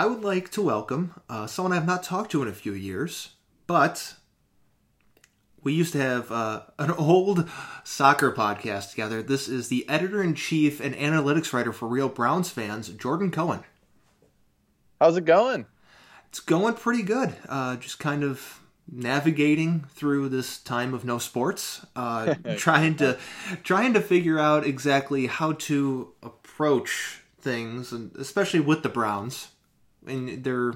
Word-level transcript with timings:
I 0.00 0.06
would 0.06 0.24
like 0.24 0.50
to 0.52 0.62
welcome 0.62 1.20
uh, 1.28 1.46
someone 1.46 1.74
I've 1.74 1.86
not 1.86 2.02
talked 2.02 2.30
to 2.30 2.40
in 2.40 2.48
a 2.48 2.54
few 2.54 2.72
years, 2.72 3.34
but 3.66 4.14
we 5.62 5.74
used 5.74 5.92
to 5.92 6.00
have 6.00 6.32
uh, 6.32 6.62
an 6.78 6.90
old 6.98 7.46
soccer 7.84 8.32
podcast 8.32 8.92
together. 8.92 9.22
This 9.22 9.46
is 9.46 9.68
the 9.68 9.86
editor 9.90 10.22
in 10.22 10.34
chief 10.34 10.80
and 10.80 10.94
analytics 10.94 11.52
writer 11.52 11.70
for 11.70 11.86
Real 11.86 12.08
Browns 12.08 12.48
fans, 12.48 12.88
Jordan 12.88 13.30
Cohen. 13.30 13.60
How's 14.98 15.18
it 15.18 15.26
going? 15.26 15.66
It's 16.30 16.40
going 16.40 16.72
pretty 16.76 17.02
good. 17.02 17.34
Uh, 17.46 17.76
just 17.76 17.98
kind 17.98 18.24
of 18.24 18.58
navigating 18.90 19.84
through 19.90 20.30
this 20.30 20.60
time 20.60 20.94
of 20.94 21.04
no 21.04 21.18
sports, 21.18 21.84
uh, 21.94 22.36
trying 22.56 22.94
to 22.94 23.18
trying 23.64 23.92
to 23.92 24.00
figure 24.00 24.38
out 24.38 24.64
exactly 24.64 25.26
how 25.26 25.52
to 25.52 26.14
approach 26.22 27.20
things, 27.38 27.92
and 27.92 28.16
especially 28.16 28.60
with 28.60 28.82
the 28.82 28.88
Browns 28.88 29.48
in 30.06 30.42
their, 30.42 30.72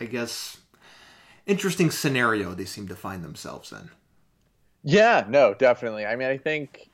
I 0.00 0.04
guess, 0.06 0.58
interesting 1.46 1.90
scenario 1.90 2.54
they 2.54 2.64
seem 2.64 2.88
to 2.88 2.96
find 2.96 3.24
themselves 3.24 3.72
in. 3.72 3.90
Yeah, 4.82 5.24
no, 5.28 5.54
definitely. 5.54 6.04
I 6.04 6.16
mean, 6.16 6.28
I 6.28 6.36
think 6.36 6.90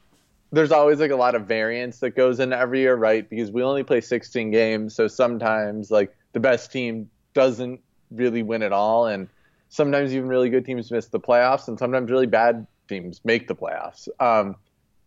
there's 0.52 0.72
always 0.72 1.00
like 1.00 1.10
a 1.10 1.16
lot 1.16 1.34
of 1.34 1.46
variance 1.46 1.98
that 2.00 2.10
goes 2.10 2.40
into 2.40 2.56
every 2.56 2.80
year, 2.80 2.96
right? 2.96 3.28
Because 3.28 3.50
we 3.50 3.62
only 3.62 3.82
play 3.82 4.00
16 4.00 4.50
games, 4.50 4.94
so 4.94 5.08
sometimes 5.08 5.90
like 5.90 6.14
the 6.32 6.40
best 6.40 6.72
team 6.72 7.08
doesn't 7.34 7.80
really 8.10 8.42
win 8.42 8.62
at 8.62 8.72
all, 8.72 9.06
and 9.06 9.28
sometimes 9.68 10.12
even 10.14 10.28
really 10.28 10.50
good 10.50 10.64
teams 10.64 10.90
miss 10.90 11.06
the 11.06 11.20
playoffs, 11.20 11.68
and 11.68 11.78
sometimes 11.78 12.10
really 12.10 12.26
bad 12.26 12.66
teams 12.88 13.20
make 13.24 13.48
the 13.48 13.54
playoffs. 13.54 14.08
Um, 14.18 14.56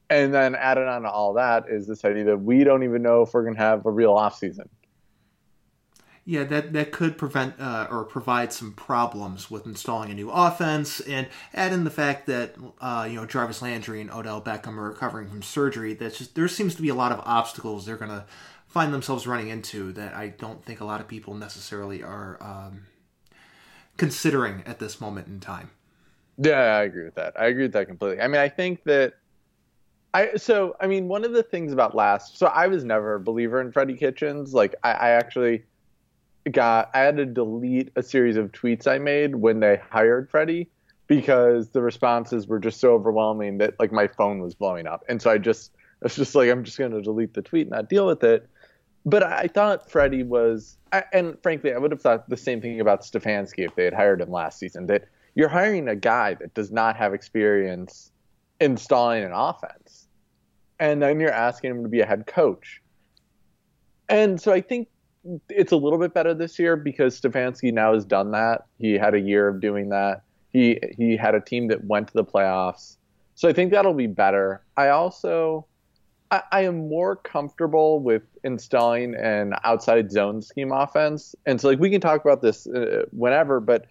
and 0.09 0.33
then 0.33 0.55
added 0.55 0.87
on 0.87 1.03
to 1.03 1.09
all 1.09 1.33
that 1.33 1.65
is 1.69 1.87
this 1.87 2.05
idea 2.05 2.23
that 2.25 2.37
we 2.37 2.63
don't 2.63 2.83
even 2.83 3.01
know 3.01 3.21
if 3.23 3.33
we're 3.33 3.43
going 3.43 3.55
to 3.55 3.61
have 3.61 3.85
a 3.85 3.91
real 3.91 4.13
offseason. 4.13 4.67
Yeah, 6.25 6.45
that 6.45 6.71
that 6.71 6.93
could 6.93 7.17
prevent 7.17 7.59
uh, 7.59 7.87
or 7.91 8.05
provide 8.05 8.53
some 8.53 8.71
problems 8.71 9.51
with 9.51 9.65
installing 9.65 10.09
a 10.09 10.13
new 10.13 10.31
offense, 10.31 11.01
and 11.01 11.27
add 11.53 11.73
in 11.73 11.83
the 11.83 11.89
fact 11.89 12.27
that 12.27 12.55
uh, 12.79 13.05
you 13.09 13.17
know 13.17 13.25
Jarvis 13.25 13.61
Landry 13.61 13.99
and 13.99 14.09
Odell 14.09 14.41
Beckham 14.41 14.77
are 14.77 14.87
recovering 14.87 15.27
from 15.27 15.41
surgery. 15.41 15.93
That's 15.93 16.17
just 16.17 16.35
there 16.35 16.47
seems 16.47 16.75
to 16.75 16.81
be 16.81 16.87
a 16.87 16.95
lot 16.95 17.11
of 17.11 17.19
obstacles 17.25 17.85
they're 17.85 17.97
to 17.97 18.25
find 18.67 18.93
themselves 18.93 19.27
running 19.27 19.49
into 19.49 19.91
that 19.93 20.15
I 20.15 20.29
don't 20.29 20.63
think 20.65 20.79
a 20.79 20.85
lot 20.85 20.99
of 20.99 21.07
people 21.07 21.35
necessarily 21.35 22.01
are 22.01 22.37
um, 22.41 22.85
considering 23.97 24.63
at 24.65 24.79
this 24.79 24.99
moment 24.99 25.27
in 25.27 25.39
time. 25.39 25.69
Yeah, 26.37 26.77
I 26.77 26.83
agree 26.83 27.03
with 27.03 27.15
that. 27.15 27.39
I 27.39 27.45
agree 27.47 27.63
with 27.63 27.73
that 27.73 27.87
completely. 27.87 28.21
I 28.21 28.27
mean, 28.27 28.41
I 28.41 28.49
think 28.49 28.83
that 28.85 29.13
I 30.13 30.35
so 30.37 30.75
I 30.79 30.87
mean 30.87 31.07
one 31.07 31.25
of 31.25 31.33
the 31.33 31.43
things 31.43 31.73
about 31.73 31.95
last 31.95 32.37
so 32.37 32.47
I 32.47 32.67
was 32.67 32.83
never 32.83 33.15
a 33.15 33.19
believer 33.19 33.59
in 33.59 33.71
Freddie 33.71 33.97
Kitchens. 33.97 34.53
Like 34.53 34.73
I, 34.83 34.91
I 34.93 35.09
actually 35.09 35.65
got 36.51 36.89
I 36.93 36.99
had 36.99 37.17
to 37.17 37.25
delete 37.25 37.91
a 37.95 38.03
series 38.03 38.37
of 38.37 38.51
tweets 38.51 38.87
I 38.87 38.97
made 38.97 39.35
when 39.35 39.59
they 39.59 39.79
hired 39.89 40.29
Freddie 40.29 40.69
because 41.07 41.69
the 41.69 41.81
responses 41.81 42.47
were 42.47 42.59
just 42.59 42.79
so 42.79 42.93
overwhelming 42.93 43.57
that 43.59 43.79
like 43.79 43.91
my 43.91 44.07
phone 44.07 44.39
was 44.39 44.53
blowing 44.53 44.87
up. 44.87 45.03
And 45.07 45.21
so 45.21 45.31
I 45.31 45.37
just 45.37 45.71
I 46.01 46.05
was 46.05 46.15
just 46.15 46.35
like 46.35 46.49
I'm 46.49 46.63
just 46.63 46.77
going 46.77 46.91
to 46.91 47.01
delete 47.01 47.33
the 47.33 47.41
tweet 47.41 47.67
and 47.67 47.71
not 47.71 47.89
deal 47.89 48.05
with 48.05 48.23
it. 48.23 48.47
But 49.05 49.23
I 49.23 49.47
thought 49.47 49.89
Freddie 49.89 50.23
was 50.23 50.77
and 51.11 51.37
frankly 51.41 51.73
I 51.73 51.77
would 51.77 51.91
have 51.91 52.01
thought 52.01 52.29
the 52.29 52.37
same 52.37 52.61
thing 52.61 52.79
about 52.79 53.01
Stefanski 53.01 53.65
if 53.65 53.75
they 53.75 53.85
had 53.85 53.93
hired 53.93 54.21
him 54.21 54.31
last 54.31 54.59
season 54.59 54.87
that 54.87 55.07
you're 55.35 55.49
hiring 55.49 55.87
a 55.87 55.95
guy 55.95 56.35
that 56.35 56.53
does 56.53 56.71
not 56.71 56.95
have 56.95 57.13
experience 57.13 58.11
installing 58.59 59.23
an 59.23 59.31
offense. 59.33 60.07
And 60.79 61.01
then 61.01 61.19
you're 61.19 61.31
asking 61.31 61.71
him 61.71 61.83
to 61.83 61.89
be 61.89 62.01
a 62.01 62.05
head 62.05 62.27
coach. 62.27 62.81
And 64.09 64.39
so 64.39 64.51
I 64.51 64.61
think 64.61 64.87
it's 65.49 65.71
a 65.71 65.77
little 65.77 65.99
bit 65.99 66.13
better 66.13 66.33
this 66.33 66.59
year 66.59 66.75
because 66.75 67.19
Stefanski 67.19 67.73
now 67.73 67.93
has 67.93 68.05
done 68.05 68.31
that. 68.31 68.65
He 68.77 68.93
had 68.93 69.13
a 69.13 69.19
year 69.19 69.47
of 69.47 69.61
doing 69.61 69.89
that. 69.89 70.23
He 70.51 70.79
he 70.97 71.17
had 71.17 71.35
a 71.35 71.41
team 71.41 71.67
that 71.69 71.85
went 71.85 72.07
to 72.09 72.13
the 72.13 72.23
playoffs. 72.23 72.97
So 73.35 73.49
I 73.49 73.53
think 73.53 73.71
that'll 73.71 73.93
be 73.93 74.07
better. 74.07 74.61
I 74.77 74.89
also 74.89 75.65
I, 76.29 76.43
I 76.51 76.61
am 76.61 76.89
more 76.89 77.15
comfortable 77.15 77.99
with 77.99 78.23
installing 78.43 79.15
an 79.15 79.53
outside 79.63 80.11
zone 80.11 80.41
scheme 80.41 80.71
offense. 80.71 81.35
And 81.45 81.59
so 81.59 81.69
like 81.69 81.79
we 81.79 81.89
can 81.89 82.01
talk 82.01 82.23
about 82.23 82.41
this 82.41 82.67
uh, 82.67 83.05
whenever, 83.11 83.59
but 83.59 83.85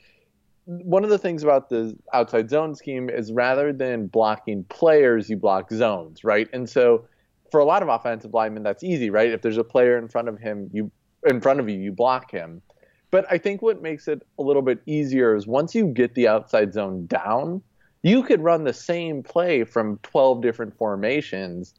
one 0.65 1.03
of 1.03 1.11
the 1.11 1.19
things 1.19 1.43
about 1.43 1.71
the 1.71 1.97
outside 2.13 2.49
zone 2.49 2.75
scheme 2.75 3.11
is 3.11 3.33
rather 3.33 3.73
than 3.73 4.07
blocking 4.07 4.65
players, 4.65 5.29
you 5.29 5.37
block 5.37 5.71
zones, 5.73 6.23
right? 6.23 6.49
And 6.53 6.69
so 6.69 7.07
for 7.51 7.59
a 7.61 7.65
lot 7.65 7.83
of 7.83 7.89
offensive 7.89 8.33
linemen, 8.33 8.63
that's 8.63 8.85
easy, 8.85 9.11
right? 9.11 9.31
If 9.31 9.43
there's 9.43 9.59
a 9.59 9.65
player 9.65 9.99
in 9.99 10.09
front 10.09 10.29
of 10.29 10.39
him, 10.39 10.71
you 10.73 10.91
in 11.25 11.41
front 11.41 11.61
of 11.61 11.69
you, 11.69 11.79
you 11.79 11.93
block 11.93 12.31
him. 12.31 12.63
But 13.11 13.27
I 13.31 13.39
think 13.39 13.61
what 13.63 13.83
makes 13.83 14.09
it 14.09 14.23
a 14.39 14.43
little 14.43 14.63
bit 14.63 14.81
easier 14.87 15.35
is 15.37 15.47
once 15.47 15.75
you 15.75 15.87
get 15.87 16.15
the 16.15 16.29
outside 16.29 16.73
zone 16.73 17.07
down, 17.07 17.63
you 18.03 18.23
could 18.23 18.41
run 18.41 18.65
the 18.65 18.73
same 18.73 19.23
play 19.23 19.65
from 19.65 19.99
12 20.03 20.43
different 20.43 20.77
formations 20.77 21.75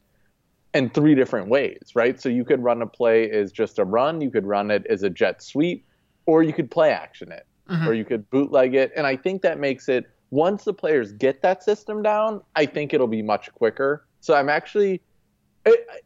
in 0.72 0.90
three 0.90 1.14
different 1.14 1.48
ways, 1.48 1.92
right? 1.94 2.20
So 2.20 2.28
you 2.28 2.44
could 2.44 2.62
run 2.62 2.82
a 2.82 2.86
play 2.86 3.30
as 3.30 3.52
just 3.52 3.78
a 3.78 3.84
run, 3.84 4.20
you 4.20 4.30
could 4.30 4.46
run 4.46 4.70
it 4.70 4.86
as 4.88 5.02
a 5.02 5.10
jet 5.10 5.42
sweep, 5.42 5.86
or 6.26 6.42
you 6.42 6.52
could 6.52 6.70
play 6.70 6.90
action 6.90 7.30
it, 7.30 7.46
mm-hmm. 7.68 7.88
or 7.88 7.94
you 7.94 8.04
could 8.04 8.28
bootleg 8.30 8.74
it. 8.74 8.92
And 8.96 9.06
I 9.06 9.16
think 9.16 9.42
that 9.42 9.58
makes 9.58 9.88
it 9.88 10.06
once 10.30 10.64
the 10.64 10.72
players 10.72 11.12
get 11.12 11.42
that 11.42 11.62
system 11.62 12.02
down, 12.02 12.40
I 12.56 12.66
think 12.66 12.92
it'll 12.92 13.06
be 13.06 13.22
much 13.22 13.52
quicker. 13.54 14.04
So 14.20 14.34
I'm 14.34 14.48
actually 14.48 15.00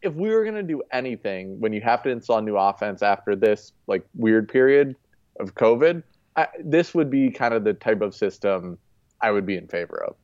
if 0.03 0.15
we 0.15 0.31
were 0.31 0.45
going 0.45 0.55
to 0.55 0.63
do 0.63 0.83
anything 0.93 1.59
when 1.61 1.73
you 1.73 1.81
have 1.81 2.03
to 2.05 2.11
install 2.11 2.41
new 2.41 2.57
offense 2.57 3.03
after 3.03 3.35
this 3.35 3.73
like 3.87 4.05
weird 4.15 4.49
period 4.49 4.95
of 5.41 5.55
COVID, 5.55 6.03
I, 6.37 6.49
this 6.63 6.95
would 6.95 7.11
be 7.11 7.31
kind 7.31 7.55
of 7.55 7.65
the 7.65 7.75
type 7.75 8.01
of 8.01 8.15
system 8.15 8.79
I 9.21 9.31
would 9.31 9.47
be 9.47 9.57
in 9.57 9.67
favor 9.67 10.05
of. 10.05 10.17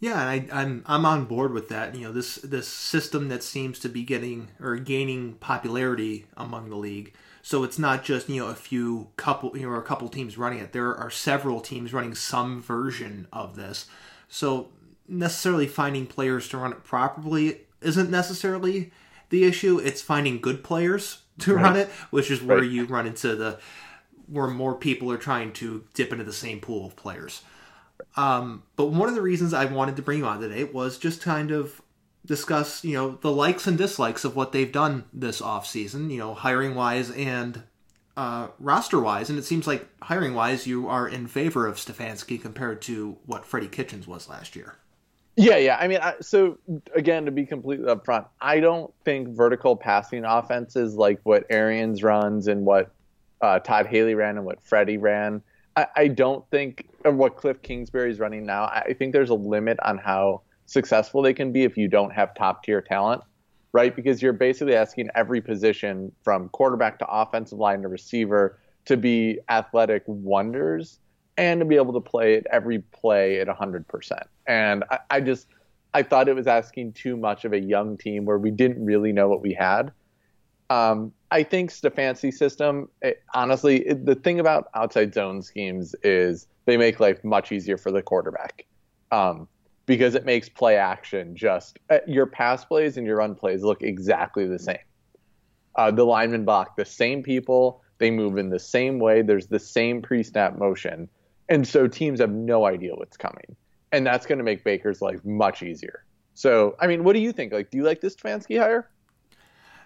Yeah, 0.00 0.16
I, 0.16 0.46
I'm 0.52 0.82
I'm 0.86 1.06
on 1.06 1.24
board 1.24 1.52
with 1.52 1.68
that. 1.68 1.94
You 1.94 2.08
know, 2.08 2.12
this 2.12 2.36
this 2.36 2.68
system 2.68 3.28
that 3.28 3.42
seems 3.42 3.78
to 3.78 3.88
be 3.88 4.02
getting 4.02 4.48
or 4.60 4.76
gaining 4.76 5.34
popularity 5.34 6.26
among 6.36 6.68
the 6.68 6.76
league. 6.76 7.14
So 7.40 7.62
it's 7.62 7.78
not 7.78 8.04
just 8.04 8.28
you 8.28 8.42
know 8.42 8.48
a 8.48 8.54
few 8.54 9.08
couple 9.16 9.56
you 9.56 9.68
know 9.68 9.76
a 9.76 9.82
couple 9.82 10.08
teams 10.08 10.36
running 10.36 10.58
it. 10.58 10.72
There 10.72 10.94
are 10.94 11.10
several 11.10 11.60
teams 11.60 11.92
running 11.92 12.14
some 12.14 12.60
version 12.60 13.28
of 13.32 13.54
this. 13.54 13.86
So 14.28 14.70
necessarily 15.08 15.66
finding 15.66 16.06
players 16.06 16.48
to 16.48 16.58
run 16.58 16.72
it 16.72 16.84
properly 16.84 17.60
isn't 17.84 18.10
necessarily 18.10 18.92
the 19.30 19.44
issue. 19.44 19.78
It's 19.78 20.02
finding 20.02 20.40
good 20.40 20.64
players 20.64 21.22
to 21.40 21.54
right. 21.54 21.62
run 21.62 21.76
it, 21.76 21.88
which 22.10 22.30
is 22.30 22.42
where 22.42 22.58
right. 22.58 22.70
you 22.70 22.84
run 22.86 23.06
into 23.06 23.34
the 23.36 23.58
where 24.26 24.46
more 24.48 24.74
people 24.74 25.12
are 25.12 25.18
trying 25.18 25.52
to 25.52 25.84
dip 25.92 26.12
into 26.12 26.24
the 26.24 26.32
same 26.32 26.60
pool 26.60 26.86
of 26.86 26.96
players. 26.96 27.42
Um, 28.16 28.62
but 28.76 28.86
one 28.86 29.08
of 29.08 29.14
the 29.14 29.22
reasons 29.22 29.52
I 29.52 29.66
wanted 29.66 29.96
to 29.96 30.02
bring 30.02 30.20
you 30.20 30.26
on 30.26 30.40
today 30.40 30.64
was 30.64 30.98
just 30.98 31.22
kind 31.22 31.50
of 31.50 31.82
discuss, 32.26 32.84
you 32.84 32.94
know, 32.94 33.18
the 33.20 33.30
likes 33.30 33.66
and 33.66 33.76
dislikes 33.76 34.24
of 34.24 34.34
what 34.34 34.52
they've 34.52 34.72
done 34.72 35.04
this 35.12 35.42
off 35.42 35.66
season, 35.66 36.10
you 36.10 36.18
know, 36.18 36.34
hiring 36.34 36.74
wise 36.74 37.10
and 37.10 37.62
uh, 38.16 38.48
roster 38.58 39.00
wise. 39.00 39.28
And 39.28 39.38
it 39.38 39.44
seems 39.44 39.66
like 39.66 39.86
hiring 40.02 40.34
wise, 40.34 40.66
you 40.66 40.88
are 40.88 41.06
in 41.06 41.26
favor 41.26 41.66
of 41.66 41.76
Stefanski 41.76 42.40
compared 42.40 42.80
to 42.82 43.18
what 43.26 43.44
Freddie 43.44 43.68
Kitchens 43.68 44.06
was 44.06 44.28
last 44.28 44.56
year. 44.56 44.76
Yeah, 45.36 45.56
yeah. 45.56 45.76
I 45.80 45.88
mean, 45.88 45.98
I, 46.00 46.14
so 46.20 46.58
again, 46.94 47.24
to 47.24 47.32
be 47.32 47.44
completely 47.44 47.86
upfront, 47.86 48.26
I 48.40 48.60
don't 48.60 48.92
think 49.04 49.28
vertical 49.28 49.76
passing 49.76 50.24
offenses 50.24 50.94
like 50.94 51.20
what 51.24 51.44
Arians 51.50 52.02
runs 52.02 52.46
and 52.46 52.64
what 52.64 52.92
uh, 53.40 53.58
Todd 53.58 53.86
Haley 53.86 54.14
ran 54.14 54.36
and 54.36 54.46
what 54.46 54.62
Freddie 54.62 54.96
ran. 54.96 55.42
I, 55.76 55.86
I 55.96 56.08
don't 56.08 56.48
think, 56.50 56.88
what 57.02 57.36
Cliff 57.36 57.60
Kingsbury 57.62 58.10
is 58.10 58.20
running 58.20 58.46
now. 58.46 58.64
I 58.64 58.94
think 58.96 59.12
there's 59.12 59.30
a 59.30 59.34
limit 59.34 59.78
on 59.82 59.98
how 59.98 60.42
successful 60.66 61.20
they 61.20 61.34
can 61.34 61.52
be 61.52 61.64
if 61.64 61.76
you 61.76 61.88
don't 61.88 62.10
have 62.12 62.34
top 62.34 62.62
tier 62.62 62.80
talent, 62.80 63.22
right? 63.72 63.94
Because 63.94 64.22
you're 64.22 64.32
basically 64.32 64.76
asking 64.76 65.08
every 65.14 65.40
position 65.40 66.12
from 66.22 66.48
quarterback 66.50 66.98
to 67.00 67.06
offensive 67.08 67.58
line 67.58 67.82
to 67.82 67.88
receiver 67.88 68.58
to 68.86 68.96
be 68.96 69.40
athletic 69.48 70.04
wonders 70.06 71.00
and 71.36 71.60
to 71.60 71.64
be 71.64 71.76
able 71.76 71.92
to 71.92 72.00
play 72.00 72.34
it 72.34 72.46
every 72.50 72.78
play 72.78 73.40
at 73.40 73.48
100%. 73.48 74.22
And 74.46 74.84
I, 74.90 74.98
I, 75.10 75.20
just, 75.20 75.46
I 75.92 76.02
thought 76.02 76.28
it 76.28 76.34
was 76.34 76.46
asking 76.46 76.92
too 76.92 77.16
much 77.16 77.44
of 77.44 77.52
a 77.52 77.60
young 77.60 77.96
team 77.96 78.24
where 78.24 78.38
we 78.38 78.50
didn't 78.50 78.84
really 78.84 79.12
know 79.12 79.28
what 79.28 79.42
we 79.42 79.52
had. 79.52 79.92
Um, 80.70 81.12
I 81.30 81.42
think 81.42 81.70
Stefanski's 81.70 82.38
system, 82.38 82.88
it, 83.02 83.22
honestly, 83.34 83.86
it, 83.86 84.06
the 84.06 84.14
thing 84.14 84.40
about 84.40 84.68
outside 84.74 85.12
zone 85.12 85.42
schemes 85.42 85.94
is 86.02 86.46
they 86.64 86.76
make 86.76 87.00
life 87.00 87.22
much 87.24 87.52
easier 87.52 87.76
for 87.76 87.90
the 87.90 88.02
quarterback 88.02 88.64
um, 89.10 89.48
because 89.86 90.14
it 90.14 90.24
makes 90.24 90.48
play 90.48 90.76
action 90.76 91.36
just 91.36 91.78
uh, 91.90 91.98
your 92.06 92.26
pass 92.26 92.64
plays 92.64 92.96
and 92.96 93.06
your 93.06 93.16
run 93.16 93.34
plays 93.34 93.62
look 93.62 93.82
exactly 93.82 94.46
the 94.46 94.58
same. 94.58 94.78
Uh, 95.76 95.90
the 95.90 96.04
linemen 96.04 96.44
block 96.44 96.76
the 96.76 96.84
same 96.84 97.22
people. 97.22 97.82
They 97.98 98.10
move 98.10 98.38
in 98.38 98.48
the 98.48 98.58
same 98.58 98.98
way. 98.98 99.22
There's 99.22 99.48
the 99.48 99.58
same 99.58 100.02
pre-snap 100.02 100.56
motion 100.56 101.08
and 101.48 101.66
so 101.66 101.86
teams 101.86 102.20
have 102.20 102.30
no 102.30 102.66
idea 102.66 102.94
what's 102.94 103.16
coming. 103.16 103.56
And 103.92 104.06
that's 104.06 104.26
going 104.26 104.38
to 104.38 104.44
make 104.44 104.64
Baker's 104.64 105.00
life 105.00 105.24
much 105.24 105.62
easier. 105.62 106.04
So, 106.34 106.74
I 106.80 106.86
mean, 106.86 107.04
what 107.04 107.12
do 107.12 107.20
you 107.20 107.32
think? 107.32 107.52
Like, 107.52 107.70
do 107.70 107.78
you 107.78 107.84
like 107.84 108.00
this 108.00 108.16
Stefanski 108.16 108.58
hire? 108.58 108.90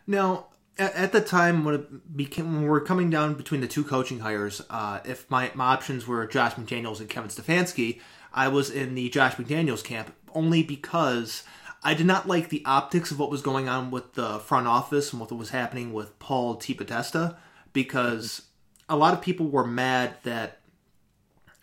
Now, 0.07 0.47
at, 0.79 1.13
the 1.13 1.21
time 1.21 1.65
when 1.65 1.75
it 1.75 2.17
became 2.17 2.55
when 2.55 2.63
we 2.63 2.69
were 2.69 2.81
coming 2.81 3.11
down 3.11 3.35
between 3.35 3.61
the 3.61 3.67
two 3.67 3.85
coaching 3.85 4.21
hires, 4.21 4.63
uh, 4.71 5.01
if 5.05 5.31
my, 5.31 5.51
my 5.55 5.67
options 5.67 6.07
were 6.07 6.27
Josh 6.27 6.55
McDaniels 6.55 7.01
and 7.01 7.09
Kevin 7.09 7.29
Stefanski, 7.29 8.01
I 8.33 8.49
was 8.49 8.71
in 8.71 8.95
the 8.95 9.11
Josh 9.11 9.35
McDaniels 9.35 9.85
camp 9.85 10.15
only 10.35 10.63
because 10.63 11.43
I 11.83 11.95
did 11.95 12.07
not 12.07 12.27
like 12.27 12.49
the 12.49 12.63
optics 12.65 13.11
of 13.11 13.19
what 13.19 13.31
was 13.31 13.43
going 13.43 13.69
on 13.69 13.91
with 13.91 14.15
the 14.15 14.39
front 14.39 14.67
office 14.67 15.13
and 15.13 15.21
what 15.21 15.33
was 15.33 15.51
happening 15.51 15.93
with 15.93 16.19
Paul 16.19 16.57
DePodesta 16.57 17.37
because 17.73 18.43
a 18.89 18.97
lot 18.97 19.15
of 19.15 19.21
people 19.21 19.49
were 19.49 19.67
mad 19.67 20.17
that 20.23 20.58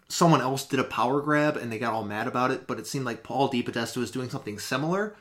someone 0.08 0.42
else 0.42 0.66
did 0.66 0.80
a 0.80 0.84
power 0.84 1.22
grab 1.22 1.58
and 1.58 1.72
they 1.72 1.80
got 1.80 1.94
all 1.94 2.04
mad 2.04 2.28
about 2.28 2.52
it, 2.52 2.68
but 2.68 2.80
it 2.80 2.88
seemed 2.88 3.06
like 3.06 3.24
Paul 3.24 3.50
DePodesta 3.50 3.98
was 3.98 4.12
doing 4.12 4.30
something 4.30 4.60
similar 4.60 5.16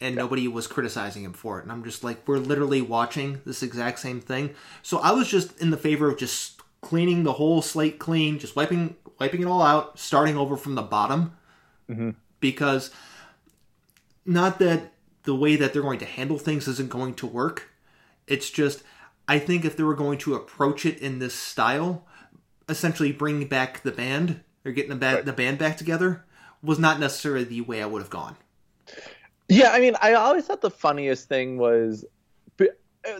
and 0.00 0.14
yeah. 0.14 0.22
nobody 0.22 0.46
was 0.46 0.66
criticizing 0.66 1.24
him 1.24 1.32
for 1.32 1.58
it. 1.58 1.62
And 1.62 1.72
I'm 1.72 1.84
just 1.84 2.04
like, 2.04 2.26
we're 2.26 2.38
literally 2.38 2.82
watching 2.82 3.40
this 3.44 3.62
exact 3.62 3.98
same 3.98 4.20
thing. 4.20 4.54
So 4.82 4.98
I 4.98 5.12
was 5.12 5.28
just 5.28 5.58
in 5.60 5.70
the 5.70 5.76
favor 5.76 6.10
of 6.10 6.18
just 6.18 6.60
cleaning 6.80 7.24
the 7.24 7.34
whole 7.34 7.62
slate 7.62 7.98
clean, 7.98 8.38
just 8.38 8.56
wiping 8.56 8.96
wiping 9.18 9.42
it 9.42 9.46
all 9.46 9.62
out, 9.62 9.98
starting 9.98 10.36
over 10.36 10.56
from 10.56 10.76
the 10.76 10.82
bottom. 10.82 11.36
Mm-hmm. 11.90 12.10
Because 12.40 12.90
not 14.24 14.58
that 14.60 14.92
the 15.24 15.34
way 15.34 15.56
that 15.56 15.72
they're 15.72 15.82
going 15.82 15.98
to 15.98 16.04
handle 16.04 16.38
things 16.38 16.68
isn't 16.68 16.90
going 16.90 17.14
to 17.14 17.26
work. 17.26 17.70
It's 18.26 18.50
just 18.50 18.82
I 19.26 19.38
think 19.38 19.64
if 19.64 19.76
they 19.76 19.82
were 19.82 19.94
going 19.94 20.18
to 20.18 20.34
approach 20.34 20.86
it 20.86 20.98
in 21.00 21.18
this 21.18 21.34
style, 21.34 22.06
essentially 22.68 23.12
bringing 23.12 23.48
back 23.48 23.82
the 23.82 23.92
band 23.92 24.40
or 24.64 24.72
getting 24.72 24.90
the, 24.90 24.96
ba- 24.96 25.14
right. 25.14 25.24
the 25.24 25.32
band 25.32 25.58
back 25.58 25.76
together 25.76 26.24
was 26.62 26.78
not 26.78 26.98
necessarily 26.98 27.44
the 27.44 27.60
way 27.62 27.82
I 27.82 27.86
would 27.86 28.02
have 28.02 28.10
gone. 28.10 28.36
Yeah, 29.48 29.70
I 29.70 29.80
mean, 29.80 29.96
I 30.02 30.14
always 30.14 30.44
thought 30.44 30.60
the 30.60 30.70
funniest 30.70 31.28
thing 31.28 31.56
was 31.56 32.04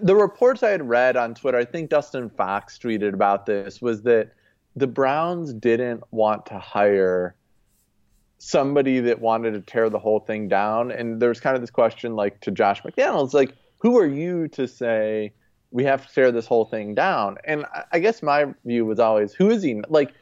the 0.01 0.15
reports 0.15 0.63
I 0.63 0.71
had 0.71 0.87
read 0.87 1.17
on 1.17 1.35
Twitter. 1.35 1.57
I 1.57 1.65
think 1.65 1.89
Dustin 1.89 2.29
Fox 2.31 2.79
tweeted 2.79 3.15
about 3.15 3.47
this 3.47 3.81
was 3.81 4.03
that 4.03 4.33
the 4.77 4.87
Browns 4.87 5.53
didn't 5.53 6.03
want 6.11 6.47
to 6.47 6.59
hire 6.59 7.35
somebody 8.39 9.01
that 9.01 9.21
wanted 9.21 9.53
to 9.53 9.61
tear 9.61 9.89
the 9.89 9.99
whole 9.99 10.21
thing 10.21 10.49
down. 10.49 10.91
And 10.91 11.21
there's 11.21 11.41
kind 11.41 11.57
of 11.57 11.63
this 11.63 11.71
question, 11.71 12.15
like 12.15 12.41
to 12.43 12.51
Josh 12.51 12.83
McDaniels, 12.83 13.33
like, 13.33 13.55
who 13.79 13.99
are 13.99 14.07
you 14.07 14.49
to 14.49 14.69
say 14.69 15.33
we 15.71 15.85
have 15.85 16.07
to 16.07 16.15
tear 16.15 16.33
this 16.33 16.47
whole 16.47 16.65
thing 16.65 16.95
down? 16.95 17.37
And 17.45 17.65
I 17.93 17.99
guess 17.99 18.23
my 18.23 18.47
view 18.65 18.87
was 18.87 18.99
always, 18.99 19.35
who 19.35 19.51
is 19.51 19.63
he? 19.63 19.81
Like, 19.89 20.13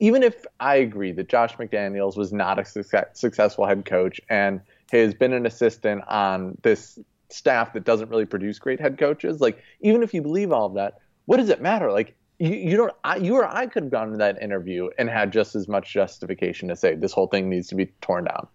even 0.00 0.22
if 0.22 0.44
I 0.60 0.76
agree 0.76 1.12
that 1.12 1.28
Josh 1.28 1.56
McDaniels 1.56 2.16
was 2.16 2.32
not 2.32 2.58
a 2.58 2.64
success, 2.64 3.06
successful 3.14 3.66
head 3.66 3.84
coach 3.84 4.20
and 4.28 4.60
has 4.90 5.14
been 5.14 5.32
an 5.32 5.46
assistant 5.46 6.02
on 6.08 6.58
this 6.62 6.98
staff 7.28 7.72
that 7.72 7.84
doesn't 7.84 8.10
really 8.10 8.26
produce 8.26 8.58
great 8.58 8.80
head 8.80 8.98
coaches, 8.98 9.40
like 9.40 9.62
even 9.80 10.02
if 10.02 10.12
you 10.12 10.22
believe 10.22 10.52
all 10.52 10.66
of 10.66 10.74
that, 10.74 10.98
what 11.26 11.36
does 11.38 11.48
it 11.48 11.60
matter? 11.60 11.92
Like 11.92 12.16
you, 12.38 12.50
you 12.50 12.76
don't, 12.76 12.92
I, 13.04 13.16
you 13.16 13.34
or 13.36 13.46
I 13.46 13.66
could 13.66 13.84
have 13.84 13.92
gone 13.92 14.10
to 14.10 14.16
that 14.18 14.42
interview 14.42 14.88
and 14.98 15.08
had 15.08 15.32
just 15.32 15.54
as 15.54 15.68
much 15.68 15.92
justification 15.92 16.68
to 16.68 16.76
say 16.76 16.94
this 16.94 17.12
whole 17.12 17.28
thing 17.28 17.48
needs 17.48 17.68
to 17.68 17.74
be 17.74 17.86
torn 18.00 18.24
down. 18.24 18.46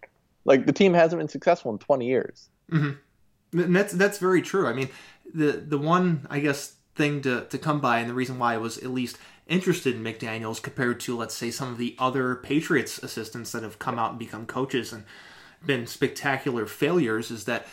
Like 0.44 0.66
the 0.66 0.72
team 0.72 0.94
hasn't 0.94 1.20
been 1.20 1.28
successful 1.28 1.72
in 1.72 1.78
20 1.78 2.06
years. 2.06 2.48
Mm-hmm. 2.70 3.58
And 3.58 3.74
that's 3.74 3.92
that's 3.92 4.18
very 4.18 4.42
true. 4.42 4.68
I 4.68 4.72
mean, 4.72 4.88
the 5.34 5.52
the 5.52 5.78
one 5.78 6.26
I 6.30 6.40
guess 6.40 6.74
thing 6.94 7.22
to 7.22 7.46
to 7.46 7.58
come 7.58 7.80
by, 7.80 7.98
and 7.98 8.08
the 8.08 8.14
reason 8.14 8.38
why 8.38 8.54
I 8.54 8.58
was 8.58 8.78
at 8.78 8.90
least 8.90 9.18
interested 9.46 9.96
in 9.96 10.04
McDaniels 10.04 10.62
compared 10.62 11.00
to 11.00 11.16
let's 11.16 11.34
say 11.34 11.50
some 11.50 11.70
of 11.72 11.78
the 11.78 11.96
other 11.98 12.36
Patriots 12.36 12.98
assistants 13.02 13.52
that 13.52 13.62
have 13.62 13.78
come 13.78 13.98
out 13.98 14.10
and 14.10 14.18
become 14.18 14.46
coaches 14.46 14.92
and 14.92 15.04
been 15.64 15.86
spectacular 15.86 16.66
failures 16.66 17.30
is 17.30 17.44
that 17.44 17.66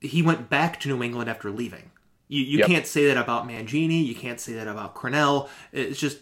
he 0.00 0.20
went 0.20 0.50
back 0.50 0.80
to 0.80 0.88
New 0.88 1.02
England 1.02 1.30
after 1.30 1.50
leaving. 1.50 1.90
You 2.28 2.42
you 2.42 2.58
yep. 2.58 2.66
can't 2.66 2.86
say 2.86 3.06
that 3.06 3.16
about 3.16 3.46
Mangini. 3.48 4.04
You 4.04 4.14
can't 4.14 4.40
say 4.40 4.54
that 4.54 4.68
about 4.68 4.94
Crennel. 4.94 5.48
It's 5.72 5.98
just 5.98 6.18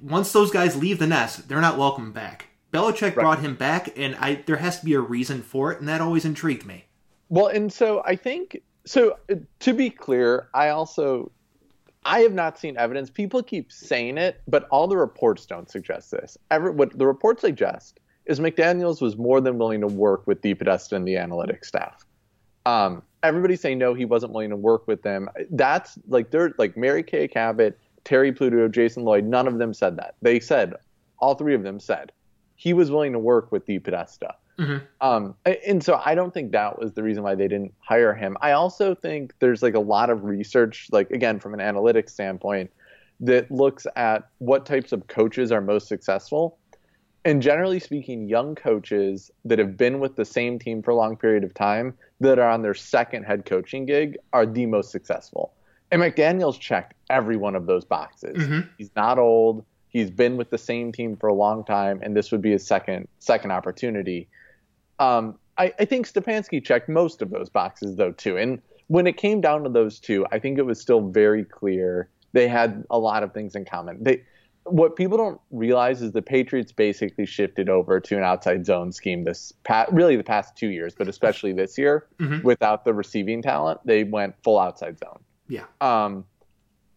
once 0.00 0.32
those 0.32 0.50
guys 0.50 0.76
leave 0.76 0.98
the 0.98 1.06
nest, 1.06 1.48
they're 1.48 1.60
not 1.60 1.78
welcome 1.78 2.12
back. 2.12 2.48
Belichick 2.72 3.02
right. 3.02 3.14
brought 3.14 3.40
him 3.40 3.54
back, 3.54 3.96
and 3.96 4.14
I 4.16 4.42
there 4.46 4.56
has 4.56 4.80
to 4.80 4.84
be 4.84 4.94
a 4.94 5.00
reason 5.00 5.42
for 5.42 5.72
it, 5.72 5.80
and 5.80 5.88
that 5.88 6.00
always 6.00 6.24
intrigued 6.24 6.66
me. 6.66 6.84
Well, 7.28 7.46
and 7.46 7.72
so 7.72 8.02
I 8.04 8.16
think 8.16 8.62
so. 8.86 9.18
To 9.60 9.74
be 9.74 9.90
clear, 9.90 10.48
I 10.54 10.70
also 10.70 11.30
I 12.06 12.20
have 12.20 12.32
not 12.32 12.56
seen 12.56 12.76
evidence. 12.76 13.10
People 13.10 13.42
keep 13.42 13.72
saying 13.72 14.16
it, 14.16 14.40
but 14.46 14.68
all 14.70 14.86
the 14.86 14.96
reports 14.96 15.44
don't 15.44 15.68
suggest 15.68 16.12
this. 16.12 16.38
Every, 16.52 16.70
what 16.70 16.96
the 16.96 17.06
reports 17.06 17.40
suggest 17.40 17.98
is 18.26 18.38
McDaniels 18.38 19.00
was 19.00 19.16
more 19.16 19.40
than 19.40 19.58
willing 19.58 19.80
to 19.80 19.88
work 19.88 20.24
with 20.26 20.40
DePodesta 20.40 20.92
and 20.92 21.06
the 21.06 21.14
analytics 21.14 21.64
staff. 21.64 22.06
Um, 22.64 23.02
everybody's 23.24 23.60
saying 23.60 23.78
no, 23.78 23.92
he 23.92 24.04
wasn't 24.04 24.32
willing 24.32 24.50
to 24.50 24.56
work 24.56 24.86
with 24.86 25.02
them. 25.02 25.28
That's 25.50 25.98
like 26.06 26.30
they're 26.30 26.54
like 26.58 26.76
Mary 26.76 27.02
Kay 27.02 27.26
Cabot, 27.26 27.76
Terry 28.04 28.32
Pluto, 28.32 28.68
Jason 28.68 29.02
Lloyd. 29.02 29.24
None 29.24 29.48
of 29.48 29.58
them 29.58 29.74
said 29.74 29.96
that. 29.96 30.14
They 30.22 30.38
said 30.38 30.74
all 31.18 31.34
three 31.34 31.54
of 31.54 31.64
them 31.64 31.80
said 31.80 32.12
he 32.54 32.72
was 32.72 32.90
willing 32.90 33.12
to 33.12 33.18
work 33.18 33.50
with 33.50 33.66
DePodesta. 33.66 34.34
Mm-hmm. 34.58 34.84
Um, 35.00 35.34
and 35.66 35.84
so 35.84 36.00
I 36.04 36.14
don't 36.14 36.32
think 36.32 36.52
that 36.52 36.78
was 36.78 36.92
the 36.94 37.02
reason 37.02 37.22
why 37.22 37.34
they 37.34 37.48
didn't 37.48 37.74
hire 37.78 38.14
him. 38.14 38.36
I 38.40 38.52
also 38.52 38.94
think 38.94 39.34
there's 39.38 39.62
like 39.62 39.74
a 39.74 39.80
lot 39.80 40.08
of 40.10 40.24
research, 40.24 40.88
like 40.92 41.10
again 41.10 41.40
from 41.40 41.54
an 41.54 41.60
analytics 41.60 42.10
standpoint, 42.10 42.70
that 43.20 43.50
looks 43.50 43.86
at 43.96 44.28
what 44.38 44.66
types 44.66 44.92
of 44.92 45.06
coaches 45.08 45.52
are 45.52 45.60
most 45.60 45.88
successful 45.88 46.58
and 47.26 47.42
generally 47.42 47.80
speaking, 47.80 48.28
young 48.28 48.54
coaches 48.54 49.32
that 49.44 49.58
have 49.58 49.76
been 49.76 49.98
with 49.98 50.14
the 50.14 50.24
same 50.24 50.60
team 50.60 50.80
for 50.80 50.92
a 50.92 50.94
long 50.94 51.16
period 51.16 51.42
of 51.42 51.52
time 51.54 51.92
that 52.20 52.38
are 52.38 52.48
on 52.48 52.62
their 52.62 52.72
second 52.72 53.24
head 53.24 53.44
coaching 53.44 53.84
gig 53.84 54.16
are 54.32 54.46
the 54.46 54.64
most 54.64 54.92
successful. 54.92 55.52
And 55.90 56.00
McDaniels 56.00 56.56
checked 56.60 56.94
every 57.10 57.36
one 57.36 57.56
of 57.56 57.66
those 57.66 57.84
boxes. 57.84 58.38
Mm-hmm. 58.38 58.68
He's 58.78 58.90
not 58.94 59.18
old. 59.18 59.64
He's 59.88 60.08
been 60.08 60.36
with 60.36 60.50
the 60.50 60.58
same 60.58 60.92
team 60.92 61.16
for 61.16 61.26
a 61.26 61.34
long 61.34 61.64
time, 61.64 61.98
and 62.00 62.16
this 62.16 62.30
would 62.30 62.42
be 62.42 62.52
his 62.52 62.64
second 62.64 63.08
second 63.18 63.50
opportunity. 63.50 64.28
Um, 64.98 65.38
I, 65.58 65.72
I 65.78 65.84
think 65.84 66.06
Stefanski 66.06 66.64
checked 66.64 66.88
most 66.88 67.22
of 67.22 67.30
those 67.30 67.48
boxes 67.48 67.96
though 67.96 68.12
too. 68.12 68.36
And 68.36 68.60
when 68.88 69.06
it 69.06 69.16
came 69.16 69.40
down 69.40 69.64
to 69.64 69.70
those 69.70 69.98
two, 69.98 70.26
I 70.30 70.38
think 70.38 70.58
it 70.58 70.62
was 70.62 70.80
still 70.80 71.08
very 71.08 71.44
clear 71.44 72.08
they 72.32 72.48
had 72.48 72.84
a 72.90 72.98
lot 72.98 73.22
of 73.22 73.32
things 73.32 73.54
in 73.54 73.64
common. 73.64 74.02
They 74.02 74.22
what 74.68 74.96
people 74.96 75.16
don't 75.16 75.40
realize 75.50 76.02
is 76.02 76.12
the 76.12 76.22
Patriots 76.22 76.72
basically 76.72 77.24
shifted 77.24 77.68
over 77.68 78.00
to 78.00 78.16
an 78.16 78.24
outside 78.24 78.66
zone 78.66 78.90
scheme 78.90 79.24
this 79.24 79.52
past, 79.64 79.92
really 79.92 80.16
the 80.16 80.24
past 80.24 80.56
two 80.56 80.70
years, 80.70 80.92
but 80.92 81.08
especially 81.08 81.52
this 81.52 81.78
year 81.78 82.06
mm-hmm. 82.18 82.44
without 82.44 82.84
the 82.84 82.92
receiving 82.92 83.42
talent, 83.42 83.80
they 83.84 84.04
went 84.04 84.34
full 84.42 84.58
outside 84.58 84.98
zone. 84.98 85.20
Yeah. 85.48 85.64
Um, 85.80 86.24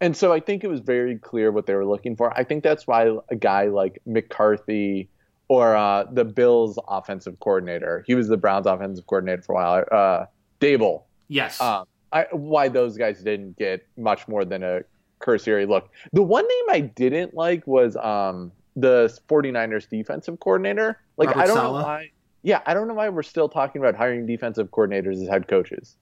and 0.01 0.15
so 0.15 0.33
I 0.33 0.39
think 0.39 0.63
it 0.63 0.67
was 0.67 0.79
very 0.79 1.17
clear 1.17 1.51
what 1.51 1.67
they 1.67 1.75
were 1.75 1.85
looking 1.85 2.15
for. 2.15 2.35
I 2.37 2.43
think 2.43 2.63
that's 2.63 2.87
why 2.87 3.15
a 3.29 3.35
guy 3.35 3.65
like 3.65 4.01
McCarthy 4.05 5.09
or 5.49 5.75
uh, 5.75 6.05
the 6.11 6.23
Bills 6.23 6.79
offensive 6.87 7.37
coordinator, 7.39 8.03
he 8.07 8.15
was 8.15 8.29
the 8.29 8.37
Browns 8.37 8.65
offensive 8.65 9.05
coordinator 9.07 9.41
for 9.41 9.53
a 9.53 9.55
while, 9.55 9.85
uh, 9.91 10.25
Daboll. 10.61 11.03
Yes. 11.27 11.59
Um, 11.59 11.85
I, 12.13 12.27
why 12.31 12.69
those 12.69 12.97
guys 12.97 13.21
didn't 13.21 13.57
get 13.57 13.85
much 13.97 14.27
more 14.27 14.45
than 14.45 14.63
a 14.63 14.81
cursory 15.19 15.65
look. 15.65 15.89
The 16.13 16.23
one 16.23 16.47
name 16.47 16.63
I 16.69 16.79
didn't 16.81 17.33
like 17.33 17.65
was 17.67 17.95
um, 17.97 18.51
the 18.75 19.15
49ers 19.27 19.89
defensive 19.89 20.39
coordinator. 20.39 21.01
Like 21.17 21.29
Robert 21.29 21.41
I 21.41 21.45
don't 21.47 21.55
Saleh. 21.57 21.81
know 21.81 21.87
why. 21.87 22.11
Yeah, 22.41 22.61
I 22.65 22.73
don't 22.73 22.87
know 22.87 22.93
why 22.93 23.09
we're 23.09 23.23
still 23.23 23.49
talking 23.49 23.81
about 23.81 23.95
hiring 23.95 24.25
defensive 24.25 24.69
coordinators 24.69 25.21
as 25.21 25.27
head 25.27 25.47
coaches. 25.47 25.97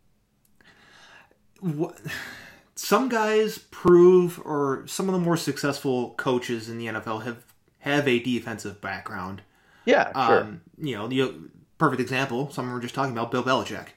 What? 1.59 1.99
Some 2.75 3.09
guys 3.09 3.57
prove, 3.71 4.39
or 4.45 4.83
some 4.85 5.09
of 5.09 5.13
the 5.13 5.19
more 5.19 5.35
successful 5.35 6.11
coaches 6.11 6.69
in 6.69 6.77
the 6.77 6.85
NFL 6.85 7.23
have 7.23 7.43
have 7.87 8.07
a 8.07 8.19
defensive 8.19 8.81
background. 8.81 9.41
Yeah, 9.85 10.11
sure. 10.27 10.41
Um, 10.41 10.61
you 10.77 10.95
know, 10.95 11.07
the 11.07 11.33
perfect 11.77 12.01
example. 12.01 12.51
Someone 12.51 12.73
we 12.73 12.79
are 12.79 12.81
just 12.81 12.95
talking 12.95 13.13
about, 13.13 13.31
Bill 13.31 13.43
Belichick. 13.43 13.87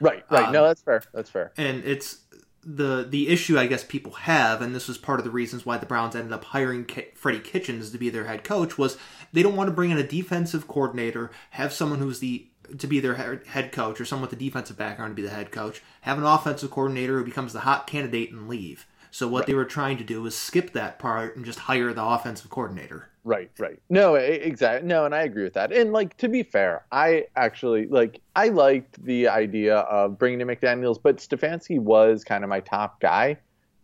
Right, 0.00 0.24
right. 0.30 0.46
Um, 0.46 0.52
no, 0.52 0.66
that's 0.66 0.82
fair. 0.82 1.02
That's 1.12 1.28
fair. 1.28 1.52
And 1.56 1.84
it's 1.84 2.20
the 2.62 3.06
the 3.08 3.28
issue 3.28 3.58
I 3.58 3.66
guess 3.66 3.84
people 3.84 4.12
have, 4.12 4.62
and 4.62 4.74
this 4.74 4.88
was 4.88 4.98
part 4.98 5.18
of 5.18 5.24
the 5.24 5.30
reasons 5.30 5.64
why 5.64 5.78
the 5.78 5.86
Browns 5.86 6.14
ended 6.14 6.32
up 6.32 6.44
hiring 6.44 6.84
K- 6.84 7.10
Freddie 7.14 7.40
Kitchens 7.40 7.90
to 7.90 7.98
be 7.98 8.10
their 8.10 8.24
head 8.24 8.44
coach, 8.44 8.78
was 8.78 8.96
they 9.32 9.42
don't 9.42 9.56
want 9.56 9.68
to 9.68 9.74
bring 9.74 9.90
in 9.90 9.98
a 9.98 10.06
defensive 10.06 10.68
coordinator, 10.68 11.30
have 11.50 11.72
someone 11.72 11.98
who's 11.98 12.20
the 12.20 12.46
to 12.78 12.86
be 12.86 13.00
their 13.00 13.14
head 13.14 13.72
coach, 13.72 14.00
or 14.00 14.04
someone 14.04 14.28
with 14.28 14.38
a 14.38 14.42
defensive 14.42 14.76
background 14.78 15.10
to 15.12 15.20
be 15.20 15.26
the 15.26 15.34
head 15.34 15.50
coach, 15.50 15.82
have 16.02 16.18
an 16.18 16.24
offensive 16.24 16.70
coordinator 16.70 17.18
who 17.18 17.24
becomes 17.24 17.52
the 17.52 17.60
hot 17.60 17.86
candidate 17.86 18.30
and 18.30 18.48
leave. 18.48 18.86
So 19.10 19.28
what 19.28 19.40
right. 19.40 19.46
they 19.48 19.54
were 19.54 19.64
trying 19.64 19.98
to 19.98 20.04
do 20.04 20.22
was 20.22 20.36
skip 20.36 20.72
that 20.72 20.98
part 20.98 21.36
and 21.36 21.44
just 21.44 21.60
hire 21.60 21.92
the 21.92 22.04
offensive 22.04 22.50
coordinator. 22.50 23.10
Right, 23.24 23.50
right. 23.58 23.78
No, 23.90 24.14
exactly. 24.14 24.88
No, 24.88 25.04
and 25.04 25.14
I 25.14 25.22
agree 25.22 25.44
with 25.44 25.52
that. 25.54 25.72
And 25.72 25.92
like 25.92 26.16
to 26.18 26.28
be 26.28 26.42
fair, 26.42 26.86
I 26.90 27.26
actually 27.36 27.86
like 27.86 28.20
I 28.34 28.48
liked 28.48 29.04
the 29.04 29.28
idea 29.28 29.78
of 29.78 30.18
bringing 30.18 30.40
in 30.40 30.46
McDaniels, 30.46 30.98
but 31.02 31.18
Stefanski 31.18 31.78
was 31.78 32.24
kind 32.24 32.44
of 32.44 32.50
my 32.50 32.60
top 32.60 33.00
guy. 33.00 33.38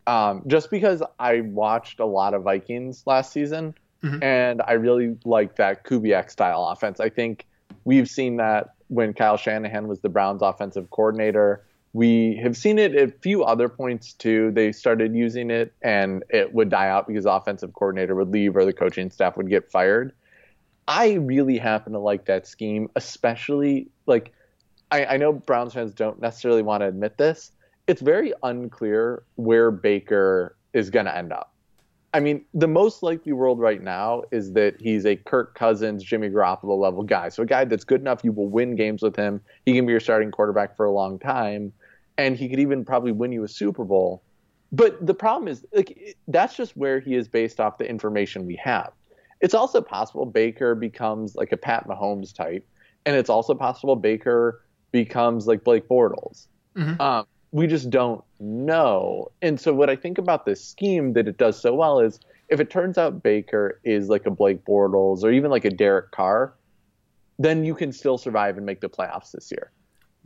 Um, 0.06 0.42
just 0.46 0.70
because 0.70 1.02
I 1.18 1.40
watched 1.40 2.00
a 2.00 2.06
lot 2.06 2.32
of 2.32 2.44
Vikings 2.44 3.02
last 3.06 3.32
season, 3.32 3.74
mm-hmm. 4.02 4.22
and 4.22 4.62
I 4.62 4.74
really 4.74 5.16
liked 5.24 5.56
that 5.56 5.84
Kubiak 5.84 6.30
style 6.30 6.64
offense. 6.68 7.00
I 7.00 7.10
think 7.10 7.44
we've 7.84 8.08
seen 8.08 8.36
that 8.36 8.74
when 8.88 9.12
Kyle 9.12 9.36
Shanahan 9.36 9.88
was 9.88 10.00
the 10.00 10.08
Browns 10.08 10.42
offensive 10.42 10.90
coordinator 10.90 11.64
We 11.96 12.38
have 12.42 12.58
seen 12.58 12.78
it 12.78 12.94
at 12.94 13.08
a 13.08 13.12
few 13.22 13.42
other 13.42 13.70
points 13.70 14.12
too. 14.12 14.50
They 14.50 14.70
started 14.70 15.14
using 15.14 15.50
it 15.50 15.72
and 15.80 16.24
it 16.28 16.52
would 16.52 16.68
die 16.68 16.90
out 16.90 17.08
because 17.08 17.24
offensive 17.24 17.72
coordinator 17.72 18.14
would 18.14 18.30
leave 18.30 18.54
or 18.54 18.66
the 18.66 18.72
coaching 18.74 19.10
staff 19.10 19.38
would 19.38 19.48
get 19.48 19.70
fired. 19.70 20.12
I 20.86 21.14
really 21.14 21.56
happen 21.56 21.94
to 21.94 21.98
like 21.98 22.26
that 22.26 22.46
scheme, 22.46 22.90
especially 22.96 23.88
like 24.04 24.34
I, 24.90 25.06
I 25.06 25.16
know 25.16 25.32
Browns 25.32 25.72
fans 25.72 25.94
don't 25.94 26.20
necessarily 26.20 26.60
want 26.60 26.82
to 26.82 26.86
admit 26.86 27.16
this. 27.16 27.52
It's 27.86 28.02
very 28.02 28.34
unclear 28.42 29.22
where 29.36 29.70
Baker 29.70 30.54
is 30.74 30.90
going 30.90 31.06
to 31.06 31.16
end 31.16 31.32
up. 31.32 31.54
I 32.12 32.20
mean, 32.20 32.44
the 32.52 32.68
most 32.68 33.02
likely 33.02 33.32
world 33.32 33.58
right 33.58 33.82
now 33.82 34.22
is 34.32 34.52
that 34.52 34.78
he's 34.78 35.06
a 35.06 35.16
Kirk 35.16 35.54
Cousins, 35.54 36.04
Jimmy 36.04 36.28
Garoppolo 36.28 36.78
level 36.78 37.04
guy. 37.04 37.30
So 37.30 37.42
a 37.42 37.46
guy 37.46 37.64
that's 37.64 37.84
good 37.84 38.02
enough, 38.02 38.22
you 38.22 38.32
will 38.32 38.48
win 38.48 38.76
games 38.76 39.02
with 39.02 39.16
him. 39.16 39.40
He 39.64 39.72
can 39.72 39.86
be 39.86 39.92
your 39.92 40.00
starting 40.00 40.30
quarterback 40.30 40.76
for 40.76 40.84
a 40.84 40.92
long 40.92 41.18
time, 41.18 41.72
and 42.18 42.36
he 42.36 42.48
could 42.48 42.60
even 42.60 42.84
probably 42.84 43.12
win 43.12 43.32
you 43.32 43.44
a 43.44 43.48
Super 43.48 43.84
Bowl. 43.84 44.22
But 44.72 45.04
the 45.06 45.14
problem 45.14 45.48
is, 45.48 45.64
like, 45.72 46.16
that's 46.28 46.56
just 46.56 46.76
where 46.76 47.00
he 47.00 47.14
is 47.14 47.28
based 47.28 47.60
off 47.60 47.78
the 47.78 47.88
information 47.88 48.46
we 48.46 48.56
have. 48.56 48.92
It's 49.40 49.54
also 49.54 49.80
possible 49.80 50.26
Baker 50.26 50.74
becomes 50.74 51.36
like 51.36 51.52
a 51.52 51.56
Pat 51.56 51.86
Mahomes 51.86 52.34
type, 52.34 52.66
and 53.04 53.16
it's 53.16 53.30
also 53.30 53.54
possible 53.54 53.96
Baker 53.96 54.62
becomes 54.92 55.46
like 55.46 55.62
Blake 55.62 55.88
Bortles. 55.88 56.46
Mm-hmm. 56.76 57.00
Um, 57.00 57.26
we 57.52 57.66
just 57.66 57.90
don't 57.90 58.24
know. 58.40 59.30
And 59.42 59.60
so 59.60 59.72
what 59.72 59.88
I 59.88 59.96
think 59.96 60.18
about 60.18 60.46
this 60.46 60.64
scheme 60.64 61.12
that 61.14 61.28
it 61.28 61.38
does 61.38 61.60
so 61.60 61.74
well 61.74 62.00
is 62.00 62.20
if 62.48 62.60
it 62.60 62.70
turns 62.70 62.98
out 62.98 63.22
Baker 63.22 63.80
is 63.84 64.08
like 64.08 64.26
a 64.26 64.30
Blake 64.30 64.64
Bortles 64.64 65.22
or 65.22 65.30
even 65.30 65.50
like 65.50 65.64
a 65.64 65.70
Derek 65.70 66.10
Carr, 66.10 66.54
then 67.38 67.64
you 67.64 67.74
can 67.74 67.92
still 67.92 68.18
survive 68.18 68.56
and 68.56 68.66
make 68.66 68.80
the 68.80 68.88
playoffs 68.88 69.32
this 69.32 69.50
year. 69.50 69.70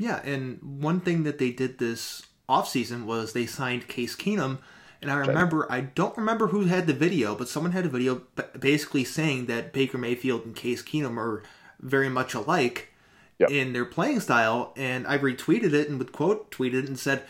Yeah, 0.01 0.23
and 0.25 0.81
one 0.81 1.01
thing 1.01 1.25
that 1.25 1.39
they 1.39 1.51
did 1.51 1.79
this 1.79 2.23
offseason 2.49 3.05
was 3.05 3.35
they 3.35 3.45
signed 3.45 3.87
Case 3.87 4.17
Keenum. 4.17 4.59
And 5.03 5.11
I 5.11 5.17
remember, 5.17 5.71
I 5.71 5.83
don't 5.83 6.17
remember 6.17 6.49
who 6.49 6.65
had 6.65 6.87
the 6.87 6.95
video, 6.95 7.35
but 7.35 7.49
someone 7.49 7.73
had 7.73 7.85
a 7.85 7.91
video 7.91 8.23
basically 8.59 9.05
saying 9.05 9.47
that 9.47 9.75
Baker 9.75 9.99
Mayfield 9.99 10.47
and 10.47 10.57
Case 10.57 10.83
Keenum 10.83 11.19
are 11.19 11.43
very 11.81 12.09
much 12.09 12.33
alike 12.33 12.89
yep. 13.39 13.51
in 13.51 13.75
their 13.75 13.85
playing 13.85 14.21
style. 14.21 14.73
And 14.75 15.07
I 15.07 15.19
retweeted 15.19 15.75
it 15.75 15.91
and 15.91 15.99
with 15.99 16.13
quote 16.13 16.51
tweeted 16.51 16.87
and 16.87 16.99
said, 16.99 17.23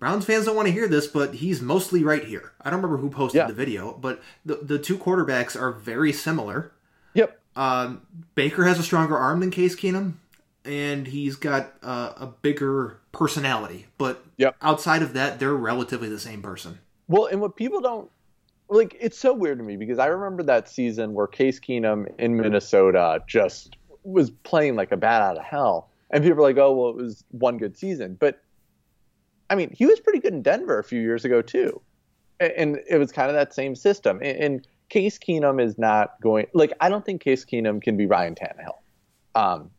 Browns 0.00 0.24
fans 0.24 0.46
don't 0.46 0.56
want 0.56 0.66
to 0.66 0.72
hear 0.72 0.88
this, 0.88 1.06
but 1.06 1.34
he's 1.34 1.60
mostly 1.60 2.02
right 2.02 2.24
here. 2.24 2.52
I 2.60 2.70
don't 2.70 2.80
remember 2.80 2.96
who 2.96 3.10
posted 3.10 3.38
yeah. 3.38 3.46
the 3.46 3.52
video, 3.52 3.92
but 3.92 4.20
the 4.44 4.56
the 4.56 4.78
two 4.78 4.96
quarterbacks 4.96 5.60
are 5.60 5.72
very 5.72 6.12
similar. 6.12 6.72
Yep. 7.14 7.38
Um, 7.54 8.06
Baker 8.34 8.64
has 8.64 8.78
a 8.78 8.82
stronger 8.82 9.16
arm 9.16 9.40
than 9.40 9.50
Case 9.50 9.76
Keenum, 9.76 10.14
and 10.64 11.06
he's 11.06 11.36
got 11.36 11.72
uh, 11.82 12.12
a 12.16 12.26
bigger 12.26 13.00
personality. 13.12 13.86
But 13.98 14.24
yep. 14.36 14.56
outside 14.60 15.02
of 15.02 15.14
that, 15.14 15.38
they're 15.38 15.54
relatively 15.54 16.08
the 16.08 16.18
same 16.18 16.42
person. 16.42 16.78
Well, 17.08 17.26
and 17.26 17.40
what 17.40 17.56
people 17.56 17.80
don't 17.80 18.10
like, 18.68 18.96
it's 19.00 19.18
so 19.18 19.34
weird 19.34 19.58
to 19.58 19.64
me 19.64 19.76
because 19.76 19.98
I 19.98 20.06
remember 20.06 20.42
that 20.44 20.68
season 20.68 21.12
where 21.14 21.26
Case 21.26 21.58
Keenum 21.58 22.06
in 22.18 22.36
Minnesota 22.36 23.22
just 23.26 23.76
was 24.04 24.30
playing 24.30 24.76
like 24.76 24.92
a 24.92 24.96
bat 24.96 25.22
out 25.22 25.36
of 25.36 25.44
hell. 25.44 25.90
And 26.10 26.24
people 26.24 26.38
are 26.38 26.42
like, 26.42 26.56
oh, 26.56 26.72
well, 26.72 26.90
it 26.90 26.96
was 26.96 27.24
one 27.30 27.58
good 27.58 27.76
season. 27.76 28.16
But 28.18 28.42
I 29.48 29.56
mean, 29.56 29.72
he 29.74 29.86
was 29.86 29.98
pretty 30.00 30.20
good 30.20 30.32
in 30.32 30.42
Denver 30.42 30.78
a 30.78 30.84
few 30.84 31.00
years 31.00 31.24
ago, 31.24 31.42
too. 31.42 31.80
And 32.38 32.80
it 32.88 32.96
was 32.98 33.12
kind 33.12 33.28
of 33.28 33.34
that 33.34 33.52
same 33.52 33.74
system. 33.74 34.20
And 34.22 34.66
Case 34.88 35.18
Keenum 35.18 35.62
is 35.62 35.76
not 35.76 36.20
going, 36.20 36.46
like, 36.54 36.72
I 36.80 36.88
don't 36.88 37.04
think 37.04 37.20
Case 37.20 37.44
Keenum 37.44 37.82
can 37.82 37.96
be 37.96 38.06
Ryan 38.06 38.34
Tannehill. 38.34 38.76
Um, 39.34 39.70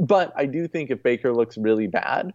but 0.00 0.32
I 0.34 0.46
do 0.46 0.66
think 0.66 0.90
if 0.90 1.02
Baker 1.02 1.32
looks 1.32 1.56
really 1.58 1.86
bad, 1.86 2.32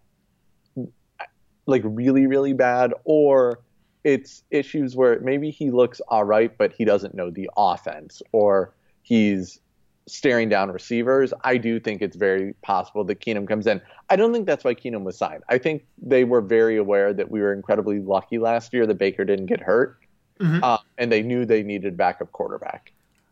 like 1.66 1.82
really, 1.84 2.28
really 2.28 2.54
bad, 2.54 2.94
or 3.04 3.60
it's 4.04 4.44
issues 4.52 4.96
where 4.96 5.20
maybe 5.20 5.50
he 5.50 5.72
looks 5.72 6.00
all 6.08 6.24
right, 6.24 6.56
but 6.58 6.72
he 6.72 6.86
doesn't 6.86 7.16
know 7.16 7.32
the 7.32 7.50
offense, 7.58 8.22
or 8.32 8.72
he's 9.02 9.60
staring 10.08 10.48
down 10.48 10.72
receivers, 10.72 11.34
I 11.44 11.58
do 11.58 11.80
think 11.80 12.04
it's 12.04 12.16
very 12.16 12.54
possible 12.62 13.04
that 13.06 13.20
Keenum 13.20 13.48
comes 13.48 13.66
in. 13.66 13.82
I 14.12 14.16
don't 14.16 14.32
think 14.32 14.46
that's 14.46 14.64
why 14.64 14.76
Keenum 14.76 15.04
was 15.04 15.18
signed. 15.18 15.44
I 15.50 15.58
think 15.58 15.84
they 16.00 16.24
were 16.24 16.42
very 16.42 16.78
aware 16.78 17.12
that 17.14 17.32
we 17.32 17.42
were 17.42 17.52
incredibly 17.52 18.00
lucky 18.00 18.38
last 18.38 18.72
year 18.72 18.86
that 18.86 19.00
Baker 19.00 19.26
didn't 19.26 19.48
get 19.48 19.62
hurt, 19.62 19.98
mm-hmm. 20.40 20.64
uh, 20.64 20.78
and 21.00 21.12
they 21.12 21.24
knew 21.24 21.46
they 21.46 21.64
needed 21.64 21.98
backup 21.98 22.32
quarterback. 22.32 22.92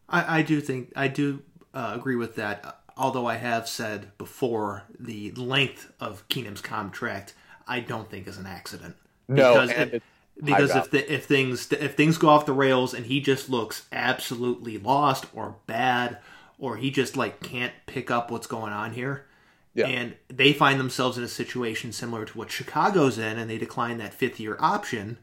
I, 0.09 0.39
I 0.39 0.41
do 0.41 0.59
think 0.59 0.91
I 0.95 1.07
do 1.07 1.43
uh, 1.75 1.91
agree 1.93 2.15
with 2.15 2.35
that. 2.37 2.79
Although 2.95 3.25
I 3.25 3.35
have 3.35 3.67
said 3.67 4.15
before, 4.17 4.83
the 4.99 5.31
length 5.31 5.91
of 5.99 6.27
Keenum's 6.29 6.61
contract, 6.61 7.33
I 7.67 7.79
don't 7.79 8.09
think 8.09 8.27
is 8.27 8.37
an 8.37 8.45
accident. 8.45 8.95
No, 9.27 9.65
because, 9.65 10.01
because 10.43 10.75
if 10.75 10.91
the, 10.91 11.13
if 11.13 11.25
things 11.25 11.71
if 11.71 11.95
things 11.95 12.17
go 12.17 12.29
off 12.29 12.45
the 12.45 12.53
rails 12.53 12.93
and 12.93 13.05
he 13.05 13.19
just 13.21 13.49
looks 13.49 13.87
absolutely 13.91 14.77
lost 14.77 15.25
or 15.33 15.55
bad 15.65 16.19
or 16.59 16.77
he 16.77 16.91
just 16.91 17.17
like 17.17 17.41
can't 17.41 17.73
pick 17.87 18.11
up 18.11 18.31
what's 18.31 18.47
going 18.47 18.73
on 18.73 18.93
here. 18.93 19.25
Yeah. 19.73 19.87
And 19.87 20.15
they 20.27 20.53
find 20.53 20.79
themselves 20.79 21.17
in 21.17 21.23
a 21.23 21.27
situation 21.27 21.91
similar 21.91 22.25
to 22.25 22.37
what 22.37 22.51
Chicago's 22.51 23.17
in, 23.17 23.39
and 23.39 23.49
they 23.49 23.57
decline 23.57 23.97
that 23.97 24.13
fifth 24.13 24.39
year 24.39 24.55
option. 24.59 25.17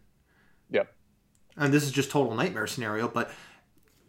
Yep. 0.71 0.93
And 1.57 1.73
this 1.73 1.85
is 1.85 1.93
just 1.93 2.11
total 2.11 2.35
nightmare 2.35 2.67
scenario, 2.67 3.07
but 3.07 3.31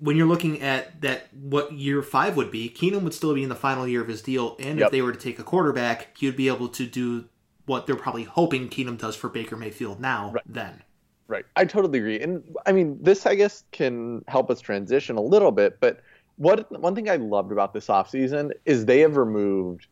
when 0.01 0.17
you're 0.17 0.27
looking 0.27 0.61
at 0.61 0.99
that, 1.01 1.27
what 1.33 1.71
year 1.71 2.01
five 2.01 2.35
would 2.35 2.49
be, 2.49 2.69
Keenum 2.69 3.03
would 3.03 3.13
still 3.13 3.35
be 3.35 3.43
in 3.43 3.49
the 3.49 3.55
final 3.55 3.87
year 3.87 4.01
of 4.01 4.07
his 4.07 4.21
deal, 4.21 4.55
and 4.59 4.79
yep. 4.79 4.87
if 4.87 4.91
they 4.91 5.01
were 5.01 5.11
to 5.11 5.19
take 5.19 5.37
a 5.37 5.43
quarterback, 5.43 6.17
he 6.17 6.25
would 6.25 6.35
be 6.35 6.47
able 6.47 6.67
to 6.69 6.87
do 6.87 7.25
what 7.67 7.85
they're 7.85 7.95
probably 7.95 8.23
hoping 8.23 8.67
Keenum 8.67 8.97
does 8.97 9.15
for 9.15 9.29
Baker 9.29 9.55
Mayfield 9.55 9.99
now. 9.99 10.31
Right. 10.31 10.43
Then. 10.45 10.81
Right. 11.27 11.45
I 11.55 11.65
totally 11.65 11.99
agree, 11.99 12.19
and 12.19 12.43
I 12.65 12.71
mean 12.71 12.97
this, 13.01 13.25
I 13.25 13.35
guess, 13.35 13.63
can 13.71 14.25
help 14.27 14.49
us 14.49 14.59
transition 14.59 15.17
a 15.17 15.21
little 15.21 15.51
bit, 15.51 15.79
but 15.79 16.01
what 16.37 16.71
one 16.81 16.95
thing 16.95 17.07
I 17.07 17.17
loved 17.17 17.51
about 17.51 17.71
this 17.71 17.87
offseason 17.87 18.51
is 18.65 18.85
they 18.85 19.01
have 19.01 19.15
removed 19.15 19.85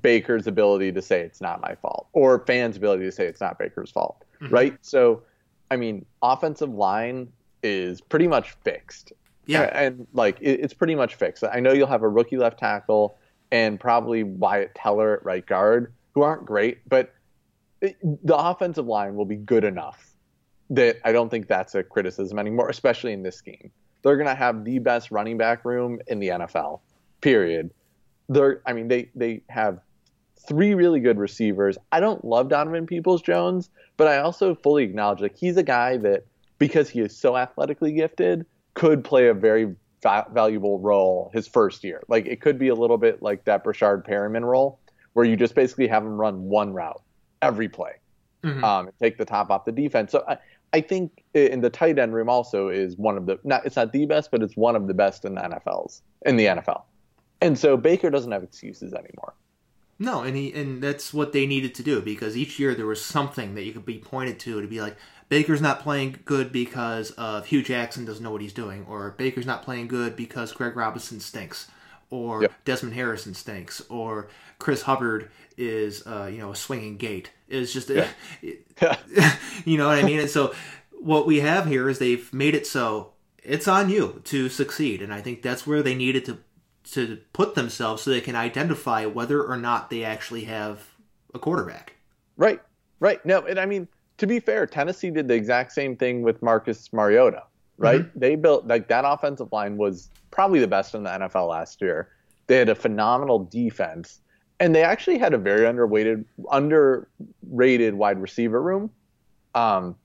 Baker's 0.00 0.46
ability 0.46 0.92
to 0.92 1.02
say 1.02 1.20
it's 1.22 1.40
not 1.40 1.60
my 1.60 1.74
fault 1.74 2.06
or 2.12 2.44
fans' 2.46 2.76
ability 2.76 3.04
to 3.04 3.12
say 3.12 3.26
it's 3.26 3.40
not 3.40 3.58
Baker's 3.58 3.90
fault, 3.90 4.24
mm-hmm. 4.40 4.54
right? 4.54 4.78
So, 4.82 5.22
I 5.72 5.76
mean, 5.76 6.06
offensive 6.22 6.72
line 6.72 7.32
is 7.64 8.00
pretty 8.00 8.28
much 8.28 8.52
fixed. 8.62 9.12
Yeah. 9.46 9.62
And, 9.62 10.06
like, 10.12 10.38
it, 10.40 10.60
it's 10.60 10.74
pretty 10.74 10.94
much 10.94 11.14
fixed. 11.14 11.44
I 11.44 11.60
know 11.60 11.72
you'll 11.72 11.86
have 11.86 12.02
a 12.02 12.08
rookie 12.08 12.36
left 12.36 12.58
tackle 12.58 13.18
and 13.50 13.78
probably 13.78 14.22
Wyatt 14.22 14.74
Teller 14.74 15.14
at 15.18 15.24
right 15.24 15.44
guard, 15.46 15.92
who 16.12 16.22
aren't 16.22 16.44
great, 16.44 16.88
but 16.88 17.14
it, 17.80 17.96
the 18.02 18.36
offensive 18.36 18.86
line 18.86 19.14
will 19.14 19.26
be 19.26 19.36
good 19.36 19.64
enough 19.64 20.14
that 20.70 20.96
I 21.04 21.12
don't 21.12 21.28
think 21.28 21.46
that's 21.46 21.74
a 21.74 21.82
criticism 21.82 22.38
anymore, 22.38 22.68
especially 22.68 23.12
in 23.12 23.22
this 23.22 23.40
game. 23.40 23.70
They're 24.02 24.16
going 24.16 24.28
to 24.28 24.34
have 24.34 24.64
the 24.64 24.78
best 24.78 25.10
running 25.10 25.38
back 25.38 25.64
room 25.64 26.00
in 26.06 26.18
the 26.18 26.28
NFL. 26.28 26.80
Period. 27.20 27.70
They're 28.28 28.62
I 28.66 28.72
mean 28.72 28.88
they 28.88 29.10
they 29.14 29.42
have 29.50 29.80
three 30.46 30.74
really 30.74 31.00
good 31.00 31.18
receivers. 31.18 31.76
I 31.92 32.00
don't 32.00 32.24
love 32.24 32.48
Donovan 32.48 32.86
Peoples 32.86 33.22
Jones, 33.22 33.70
but 33.96 34.08
I 34.08 34.18
also 34.18 34.54
fully 34.54 34.84
acknowledge 34.84 35.20
like 35.20 35.36
he's 35.36 35.56
a 35.56 35.62
guy 35.62 35.96
that 35.98 36.24
because 36.58 36.88
he 36.88 37.00
is 37.00 37.16
so 37.16 37.36
athletically 37.36 37.92
gifted 37.92 38.46
could 38.74 39.04
play 39.04 39.28
a 39.28 39.34
very 39.34 39.74
va- 40.02 40.26
valuable 40.32 40.78
role 40.78 41.30
his 41.34 41.48
first 41.48 41.82
year. 41.82 42.02
Like 42.08 42.26
it 42.26 42.40
could 42.40 42.58
be 42.58 42.68
a 42.68 42.74
little 42.74 42.98
bit 42.98 43.22
like 43.22 43.44
that 43.44 43.64
Breshad 43.64 44.06
Perriman 44.06 44.44
role 44.44 44.78
where 45.14 45.24
you 45.24 45.36
just 45.36 45.54
basically 45.54 45.86
have 45.88 46.02
him 46.02 46.16
run 46.16 46.42
one 46.42 46.72
route 46.72 47.02
every 47.42 47.68
play. 47.68 47.92
Mm-hmm. 48.42 48.62
Um, 48.62 48.90
take 49.00 49.16
the 49.16 49.24
top 49.24 49.50
off 49.50 49.64
the 49.64 49.72
defense. 49.72 50.12
So 50.12 50.22
I, 50.28 50.36
I 50.72 50.80
think 50.80 51.24
in 51.34 51.60
the 51.60 51.70
tight 51.70 51.98
end 51.98 52.14
room 52.14 52.28
also 52.28 52.68
is 52.68 52.96
one 52.96 53.16
of 53.16 53.26
the 53.26 53.38
not 53.44 53.64
it's 53.64 53.76
not 53.76 53.92
the 53.92 54.06
best, 54.06 54.30
but 54.30 54.42
it's 54.42 54.56
one 54.56 54.76
of 54.76 54.86
the 54.86 54.94
best 54.94 55.24
in 55.24 55.34
the 55.34 55.40
NFLs 55.40 56.02
in 56.26 56.36
the 56.36 56.46
NFL. 56.46 56.82
And 57.40 57.58
so 57.58 57.76
Baker 57.76 58.10
doesn't 58.10 58.32
have 58.32 58.42
excuses 58.42 58.92
anymore. 58.92 59.34
No, 59.98 60.22
and 60.22 60.36
he 60.36 60.52
and 60.52 60.82
that's 60.82 61.14
what 61.14 61.32
they 61.32 61.46
needed 61.46 61.74
to 61.76 61.82
do 61.82 62.02
because 62.02 62.36
each 62.36 62.58
year 62.58 62.74
there 62.74 62.86
was 62.86 63.04
something 63.04 63.54
that 63.54 63.62
you 63.62 63.72
could 63.72 63.86
be 63.86 63.98
pointed 63.98 64.40
to 64.40 64.60
to 64.60 64.66
be 64.66 64.80
like 64.80 64.96
Baker's 65.28 65.60
not 65.60 65.80
playing 65.80 66.18
good 66.24 66.52
because 66.52 67.10
of 67.12 67.46
Hue 67.46 67.62
Jackson 67.62 68.04
doesn't 68.04 68.22
know 68.22 68.30
what 68.30 68.42
he's 68.42 68.52
doing, 68.52 68.86
or 68.88 69.12
Baker's 69.12 69.46
not 69.46 69.62
playing 69.62 69.88
good 69.88 70.16
because 70.16 70.52
Greg 70.52 70.76
Robinson 70.76 71.20
stinks, 71.20 71.68
or 72.10 72.42
yep. 72.42 72.52
Desmond 72.64 72.94
Harrison 72.94 73.34
stinks, 73.34 73.82
or 73.88 74.28
Chris 74.58 74.82
Hubbard 74.82 75.30
is 75.56 76.06
uh, 76.06 76.28
you 76.30 76.38
know 76.38 76.52
a 76.52 76.56
swinging 76.56 76.96
gate. 76.96 77.30
It's 77.48 77.72
just 77.72 77.90
yeah. 77.90 78.08
you 79.64 79.78
know 79.78 79.88
what 79.88 79.98
I 79.98 80.02
mean. 80.02 80.20
And 80.20 80.30
so 80.30 80.54
what 80.92 81.26
we 81.26 81.40
have 81.40 81.66
here 81.66 81.88
is 81.88 81.98
they've 81.98 82.32
made 82.32 82.54
it 82.54 82.66
so 82.66 83.12
it's 83.42 83.68
on 83.68 83.90
you 83.90 84.22
to 84.24 84.48
succeed, 84.48 85.02
and 85.02 85.12
I 85.12 85.20
think 85.20 85.42
that's 85.42 85.66
where 85.66 85.82
they 85.82 85.94
needed 85.94 86.24
to 86.26 86.38
to 86.92 87.18
put 87.32 87.54
themselves 87.54 88.02
so 88.02 88.10
they 88.10 88.20
can 88.20 88.36
identify 88.36 89.06
whether 89.06 89.42
or 89.42 89.56
not 89.56 89.88
they 89.88 90.04
actually 90.04 90.44
have 90.44 90.90
a 91.32 91.38
quarterback. 91.38 91.94
Right, 92.36 92.60
right. 93.00 93.24
No, 93.24 93.40
and 93.40 93.58
I 93.58 93.66
mean 93.66 93.88
to 94.18 94.26
be 94.26 94.40
fair, 94.40 94.66
Tennessee 94.66 95.10
did 95.10 95.28
the 95.28 95.34
exact 95.34 95.72
same 95.72 95.96
thing 95.96 96.22
with 96.22 96.42
Marcus 96.42 96.92
Mariota. 96.92 97.42
Right, 97.76 98.02
mm-hmm. 98.02 98.18
they 98.18 98.36
built 98.36 98.68
like 98.68 98.86
that 98.88 99.04
offensive 99.04 99.50
line 99.50 99.76
was 99.76 100.08
probably 100.30 100.60
the 100.60 100.68
best 100.68 100.94
in 100.94 101.02
the 101.02 101.10
NFL 101.10 101.48
last 101.48 101.80
year. 101.82 102.08
They 102.46 102.56
had 102.56 102.68
a 102.68 102.74
phenomenal 102.74 103.44
defense 103.44 104.20
and 104.60 104.74
they 104.74 104.82
actually 104.82 105.18
had 105.18 105.34
a 105.34 105.38
very 105.38 105.66
underrated 105.66 106.24
underrated 106.50 107.94
wide 107.94 108.20
receiver 108.20 108.62
room. 108.62 108.90
Um, 109.54 109.96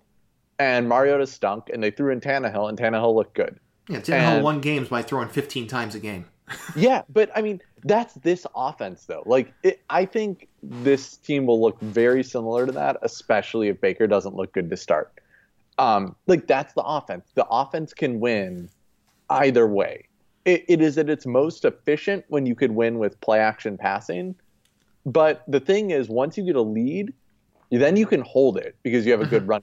and 0.60 0.90
Mariota 0.90 1.26
stunk, 1.26 1.70
and 1.72 1.82
they 1.82 1.92
threw 1.92 2.12
in 2.12 2.20
Tannehill, 2.20 2.68
and 2.68 2.78
Tannehill 2.78 3.16
looked 3.16 3.34
good. 3.34 3.58
Yeah, 3.88 4.00
Tannehill 4.00 4.36
and, 4.36 4.44
won 4.44 4.60
games 4.60 4.90
by 4.90 5.02
throwing 5.02 5.30
15 5.30 5.68
times 5.68 5.96
a 5.96 6.00
game. 6.00 6.26
yeah, 6.76 7.04
but 7.08 7.32
I 7.36 7.42
mean, 7.42 7.62
that's 7.84 8.16
this 8.16 8.46
offense 8.54 9.06
though. 9.06 9.24
Like, 9.26 9.54
it, 9.64 9.82
I 9.90 10.04
think 10.06 10.49
this 10.64 11.18
team 11.18 11.46
will 11.46 11.62
look 11.62 11.80
very 11.82 12.24
similar 12.24 12.66
to 12.66 12.72
that, 12.74 12.98
especially 13.02 13.70
if 13.70 13.80
Baker 13.82 14.08
doesn't 14.08 14.36
look 14.36 14.52
good 14.54 14.70
to 14.70 14.78
start. 14.78 15.14
Um, 15.78 16.16
like 16.28 16.48
that's 16.48 16.74
the 16.74 16.84
offense. 16.84 17.32
The 17.36 17.46
offense 17.48 17.94
can 17.94 18.20
win 18.20 18.70
either 19.30 19.68
way. 19.68 20.06
It, 20.46 20.66
it 20.68 20.82
is 20.82 20.98
at 20.98 21.10
its 21.10 21.26
most 21.26 21.66
efficient 21.66 22.26
when 22.28 22.46
you 22.46 22.56
could 22.56 22.72
win 22.72 23.00
with 23.00 23.20
play 23.22 23.40
action 23.40 23.78
passing. 23.78 24.36
But 25.06 25.44
the 25.48 25.60
thing 25.60 25.92
is, 25.92 26.10
once 26.10 26.38
you 26.38 26.44
get 26.44 26.56
a 26.56 26.62
lead, 26.62 27.14
then 27.72 27.96
you 27.96 28.06
can 28.06 28.22
hold 28.22 28.58
it 28.58 28.76
because 28.84 29.06
you 29.06 29.12
have 29.12 29.22
a 29.22 29.26
good 29.26 29.48
run. 29.48 29.62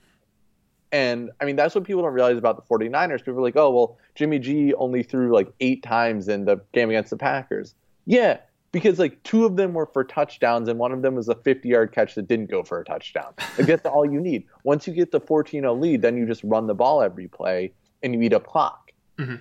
And 0.91 1.31
I 1.41 1.45
mean, 1.45 1.55
that's 1.55 1.75
what 1.75 1.83
people 1.83 2.01
don't 2.01 2.13
realize 2.13 2.37
about 2.37 2.55
the 2.55 2.61
49ers. 2.61 3.19
People 3.19 3.39
are 3.39 3.41
like, 3.41 3.57
oh, 3.57 3.69
well, 3.69 3.97
Jimmy 4.15 4.39
G 4.39 4.73
only 4.75 5.03
threw 5.03 5.33
like 5.33 5.51
eight 5.59 5.83
times 5.83 6.27
in 6.27 6.45
the 6.45 6.61
game 6.73 6.89
against 6.89 7.09
the 7.09 7.17
Packers. 7.17 7.75
Yeah, 8.05 8.37
because 8.71 8.99
like 8.99 9.21
two 9.23 9.45
of 9.45 9.55
them 9.55 9.73
were 9.73 9.85
for 9.87 10.03
touchdowns 10.03 10.67
and 10.67 10.77
one 10.77 10.91
of 10.91 11.01
them 11.01 11.15
was 11.15 11.29
a 11.29 11.35
50 11.35 11.67
yard 11.69 11.91
catch 11.93 12.15
that 12.15 12.27
didn't 12.27 12.49
go 12.49 12.63
for 12.63 12.79
a 12.79 12.85
touchdown. 12.85 13.33
Like 13.57 13.67
that's 13.67 13.85
all 13.85 14.05
you 14.05 14.19
need. 14.19 14.45
Once 14.63 14.87
you 14.87 14.93
get 14.93 15.11
the 15.11 15.21
14-0 15.21 15.79
lead, 15.79 16.01
then 16.01 16.17
you 16.17 16.25
just 16.25 16.43
run 16.43 16.67
the 16.67 16.75
ball 16.75 17.01
every 17.01 17.27
play 17.27 17.71
and 18.03 18.13
you 18.13 18.21
eat 18.21 18.33
up 18.33 18.45
clock. 18.45 18.91
Mm-hmm. 19.17 19.35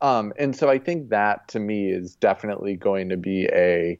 Um, 0.00 0.32
and 0.38 0.54
so 0.54 0.68
I 0.68 0.78
think 0.78 1.08
that 1.10 1.48
to 1.48 1.58
me 1.58 1.90
is 1.90 2.14
definitely 2.16 2.76
going 2.76 3.08
to 3.08 3.16
be 3.16 3.46
a 3.46 3.98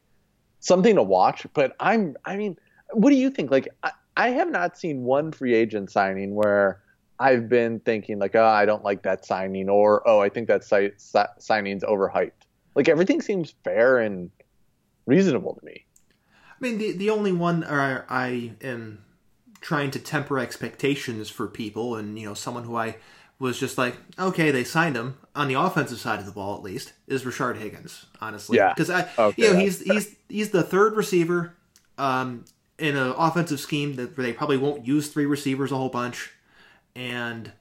something 0.59 0.95
to 0.95 1.03
watch. 1.03 1.45
But 1.53 1.75
I'm, 1.79 2.15
I 2.25 2.37
mean, 2.37 2.57
what 2.91 3.09
do 3.09 3.15
you 3.15 3.29
think? 3.29 3.51
Like, 3.51 3.67
I, 3.83 3.91
I 4.17 4.29
have 4.29 4.49
not 4.49 4.77
seen 4.77 5.03
one 5.03 5.31
free 5.31 5.53
agent 5.53 5.91
signing 5.91 6.35
where 6.35 6.81
I've 7.19 7.49
been 7.49 7.79
thinking 7.79 8.19
like, 8.19 8.35
oh, 8.35 8.45
I 8.45 8.65
don't 8.65 8.83
like 8.83 9.03
that 9.03 9.25
signing, 9.25 9.69
or 9.69 10.07
oh, 10.07 10.19
I 10.19 10.29
think 10.29 10.47
that 10.47 10.63
si- 10.63 10.91
si- 10.97 11.19
signing's 11.39 11.83
overhyped. 11.83 12.31
Like 12.75 12.89
everything 12.89 13.21
seems 13.21 13.55
fair 13.63 13.99
and 13.99 14.29
reasonable 15.05 15.55
to 15.55 15.65
me. 15.65 15.85
I 16.49 16.55
mean, 16.59 16.77
the 16.77 16.91
the 16.93 17.09
only 17.09 17.31
one 17.31 17.63
I 17.63 18.01
I 18.09 18.51
am 18.61 19.03
trying 19.61 19.91
to 19.91 19.99
temper 19.99 20.39
expectations 20.39 21.29
for 21.29 21.47
people, 21.47 21.95
and 21.95 22.17
you 22.17 22.27
know, 22.27 22.33
someone 22.33 22.63
who 22.63 22.75
I 22.75 22.97
was 23.39 23.59
just 23.59 23.77
like, 23.77 23.97
okay, 24.17 24.51
they 24.51 24.63
signed 24.63 24.95
him 24.95 25.17
on 25.35 25.47
the 25.47 25.55
offensive 25.55 25.99
side 25.99 26.19
of 26.19 26.25
the 26.25 26.31
ball 26.31 26.55
at 26.55 26.63
least 26.63 26.93
is 27.07 27.23
Rashard 27.23 27.57
Higgins. 27.57 28.05
Honestly, 28.21 28.57
yeah, 28.57 28.73
because 28.73 28.89
I, 28.89 29.09
okay, 29.17 29.41
you 29.41 29.53
know, 29.53 29.59
he's 29.59 29.81
he's 29.81 30.15
he's 30.29 30.49
the 30.51 30.63
third 30.63 30.95
receiver 30.95 31.53
um, 31.97 32.45
in 32.79 32.95
an 32.95 33.13
offensive 33.17 33.59
scheme 33.59 33.95
that 33.95 34.15
they 34.15 34.33
probably 34.33 34.57
won't 34.57 34.85
use 34.85 35.09
three 35.09 35.25
receivers 35.25 35.71
a 35.71 35.77
whole 35.77 35.89
bunch, 35.89 36.31
and 36.95 37.51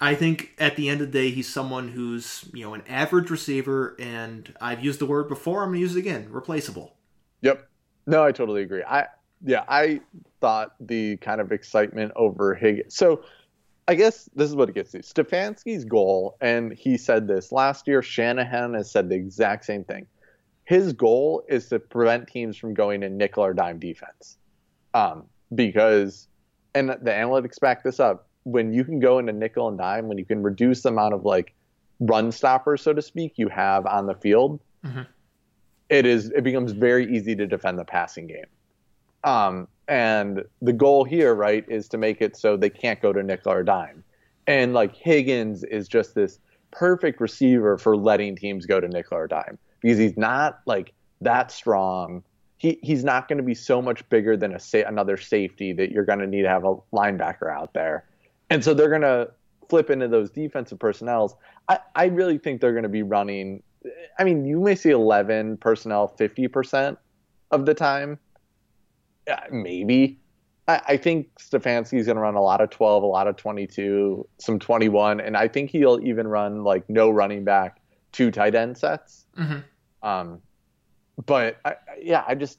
I 0.00 0.14
think 0.14 0.54
at 0.58 0.76
the 0.76 0.88
end 0.88 1.00
of 1.00 1.10
the 1.10 1.18
day, 1.18 1.30
he's 1.30 1.52
someone 1.52 1.88
who's 1.88 2.48
you 2.52 2.64
know 2.64 2.74
an 2.74 2.82
average 2.88 3.30
receiver, 3.30 3.96
and 3.98 4.54
I've 4.60 4.84
used 4.84 5.00
the 5.00 5.06
word 5.06 5.28
before. 5.28 5.62
I'm 5.62 5.70
going 5.70 5.76
to 5.76 5.80
use 5.80 5.96
it 5.96 5.98
again: 5.98 6.28
replaceable. 6.30 6.94
Yep. 7.42 7.68
No, 8.06 8.24
I 8.24 8.32
totally 8.32 8.62
agree. 8.62 8.82
I 8.84 9.06
yeah, 9.44 9.64
I 9.68 10.00
thought 10.40 10.74
the 10.80 11.16
kind 11.18 11.40
of 11.40 11.52
excitement 11.52 12.12
over 12.16 12.54
Higgins. 12.54 12.94
So 12.94 13.22
I 13.88 13.94
guess 13.94 14.28
this 14.34 14.48
is 14.48 14.54
what 14.54 14.68
it 14.68 14.74
gets 14.74 14.92
to. 14.92 14.98
Stefanski's 14.98 15.84
goal, 15.84 16.36
and 16.40 16.72
he 16.72 16.96
said 16.96 17.26
this 17.26 17.50
last 17.50 17.88
year. 17.88 18.02
Shanahan 18.02 18.74
has 18.74 18.90
said 18.90 19.08
the 19.08 19.16
exact 19.16 19.64
same 19.64 19.82
thing. 19.82 20.06
His 20.64 20.92
goal 20.92 21.42
is 21.48 21.68
to 21.70 21.80
prevent 21.80 22.28
teams 22.28 22.56
from 22.56 22.74
going 22.74 23.02
in 23.02 23.16
nickel 23.16 23.44
or 23.44 23.54
dime 23.54 23.78
defense, 23.78 24.36
um, 24.94 25.24
because, 25.54 26.28
and 26.74 26.90
the 26.90 27.10
analytics 27.10 27.58
back 27.58 27.82
this 27.82 27.98
up 27.98 28.27
when 28.50 28.72
you 28.72 28.84
can 28.84 29.00
go 29.00 29.18
into 29.18 29.32
nickel 29.32 29.68
and 29.68 29.78
dime, 29.78 30.08
when 30.08 30.18
you 30.18 30.24
can 30.24 30.42
reduce 30.42 30.82
the 30.82 30.88
amount 30.88 31.14
of 31.14 31.24
like 31.24 31.54
run 32.00 32.32
stoppers, 32.32 32.82
so 32.82 32.92
to 32.92 33.02
speak, 33.02 33.34
you 33.36 33.48
have 33.48 33.86
on 33.86 34.06
the 34.06 34.14
field, 34.14 34.60
mm-hmm. 34.84 35.02
it 35.88 36.06
is 36.06 36.30
it 36.30 36.44
becomes 36.44 36.72
very 36.72 37.14
easy 37.14 37.34
to 37.36 37.46
defend 37.46 37.78
the 37.78 37.84
passing 37.84 38.26
game. 38.26 38.46
Um, 39.24 39.68
and 39.88 40.44
the 40.62 40.72
goal 40.72 41.04
here, 41.04 41.34
right, 41.34 41.64
is 41.68 41.88
to 41.88 41.98
make 41.98 42.20
it 42.20 42.36
so 42.36 42.56
they 42.56 42.70
can't 42.70 43.00
go 43.00 43.12
to 43.12 43.22
nickel 43.22 43.52
or 43.52 43.62
dime. 43.62 44.04
And 44.46 44.74
like 44.74 44.94
Higgins 44.94 45.64
is 45.64 45.88
just 45.88 46.14
this 46.14 46.38
perfect 46.70 47.20
receiver 47.20 47.78
for 47.78 47.96
letting 47.96 48.36
teams 48.36 48.66
go 48.66 48.80
to 48.80 48.88
nickel 48.88 49.18
or 49.18 49.26
dime 49.26 49.58
because 49.80 49.98
he's 49.98 50.16
not 50.16 50.60
like 50.66 50.92
that 51.20 51.50
strong. 51.50 52.22
He 52.58 52.78
he's 52.82 53.04
not 53.04 53.28
going 53.28 53.38
to 53.38 53.44
be 53.44 53.54
so 53.54 53.80
much 53.80 54.08
bigger 54.08 54.36
than 54.36 54.54
a 54.54 54.60
sa- 54.60 54.86
another 54.86 55.16
safety 55.16 55.72
that 55.74 55.90
you're 55.90 56.04
going 56.04 56.18
to 56.18 56.26
need 56.26 56.42
to 56.42 56.48
have 56.48 56.64
a 56.64 56.76
linebacker 56.92 57.52
out 57.52 57.72
there. 57.72 58.04
And 58.50 58.64
so 58.64 58.74
they're 58.74 58.88
going 58.88 59.02
to 59.02 59.30
flip 59.68 59.90
into 59.90 60.08
those 60.08 60.30
defensive 60.30 60.78
personnels. 60.78 61.36
I, 61.68 61.78
I 61.94 62.06
really 62.06 62.38
think 62.38 62.60
they're 62.60 62.72
going 62.72 62.84
to 62.84 62.88
be 62.88 63.02
running. 63.02 63.62
I 64.18 64.24
mean, 64.24 64.46
you 64.46 64.60
may 64.60 64.74
see 64.74 64.90
11 64.90 65.58
personnel 65.58 66.14
50% 66.18 66.96
of 67.50 67.66
the 67.66 67.74
time. 67.74 68.18
Maybe. 69.50 70.18
I, 70.66 70.80
I 70.88 70.96
think 70.96 71.28
Stefanski's 71.38 72.06
going 72.06 72.16
to 72.16 72.22
run 72.22 72.34
a 72.34 72.42
lot 72.42 72.60
of 72.60 72.70
12, 72.70 73.02
a 73.02 73.06
lot 73.06 73.26
of 73.26 73.36
22, 73.36 74.26
some 74.38 74.58
21. 74.58 75.20
And 75.20 75.36
I 75.36 75.48
think 75.48 75.70
he'll 75.70 76.00
even 76.02 76.26
run 76.26 76.64
like 76.64 76.88
no 76.88 77.10
running 77.10 77.44
back, 77.44 77.80
two 78.12 78.30
tight 78.30 78.54
end 78.54 78.78
sets. 78.78 79.26
Mm-hmm. 79.38 80.08
Um, 80.08 80.40
but 81.26 81.58
I, 81.64 81.74
yeah, 82.00 82.24
I 82.26 82.34
just, 82.34 82.58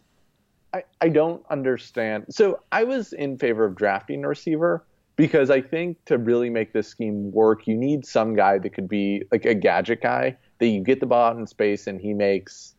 I, 0.73 0.83
I 1.01 1.09
don't 1.09 1.43
understand. 1.49 2.25
So 2.29 2.59
I 2.71 2.83
was 2.83 3.13
in 3.13 3.37
favor 3.37 3.65
of 3.65 3.75
drafting 3.75 4.23
a 4.23 4.27
receiver 4.27 4.85
because 5.19 5.49
I 5.49 5.59
think 5.59 5.97
to 6.05 6.17
really 6.17 6.49
make 6.49 6.71
this 6.71 6.87
scheme 6.87 7.33
work, 7.33 7.67
you 7.67 7.75
need 7.75 8.05
some 8.05 8.37
guy 8.37 8.57
that 8.57 8.69
could 8.69 8.87
be 8.87 9.23
like 9.33 9.43
a 9.43 9.53
gadget 9.53 10.01
guy 10.01 10.37
that 10.59 10.67
you 10.67 10.79
get 10.81 11.01
the 11.01 11.05
ball 11.05 11.31
out 11.31 11.35
in 11.35 11.45
space 11.45 11.87
and 11.87 11.99
he 11.99 12.13
makes 12.13 12.73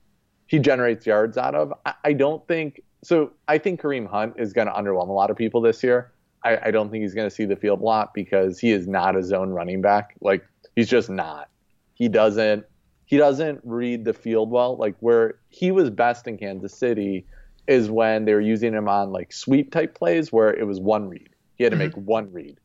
he 0.47 0.59
generates 0.59 1.05
yards 1.05 1.37
out 1.37 1.55
of. 1.55 1.71
I, 1.85 1.93
I 2.03 2.13
don't 2.15 2.49
think 2.49 2.81
so. 3.05 3.33
I 3.47 3.59
think 3.59 3.83
Kareem 3.83 4.09
Hunt 4.09 4.37
is 4.39 4.55
going 4.55 4.69
to 4.69 4.73
underwhelm 4.73 5.11
a 5.11 5.13
lot 5.13 5.31
of 5.31 5.37
people 5.37 5.61
this 5.61 5.83
year. 5.83 6.13
I, 6.43 6.57
I 6.65 6.71
don't 6.71 6.91
think 6.91 7.03
he's 7.03 7.13
going 7.13 7.29
to 7.29 7.35
see 7.35 7.45
the 7.45 7.57
field 7.57 7.83
a 7.83 7.85
lot 7.85 8.15
because 8.15 8.59
he 8.59 8.71
is 8.71 8.89
not 8.89 9.17
a 9.17 9.23
zone 9.23 9.51
running 9.51 9.83
back. 9.83 10.17
Like 10.23 10.43
he's 10.75 10.89
just 10.89 11.11
not. 11.11 11.51
He 11.93 12.09
doesn't 12.09 12.65
he 13.05 13.19
doesn't 13.19 13.61
read 13.65 14.07
the 14.07 14.15
field 14.15 14.51
well. 14.51 14.79
Like 14.79 14.95
where 15.01 15.35
he 15.51 15.73
was 15.73 15.91
best 15.91 16.27
in 16.27 16.39
Kansas 16.39 16.73
City 16.73 17.27
is 17.67 17.91
when 17.91 18.25
they 18.25 18.33
were 18.33 18.41
using 18.41 18.73
him 18.73 18.89
on 18.89 19.13
like 19.13 19.31
sweep 19.31 19.73
type 19.73 19.95
plays 19.95 20.33
where 20.33 20.55
it 20.55 20.67
was 20.67 20.81
one 20.81 21.07
read 21.07 21.29
he 21.61 21.65
had 21.65 21.73
to 21.73 21.77
make 21.77 21.91
mm-hmm. 21.91 22.07
one 22.07 22.33
read. 22.33 22.59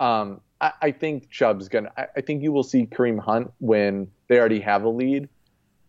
Um, 0.00 0.42
I, 0.60 0.72
I, 0.82 0.90
think 0.90 1.30
Chubb's 1.30 1.66
gonna. 1.66 1.90
I, 1.96 2.08
I, 2.16 2.20
think 2.20 2.42
you 2.42 2.52
will 2.52 2.62
see 2.62 2.84
Kareem 2.84 3.18
Hunt 3.18 3.50
when 3.58 4.06
they 4.28 4.38
already 4.38 4.60
have 4.60 4.84
a 4.84 4.88
lead. 4.90 5.30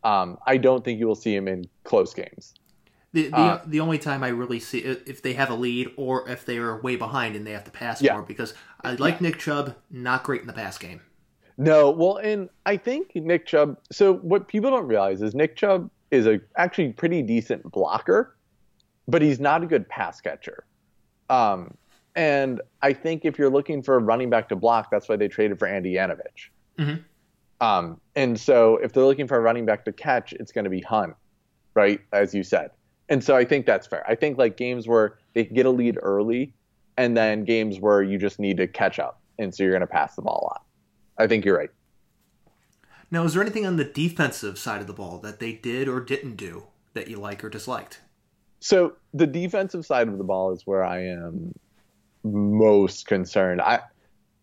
Um, 0.06 0.38
I 0.48 0.56
don't 0.56 0.82
think 0.86 0.98
you 0.98 1.06
will 1.06 1.16
see 1.16 1.36
him 1.36 1.50
in 1.50 1.66
close 1.84 2.14
games. 2.14 2.54
The 3.12 3.28
the, 3.28 3.36
uh, 3.36 3.62
the 3.66 3.82
only 3.82 3.98
time 3.98 4.24
I 4.24 4.30
really 4.30 4.62
see 4.62 4.78
if 4.78 5.22
they 5.22 5.34
have 5.34 5.50
a 5.50 5.54
lead 5.54 5.92
or 5.98 6.30
if 6.30 6.46
they 6.46 6.56
are 6.56 6.80
way 6.80 6.96
behind 6.96 7.36
and 7.36 7.46
they 7.46 7.52
have 7.52 7.66
to 7.66 7.72
pass 7.72 8.02
yeah. 8.02 8.14
more 8.14 8.22
because 8.22 8.54
I 8.82 8.94
like 8.94 9.16
yeah. 9.16 9.28
Nick 9.28 9.40
Chubb, 9.40 9.76
not 9.92 10.24
great 10.24 10.40
in 10.40 10.48
the 10.48 10.54
pass 10.54 10.78
game. 10.78 11.02
No, 11.58 11.90
well, 11.90 12.16
and 12.18 12.50
I 12.66 12.78
think 12.78 13.14
Nick 13.16 13.48
Chubb. 13.48 13.78
So 13.92 14.14
what 14.14 14.48
people 14.48 14.72
don't 14.72 14.88
realize 14.88 15.22
is 15.22 15.36
Nick 15.36 15.58
Chubb 15.58 15.90
is 16.10 16.26
a 16.26 16.40
actually 16.56 16.94
pretty 16.94 17.22
decent 17.22 17.70
blocker, 17.70 18.38
but 19.10 19.22
he's 19.22 19.42
not 19.42 19.62
a 19.62 19.66
good 19.66 19.90
pass 19.90 20.22
catcher. 20.22 20.64
Um, 21.30 21.76
and 22.16 22.62
I 22.82 22.94
think 22.94 23.26
if 23.26 23.38
you're 23.38 23.50
looking 23.50 23.84
for 23.84 23.96
a 23.96 24.00
running 24.00 24.30
back 24.30 24.50
to 24.50 24.56
block, 24.56 24.90
that's 24.90 25.10
why 25.10 25.16
they 25.16 25.28
traded 25.28 25.60
for 25.60 25.68
Andy 25.68 25.94
Janovich. 25.94 26.50
Mm-hmm. 26.80 27.02
Um, 27.66 28.00
and 28.16 28.40
so 28.40 28.78
if 28.78 28.94
they're 28.94 29.06
looking 29.06 29.28
for 29.28 29.38
a 29.38 29.42
running 29.42 29.66
back 29.66 29.86
to 29.86 29.92
catch, 29.92 30.34
it's 30.34 30.52
going 30.52 30.64
to 30.64 30.70
be 30.70 30.82
Hunt, 30.82 31.16
right? 31.74 32.00
As 32.14 32.34
you 32.34 32.44
said. 32.44 32.72
And 33.10 33.24
so 33.24 33.36
I 33.36 33.46
think 33.46 33.66
that's 33.66 33.86
fair. 33.86 34.04
I 34.08 34.16
think 34.16 34.38
like 34.38 34.58
games 34.58 34.88
where 34.88 35.20
they 35.34 35.46
get 35.46 35.66
a 35.66 35.70
lead 35.70 35.98
early 36.02 36.54
and 36.98 37.16
then 37.16 37.44
games 37.44 37.80
where 37.80 38.02
you 38.02 38.18
just 38.18 38.40
need 38.40 38.58
to 38.58 38.68
catch 38.68 39.00
up. 39.00 39.22
And 39.38 39.54
so 39.54 39.64
you're 39.64 39.74
going 39.74 39.82
to 39.82 39.88
pass 39.88 40.16
the 40.16 40.22
ball 40.22 40.40
a 40.42 40.46
lot. 40.46 40.64
I 41.18 41.28
think 41.28 41.46
you're 41.46 41.58
right. 41.58 41.70
Now, 43.12 43.24
is 43.24 43.34
there 43.34 43.42
anything 43.44 43.66
on 43.66 43.76
the 43.76 43.84
defensive 43.84 44.58
side 44.58 44.82
of 44.82 44.88
the 44.88 44.94
ball 44.94 45.20
that 45.20 45.40
they 45.40 45.54
did 45.54 45.88
or 45.88 46.00
didn't 46.00 46.36
do 46.36 46.68
that 46.94 47.08
you 47.08 47.20
like 47.20 47.44
or 47.44 47.50
disliked? 47.50 48.00
So 48.60 48.94
the 49.14 49.28
defensive 49.28 49.86
side 49.86 50.08
of 50.08 50.18
the 50.18 50.24
ball 50.24 50.52
is 50.52 50.66
where 50.66 50.84
I 50.84 51.04
am 51.04 51.54
most 52.26 53.08
concerned. 53.08 53.62
I 53.62 53.82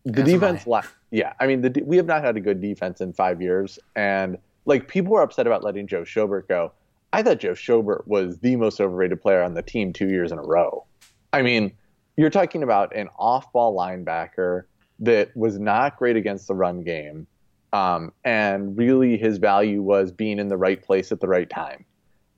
the 0.05 0.23
defense, 0.23 0.67
I. 0.67 0.81
yeah. 1.11 1.33
I 1.39 1.47
mean, 1.47 1.61
the, 1.61 1.81
we 1.85 1.97
have 1.97 2.05
not 2.05 2.23
had 2.23 2.35
a 2.35 2.41
good 2.41 2.61
defense 2.61 3.01
in 3.01 3.13
five 3.13 3.41
years, 3.41 3.79
and 3.95 4.37
like 4.65 4.87
people 4.87 5.13
were 5.13 5.21
upset 5.21 5.47
about 5.47 5.63
letting 5.63 5.87
Joe 5.87 6.01
Schobert 6.01 6.47
go. 6.47 6.71
I 7.11 7.21
thought 7.21 7.39
Joe 7.39 7.51
Schobert 7.51 8.07
was 8.07 8.39
the 8.39 8.55
most 8.55 8.81
overrated 8.81 9.21
player 9.21 9.43
on 9.43 9.53
the 9.53 9.61
team 9.61 9.93
two 9.93 10.09
years 10.09 10.31
in 10.31 10.39
a 10.39 10.43
row. 10.43 10.85
I 11.31 11.41
mean, 11.41 11.71
you're 12.17 12.29
talking 12.29 12.63
about 12.63 12.95
an 12.95 13.09
off-ball 13.17 13.77
linebacker 13.77 14.63
that 14.99 15.35
was 15.35 15.59
not 15.59 15.97
great 15.97 16.15
against 16.15 16.47
the 16.47 16.55
run 16.55 16.83
game, 16.83 17.27
um, 17.71 18.11
and 18.23 18.77
really 18.77 19.17
his 19.17 19.37
value 19.37 19.81
was 19.81 20.11
being 20.11 20.39
in 20.39 20.47
the 20.47 20.57
right 20.57 20.81
place 20.81 21.11
at 21.11 21.19
the 21.19 21.27
right 21.27 21.49
time. 21.49 21.85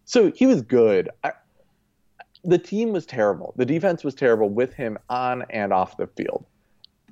So 0.06 0.32
he 0.32 0.46
was 0.46 0.62
good. 0.62 1.10
I, 1.24 1.32
the 2.46 2.58
team 2.58 2.92
was 2.92 3.06
terrible. 3.06 3.54
The 3.58 3.66
defense 3.66 4.04
was 4.04 4.16
terrible 4.16 4.50
with 4.50 4.74
him 4.74 4.98
on 5.10 5.44
and 5.50 5.74
off 5.74 5.98
the 5.98 6.08
field. 6.08 6.46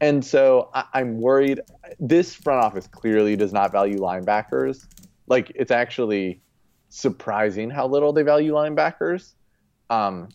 And 0.01 0.23
so 0.23 0.69
I, 0.73 0.85
I'm 0.93 1.19
worried. 1.19 1.61
This 1.99 2.35
front 2.35 2.63
office 2.63 2.87
clearly 2.87 3.35
does 3.35 3.53
not 3.53 3.71
value 3.71 3.97
linebackers. 3.97 4.87
Like 5.27 5.51
it's 5.55 5.71
actually 5.71 6.41
surprising 6.89 7.69
how 7.69 7.87
little 7.87 8.13
they 8.13 8.23
value 8.23 8.53
linebackers. 8.53 9.33
Um, 9.89 10.29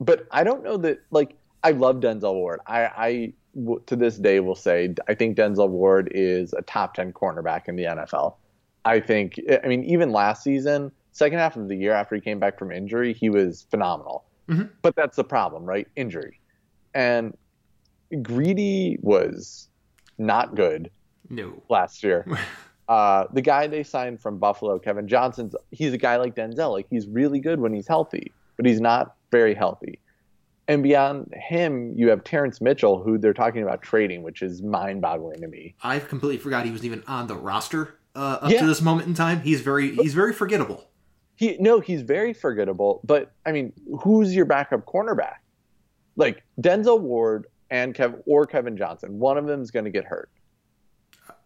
but 0.00 0.26
I 0.30 0.44
don't 0.44 0.62
know 0.62 0.76
that. 0.78 1.00
Like 1.10 1.36
I 1.64 1.72
love 1.72 1.96
Denzel 1.96 2.34
Ward. 2.34 2.60
I, 2.66 2.84
I 2.84 3.32
w- 3.54 3.82
to 3.86 3.96
this 3.96 4.16
day 4.16 4.40
will 4.40 4.54
say 4.54 4.94
I 5.08 5.14
think 5.14 5.36
Denzel 5.36 5.68
Ward 5.68 6.10
is 6.14 6.52
a 6.52 6.62
top 6.62 6.94
ten 6.94 7.12
cornerback 7.12 7.68
in 7.68 7.76
the 7.76 7.84
NFL. 7.84 8.36
I 8.84 9.00
think. 9.00 9.40
I 9.64 9.66
mean, 9.66 9.84
even 9.84 10.12
last 10.12 10.42
season, 10.42 10.92
second 11.12 11.38
half 11.38 11.56
of 11.56 11.68
the 11.68 11.74
year 11.74 11.92
after 11.92 12.14
he 12.14 12.20
came 12.20 12.38
back 12.38 12.58
from 12.58 12.70
injury, 12.70 13.12
he 13.12 13.28
was 13.28 13.66
phenomenal. 13.70 14.24
Mm-hmm. 14.48 14.64
But 14.82 14.96
that's 14.96 15.16
the 15.16 15.24
problem, 15.24 15.64
right? 15.64 15.86
Injury. 15.96 16.40
And 16.94 17.36
Greedy 18.22 18.98
was 19.02 19.68
not 20.18 20.54
good 20.54 20.90
No. 21.28 21.62
last 21.68 22.02
year. 22.02 22.26
uh, 22.88 23.24
the 23.32 23.42
guy 23.42 23.66
they 23.66 23.82
signed 23.82 24.20
from 24.20 24.38
Buffalo, 24.38 24.78
Kevin 24.78 25.06
Johnson's, 25.08 25.54
he's 25.70 25.92
a 25.92 25.98
guy 25.98 26.16
like 26.16 26.34
Denzel. 26.34 26.72
Like 26.72 26.86
he's 26.90 27.06
really 27.06 27.40
good 27.40 27.60
when 27.60 27.72
he's 27.72 27.86
healthy, 27.86 28.32
but 28.56 28.66
he's 28.66 28.80
not 28.80 29.14
very 29.30 29.54
healthy. 29.54 29.98
And 30.66 30.82
beyond 30.82 31.32
him, 31.34 31.94
you 31.96 32.10
have 32.10 32.24
Terrance 32.24 32.60
Mitchell, 32.60 33.02
who 33.02 33.16
they're 33.16 33.32
talking 33.32 33.62
about 33.62 33.80
trading, 33.80 34.22
which 34.22 34.42
is 34.42 34.62
mind-boggling 34.62 35.40
to 35.40 35.48
me. 35.48 35.74
I've 35.82 36.08
completely 36.08 36.36
forgot 36.38 36.66
he 36.66 36.70
was 36.72 36.84
even 36.84 37.02
on 37.06 37.26
the 37.26 37.36
roster 37.36 37.94
uh, 38.14 38.38
up 38.42 38.50
Yeah. 38.50 38.60
to 38.60 38.66
this 38.66 38.82
moment 38.82 39.08
in 39.08 39.14
time. 39.14 39.40
He's 39.40 39.62
very 39.62 39.94
he's 39.94 40.12
very 40.12 40.32
forgettable. 40.34 40.87
He 41.38 41.56
no, 41.60 41.78
he's 41.78 42.02
very 42.02 42.32
forgettable. 42.32 43.00
But 43.04 43.30
I 43.46 43.52
mean, 43.52 43.72
who's 44.00 44.34
your 44.34 44.44
backup 44.44 44.84
cornerback? 44.86 45.36
Like 46.16 46.42
Denzel 46.60 47.00
Ward 47.00 47.46
and 47.70 47.94
Kev 47.94 48.20
or 48.26 48.44
Kevin 48.44 48.76
Johnson. 48.76 49.20
One 49.20 49.38
of 49.38 49.46
them 49.46 49.62
is 49.62 49.70
going 49.70 49.84
to 49.84 49.90
get 49.90 50.04
hurt. 50.04 50.30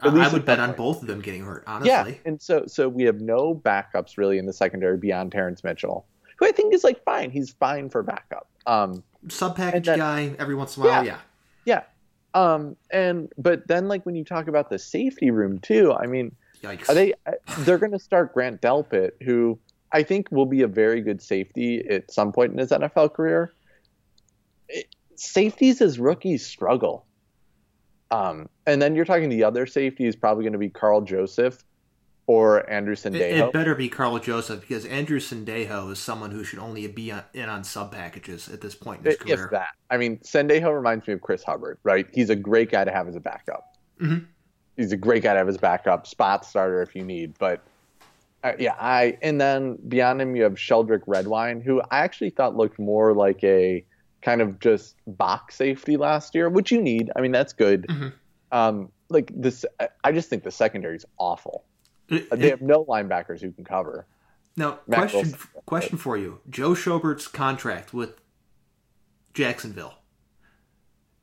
I, 0.00 0.08
At 0.08 0.14
I 0.14 0.28
would 0.32 0.46
bet 0.46 0.60
on 0.60 0.72
both 0.72 1.02
of 1.02 1.08
them 1.08 1.20
getting 1.20 1.44
hurt. 1.44 1.64
Honestly, 1.66 1.90
Yeah, 1.90 2.14
and 2.24 2.40
so 2.40 2.64
so 2.66 2.88
we 2.88 3.02
have 3.02 3.20
no 3.20 3.54
backups 3.54 4.16
really 4.16 4.38
in 4.38 4.46
the 4.46 4.52
secondary 4.54 4.96
beyond 4.96 5.30
Terrance 5.30 5.62
Mitchell, 5.62 6.06
who 6.38 6.46
I 6.46 6.52
think 6.52 6.72
is 6.72 6.84
like 6.84 7.04
fine. 7.04 7.30
He's 7.30 7.52
fine 7.52 7.90
for 7.90 8.02
backup. 8.02 8.48
Um, 8.66 9.02
sub 9.28 9.56
package 9.56 9.84
guy 9.84 10.34
every 10.38 10.54
once 10.54 10.78
in 10.78 10.84
a 10.84 10.86
while. 10.86 11.04
Yeah. 11.04 11.18
yeah. 11.66 11.82
Um, 12.32 12.76
and 12.90 13.30
but 13.36 13.68
then 13.68 13.88
like 13.88 14.06
when 14.06 14.14
you 14.14 14.24
talk 14.24 14.48
about 14.48 14.70
the 14.70 14.78
safety 14.78 15.30
room 15.30 15.58
too, 15.58 15.92
I 15.92 16.06
mean, 16.06 16.34
Yikes. 16.62 16.88
are 16.88 16.94
they 16.94 17.12
they're 17.58 17.76
going 17.76 17.92
to 17.92 17.98
start 17.98 18.32
Grant 18.32 18.62
Delpit, 18.62 19.10
who 19.22 19.58
I 19.92 20.02
think 20.02 20.28
will 20.30 20.46
be 20.46 20.62
a 20.62 20.68
very 20.68 21.00
good 21.00 21.20
safety 21.20 21.86
at 21.88 22.10
some 22.10 22.32
point 22.32 22.52
in 22.52 22.58
his 22.58 22.70
NFL 22.70 23.12
career. 23.14 23.52
It, 24.68 24.86
safeties 25.16 25.80
as 25.80 25.98
rookies 25.98 26.44
struggle. 26.44 27.06
Um, 28.10 28.48
and 28.66 28.80
then 28.80 28.94
you're 28.94 29.04
talking 29.04 29.28
the 29.28 29.44
other 29.44 29.66
safety 29.66 30.06
is 30.06 30.16
probably 30.16 30.44
going 30.44 30.52
to 30.52 30.58
be 30.58 30.68
Karl 30.68 31.00
Joseph 31.00 31.64
or 32.26 32.68
Andrew 32.70 32.94
It, 32.94 33.14
it 33.14 33.52
better 33.52 33.74
be 33.74 33.88
Karl 33.88 34.18
Joseph 34.18 34.60
because 34.60 34.84
Andrew 34.84 35.18
Sendejo 35.18 35.90
is 35.90 35.98
someone 35.98 36.30
who 36.30 36.44
should 36.44 36.58
only 36.58 36.86
be 36.86 37.10
on, 37.10 37.24
in 37.34 37.48
on 37.48 37.64
sub 37.64 37.92
packages 37.92 38.48
at 38.48 38.60
this 38.60 38.74
point 38.74 39.00
in 39.00 39.06
his 39.06 39.16
career. 39.16 39.44
if 39.44 39.50
that. 39.50 39.70
I 39.90 39.96
mean, 39.96 40.18
Sendejo 40.18 40.74
reminds 40.74 41.06
me 41.06 41.14
of 41.14 41.20
Chris 41.20 41.42
Hubbard, 41.42 41.78
right? 41.82 42.06
He's 42.12 42.30
a 42.30 42.36
great 42.36 42.70
guy 42.70 42.84
to 42.84 42.92
have 42.92 43.08
as 43.08 43.16
a 43.16 43.20
backup. 43.20 43.76
Mhm. 44.00 44.26
He's 44.76 44.92
a 44.92 44.96
great 44.96 45.22
guy 45.22 45.32
to 45.32 45.38
have 45.38 45.48
as 45.48 45.58
backup, 45.58 46.06
spot 46.06 46.44
starter 46.44 46.80
if 46.82 46.94
you 46.94 47.04
need. 47.04 47.34
But 47.38 47.60
uh, 48.44 48.52
yeah, 48.58 48.74
I 48.78 49.18
and 49.22 49.40
then 49.40 49.78
beyond 49.88 50.20
him 50.20 50.34
you 50.36 50.42
have 50.44 50.54
Sheldrick 50.54 51.02
Redwine, 51.06 51.60
who 51.60 51.80
I 51.90 51.98
actually 52.00 52.30
thought 52.30 52.56
looked 52.56 52.78
more 52.78 53.14
like 53.14 53.42
a 53.44 53.84
kind 54.22 54.40
of 54.40 54.58
just 54.60 54.96
box 55.06 55.56
safety 55.56 55.96
last 55.96 56.34
year, 56.34 56.48
which 56.48 56.70
you 56.72 56.80
need. 56.80 57.10
I 57.16 57.20
mean, 57.20 57.32
that's 57.32 57.52
good. 57.52 57.86
Mhm. 57.88 58.12
Um, 58.52 58.88
like 59.08 59.30
this, 59.34 59.64
I- 60.04 60.12
just 60.12 60.28
think 60.30 60.42
the 60.44 60.50
secondary 60.50 60.96
is 60.96 61.04
awful. 61.18 61.64
It- 62.08 62.28
They 62.30 62.46
it- 62.46 62.50
have 62.50 62.62
no 62.62 62.84
linebackers 62.84 63.40
who 63.40 63.50
can 63.52 63.64
cover. 63.64 64.06
now, 64.56 64.80
Matt 64.86 64.98
question 65.10 65.20
Wilson. 65.20 65.38
question 65.66 65.98
for 65.98 66.16
you: 66.16 66.40
Joe 66.50 66.74
Schobert's 66.74 67.26
contract 67.28 67.92
with 67.94 68.14
Jacksonville, 69.34 69.94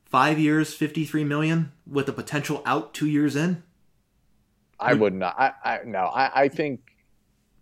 five 0.06 0.40
years, 0.40 0.74
fifty 0.74 1.06
three 1.06 1.24
million, 1.24 1.72
with 1.86 2.10
a 2.10 2.14
potential 2.14 2.62
out 2.66 2.94
two 2.94 3.08
years 3.08 3.36
in. 3.36 3.64
I 4.80 4.94
would 4.94 5.14
not. 5.14 5.36
I, 5.38 5.52
I 5.64 5.80
no. 5.86 6.06
I, 6.06 6.44
I 6.44 6.48
think 6.48 6.80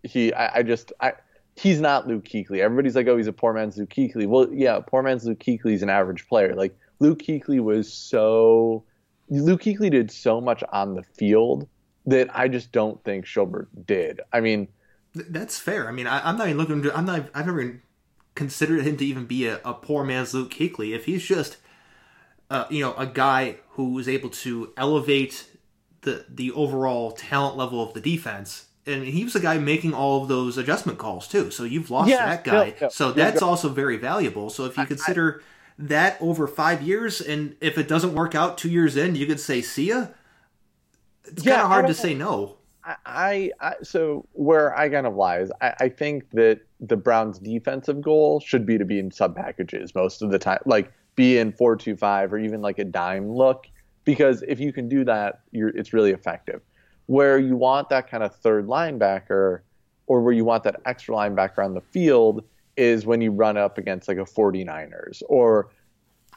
he. 0.08 0.34
I, 0.34 0.60
I 0.60 0.64
just. 0.64 0.94
I. 1.00 1.14
He's 1.56 1.82
not 1.82 2.08
Luke 2.08 2.24
Kuechly. 2.24 2.60
Everybody's 2.60 2.96
like, 2.96 3.08
oh, 3.08 3.18
he's 3.18 3.26
a 3.26 3.34
poor 3.34 3.52
man's 3.52 3.78
Luke 3.78 3.90
Kuechly. 3.90 4.28
Well, 4.28 4.48
yeah, 4.52 4.80
poor 4.80 5.02
man's 5.02 5.26
Luke 5.26 5.42
is 5.48 5.82
an 5.82 5.90
average 5.90 6.28
player. 6.28 6.54
Like 6.56 6.78
Luke 7.00 7.20
Kuechly 7.20 7.60
was 7.60 7.92
so. 7.92 8.84
Luke 9.30 9.62
Kuechly 9.62 9.92
did 9.92 10.12
so 10.12 10.40
much 10.40 10.64
on 10.72 10.96
the 10.96 11.04
field 11.04 11.68
that 12.06 12.30
I 12.34 12.48
just 12.48 12.72
don't 12.72 13.04
think 13.04 13.26
Schobert 13.26 13.68
did. 13.86 14.22
I 14.32 14.40
mean, 14.40 14.68
That's 15.14 15.60
fair. 15.60 15.88
I 15.88 15.92
mean, 15.92 16.08
I, 16.08 16.28
I'm 16.28 16.38
not 16.38 16.48
even 16.48 16.58
looking. 16.58 16.82
To, 16.84 16.96
I'm 16.96 17.06
not. 17.06 17.30
I've 17.34 17.46
never 17.46 17.82
considered 18.36 18.84
him 18.84 18.98
to 18.98 19.06
even 19.06 19.26
be 19.26 19.48
a, 19.48 19.60
a 19.66 19.74
poor 19.74 20.04
man's 20.06 20.34
Luke 20.34 20.52
Kuechly. 20.52 20.96
If 20.96 21.06
he's 21.06 21.24
just, 21.26 21.58
uh, 22.50 22.66
you 22.70 22.82
know, 22.82 22.94
a 22.96 23.06
guy 23.08 23.58
who 23.72 23.98
is 24.00 24.08
able 24.08 24.30
to 24.30 24.74
elevate 24.78 25.50
the 26.02 26.26
the 26.30 26.52
overall 26.52 27.12
talent 27.12 27.58
level 27.58 27.84
of 27.84 27.94
the 27.94 28.00
defense, 28.00 28.67
and 28.88 29.04
he 29.04 29.24
was 29.24 29.34
the 29.34 29.40
guy 29.40 29.58
making 29.58 29.94
all 29.94 30.22
of 30.22 30.28
those 30.28 30.58
adjustment 30.58 30.98
calls 30.98 31.28
too. 31.28 31.52
So 31.52 31.64
you've 31.64 31.92
lost 31.92 32.10
Yeah, 32.10 32.26
that 32.26 32.44
guy. 32.44 32.74
no, 32.82 32.90
so 32.90 33.12
that's 33.12 33.42
also 33.42 33.70
very 33.70 33.98
valuable. 33.98 34.50
So 34.50 34.66
if 34.66 34.78
you 34.78 34.86
consider 34.86 35.42
that 35.78 36.18
over 36.22 36.48
five 36.48 36.82
years, 36.82 37.22
and 37.22 37.56
if 37.62 37.78
it 37.78 37.88
doesn't 37.88 38.14
work 38.14 38.34
out 38.34 38.58
two 38.58 38.70
years 38.70 38.98
in, 38.98 39.16
you 39.16 39.26
could 39.26 39.40
say, 39.40 39.62
"See 39.62 39.90
ya." 39.90 40.08
It's 41.26 41.44
Yeah, 41.44 41.54
kind 41.54 41.62
of 41.64 41.68
hard 41.68 41.88
to 41.88 41.94
say 41.94 42.14
no. 42.14 42.58
I, 43.06 43.52
I, 43.60 43.76
so 43.84 44.26
where 44.32 44.76
I 44.78 44.88
kind 44.90 45.06
of 45.06 45.16
lies, 45.16 45.50
I, 45.62 45.74
I 45.82 45.90
think 45.90 46.30
that 46.32 46.62
the 46.80 46.96
Browns' 46.96 47.38
defensive 47.38 48.02
goal 48.02 48.40
should 48.40 48.66
be 48.66 48.78
to 48.78 48.86
be 48.86 48.98
in 48.98 49.12
sub 49.12 49.36
packages 49.36 49.94
most 49.94 50.22
of 50.22 50.32
the 50.32 50.40
time, 50.40 50.60
like 50.66 50.92
be 51.16 51.38
in 51.38 51.52
four 51.52 51.76
two 51.76 51.98
five 51.98 52.32
or 52.32 52.38
even 52.38 52.62
like 52.62 52.80
a 52.80 52.86
dime 52.86 53.30
look, 53.30 53.68
because 54.06 54.42
if 54.48 54.60
you 54.62 54.72
can 54.72 54.88
do 54.88 55.04
that, 55.04 55.42
you're 55.52 55.70
it's 55.70 55.92
really 55.92 56.12
effective. 56.12 56.62
Where 57.08 57.38
you 57.40 57.56
want 57.56 57.90
that 57.90 58.10
kind 58.10 58.24
of 58.24 58.36
third 58.36 58.68
linebacker, 58.68 59.62
or 60.08 60.22
where 60.22 60.34
you 60.34 60.46
want 60.46 60.64
that 60.64 60.80
extra 60.86 61.16
linebacker 61.16 61.64
on 61.64 61.74
the 61.74 61.82
field, 61.82 62.44
is 62.78 63.06
when 63.06 63.20
you 63.22 63.32
run 63.32 63.58
up 63.58 63.78
against 63.78 64.08
like 64.08 64.18
a 64.18 64.24
49ers 64.26 65.24
or 65.28 65.70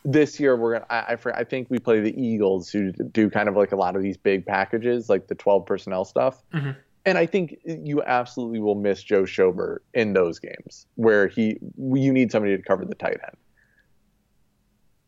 this 0.05 0.41
year 0.41 0.57
we're 0.57 0.73
gonna 0.73 0.87
I, 0.89 1.15
I, 1.15 1.41
I 1.41 1.45
think 1.45 1.69
we 1.69 1.79
play 1.79 2.01
the 2.01 2.19
Eagles 2.19 2.71
who 2.71 2.93
do 2.93 3.29
kind 3.29 3.49
of 3.49 3.57
like 3.57 3.73
a 3.73 3.77
lot 3.77 3.97
of 3.97 4.03
these 4.03 4.17
big 4.17 4.47
packages 4.47 5.11
like 5.11 5.27
the 5.27 5.35
12 5.35 5.67
personnel 5.67 6.07
stuff. 6.07 6.43
Mhm. 6.55 6.75
and 7.05 7.19
I 7.19 7.27
think 7.27 7.59
you 7.67 8.03
absolutely 8.03 8.61
will 8.61 8.75
miss 8.77 9.03
Joe 9.03 9.25
Schobert 9.25 9.81
in 9.93 10.15
those 10.15 10.39
games 10.39 10.87
where 10.95 11.27
he 11.29 11.59
you 11.77 12.13
need 12.13 12.33
somebody 12.33 12.57
to 12.57 12.63
cover 12.63 12.87
the 12.87 12.95
tight 12.95 13.19
end. 13.23 13.37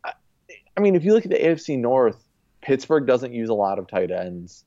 I, 0.04 0.12
I 0.76 0.80
mean 0.80 0.94
if 0.94 1.04
you 1.04 1.14
look 1.14 1.24
at 1.24 1.30
the 1.30 1.38
AFC 1.38 1.78
North 1.78 2.22
Pittsburgh 2.60 3.06
doesn't 3.06 3.32
use 3.32 3.48
a 3.48 3.54
lot 3.54 3.78
of 3.78 3.88
tight 3.88 4.10
ends 4.10 4.64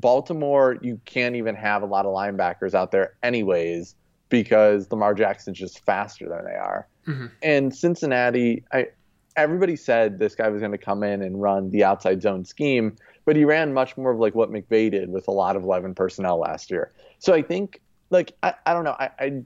Baltimore 0.00 0.78
you 0.80 1.00
can't 1.04 1.36
even 1.36 1.54
have 1.54 1.82
a 1.82 1.86
lot 1.86 2.06
of 2.06 2.14
linebackers 2.14 2.74
out 2.74 2.90
there 2.92 3.14
anyways 3.22 3.94
because 4.28 4.90
Lamar 4.90 5.14
Jackson's 5.14 5.58
just 5.58 5.84
faster 5.84 6.28
than 6.28 6.44
they 6.44 6.56
are 6.56 6.86
Mhm. 7.06 7.30
and 7.42 7.74
Cincinnati, 7.74 8.64
I 8.72 8.88
everybody 9.36 9.76
said 9.76 10.18
this 10.18 10.34
guy 10.34 10.48
was 10.48 10.60
going 10.60 10.72
to 10.72 10.78
come 10.78 11.02
in 11.02 11.22
and 11.22 11.40
run 11.40 11.70
the 11.70 11.82
outside 11.84 12.20
zone 12.20 12.44
scheme, 12.44 12.94
but 13.24 13.36
he 13.36 13.44
ran 13.44 13.72
much 13.72 13.96
more 13.96 14.10
of 14.10 14.18
like 14.18 14.34
what 14.34 14.50
McVay 14.50 14.90
did 14.90 15.10
with 15.10 15.28
a 15.28 15.30
lot 15.30 15.56
of 15.56 15.62
11 15.62 15.94
personnel 15.94 16.38
last 16.38 16.70
year. 16.70 16.92
So 17.20 17.32
I 17.32 17.40
think, 17.42 17.80
like, 18.10 18.32
I, 18.42 18.54
I 18.66 18.74
don't 18.74 18.84
know, 18.84 18.96
I, 18.98 19.10
I 19.18 19.42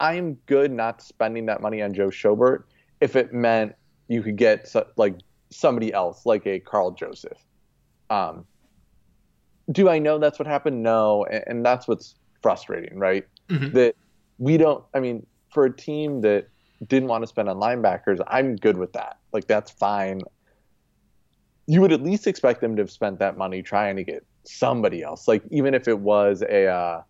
I 0.00 0.14
am 0.14 0.34
good 0.46 0.70
not 0.70 1.02
spending 1.02 1.46
that 1.46 1.60
money 1.60 1.82
on 1.82 1.92
Joe 1.92 2.08
Schobert 2.08 2.62
if 3.00 3.16
it 3.16 3.32
meant 3.34 3.74
you 4.06 4.22
could 4.22 4.36
get 4.36 4.68
so, 4.68 4.86
like 4.96 5.16
somebody 5.50 5.92
else, 5.92 6.24
like 6.24 6.46
a 6.46 6.60
Karl 6.60 6.92
Joseph. 6.92 7.38
Um, 8.10 8.46
do 9.70 9.88
I 9.88 9.98
know 9.98 10.18
that's 10.18 10.38
what 10.38 10.46
happened? 10.48 10.82
No, 10.82 11.24
and, 11.24 11.44
and 11.46 11.64
that's 11.66 11.86
what's 11.88 12.14
frustrating, 12.42 12.98
right? 12.98 13.26
Mhm. 13.48 13.72
That 13.74 13.94
we 14.38 14.56
don't. 14.56 14.84
I 14.94 15.00
mean, 15.00 15.26
for 15.52 15.64
a 15.64 15.74
team 15.76 16.20
that 16.22 16.48
didn't 16.86 17.08
want 17.08 17.22
to 17.22 17.26
spend 17.26 17.48
on 17.48 17.56
linebackers, 17.56 18.20
I'm 18.28 18.56
good 18.56 18.76
with 18.76 18.92
that. 18.94 19.18
Like 19.32 19.46
that's 19.46 19.70
fine. 19.70 20.20
You 21.66 21.80
would 21.82 21.92
at 21.92 22.02
least 22.02 22.26
expect 22.26 22.60
them 22.60 22.76
to 22.76 22.82
have 22.82 22.90
spent 22.90 23.18
that 23.18 23.36
money 23.36 23.62
trying 23.62 23.96
to 23.96 24.04
get 24.04 24.24
somebody 24.44 25.02
else, 25.02 25.28
like 25.28 25.42
even 25.50 25.74
if 25.74 25.86
it 25.88 25.98
was 25.98 26.42
a 26.42 26.66
uh, 26.66 27.02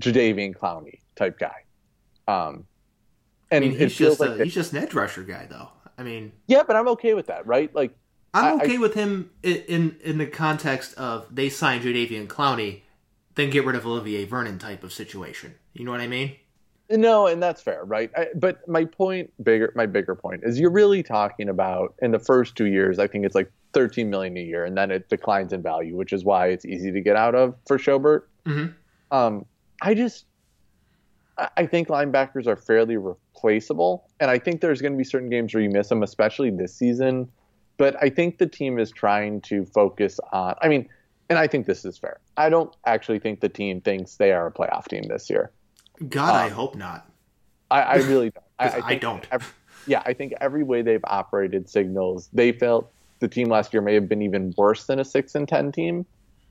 Jadeveon 0.00 0.56
Clowney 0.56 1.00
type 1.14 1.38
guy. 1.38 1.54
Um, 2.26 2.64
and 3.50 3.64
I 3.64 3.68
mean, 3.68 3.78
he's 3.78 3.94
just 3.94 4.20
a, 4.20 4.30
they- 4.30 4.44
he's 4.44 4.54
just 4.54 4.72
an 4.72 4.78
edge 4.82 4.94
rusher 4.94 5.22
guy, 5.22 5.46
though. 5.48 5.68
I 5.96 6.02
mean, 6.02 6.32
yeah, 6.48 6.62
but 6.66 6.76
I'm 6.76 6.88
okay 6.88 7.14
with 7.14 7.26
that, 7.28 7.46
right? 7.46 7.72
Like 7.74 7.96
I'm 8.34 8.60
I- 8.60 8.64
okay 8.64 8.78
with 8.78 8.94
him 8.94 9.30
in, 9.42 9.56
in 9.68 9.96
in 10.02 10.18
the 10.18 10.26
context 10.26 10.94
of 10.98 11.26
they 11.34 11.48
sign 11.48 11.80
Jadeveon 11.82 12.26
Clowney, 12.26 12.82
then 13.34 13.50
get 13.50 13.64
rid 13.64 13.76
of 13.76 13.86
Olivier 13.86 14.24
Vernon 14.24 14.58
type 14.58 14.82
of 14.84 14.92
situation. 14.92 15.54
You 15.72 15.84
know 15.84 15.90
what 15.92 16.00
I 16.00 16.06
mean? 16.08 16.36
No, 16.90 17.26
and 17.26 17.42
that's 17.42 17.60
fair, 17.60 17.84
right? 17.84 18.10
I, 18.16 18.28
but 18.34 18.66
my 18.66 18.86
point, 18.86 19.30
bigger, 19.44 19.72
my 19.76 19.84
bigger 19.84 20.14
point 20.14 20.40
is 20.44 20.58
you're 20.58 20.70
really 20.72 21.02
talking 21.02 21.48
about 21.50 21.94
in 22.00 22.12
the 22.12 22.18
first 22.18 22.56
two 22.56 22.64
years. 22.66 22.98
I 22.98 23.06
think 23.06 23.26
it's 23.26 23.34
like 23.34 23.52
13 23.74 24.08
million 24.08 24.34
a 24.38 24.40
year, 24.42 24.64
and 24.64 24.74
then 24.76 24.90
it 24.90 25.08
declines 25.10 25.52
in 25.52 25.60
value, 25.62 25.96
which 25.96 26.14
is 26.14 26.24
why 26.24 26.46
it's 26.48 26.64
easy 26.64 26.90
to 26.90 27.00
get 27.02 27.14
out 27.14 27.34
of 27.34 27.54
for 27.66 27.76
Schobert. 27.78 28.22
Mhm. 28.46 28.72
Um, 29.10 29.44
I 29.82 29.92
just, 29.92 30.24
I- 31.36 31.50
I 31.58 31.66
think 31.66 31.88
linebackers 31.88 32.46
are 32.46 32.56
fairly 32.56 32.96
replaceable, 32.96 34.08
and 34.18 34.30
I 34.30 34.38
think 34.38 34.62
there's 34.62 34.80
going 34.80 34.92
to 34.94 34.98
be 34.98 35.04
certain 35.04 35.28
games 35.28 35.52
where 35.52 35.62
you 35.62 35.68
miss 35.70 35.88
them, 35.90 36.02
especially 36.02 36.50
this 36.50 36.74
season. 36.74 37.30
But 37.78 37.96
I 38.02 38.10
think 38.10 38.38
the 38.38 38.46
team 38.46 38.78
is 38.78 38.90
trying 38.90 39.40
to 39.42 39.64
focus 39.64 40.20
on. 40.32 40.54
I 40.60 40.68
mean, 40.68 40.88
and 41.30 41.38
I 41.38 41.46
think 41.46 41.66
this 41.66 41.84
is 41.84 41.96
fair. 41.96 42.20
I 42.36 42.50
don't 42.50 42.74
actually 42.86 43.18
think 43.20 43.40
the 43.40 43.48
team 43.48 43.80
thinks 43.80 44.16
they 44.16 44.32
are 44.32 44.46
a 44.48 44.52
playoff 44.52 44.88
team 44.88 45.04
this 45.08 45.30
year. 45.30 45.50
God, 46.08 46.34
I 46.34 46.46
Um, 46.46 46.52
hope 46.52 46.74
not. 46.76 47.08
I, 47.70 47.82
I 47.82 47.94
really 47.96 48.30
don't. 48.30 48.44
I, 48.58 48.66
I 48.68 48.80
think 48.82 49.00
don't. 49.02 49.26
ev- 49.30 49.54
yeah, 49.86 50.02
I 50.04 50.12
think 50.12 50.34
every 50.40 50.64
way 50.64 50.82
they've 50.82 51.04
operated 51.04 51.68
signals, 51.68 52.28
they 52.32 52.52
felt 52.52 52.92
the 53.20 53.28
team 53.28 53.48
last 53.48 53.72
year 53.72 53.80
may 53.82 53.94
have 53.94 54.08
been 54.08 54.22
even 54.22 54.52
worse 54.56 54.84
than 54.84 54.98
a 54.98 55.04
six 55.04 55.34
and 55.34 55.48
ten 55.48 55.72
team, 55.72 56.04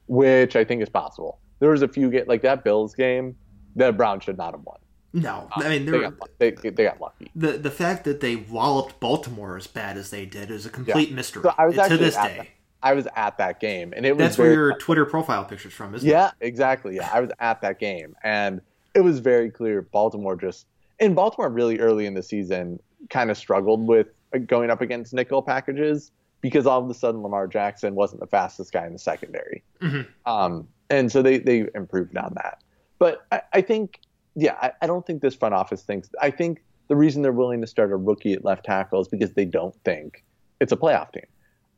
which 0.07 0.55
I 0.55 0.63
think 0.63 0.81
is 0.81 0.89
possible. 0.89 1.39
There 1.59 1.69
was 1.71 1.81
a 1.81 1.87
few 1.87 2.09
get 2.09 2.27
like 2.27 2.41
that 2.43 2.63
Bills 2.63 2.93
game, 2.95 3.35
that 3.75 3.97
Brown 3.97 4.19
should 4.21 4.37
not 4.37 4.53
have 4.53 4.61
won. 4.63 4.77
No, 5.13 5.48
I 5.52 5.70
mean 5.70 5.86
They 5.86 6.00
got, 6.00 6.13
they, 6.38 6.52
they 6.52 6.72
got 6.84 7.00
lucky. 7.02 7.32
the 7.36 7.54
the 7.54 7.72
fact 7.72 8.04
that 8.04 8.20
they 8.20 8.36
walloped 8.36 9.00
Baltimore 9.00 9.58
as 9.58 9.65
bad 9.67 9.98
as 9.98 10.10
they 10.12 10.26
did 10.26 10.52
is 10.52 10.65
a 10.65 10.70
complete 10.70 11.12
mystery 11.13 11.43
So 11.43 11.54
I 11.58 11.65
was 11.65 11.76
to 11.76 11.82
actually 11.84 11.98
this 11.98 12.15
day. 12.15 12.36
that- 12.38 12.48
I 12.84 12.93
was 12.93 13.08
at 13.15 13.39
that 13.39 13.60
game, 13.60 13.91
and 13.98 14.06
it 14.06 14.15
was 14.15 14.20
That's 14.24 14.38
where 14.38 14.54
your 14.54 14.78
Twitter 14.78 15.04
profile 15.06 15.43
picture's 15.43 15.74
from, 15.74 15.96
isn't 15.96 16.08
it? 16.08 16.12
Yeah, 16.12 16.30
exactly. 16.41 16.96
Yeah, 16.96 17.10
I 17.12 17.22
was 17.22 17.32
at 17.39 17.60
that 17.62 17.80
game, 17.80 18.15
and 18.24 18.62
it 18.93 19.02
was 19.02 19.17
very 19.17 19.50
clear 19.50 19.82
Baltimore 19.82 20.36
just 20.36 20.67
and 21.00 21.15
Baltimore 21.15 21.50
really 21.50 21.80
early 21.80 22.06
in 22.06 22.13
the 22.13 22.22
season 22.22 22.80
kind 23.10 23.32
of 23.32 23.38
struggled 23.38 23.88
with 23.88 24.08
uh, 24.34 24.38
going 24.38 24.70
up 24.70 24.82
against 24.82 25.12
nickel 25.12 25.41
packages 25.41 26.12
because 26.41 26.67
all 26.67 26.80
of 26.84 26.88
a 26.89 26.93
sudden 26.93 27.24
Lamar 27.24 27.48
Jackson 27.48 27.96
wasn't 27.96 28.20
the 28.22 28.28
fastest 28.28 28.72
guy 28.72 28.86
in 28.86 28.93
the 28.93 29.00
secondary, 29.00 29.63
Mhm. 29.82 30.06
um, 30.28 30.67
and 30.91 31.12
so 31.12 31.24
they 31.24 31.39
they 31.39 31.65
improved 31.74 32.15
on 32.15 32.34
that. 32.36 32.62
But 33.00 33.26
I, 33.32 33.41
I 33.54 33.62
think, 33.62 34.02
yeah, 34.38 34.56
I, 34.62 34.71
I 34.84 34.88
don't 34.88 35.06
think 35.06 35.21
this 35.23 35.36
front 35.36 35.56
office 35.56 35.82
thinks. 35.82 36.10
I 36.21 36.30
think 36.30 36.63
the 36.89 36.95
reason 36.95 37.23
they're 37.23 37.32
willing 37.32 37.60
to 37.62 37.67
start 37.67 37.91
a 37.91 37.95
rookie 37.95 38.34
at 38.34 38.45
left 38.45 38.65
tackle 38.65 39.02
is 39.02 39.08
because 39.08 39.34
they 39.34 39.45
don't 39.45 39.76
think 39.84 40.23
it's 40.62 40.71
a 40.71 40.78
playoff 40.78 41.12
team. 41.12 41.26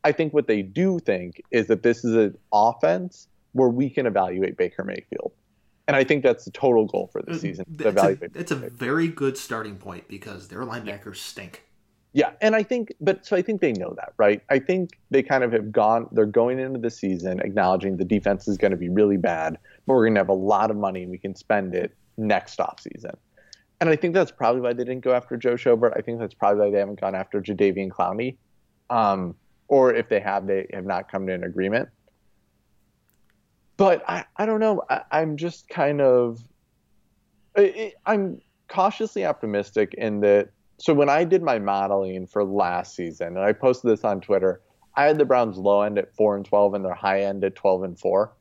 I 0.04 0.12
think 0.12 0.34
what 0.34 0.48
they 0.48 0.62
do 0.62 1.00
think 1.00 1.42
is 1.52 1.68
that 1.68 1.84
this 1.84 2.04
is 2.04 2.16
an 2.16 2.38
offense 2.54 3.28
where 3.54 3.70
we 3.70 3.90
can 3.90 4.06
evaluate 4.06 4.58
Baker 4.58 4.84
Mayfield. 4.84 5.32
And 5.88 5.96
I 5.96 6.04
think 6.04 6.22
that's 6.22 6.46
the 6.46 6.52
total 6.52 6.86
goal 6.86 7.10
for 7.12 7.22
the 7.22 7.32
uh, 7.32 7.38
season 7.38 7.66
to 7.78 7.88
It's 7.88 8.36
a, 8.36 8.40
it's 8.40 8.52
a 8.52 8.56
very 8.56 9.08
good 9.08 9.38
starting 9.38 9.78
point 9.78 10.08
because 10.10 10.50
their 10.50 10.62
linebackers 10.62 11.16
stink. 11.16 11.64
Yeah, 12.12 12.32
and 12.42 12.56
I 12.56 12.64
think, 12.64 12.94
but 13.00 13.26
so 13.26 13.36
I 13.36 13.42
think 13.42 13.62
they 13.62 13.72
know 13.72 13.94
that, 13.96 14.14
right? 14.18 14.42
I 14.50 14.60
think 14.60 15.00
they 15.12 15.24
kind 15.24 15.44
of 15.44 15.52
have 15.54 15.72
gone, 15.72 16.08
they're 16.12 16.26
going 16.26 16.60
into 16.60 16.80
the 16.80 16.90
season 16.90 17.40
acknowledging 17.40 17.98
the 17.98 18.06
defense 18.06 18.48
is 18.48 18.58
going 18.58 18.72
to 18.72 18.78
be 18.78 18.90
really 18.90 19.18
bad, 19.18 19.58
but 19.88 19.94
we're 19.94 20.06
going 20.06 20.16
to 20.16 20.20
have 20.20 20.30
a 20.30 20.34
lot 20.34 20.72
of 20.72 20.78
money 20.78 21.04
and 21.04 21.12
we 21.12 21.18
can 21.18 21.36
spend 21.36 21.74
it 21.74 21.96
next 22.20 22.60
offseason. 22.60 23.16
And 23.82 23.90
I 23.90 23.96
think 23.96 24.14
that's 24.14 24.32
probably 24.32 24.62
why 24.62 24.74
they 24.74 24.84
didn't 24.84 25.04
go 25.04 25.14
after 25.14 25.38
Joe 25.38 25.54
Schobert. 25.56 25.94
I 25.96 26.02
think 26.02 26.20
that's 26.20 26.34
probably 26.34 26.66
why 26.66 26.72
they 26.72 26.80
haven't 26.80 27.00
gone 27.00 27.16
after 27.16 27.42
Jadeveon 27.42 27.90
Clowney. 27.90 28.36
Um, 28.90 29.36
or 29.68 29.94
if 29.94 30.10
they 30.10 30.20
have, 30.20 30.48
they 30.48 30.68
have 30.74 30.86
not 30.86 31.12
come 31.12 31.28
to 31.28 31.34
an 31.34 31.44
agreement. 31.44 31.90
But 33.78 34.04
I, 34.10 34.26
I 34.36 34.46
don't 34.46 34.60
know. 34.60 34.84
I, 34.90 35.04
I'm 35.12 35.38
just 35.38 35.70
kind 35.70 36.02
of, 36.02 36.40
I- 37.56 37.94
I, 38.06 38.14
I'm 38.14 38.42
cautiously 38.68 39.26
optimistic 39.26 39.94
in 39.94 40.20
that 40.22 40.50
so 40.80 40.94
when 40.94 41.10
I 41.10 41.26
did 41.26 41.44
my 41.44 41.60
modeling 41.60 42.26
for 42.26 42.44
last 42.44 42.96
season, 42.96 43.28
and 43.36 43.40
I 43.40 43.52
posted 43.52 43.92
this 43.92 44.06
on 44.06 44.22
Twitter, 44.22 44.62
I 44.96 45.06
had 45.06 45.18
the 45.18 45.26
Browns 45.26 45.58
low 45.58 45.82
end 45.82 45.98
at 45.98 46.16
four 46.16 46.38
and 46.38 46.46
twelve 46.46 46.74
and 46.74 46.84
their 46.84 46.94
high 46.94 47.24
end 47.24 47.44
at 47.44 47.56
twelve 47.56 47.84
and 47.84 48.00
four. 48.00 48.34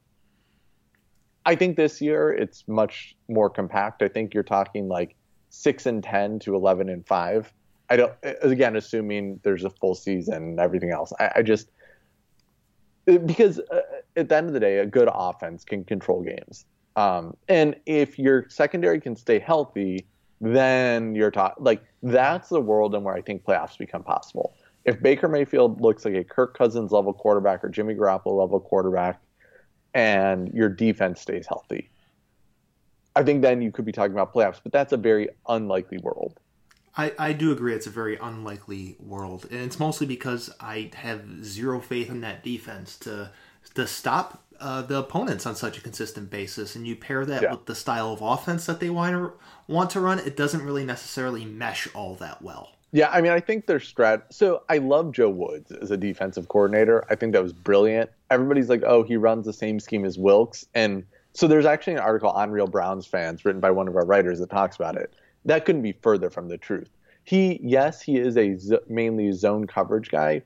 I 1.49 1.55
think 1.55 1.79
this 1.79 2.03
year 2.03 2.31
it's 2.31 2.69
much 2.69 3.17
more 3.27 3.49
compact. 3.49 4.03
I 4.03 4.09
think 4.09 4.35
you're 4.35 4.43
talking 4.43 4.87
like 4.87 5.17
six 5.49 5.87
and 5.87 6.05
ten 6.05 6.39
to 6.41 6.55
eleven 6.55 6.91
and 6.91 7.07
five. 7.07 7.51
I 7.89 7.97
don't 7.97 8.13
again 8.43 8.77
assuming 8.77 9.41
there's 9.45 9.65
a 9.65 9.71
full 9.71 9.95
season 9.95 10.35
and 10.35 10.61
everything 10.61 10.91
else. 10.91 11.11
I, 11.19 11.31
I 11.37 11.43
just 11.43 11.71
because 13.07 13.61
uh, 13.61 13.81
at 14.15 14.29
the 14.29 14.37
end 14.37 14.49
of 14.49 14.53
the 14.53 14.61
day, 14.61 14.81
a 14.81 14.85
good 14.85 15.09
offense 15.11 15.65
can 15.65 15.85
control 15.85 16.23
games. 16.23 16.67
Um, 16.97 17.35
and 17.49 17.77
if 17.87 18.19
your 18.19 18.47
secondary 18.51 19.01
can 19.01 19.17
stay 19.17 19.39
healthy, 19.39 20.07
then 20.43 21.15
you're 21.15 21.31
talking 21.31 21.65
like 21.65 21.83
that's 22.03 22.51
the 22.51 22.61
world 22.61 22.95
in 22.95 23.05
where 23.05 23.15
I 23.15 23.23
think 23.23 23.43
playoffs 23.45 23.79
become 23.79 24.03
possible. 24.03 24.55
If 24.85 25.01
Baker 25.01 25.29
Mayfield 25.29 25.81
looks 25.81 26.05
like 26.05 26.15
a 26.15 26.25
Kirk 26.25 26.59
Cousins 26.59 26.93
level 26.93 27.15
quarterback 27.15 27.65
or 27.65 27.71
Jimmy 27.71 27.95
Garoppolo 27.95 28.39
level 28.39 28.61
quarterback, 28.61 29.19
and 29.99 30.53
your 30.55 30.69
defense 30.69 31.21
stays 31.21 31.47
healthy, 31.47 31.91
I 33.17 33.25
think 33.25 33.43
then 33.43 33.61
you 33.61 33.73
could 33.73 33.85
be 33.85 33.93
talking 33.93 34.13
about 34.13 34.33
playoffs. 34.33 34.61
But 34.63 34.73
that's 34.73 34.93
a 34.93 34.97
very 34.97 35.29
unlikely 35.49 35.99
world. 35.99 36.39
I, 36.97 37.13
I 37.19 37.33
do 37.33 37.51
agree 37.53 37.75
it's 37.75 37.87
a 37.87 37.91
very 37.91 38.17
unlikely 38.17 38.97
world. 39.01 39.47
And 39.51 39.61
it's 39.61 39.79
mostly 39.79 40.07
because 40.07 40.51
I 40.61 40.91
have 40.95 41.45
zero 41.45 41.81
faith 41.81 42.11
in 42.11 42.21
that 42.21 42.45
defense 42.45 42.97
to 42.99 43.31
to 43.75 43.87
stop 43.87 44.45
uh, 44.61 44.83
the 44.83 44.99
opponents 44.99 45.45
on 45.47 45.55
such 45.55 45.77
a 45.79 45.81
consistent 45.81 46.31
basis. 46.31 46.75
And 46.75 46.87
you 46.87 46.97
pair 46.97 47.27
that 47.27 47.43
Yeah. 47.43 47.53
with 47.53 47.67
the 47.67 47.75
style 47.75 48.13
of 48.13 48.23
offense 48.23 48.67
that 48.67 48.81
they 48.81 48.89
want 48.89 49.13
to, 49.13 49.33
want 49.67 49.91
to 49.91 50.01
run, 50.01 50.19
it 50.21 50.37
doesn't 50.37 50.63
really 50.63 50.85
necessarily 50.85 51.45
mesh 51.45 51.87
all 51.95 52.15
that 52.17 52.41
well. 52.41 52.78
Yeah, 52.93 53.11
I 53.11 53.21
mean, 53.21 53.33
I 53.33 53.41
think 53.41 53.67
their 53.67 53.79
strat. 53.81 54.23
So 54.31 54.63
I 54.69 54.79
love 54.79 55.13
Joe 55.13 55.29
Woods 55.29 55.71
as 55.71 55.91
a 55.91 55.97
defensive 55.97 56.49
coordinator. 56.49 57.05
I 57.11 57.17
think 57.17 57.33
that 57.35 57.43
was 57.43 57.53
brilliant. 57.53 58.11
Everybody's 58.31 58.69
like, 58.71 58.83
oh, 58.87 59.03
he 59.03 59.17
runs 59.17 59.45
the 59.45 59.53
same 59.53 59.79
scheme 59.79 60.05
as 60.07 60.17
Wilks. 60.19 60.65
And 60.75 61.05
so 61.35 61.47
there's 61.47 61.67
actually 61.67 61.95
an 61.95 61.99
article 62.01 62.31
on 62.31 62.51
Real 62.51 62.67
Browns 62.67 63.07
fans 63.07 63.45
written 63.45 63.61
by 63.61 63.71
one 63.71 63.89
of 63.89 63.97
our 63.97 64.07
writers 64.07 64.39
that 64.39 64.49
talks 64.51 64.77
about 64.77 64.97
it. 64.97 65.13
That 65.45 65.65
couldn't 65.67 65.83
be 65.83 65.93
further 65.93 66.31
from 66.31 66.49
the 66.49 66.57
truth. 66.57 66.89
He, 67.25 67.61
yes, 67.63 68.01
he 68.01 68.17
is 68.17 68.39
a 68.39 68.57
z- 68.57 68.79
mainly 68.89 69.33
zone 69.33 69.67
coverage 69.67 70.11
guy, 70.11 70.43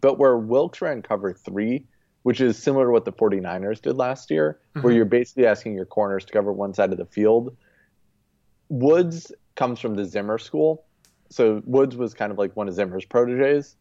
but 0.00 0.18
where 0.18 0.36
Wilks 0.36 0.82
ran 0.82 1.00
cover 1.00 1.32
three, 1.32 1.86
which 2.24 2.40
is 2.40 2.58
similar 2.58 2.86
to 2.86 2.90
what 2.90 3.04
the 3.04 3.12
49ers 3.12 3.80
did 3.80 3.96
last 3.96 4.32
year, 4.32 4.58
where 4.72 4.92
Mhm. 4.92 4.96
you're 4.96 5.04
basically 5.04 5.46
asking 5.46 5.74
your 5.76 5.86
corners 5.86 6.24
to 6.24 6.32
cover 6.32 6.52
one 6.52 6.74
side 6.74 6.90
of 6.90 6.98
the 6.98 7.06
field. 7.06 7.56
Woods 8.68 9.32
comes 9.54 9.78
from 9.80 9.94
the 9.94 10.04
Zimmer 10.04 10.38
school. 10.38 10.84
So 11.30 11.62
Woods 11.64 11.96
was 11.96 12.14
kind 12.14 12.32
of 12.32 12.38
like 12.38 12.56
one 12.56 12.68
of 12.68 12.74
Zimmer's 12.74 13.04
proteges, 13.04 13.76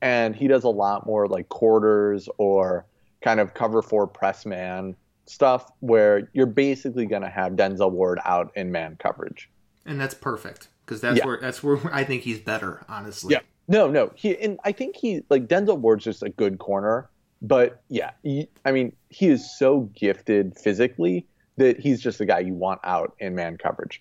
and 0.00 0.34
he 0.34 0.48
does 0.48 0.64
a 0.64 0.68
lot 0.68 1.06
more 1.06 1.26
like 1.28 1.48
quarters 1.48 2.28
or 2.38 2.86
kind 3.22 3.40
of 3.40 3.54
cover 3.54 3.82
four 3.82 4.06
press 4.06 4.46
man 4.46 4.96
stuff 5.26 5.70
where 5.80 6.30
you're 6.32 6.46
basically 6.46 7.06
going 7.06 7.22
to 7.22 7.28
have 7.28 7.52
Denzel 7.52 7.90
Ward 7.90 8.20
out 8.24 8.52
in 8.56 8.70
man 8.70 8.96
coverage. 9.00 9.50
And 9.84 10.00
that's 10.00 10.14
perfect 10.14 10.68
because 10.84 11.00
that's 11.00 11.18
Yeah. 11.18 11.26
where 11.26 11.38
that's 11.40 11.62
where 11.62 11.78
I 11.92 12.04
think 12.04 12.22
he's 12.22 12.38
better, 12.38 12.84
honestly. 12.88 13.32
Yeah. 13.34 13.40
No, 13.68 13.90
no. 13.90 14.12
He 14.14 14.36
and 14.38 14.58
I 14.64 14.72
think 14.72 14.96
he 14.96 15.22
like 15.28 15.48
Denzel 15.48 15.78
Ward's 15.78 16.04
just 16.04 16.22
a 16.22 16.28
good 16.28 16.58
corner, 16.58 17.08
but 17.42 17.82
yeah, 17.88 18.12
he, 18.22 18.48
I 18.64 18.72
mean, 18.72 18.92
he 19.10 19.28
is 19.28 19.58
so 19.58 19.90
gifted 19.94 20.56
physically 20.56 21.26
that 21.56 21.80
he's 21.80 22.00
just 22.00 22.18
the 22.18 22.26
guy 22.26 22.40
you 22.40 22.54
want 22.54 22.80
out 22.84 23.14
in 23.18 23.34
man 23.34 23.56
coverage. 23.56 24.00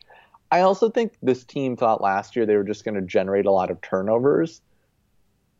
I 0.56 0.62
also 0.62 0.89
think 0.89 1.18
this 1.22 1.44
team 1.44 1.76
thought 1.76 2.00
last 2.00 2.34
year 2.34 2.46
they 2.46 2.56
were 2.56 2.63
just 2.63 2.86
going 2.86 2.96
to 2.96 3.02
generate 3.02 3.46
a 3.46 3.52
lot 3.52 3.70
of 3.70 3.82
turnovers. 3.82 4.62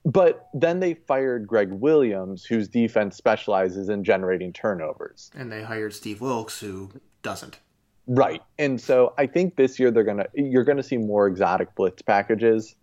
But 0.06 0.48
then 0.54 0.80
they 0.80 0.94
fired 0.94 1.46
Gregg 1.48 1.70
Williams, 1.70 2.46
whose 2.46 2.70
defense 2.70 3.18
specializes 3.18 3.90
in 3.90 4.06
generating 4.06 4.54
turnovers. 4.54 5.32
And 5.36 5.52
they 5.52 5.64
hired 5.64 5.94
Steve 5.94 6.22
Wilks, 6.22 6.62
who 6.62 6.92
doesn't. 7.24 7.60
Right. 8.08 8.42
And 8.58 8.80
so 8.80 9.14
I 9.18 9.28
think 9.28 9.58
this 9.58 9.80
year 9.80 9.92
they're 9.92 10.06
gonna 10.06 10.28
you're 10.34 10.64
gonna 10.64 10.84
see 10.84 10.98
more 10.98 11.28
exotic 11.28 11.76
blitz 11.76 12.02
packages. 12.02 12.78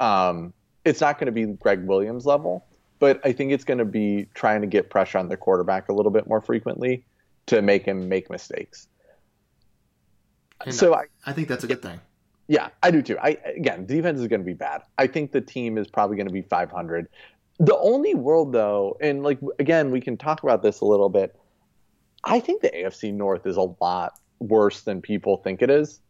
Um, 0.00 0.54
it's 0.86 1.02
not 1.02 1.18
gonna 1.18 1.32
be 1.32 1.44
Gregg 1.44 1.84
Williams 1.84 2.24
level, 2.24 2.64
but 2.98 3.20
I 3.26 3.32
think 3.32 3.52
it's 3.52 3.64
gonna 3.64 3.84
be 3.84 4.26
trying 4.32 4.62
to 4.62 4.66
get 4.66 4.88
pressure 4.88 5.18
on 5.18 5.28
the 5.28 5.36
quarterback 5.36 5.90
a 5.90 5.92
little 5.92 6.12
bit 6.12 6.26
more 6.26 6.40
frequently 6.40 7.04
to 7.46 7.60
make 7.60 7.84
him 7.84 8.08
make 8.08 8.30
mistakes. 8.30 8.88
And 10.64 10.74
So 10.74 10.94
I 10.94 11.04
I 11.26 11.32
think 11.32 11.48
that's 11.48 11.64
a 11.64 11.66
good 11.66 11.82
thing. 11.82 12.00
yeah, 12.48 12.68
I 12.82 12.90
do 12.90 13.02
too. 13.02 13.18
I 13.18 13.38
again, 13.56 13.86
defense 13.86 14.20
is 14.20 14.26
going 14.26 14.40
to 14.40 14.46
be 14.46 14.54
bad. 14.54 14.82
I 14.96 15.06
think 15.06 15.32
the 15.32 15.40
team 15.40 15.78
is 15.78 15.86
probably 15.88 16.16
going 16.16 16.28
to 16.28 16.32
be 16.32 16.42
500. 16.42 17.08
The 17.60 17.76
only 17.78 18.14
world 18.14 18.52
though, 18.52 18.96
and 19.00 19.22
like 19.22 19.38
again, 19.58 19.90
we 19.90 20.00
can 20.00 20.16
talk 20.16 20.42
about 20.42 20.62
this 20.62 20.80
a 20.80 20.84
little 20.84 21.08
bit. 21.08 21.36
I 22.24 22.40
think 22.40 22.62
the 22.62 22.70
AFC 22.70 23.12
North 23.12 23.46
is 23.46 23.56
a 23.56 23.68
lot 23.80 24.18
worse 24.40 24.82
than 24.82 25.00
people 25.00 25.38
think 25.38 25.62
it 25.62 25.70
is. 25.70 26.00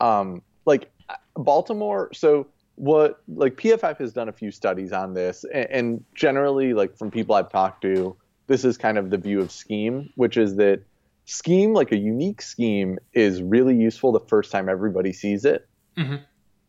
Um, 0.00 0.42
like 0.66 0.90
Baltimore. 1.36 2.10
So 2.12 2.46
what? 2.76 3.22
Like 3.28 3.56
PFF 3.56 3.98
has 3.98 4.12
done 4.12 4.28
a 4.28 4.32
few 4.32 4.50
studies 4.50 4.92
on 4.92 5.14
this, 5.14 5.44
and, 5.52 5.70
and 5.70 6.04
generally, 6.14 6.74
like 6.74 6.96
from 6.96 7.10
people 7.10 7.34
I've 7.34 7.50
talked 7.50 7.82
to, 7.82 8.16
this 8.46 8.64
is 8.64 8.76
kind 8.78 8.98
of 8.98 9.10
the 9.10 9.18
view 9.18 9.40
of 9.40 9.50
scheme, 9.52 10.10
which 10.16 10.36
is 10.36 10.56
that 10.56 10.82
scheme, 11.24 11.72
like 11.72 11.92
a 11.92 11.96
unique 11.96 12.42
scheme, 12.42 12.98
is 13.12 13.42
really 13.42 13.76
useful 13.76 14.12
the 14.12 14.20
first 14.20 14.50
time 14.50 14.68
everybody 14.68 15.12
sees 15.12 15.44
it. 15.44 15.68
Mm-hmm. 15.96 16.16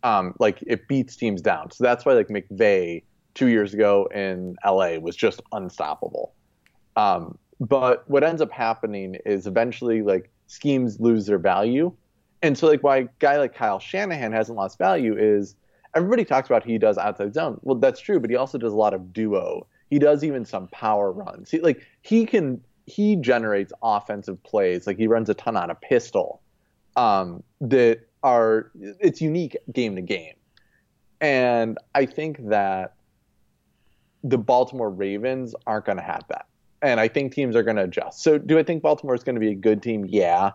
Um, 0.04 0.34
like 0.40 0.64
it 0.66 0.88
beats 0.88 1.16
teams 1.16 1.42
down. 1.42 1.72
So 1.72 1.84
that's 1.84 2.06
why 2.06 2.14
like 2.14 2.28
McVay 2.28 3.04
two 3.34 3.48
years 3.48 3.74
ago 3.74 4.08
in 4.14 4.56
LA 4.66 4.98
was 4.98 5.16
just 5.16 5.42
unstoppable. 5.52 6.34
Um, 6.96 7.38
but 7.60 8.10
what 8.10 8.24
ends 8.24 8.42
up 8.42 8.52
happening 8.52 9.18
is 9.26 9.46
eventually 9.46 10.02
like 10.02 10.32
schemes 10.48 11.00
lose 11.00 11.28
their 11.28 11.38
value. 11.38 11.94
And 12.42 12.58
so 12.58 12.68
like 12.68 12.82
why 12.84 12.98
a 12.98 13.08
guy 13.20 13.38
like 13.38 13.54
Kyle 13.54 13.80
Shanahan 13.80 14.32
hasn't 14.32 14.58
lost 14.58 14.78
value 14.80 15.16
is 15.18 15.56
everybody 15.96 16.26
talks 16.26 16.50
about 16.50 16.64
he 16.64 16.78
does 16.78 16.98
outside 16.98 17.34
zone. 17.34 17.60
Well, 17.62 17.76
that's 17.76 18.00
true, 18.00 18.20
but 18.20 18.30
he 18.30 18.36
also 18.36 18.58
does 18.58 18.74
a 18.74 18.78
lot 18.78 18.94
of 18.94 19.14
duo. 19.14 19.68
He 19.90 20.00
does 20.00 20.24
even 20.24 20.46
some 20.46 20.68
power 20.70 21.12
runs. 21.12 21.52
He 21.52 21.60
like 21.60 21.86
he 22.02 22.26
can 22.26 22.62
he 22.86 23.16
generates 23.16 23.72
offensive 23.82 24.42
plays. 24.44 24.88
Like 24.88 24.98
he 24.98 25.08
runs 25.08 25.30
a 25.30 25.34
ton 25.34 25.56
on 25.58 25.70
a 25.70 25.76
pistol 25.76 26.42
um, 26.96 27.44
that 27.62 28.02
are 28.24 28.72
it's 28.76 29.22
unique 29.22 29.58
game 29.72 29.96
to 29.96 30.02
game. 30.02 30.36
And 31.20 31.78
I 31.94 32.06
think 32.06 32.50
that 32.50 32.96
the 34.24 34.38
Baltimore 34.38 34.90
Ravens 34.90 35.56
aren't 35.68 35.86
going 35.86 35.98
to 35.98 36.04
have 36.04 36.24
that. 36.30 36.48
And 36.82 37.00
I 37.00 37.08
think 37.08 37.34
teams 37.34 37.56
are 37.56 37.64
going 37.64 37.76
to 37.78 37.84
adjust. 37.84 38.24
So 38.24 38.38
do 38.38 38.58
I 38.58 38.64
think 38.64 38.82
Baltimore 38.82 39.14
is 39.14 39.24
going 39.24 39.36
to 39.36 39.40
be 39.40 39.52
a 39.52 39.56
good 39.56 39.84
team? 39.84 40.06
Yeah, 40.08 40.52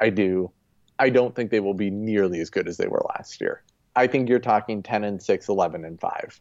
I 0.00 0.10
do. 0.10 0.50
I 0.98 1.10
don't 1.10 1.34
think 1.36 1.50
they 1.50 1.60
will 1.60 1.74
be 1.74 1.90
nearly 1.90 2.40
as 2.40 2.50
good 2.50 2.66
as 2.66 2.76
they 2.76 2.88
were 2.88 3.04
last 3.16 3.40
year. 3.40 3.62
I 3.94 4.06
think 4.06 4.28
you're 4.28 4.40
talking 4.40 4.82
10 4.82 5.04
and 5.04 5.22
6, 5.22 5.48
11 5.48 5.84
and 5.84 6.00
5. 6.00 6.40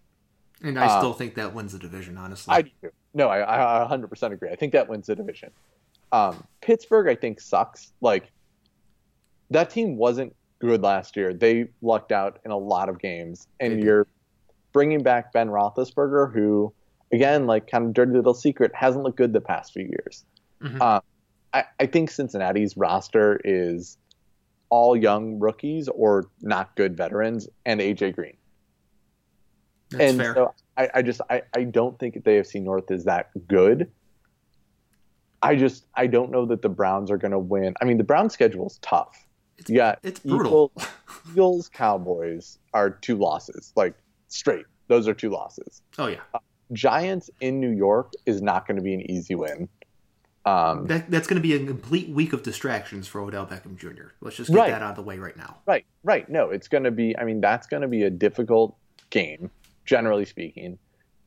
And 0.62 0.80
I 0.80 0.98
still 0.98 1.12
uh, 1.12 1.13
think 1.13 1.36
that 1.36 1.54
wins 1.54 1.74
the 1.74 1.80
division, 1.80 2.17
honestly. 2.17 2.54
I 2.54 2.62
do. 2.63 2.91
No, 3.13 3.28
I, 3.30 3.84
I 3.84 3.88
100% 3.88 4.32
agree. 4.32 4.50
I 4.50 4.56
think 4.56 4.74
that 4.74 4.88
wins 4.88 5.08
the 5.08 5.15
division. 5.15 5.52
Um, 6.12 6.43
Pittsburgh, 6.62 7.08
I 7.08 7.15
think, 7.15 7.39
sucks. 7.39 7.91
Like, 8.02 8.32
that 9.50 9.70
team 9.70 9.98
wasn't 9.98 10.36
good 10.60 10.82
last 10.82 11.15
year. 11.15 11.34
They 11.34 11.67
lucked 11.82 12.12
out 12.12 12.39
in 12.46 12.52
a 12.52 12.58
lot 12.58 12.89
of 12.89 13.00
games. 13.00 13.48
And 13.60 13.84
you're 13.84 14.08
bringing 14.74 15.04
back 15.04 15.32
Ben 15.34 15.50
Roethlisberger, 15.50 16.34
who, 16.34 16.74
again, 17.12 17.46
like, 17.46 17.70
kind 17.70 17.86
of 17.86 17.93
dirty 17.93 18.13
little 18.13 18.34
secret, 18.34 18.72
hasn't 18.74 19.04
looked 19.04 19.17
good 19.17 19.34
the 19.34 19.41
past 19.41 19.74
few 19.74 19.84
years. 19.84 20.26
Mm-hmm. 20.62 20.82
Um, 20.82 21.02
I, 21.54 21.65
I 21.80 21.86
think 21.86 22.10
Cincinnati's 22.10 22.78
roster 22.78 23.39
is 23.43 23.98
all 24.70 24.96
young 24.96 25.39
rookies 25.39 25.88
or 25.88 26.26
not 26.41 26.76
good 26.76 26.98
veterans 26.98 27.48
and 27.65 27.80
AJ 27.80 28.15
Green. 28.15 28.38
That's 29.89 30.12
and 30.12 30.19
fair. 30.19 30.34
so 30.34 30.54
I, 30.76 30.89
I 30.95 31.02
just 31.02 31.21
I, 31.30 31.41
I 31.56 31.63
don't 31.63 31.97
think 32.00 32.15
the 32.15 32.30
AFC 32.30 32.62
North 32.62 32.91
is 32.91 33.06
that 33.06 33.30
good. 33.47 33.91
I 35.41 35.56
just 35.56 35.86
I 35.95 36.08
don't 36.08 36.32
know 36.32 36.45
that 36.45 36.62
the 36.62 36.69
Browns 36.69 37.12
are 37.12 37.17
going 37.17 37.32
to 37.32 37.39
win. 37.39 37.73
I 37.82 37.86
mean, 37.86 37.97
the 37.97 38.04
Browns 38.04 38.34
schedule 38.34 38.67
is 38.67 38.80
tough. 38.82 39.26
It's, 39.58 39.69
yeah, 39.69 39.95
it's 40.04 40.19
brutal. 40.19 40.71
Eagles, 40.76 40.89
Eagles, 41.32 41.69
Cowboys 41.69 42.60
are 42.73 42.89
two 42.89 43.15
losses, 43.15 43.73
like 43.76 43.95
straight. 44.28 44.65
Those 44.88 45.08
are 45.08 45.13
two 45.13 45.30
losses. 45.30 45.82
Oh 45.97 46.08
yeah. 46.08 46.21
Uh, 46.34 46.39
Giants 46.73 47.30
in 47.39 47.60
New 47.60 47.71
York 47.71 48.12
is 48.26 48.41
not 48.41 48.67
going 48.67 48.76
to 48.76 48.84
be 48.84 48.93
an 48.93 49.10
easy 49.10 49.36
win. 49.36 49.69
Um, 50.45 50.88
that, 50.88 51.10
that's 51.12 51.28
going 51.28 51.41
to 51.41 51.45
be 51.45 51.54
a 51.54 51.65
complete 51.65 52.10
week 52.10 52.32
of 52.32 52.41
distractions 52.41 53.06
for 53.08 53.19
Odell 53.19 53.45
Beckham 53.45 53.78
Jr. 53.78 54.12
Let's 54.21 54.38
just 54.38 54.50
get 54.50 54.58
right. 54.58 54.71
that 54.71 54.82
out 54.82 54.91
of 54.91 54.95
the 54.95 55.02
way 55.02 55.17
right 55.17 55.36
now. 55.36 55.58
Right, 55.65 55.86
right. 56.04 56.30
No, 56.30 56.52
it's 56.52 56.69
going 56.69 56.86
to 56.86 56.91
be. 56.91 57.17
I 57.17 57.26
mean, 57.26 57.41
that's 57.41 57.67
going 57.67 57.82
to 57.82 57.88
be 57.88 58.04
a 58.04 58.10
difficult 58.10 58.78
game 59.10 59.50
generally 59.88 60.26
speaking. 60.26 60.78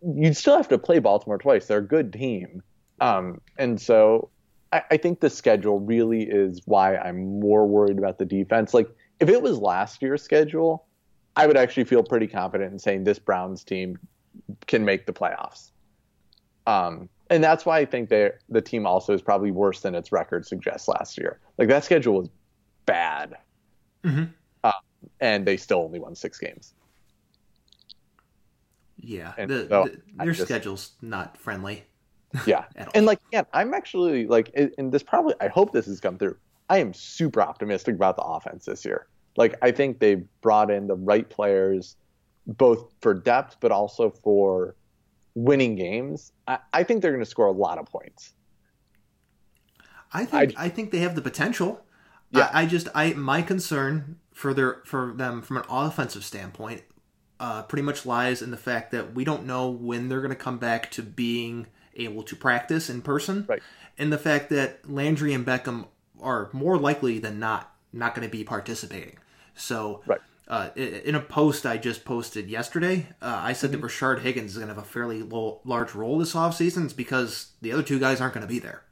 You'd 0.03 0.37
still 0.37 0.57
have 0.57 0.69
to 0.69 0.79
play 0.79 1.01
Baltimore 1.01 1.39
twice. 1.39 1.67
They're 1.67 1.79
a 1.79 1.87
good 1.87 2.13
team. 2.13 2.63
Um, 3.01 3.41
and 3.59 3.81
so 3.81 4.31
I, 4.73 4.83
I 4.93 4.97
think 4.97 5.19
the 5.19 5.31
schedule 5.31 5.81
really 5.81 6.23
is 6.23 6.61
why 6.67 6.97
I'm 6.97 7.41
more 7.41 7.67
worried 7.67 7.99
about 7.99 8.19
the 8.19 8.25
defense. 8.25 8.73
Like, 8.73 8.89
if 9.19 9.29
it 9.29 9.43
was 9.43 9.59
last 9.59 10.01
year's 10.01 10.23
schedule, 10.23 10.87
I 11.37 11.47
would 11.47 11.57
actually 11.57 11.85
feel 11.85 12.03
pretty 12.03 12.27
confident 12.27 12.73
in 12.73 12.79
saying 12.79 13.05
this 13.05 13.19
Browns 13.19 13.65
team 13.65 13.99
can 14.67 14.85
make 14.85 15.07
the 15.07 15.13
playoffs. 15.13 15.71
Um, 16.67 17.09
and 17.31 17.43
that's 17.43 17.65
why 17.65 17.79
I 17.79 17.85
think 17.85 18.09
the 18.09 18.61
team 18.63 18.87
also 18.87 19.13
is 19.15 19.23
probably 19.23 19.51
worse 19.51 19.81
than 19.81 19.95
its 19.95 20.13
record 20.13 20.47
suggests 20.47 20.89
last 20.89 21.17
year. 21.19 21.39
Like 21.59 21.69
that 21.69 21.85
schedule 21.85 22.15
was 22.15 22.29
bad, 22.87 23.37
mm-hmm. 24.05 24.25
uh, 24.65 24.73
and 25.21 25.47
they 25.47 25.57
still 25.57 25.79
only 25.79 26.01
won 26.01 26.15
six 26.15 26.39
games. 26.39 26.75
Yeah, 29.03 29.33
the, 29.37 29.67
so 29.69 29.85
the, 29.85 30.01
their 30.25 30.33
just, 30.33 30.47
schedule's 30.47 30.93
not 31.03 31.37
friendly. 31.37 31.85
Yeah, 32.47 32.67
and 32.95 33.07
like, 33.07 33.19
yeah, 33.33 33.43
I'm 33.53 33.75
actually 33.75 34.29
like, 34.29 34.53
and 34.55 34.93
this 34.93 35.03
probably, 35.03 35.35
I 35.41 35.49
hope 35.49 35.73
this 35.73 35.87
has 35.87 35.99
come 35.99 36.17
through. 36.17 36.37
I 36.69 36.79
am 36.79 36.95
super 36.95 37.43
optimistic 37.43 37.97
about 37.97 38.15
the 38.15 38.23
offense 38.23 38.67
this 38.67 38.85
year. 38.85 39.09
Like, 39.37 39.57
I 39.63 39.73
think 39.73 39.99
they've 39.99 40.25
brought 40.41 40.71
in 40.71 40.87
the 40.87 40.95
right 40.95 41.29
players, 41.29 41.97
both 42.47 42.93
for 43.01 43.15
depth, 43.15 43.57
but 43.59 43.73
also 43.73 44.11
for 44.11 44.77
winning 45.35 45.75
games. 45.75 46.33
I, 46.47 46.59
I 46.73 46.83
think 46.85 47.03
they're 47.03 47.11
going 47.11 47.25
to 47.25 47.31
score 47.31 47.47
a 47.47 47.53
lot 47.53 47.79
of 47.79 47.87
points. 47.87 48.33
I 50.13 50.25
think 50.25 50.59
I, 50.59 50.67
I 50.67 50.69
think 50.69 50.91
they 50.91 50.99
have 50.99 51.15
the 51.15 51.23
potential. 51.23 51.81
Yeah. 52.31 52.49
I, 52.53 52.63
I 52.63 52.67
just 52.67 52.89
I 52.95 53.13
my 53.15 53.43
concern 53.43 54.19
for 54.33 54.55
their 54.55 54.83
for 54.85 55.13
them 55.17 55.43
from 55.43 55.59
an 55.59 55.65
offensive 55.69 56.25
standpoint 56.25 56.83
uh, 57.41 57.63
pretty 57.63 57.83
much 57.83 58.05
lies 58.05 58.43
in 58.43 58.51
the 58.51 58.57
fact 58.57 58.93
that 58.93 59.15
we 59.15 59.25
don't 59.25 59.47
know 59.47 59.71
when 59.71 60.09
they're 60.09 60.21
going 60.21 60.29
to 60.29 60.37
come 60.37 60.59
back 60.59 60.91
to 60.93 61.03
being 61.03 61.67
able 61.97 62.23
to 62.23 62.37
practice 62.37 62.91
in 62.91 63.01
person, 63.01 63.47
right. 63.49 63.63
and 63.99 64.13
the 64.13 64.19
fact 64.19 64.51
that 64.51 64.89
Landry 64.89 65.33
and 65.33 65.45
Beckham 65.45 65.87
are 66.21 66.51
more 66.53 66.77
likely 66.79 67.19
than 67.19 67.41
not 67.41 67.75
not 67.93 68.15
going 68.15 68.29
to 68.29 68.31
be 68.31 68.45
participating. 68.45 69.17
So, 69.55 70.03
right. 70.07 70.21
uh, 70.47 70.69
in 70.77 71.15
a 71.15 71.21
post 71.21 71.67
I 71.67 71.79
just 71.79 72.05
posted 72.05 72.49
yesterday, 72.49 73.09
uh, 73.21 73.41
I 73.43 73.55
said 73.55 73.71
mm-hmm. 73.73 73.81
that 73.81 73.87
Rashard 73.87 74.21
Higgins 74.21 74.53
is 74.53 74.59
going 74.59 74.69
to 74.69 74.75
have 74.75 74.83
a 74.83 74.87
fairly 74.87 75.23
low, 75.23 75.61
large 75.65 75.95
role 75.95 76.19
this 76.19 76.35
offseason. 76.35 76.85
It's 76.85 76.93
because 76.93 77.53
the 77.63 77.73
other 77.73 77.83
two 77.83 77.99
guys 77.99 78.21
aren't 78.21 78.35
going 78.35 78.47
to 78.47 78.53
be 78.53 78.61
there. 78.61 78.85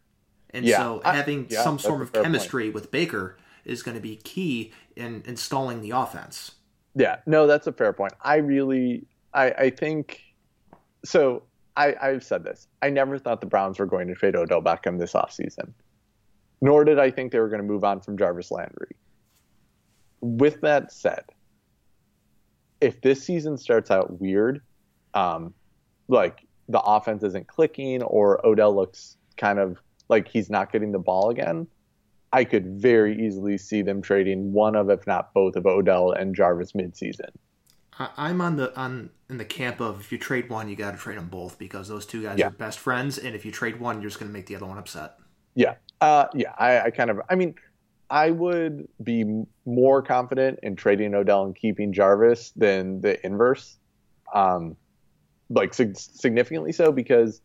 And 0.51 0.65
yeah, 0.65 0.79
so 0.79 1.03
having 1.05 1.45
I, 1.45 1.47
yeah, 1.51 1.63
some 1.63 1.79
sort 1.79 2.01
of 2.01 2.13
chemistry 2.13 2.65
point. 2.65 2.75
with 2.75 2.91
Baker 2.91 3.37
is 3.65 3.83
going 3.83 3.95
to 3.95 4.01
be 4.01 4.17
key 4.17 4.73
in 4.97 5.23
installing 5.27 5.83
the 5.83 5.91
offense. 5.91 6.53
Yeah, 6.95 7.17
no, 7.27 7.47
that's 7.47 7.67
a 7.67 7.73
fair 7.73 7.93
point. 7.93 8.13
I 8.23 8.37
really, 8.37 9.07
I, 9.33 9.51
I 9.51 9.71
think, 9.71 10.23
so 11.05 11.45
I, 11.77 11.95
I've 12.01 12.25
said 12.25 12.45
this. 12.45 12.67
I 12.83 12.91
never 12.91 13.19
thought 13.19 13.41
the 13.41 13.47
Browns 13.47 13.79
were 13.79 13.87
going 13.87 14.09
to 14.09 14.15
trade 14.15 14.35
Odell 14.35 14.63
Beckham 14.63 14.99
this 14.99 15.13
offseason, 15.13 15.73
nor 16.61 16.85
did 16.85 16.99
I 16.99 17.11
think 17.11 17.33
they 17.33 17.39
were 17.39 17.49
going 17.49 17.63
to 17.63 17.67
move 17.67 17.85
on 17.85 18.01
from 18.01 18.19
Jarvis 18.19 18.51
Landry. 18.51 18.97
With 20.21 20.61
that 20.63 20.93
said, 20.93 21.25
if 22.81 23.01
this 23.01 23.23
season 23.23 23.57
starts 23.57 23.91
out 23.91 24.21
weird, 24.21 24.61
um, 25.15 25.55
like 26.09 26.47
the 26.69 26.81
offense 26.81 27.23
isn't 27.23 27.47
clicking 27.47 28.03
or 28.03 28.45
Odell 28.45 28.75
looks 28.75 29.17
kind 29.37 29.59
of 29.59 29.79
like 30.09 30.29
he's 30.29 30.51
not 30.51 30.73
getting 30.73 30.93
the 30.93 30.99
ball 30.99 31.31
again, 31.31 31.67
I 32.33 32.45
could 32.45 32.67
very 32.67 33.27
easily 33.27 33.57
see 33.59 33.83
them 33.83 34.03
trading 34.03 34.53
one 34.53 34.77
of, 34.77 34.91
if 34.91 35.07
not 35.07 35.33
both, 35.33 35.57
of 35.57 35.67
Odell 35.67 36.13
and 36.13 36.35
Jarvis 36.35 36.73
midseason. 36.73 37.31
I'm 37.99 38.41
on 38.41 38.57
the 38.57 38.77
on 38.79 39.11
in 39.29 39.39
the 39.39 39.45
camp 39.45 39.81
of 39.81 40.01
if 40.01 40.13
you 40.13 40.19
trade 40.19 40.49
one, 40.49 40.69
you 40.69 40.77
got 40.77 40.93
to 40.93 40.97
trade 40.97 41.19
them 41.19 41.29
both 41.29 41.59
because 41.59 41.89
those 41.89 42.07
two 42.07 42.23
guys 42.23 42.39
yeah. 42.39 42.47
are 42.47 42.51
best 42.51 42.79
friends, 42.79 43.19
and 43.19 43.35
if 43.35 43.45
you 43.45 43.51
trade 43.51 43.81
one, 43.81 44.01
you're 44.01 44.09
just 44.09 44.21
going 44.21 44.31
to 44.31 44.33
make 44.33 44.47
the 44.47 44.55
other 44.55 44.67
one 44.67 44.79
upset. 44.79 45.19
Yeah, 45.55 45.75
uh, 46.01 46.27
yeah. 46.35 46.53
I, 46.57 46.81
I 46.81 46.91
kind 46.91 47.11
of, 47.11 47.21
I 47.29 47.35
mean, 47.35 47.57
I 48.09 48.31
would 48.31 48.89
be 49.03 49.45
more 49.67 50.01
confident 50.03 50.61
in 50.63 50.77
trading 50.77 51.15
Odell 51.15 51.45
and 51.45 51.57
keeping 51.57 51.93
Jarvis 51.93 52.53
than 52.55 53.01
the 53.01 53.25
inverse, 53.27 53.77
um, 54.33 54.77
like 55.51 55.75
sig- 55.75 55.97
significantly 55.97 56.73
so 56.73 56.93
because 56.93 57.41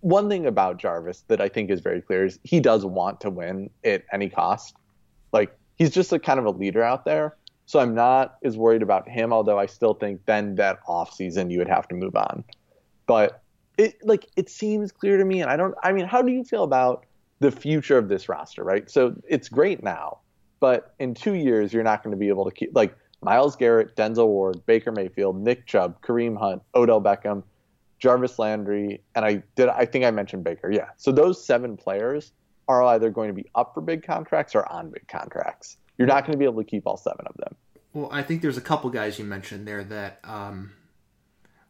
one 0.00 0.28
thing 0.28 0.46
about 0.46 0.76
Jarvis 0.78 1.24
that 1.28 1.40
I 1.40 1.48
think 1.48 1.70
is 1.70 1.80
very 1.80 2.00
clear 2.00 2.26
is 2.26 2.38
he 2.44 2.60
does 2.60 2.84
want 2.84 3.20
to 3.20 3.30
win 3.30 3.70
at 3.84 4.04
any 4.12 4.28
cost. 4.28 4.76
Like 5.32 5.56
he's 5.76 5.90
just 5.90 6.12
a 6.12 6.18
kind 6.18 6.38
of 6.38 6.44
a 6.44 6.50
leader 6.50 6.82
out 6.82 7.04
there. 7.04 7.36
So 7.66 7.78
I'm 7.78 7.94
not 7.94 8.36
as 8.42 8.56
worried 8.56 8.82
about 8.82 9.08
him, 9.08 9.32
although 9.32 9.58
I 9.58 9.66
still 9.66 9.94
think 9.94 10.26
then 10.26 10.56
that 10.56 10.80
off 10.88 11.14
season 11.14 11.50
you 11.50 11.58
would 11.58 11.68
have 11.68 11.86
to 11.88 11.94
move 11.94 12.16
on. 12.16 12.44
But 13.06 13.42
it 13.78 13.94
like 14.04 14.26
it 14.36 14.50
seems 14.50 14.92
clear 14.92 15.16
to 15.16 15.24
me, 15.24 15.40
and 15.40 15.50
I 15.50 15.56
don't. 15.56 15.74
I 15.82 15.92
mean, 15.92 16.06
how 16.06 16.20
do 16.20 16.32
you 16.32 16.44
feel 16.44 16.64
about 16.64 17.06
the 17.38 17.50
future 17.50 17.96
of 17.96 18.08
this 18.08 18.28
roster? 18.28 18.64
Right. 18.64 18.90
So 18.90 19.14
it's 19.28 19.48
great 19.48 19.82
now, 19.82 20.18
but 20.58 20.94
in 20.98 21.14
two 21.14 21.34
years 21.34 21.72
you're 21.72 21.84
not 21.84 22.02
going 22.02 22.10
to 22.10 22.18
be 22.18 22.28
able 22.28 22.44
to 22.44 22.50
keep 22.50 22.70
like 22.74 22.94
Myles 23.22 23.56
Garrett, 23.56 23.96
Denzel 23.96 24.26
Ward, 24.26 24.64
Baker 24.66 24.92
Mayfield, 24.92 25.40
Nick 25.40 25.66
Chubb, 25.66 26.00
Kareem 26.02 26.36
Hunt, 26.36 26.62
Odell 26.74 27.00
Beckham 27.00 27.42
Jarvis 28.00 28.38
Landry, 28.38 29.02
and 29.14 29.24
I 29.24 29.42
did. 29.54 29.68
I 29.68 29.84
think 29.84 30.04
I 30.04 30.10
mentioned 30.10 30.42
Baker. 30.42 30.70
Yeah. 30.70 30.88
So 30.96 31.12
those 31.12 31.44
seven 31.44 31.76
players 31.76 32.32
are 32.66 32.82
either 32.82 33.10
going 33.10 33.28
to 33.28 33.34
be 33.34 33.46
up 33.54 33.74
for 33.74 33.80
big 33.80 34.02
contracts 34.04 34.54
or 34.54 34.70
on 34.72 34.90
big 34.90 35.06
contracts. 35.06 35.76
You're 35.98 36.08
not 36.08 36.24
going 36.24 36.32
to 36.32 36.38
be 36.38 36.44
able 36.44 36.62
to 36.62 36.68
keep 36.68 36.86
all 36.86 36.96
seven 36.96 37.26
of 37.26 37.36
them. 37.36 37.54
Well, 37.92 38.08
I 38.12 38.22
think 38.22 38.40
there's 38.42 38.56
a 38.56 38.60
couple 38.62 38.88
guys 38.90 39.18
you 39.18 39.24
mentioned 39.24 39.66
there 39.68 39.84
that, 39.84 40.20
um, 40.24 40.72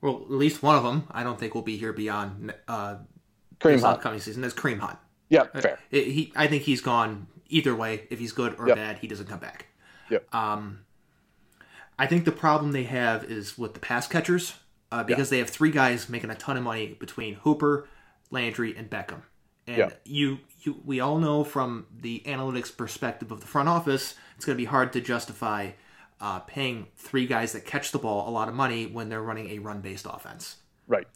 well, 0.00 0.20
at 0.22 0.30
least 0.30 0.62
one 0.62 0.76
of 0.76 0.84
them 0.84 1.08
I 1.10 1.22
don't 1.24 1.38
think 1.40 1.54
will 1.54 1.62
be 1.62 1.76
here 1.78 1.92
beyond 1.92 2.54
uh, 2.68 2.96
Hunt. 3.62 3.84
upcoming 3.84 4.20
season. 4.20 4.44
Is 4.44 4.54
Kareem 4.54 4.78
Hunt. 4.78 4.98
Yeah, 5.30 5.44
fair. 5.44 5.78
He, 5.90 6.32
I 6.36 6.46
think 6.46 6.62
he's 6.64 6.80
gone 6.80 7.26
either 7.48 7.74
way. 7.74 8.06
If 8.10 8.18
he's 8.18 8.32
good 8.32 8.54
or 8.58 8.68
Yep. 8.68 8.76
bad, 8.76 8.98
he 8.98 9.06
doesn't 9.08 9.26
come 9.26 9.38
back. 9.38 9.66
Yep. 10.10 10.32
Um, 10.34 10.80
I 11.98 12.06
think 12.06 12.24
the 12.24 12.32
problem 12.32 12.72
they 12.72 12.84
have 12.84 13.24
is 13.24 13.56
with 13.58 13.74
the 13.74 13.80
pass 13.80 14.06
catchers 14.06 14.54
uh, 14.92 15.04
because 15.04 15.30
they 15.30 15.38
have 15.38 15.50
three 15.50 15.70
guys 15.70 16.08
making 16.08 16.30
a 16.30 16.34
ton 16.34 16.56
of 16.56 16.62
money 16.62 16.96
between 16.98 17.34
Hooper, 17.34 17.88
Landry, 18.30 18.76
and 18.76 18.88
Beckham. 18.90 19.22
And 19.66 19.76
Yeah. 19.76 19.90
you, 20.04 20.38
you, 20.62 20.80
we 20.84 21.00
all 21.00 21.18
know 21.18 21.44
from 21.44 21.86
the 21.94 22.22
analytics 22.26 22.76
perspective 22.76 23.30
of 23.30 23.40
the 23.40 23.46
front 23.46 23.68
office, 23.68 24.14
it's 24.36 24.44
going 24.44 24.56
to 24.56 24.60
be 24.60 24.66
hard 24.66 24.92
to 24.94 25.00
justify 25.00 25.70
uh, 26.20 26.40
paying 26.40 26.88
three 26.96 27.26
guys 27.26 27.52
that 27.52 27.64
catch 27.64 27.92
the 27.92 27.98
ball 27.98 28.28
a 28.28 28.32
lot 28.32 28.48
of 28.48 28.54
money 28.54 28.86
when 28.86 29.08
they're 29.08 29.22
running 29.22 29.50
a 29.50 29.58
run-based 29.58 30.06
offense. 30.08 30.56
Right. 30.86 31.06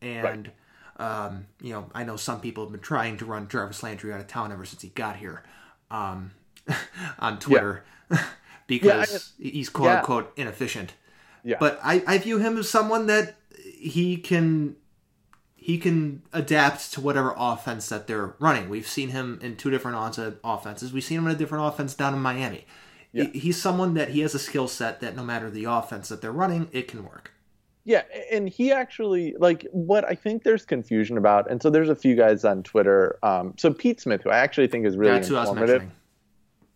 And 0.00 0.50
um, 0.96 1.46
you 1.60 1.72
know, 1.72 1.90
I 1.94 2.04
know 2.04 2.16
some 2.16 2.40
people 2.40 2.64
have 2.64 2.72
been 2.72 2.80
trying 2.80 3.16
to 3.18 3.24
run 3.24 3.48
Jarvis 3.48 3.82
Landry 3.82 4.12
out 4.12 4.20
of 4.20 4.26
town 4.26 4.52
ever 4.52 4.64
since 4.64 4.82
he 4.82 4.88
got 4.90 5.16
here 5.16 5.42
um, 5.90 6.32
on 7.18 7.38
Twitter 7.38 7.84
because 8.66 9.32
he's 9.38 9.68
quote 9.68 9.88
yeah. 9.88 9.98
unquote 9.98 10.32
inefficient. 10.36 10.94
Yeah. 11.44 11.56
But 11.60 11.78
I, 11.84 12.02
I 12.06 12.18
view 12.18 12.38
him 12.38 12.56
as 12.58 12.68
someone 12.68 13.06
that 13.06 13.36
he 13.78 14.16
can 14.16 14.76
he 15.56 15.78
can 15.78 16.22
adapt 16.32 16.92
to 16.92 17.00
whatever 17.00 17.34
offense 17.38 17.88
that 17.88 18.06
they're 18.06 18.34
running. 18.38 18.68
We've 18.68 18.86
seen 18.86 19.10
him 19.10 19.38
in 19.42 19.56
two 19.56 19.70
different 19.70 20.18
offenses. 20.44 20.92
We've 20.92 21.04
seen 21.04 21.18
him 21.18 21.26
in 21.26 21.32
a 21.34 21.38
different 21.38 21.66
offense 21.66 21.94
down 21.94 22.12
in 22.14 22.20
Miami. 22.20 22.66
Yeah. 23.12 23.24
He- 23.32 23.38
He's 23.38 23.62
someone 23.62 23.94
that 23.94 24.10
he 24.10 24.20
has 24.20 24.34
a 24.34 24.38
skill 24.38 24.68
set 24.68 25.00
that 25.00 25.16
no 25.16 25.22
matter 25.22 25.50
the 25.50 25.64
offense 25.64 26.08
that 26.10 26.20
they're 26.20 26.32
running, 26.32 26.68
it 26.72 26.86
can 26.88 27.04
work. 27.04 27.30
Yeah, 27.86 28.02
and 28.32 28.48
he 28.48 28.72
actually 28.72 29.34
like 29.38 29.66
what 29.70 30.04
I 30.06 30.14
think 30.14 30.42
there's 30.42 30.64
confusion 30.64 31.18
about, 31.18 31.50
and 31.50 31.62
so 31.62 31.68
there's 31.68 31.90
a 31.90 31.94
few 31.94 32.14
guys 32.14 32.42
on 32.44 32.62
Twitter. 32.62 33.18
Um, 33.22 33.52
so 33.58 33.72
Pete 33.74 34.00
Smith, 34.00 34.22
who 34.22 34.30
I 34.30 34.38
actually 34.38 34.68
think 34.68 34.86
is 34.86 34.96
really 34.96 35.12
That's 35.12 35.28
who 35.28 35.36
I 35.36 35.40
was 35.40 35.50
informative. 35.50 35.82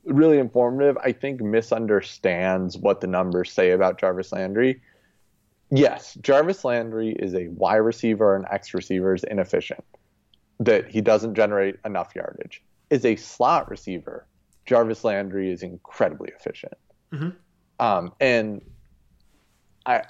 Really 0.08 0.38
informative, 0.38 0.96
I 1.02 1.12
think 1.12 1.40
misunderstands 1.40 2.76
what 2.76 3.00
the 3.00 3.06
numbers 3.06 3.52
say 3.52 3.72
about 3.72 4.00
Jarvis 4.00 4.32
Landry. 4.32 4.80
Yes, 5.70 6.16
Jarvis 6.20 6.64
Landry 6.64 7.14
is 7.18 7.34
a 7.34 7.48
Y 7.48 7.76
receiver 7.76 8.34
and 8.34 8.46
X 8.50 8.74
receiver 8.74 9.14
is 9.14 9.24
inefficient. 9.24 9.84
That 10.60 10.88
he 10.88 11.00
doesn't 11.00 11.34
generate 11.34 11.76
enough 11.84 12.14
yardage. 12.16 12.62
Is 12.90 13.04
a 13.04 13.16
slot 13.16 13.70
receiver, 13.70 14.26
Jarvis 14.66 15.04
Landry 15.04 15.52
is 15.52 15.62
incredibly 15.62 16.30
efficient. 16.30 16.74
Mhm. 17.12 17.34
Um, 17.78 18.12
and 18.18 18.62
I, 19.86 20.02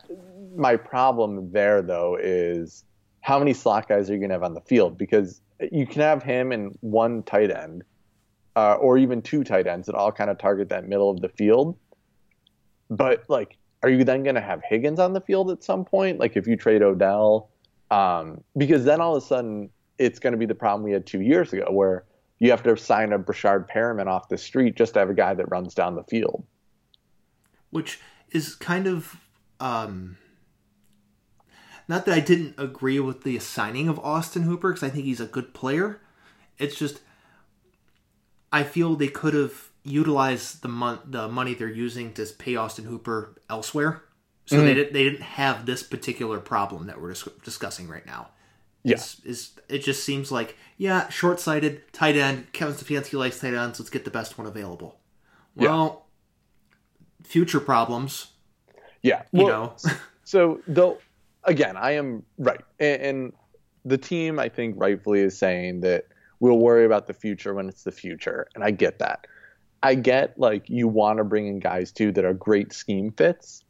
my 0.57 0.77
problem 0.77 1.53
there 1.53 1.83
though 1.83 2.17
is 2.21 2.85
how 3.21 3.39
many 3.39 3.53
slot 3.53 3.89
guys 3.89 4.09
are 4.09 4.15
you 4.15 4.21
going 4.21 4.31
to 4.31 4.35
have 4.35 4.43
on 4.43 4.55
the 4.55 4.61
field? 4.63 4.97
Because 4.97 5.41
you 5.71 5.87
can 5.87 6.01
have 6.03 6.23
him 6.23 6.53
and 6.53 6.77
one 6.81 7.23
tight 7.25 7.51
end, 7.51 7.85
uh, 8.59 8.75
or 8.81 8.99
even 8.99 9.23
two 9.23 9.45
tight 9.45 9.67
ends 9.69 9.87
that 9.87 9.95
all 9.95 10.11
kind 10.11 10.31
of 10.31 10.37
target 10.39 10.69
that 10.69 10.89
middle 10.89 11.11
of 11.11 11.21
the 11.21 11.29
field. 11.29 11.77
But 12.91 13.25
like, 13.29 13.57
are 13.83 13.89
you 13.89 14.03
then 14.03 14.25
going 14.25 14.35
to 14.35 14.41
have 14.41 14.61
Higgins 14.69 14.99
on 14.99 15.13
the 15.13 15.21
field 15.21 15.51
at 15.51 15.63
some 15.63 15.85
point? 15.85 16.19
Like 16.19 16.37
if 16.37 16.47
you 16.49 16.57
trade 16.57 16.83
Odell, 16.83 17.51
um, 17.91 18.43
because 18.57 18.83
then 18.85 19.01
all 19.01 19.15
of 19.17 19.23
a 19.23 19.27
sudden 19.27 19.71
it's 19.99 20.19
going 20.19 20.33
to 20.33 20.39
be 20.39 20.47
the 20.47 20.55
problem 20.55 20.83
we 20.83 20.93
had 20.93 21.07
two 21.07 21.21
years 21.21 21.53
ago, 21.53 21.67
where 21.71 22.05
you 22.41 22.51
have 22.51 22.63
to 22.65 22.77
sign 22.77 23.13
a 23.13 23.19
Breshad 23.19 23.69
Perriman 23.71 24.07
off 24.07 24.29
the 24.29 24.39
street 24.39 24.75
just 24.77 24.95
to 24.95 24.99
have 25.01 25.11
a 25.11 25.15
guy 25.15 25.35
that 25.35 25.47
runs 25.51 25.75
down 25.75 25.95
the 25.95 26.05
field. 26.05 26.45
which 27.71 28.01
is 28.31 28.55
kind 28.55 28.87
of 28.87 29.17
um 29.61 30.17
not 31.89 32.05
that 32.05 32.15
I 32.15 32.21
didn't 32.21 32.55
agree 32.59 33.01
with 33.01 33.23
the 33.23 33.39
signing 33.39 33.89
of 33.89 33.99
Austin 34.01 34.43
Hooper 34.43 34.71
because 34.73 34.83
I 34.83 34.91
think 34.91 35.05
he's 35.07 35.21
a 35.21 35.27
good 35.27 35.55
player. 35.55 36.01
It's 36.59 36.79
just 36.79 37.01
I 38.53 38.63
feel 38.63 38.97
they 38.97 39.09
could 39.09 39.35
have 39.35 39.71
utilized 39.85 40.63
the 40.63 40.69
mon- 40.69 41.01
the 41.05 41.29
money 41.29 41.55
they're 41.55 41.69
using 41.69 42.13
to 42.15 42.27
pay 42.27 42.57
Austin 42.57 42.85
Hooper 42.85 43.41
elsewhere. 43.49 44.03
So 44.47 44.57
they 44.57 44.63
mm-hmm. 44.63 44.75
didn't 44.75 44.93
they 44.95 45.05
didn't 45.05 45.23
have 45.23 45.67
this 45.67 45.83
particular 45.83 46.41
problem 46.41 46.87
that 46.87 47.01
we're 47.01 47.11
dis- 47.13 47.29
discussing 47.45 47.89
right 47.89 48.07
now. 48.07 48.31
Yeah. 48.83 48.97
Is 49.25 49.59
it 49.69 49.79
just 49.79 50.05
seems 50.05 50.33
like 50.33 50.57
yeah, 50.79 51.09
short 51.09 51.41
sighted 51.41 51.93
tight 51.93 52.17
end. 52.17 52.53
Kevin 52.53 52.75
Stefanski 52.75 53.19
likes 53.19 53.41
tight 53.41 53.55
ends. 53.55 53.79
Let's 53.79 53.91
get 53.91 54.05
the 54.05 54.11
best 54.11 54.39
one 54.39 54.47
available. 54.47 54.99
Yeah. 55.55 55.69
Well, 55.69 56.09
future 57.29 57.61
problems, 57.61 58.29
Yeah, 59.03 59.23
you 59.33 59.45
well, 59.45 59.77
know. 59.85 59.93
so 60.25 60.61
though 60.67 60.99
again 61.45 61.77
i 61.77 61.93
am 61.93 62.23
right 62.39 62.61
and, 62.81 63.03
and 63.03 63.33
the 63.85 63.97
team 63.97 64.39
i 64.39 64.49
think 64.49 64.75
rightfully 64.77 65.21
is 65.21 65.39
saying 65.39 65.81
that 65.81 66.07
we'll 66.41 66.59
worry 66.59 66.85
about 66.85 67.07
the 67.07 67.15
future 67.15 67.55
when 67.55 67.69
it's 67.69 67.83
the 67.83 67.93
future. 67.93 68.49
And 68.55 68.65
i 68.65 68.71
get 68.71 68.99
that. 68.99 69.27
I 69.83 69.95
get 69.95 70.39
like 70.39 70.69
you 70.69 70.89
want 70.89 71.19
to 71.19 71.25
bring 71.25 71.47
in 71.47 71.61
guys 71.61 71.93
too 71.93 72.13
that 72.13 72.25
are 72.25 72.35
great 72.35 72.73
scheme 72.73 73.13
fits. 73.13 73.65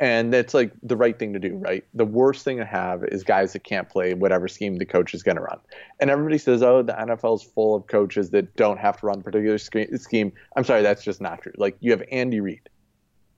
And 0.00 0.32
that's 0.32 0.54
like 0.54 0.72
the 0.82 0.96
right 0.96 1.16
thing 1.16 1.34
to 1.34 1.38
do 1.38 1.56
right? 1.56 1.84
The 1.94 2.04
worst 2.04 2.44
thing 2.44 2.58
to 2.58 2.64
have 2.64 3.04
is 3.04 3.22
guys 3.22 3.52
that 3.52 3.62
can't 3.62 3.88
play 3.88 4.14
whatever 4.14 4.48
scheme 4.48 4.76
the 4.76 4.84
coach 4.84 5.14
is 5.14 5.22
going 5.22 5.36
to 5.36 5.42
run. 5.42 5.58
And 6.00 6.10
everybody 6.10 6.38
says 6.38 6.62
oh 6.62 6.82
the 6.82 6.94
nfl 6.94 7.36
is 7.36 7.42
full 7.42 7.76
of 7.76 7.86
coaches 7.86 8.30
that 8.30 8.56
don't 8.56 8.78
have 8.78 8.98
to 9.00 9.06
run 9.06 9.22
particular 9.22 9.58
scheme. 9.58 10.32
I'm 10.56 10.64
sorry 10.64 10.82
that's 10.82 11.04
just 11.04 11.20
not 11.20 11.42
true. 11.42 11.52
Like 11.56 11.76
you 11.80 11.92
have 11.92 12.02
andy 12.10 12.40
reid 12.40 12.68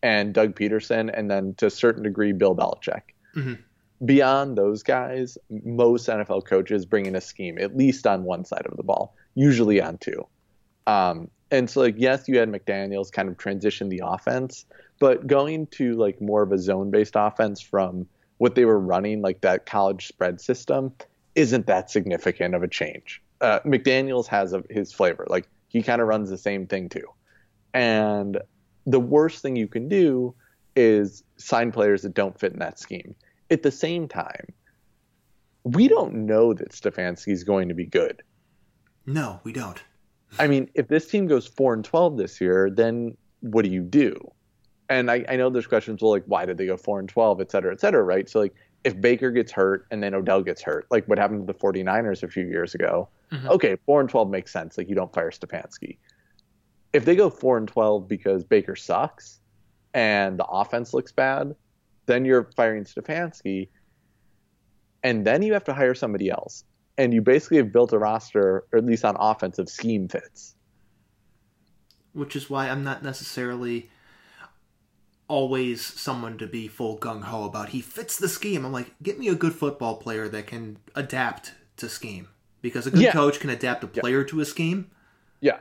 and 0.02 0.32
Doug 0.32 0.54
Pederson, 0.54 1.10
and 1.12 1.30
then 1.30 1.54
to 1.54 1.66
a 1.66 1.70
certain 1.70 2.02
degree, 2.02 2.32
Bill 2.32 2.54
Belichick. 2.54 3.02
Mhm. 3.34 3.58
Beyond 4.04 4.58
those 4.58 4.82
guys, 4.82 5.38
most 5.50 6.08
NFL 6.08 6.44
coaches 6.44 6.84
bring 6.84 7.06
in 7.06 7.16
a 7.16 7.20
scheme, 7.20 7.58
at 7.58 7.76
least 7.76 8.06
on 8.06 8.24
one 8.24 8.44
side 8.44 8.66
of 8.66 8.76
the 8.76 8.82
ball, 8.82 9.14
usually 9.34 9.80
on 9.80 9.98
two. 9.98 10.26
Um, 10.86 11.30
and 11.50 11.70
so, 11.70 11.80
like, 11.80 11.94
yes, 11.96 12.28
you 12.28 12.38
had 12.38 12.50
McDaniels 12.50 13.10
kind 13.10 13.28
of 13.28 13.38
transition 13.38 13.88
the 13.88 14.02
offense, 14.04 14.66
but 14.98 15.26
going 15.26 15.66
to 15.68 15.94
like 15.94 16.20
more 16.20 16.42
of 16.42 16.52
a 16.52 16.58
zone-based 16.58 17.14
offense 17.16 17.60
from 17.60 18.06
what 18.38 18.54
they 18.54 18.64
were 18.64 18.78
running, 18.78 19.22
like 19.22 19.40
that 19.42 19.66
college 19.66 20.08
spread 20.08 20.40
system, 20.40 20.92
isn't 21.34 21.66
that 21.66 21.90
significant 21.90 22.54
of 22.54 22.62
a 22.62 22.68
change. 22.68 23.22
Uh, 23.40 23.60
McDaniels 23.60 24.26
has 24.26 24.52
a, 24.52 24.62
his 24.70 24.92
flavor, 24.92 25.26
like 25.28 25.48
he 25.68 25.82
kind 25.82 26.00
of 26.00 26.08
runs 26.08 26.30
the 26.30 26.38
same 26.38 26.66
thing 26.66 26.88
too, 26.88 27.06
and 27.74 28.38
the 28.86 29.00
worst 29.00 29.42
thing 29.42 29.56
you 29.56 29.68
can 29.68 29.88
do 29.88 30.34
is 30.74 31.22
sign 31.36 31.72
players 31.72 32.02
that 32.02 32.14
don't 32.14 32.38
fit 32.38 32.52
in 32.52 32.58
that 32.60 32.78
scheme. 32.78 33.14
At 33.50 33.62
the 33.62 33.70
same 33.70 34.08
time, 34.08 34.46
we 35.64 35.88
don't 35.88 36.26
know 36.26 36.52
that 36.54 36.70
Stefanski 36.70 37.32
is 37.32 37.44
going 37.44 37.68
to 37.68 37.74
be 37.74 37.86
good. 37.86 38.22
No, 39.04 39.40
we 39.44 39.52
don't. 39.52 39.82
I 40.38 40.46
mean, 40.48 40.68
if 40.74 40.88
this 40.88 41.06
team 41.08 41.26
goes 41.26 41.46
four 41.46 41.72
and 41.74 41.84
twelve 41.84 42.16
this 42.16 42.40
year, 42.40 42.70
then 42.70 43.16
what 43.40 43.64
do 43.64 43.70
you 43.70 43.82
do? 43.82 44.14
And 44.88 45.10
I, 45.10 45.24
I 45.28 45.36
know 45.36 45.50
there's 45.50 45.66
questions, 45.66 46.00
well, 46.02 46.12
like 46.12 46.24
why 46.26 46.44
did 46.46 46.58
they 46.58 46.66
go 46.66 46.76
four 46.76 46.98
and 47.00 47.08
twelve, 47.08 47.40
et 47.40 47.50
cetera, 47.50 47.72
et 47.72 47.80
cetera, 47.80 48.02
right? 48.02 48.28
So 48.28 48.40
like 48.40 48.54
if 48.84 49.00
Baker 49.00 49.30
gets 49.30 49.50
hurt 49.52 49.86
and 49.90 50.02
then 50.02 50.14
Odell 50.14 50.42
gets 50.42 50.62
hurt, 50.62 50.86
like 50.90 51.06
what 51.08 51.18
happened 51.18 51.46
to 51.46 51.52
the 51.52 51.58
49ers 51.58 52.22
a 52.22 52.28
few 52.28 52.46
years 52.46 52.74
ago, 52.74 53.08
Mhm. 53.32 53.48
okay, 53.50 53.76
four 53.86 54.00
and 54.00 54.08
twelve 54.08 54.30
makes 54.30 54.52
sense. 54.52 54.78
Like 54.78 54.88
you 54.88 54.94
don't 54.94 55.12
fire 55.12 55.30
Stefanski. 55.32 55.98
If 56.92 57.04
they 57.04 57.16
go 57.16 57.28
four 57.30 57.56
and 57.58 57.66
twelve 57.66 58.06
because 58.08 58.44
Baker 58.44 58.76
sucks 58.76 59.40
and 59.94 60.38
the 60.38 60.44
offense 60.46 60.94
looks 60.94 61.10
bad, 61.12 61.54
then 62.06 62.24
you're 62.24 62.50
firing 62.56 62.84
Stefanski, 62.84 63.68
and 65.02 65.26
then 65.26 65.42
you 65.42 65.52
have 65.52 65.64
to 65.64 65.74
hire 65.74 65.94
somebody 65.94 66.30
else. 66.30 66.64
And 66.98 67.12
you 67.12 67.20
basically 67.20 67.58
have 67.58 67.72
built 67.72 67.92
a 67.92 67.98
roster, 67.98 68.64
or 68.72 68.78
at 68.78 68.84
least 68.84 69.04
on 69.04 69.16
offensive 69.20 69.68
scheme 69.68 70.08
fits. 70.08 70.54
Which 72.14 72.34
is 72.34 72.48
why 72.48 72.70
I'm 72.70 72.82
not 72.82 73.02
necessarily 73.02 73.90
always 75.28 75.84
someone 75.84 76.38
to 76.38 76.46
be 76.46 76.68
full 76.68 76.96
gung 76.98 77.22
ho 77.24 77.44
about. 77.44 77.70
He 77.70 77.80
fits 77.80 78.16
the 78.16 78.28
scheme. 78.28 78.64
I'm 78.64 78.72
like, 78.72 78.94
get 79.02 79.18
me 79.18 79.28
a 79.28 79.34
good 79.34 79.54
football 79.54 79.96
player 79.96 80.28
that 80.28 80.46
can 80.46 80.78
adapt 80.94 81.52
to 81.78 81.88
scheme. 81.88 82.28
Because 82.62 82.86
a 82.86 82.90
good 82.90 83.00
Yeah. 83.02 83.12
coach 83.12 83.38
can 83.40 83.50
adapt 83.50 83.84
a 83.84 83.86
player 83.88 84.24
to 84.24 84.40
a 84.40 84.44
scheme. 84.44 84.90
Yeah. 85.40 85.60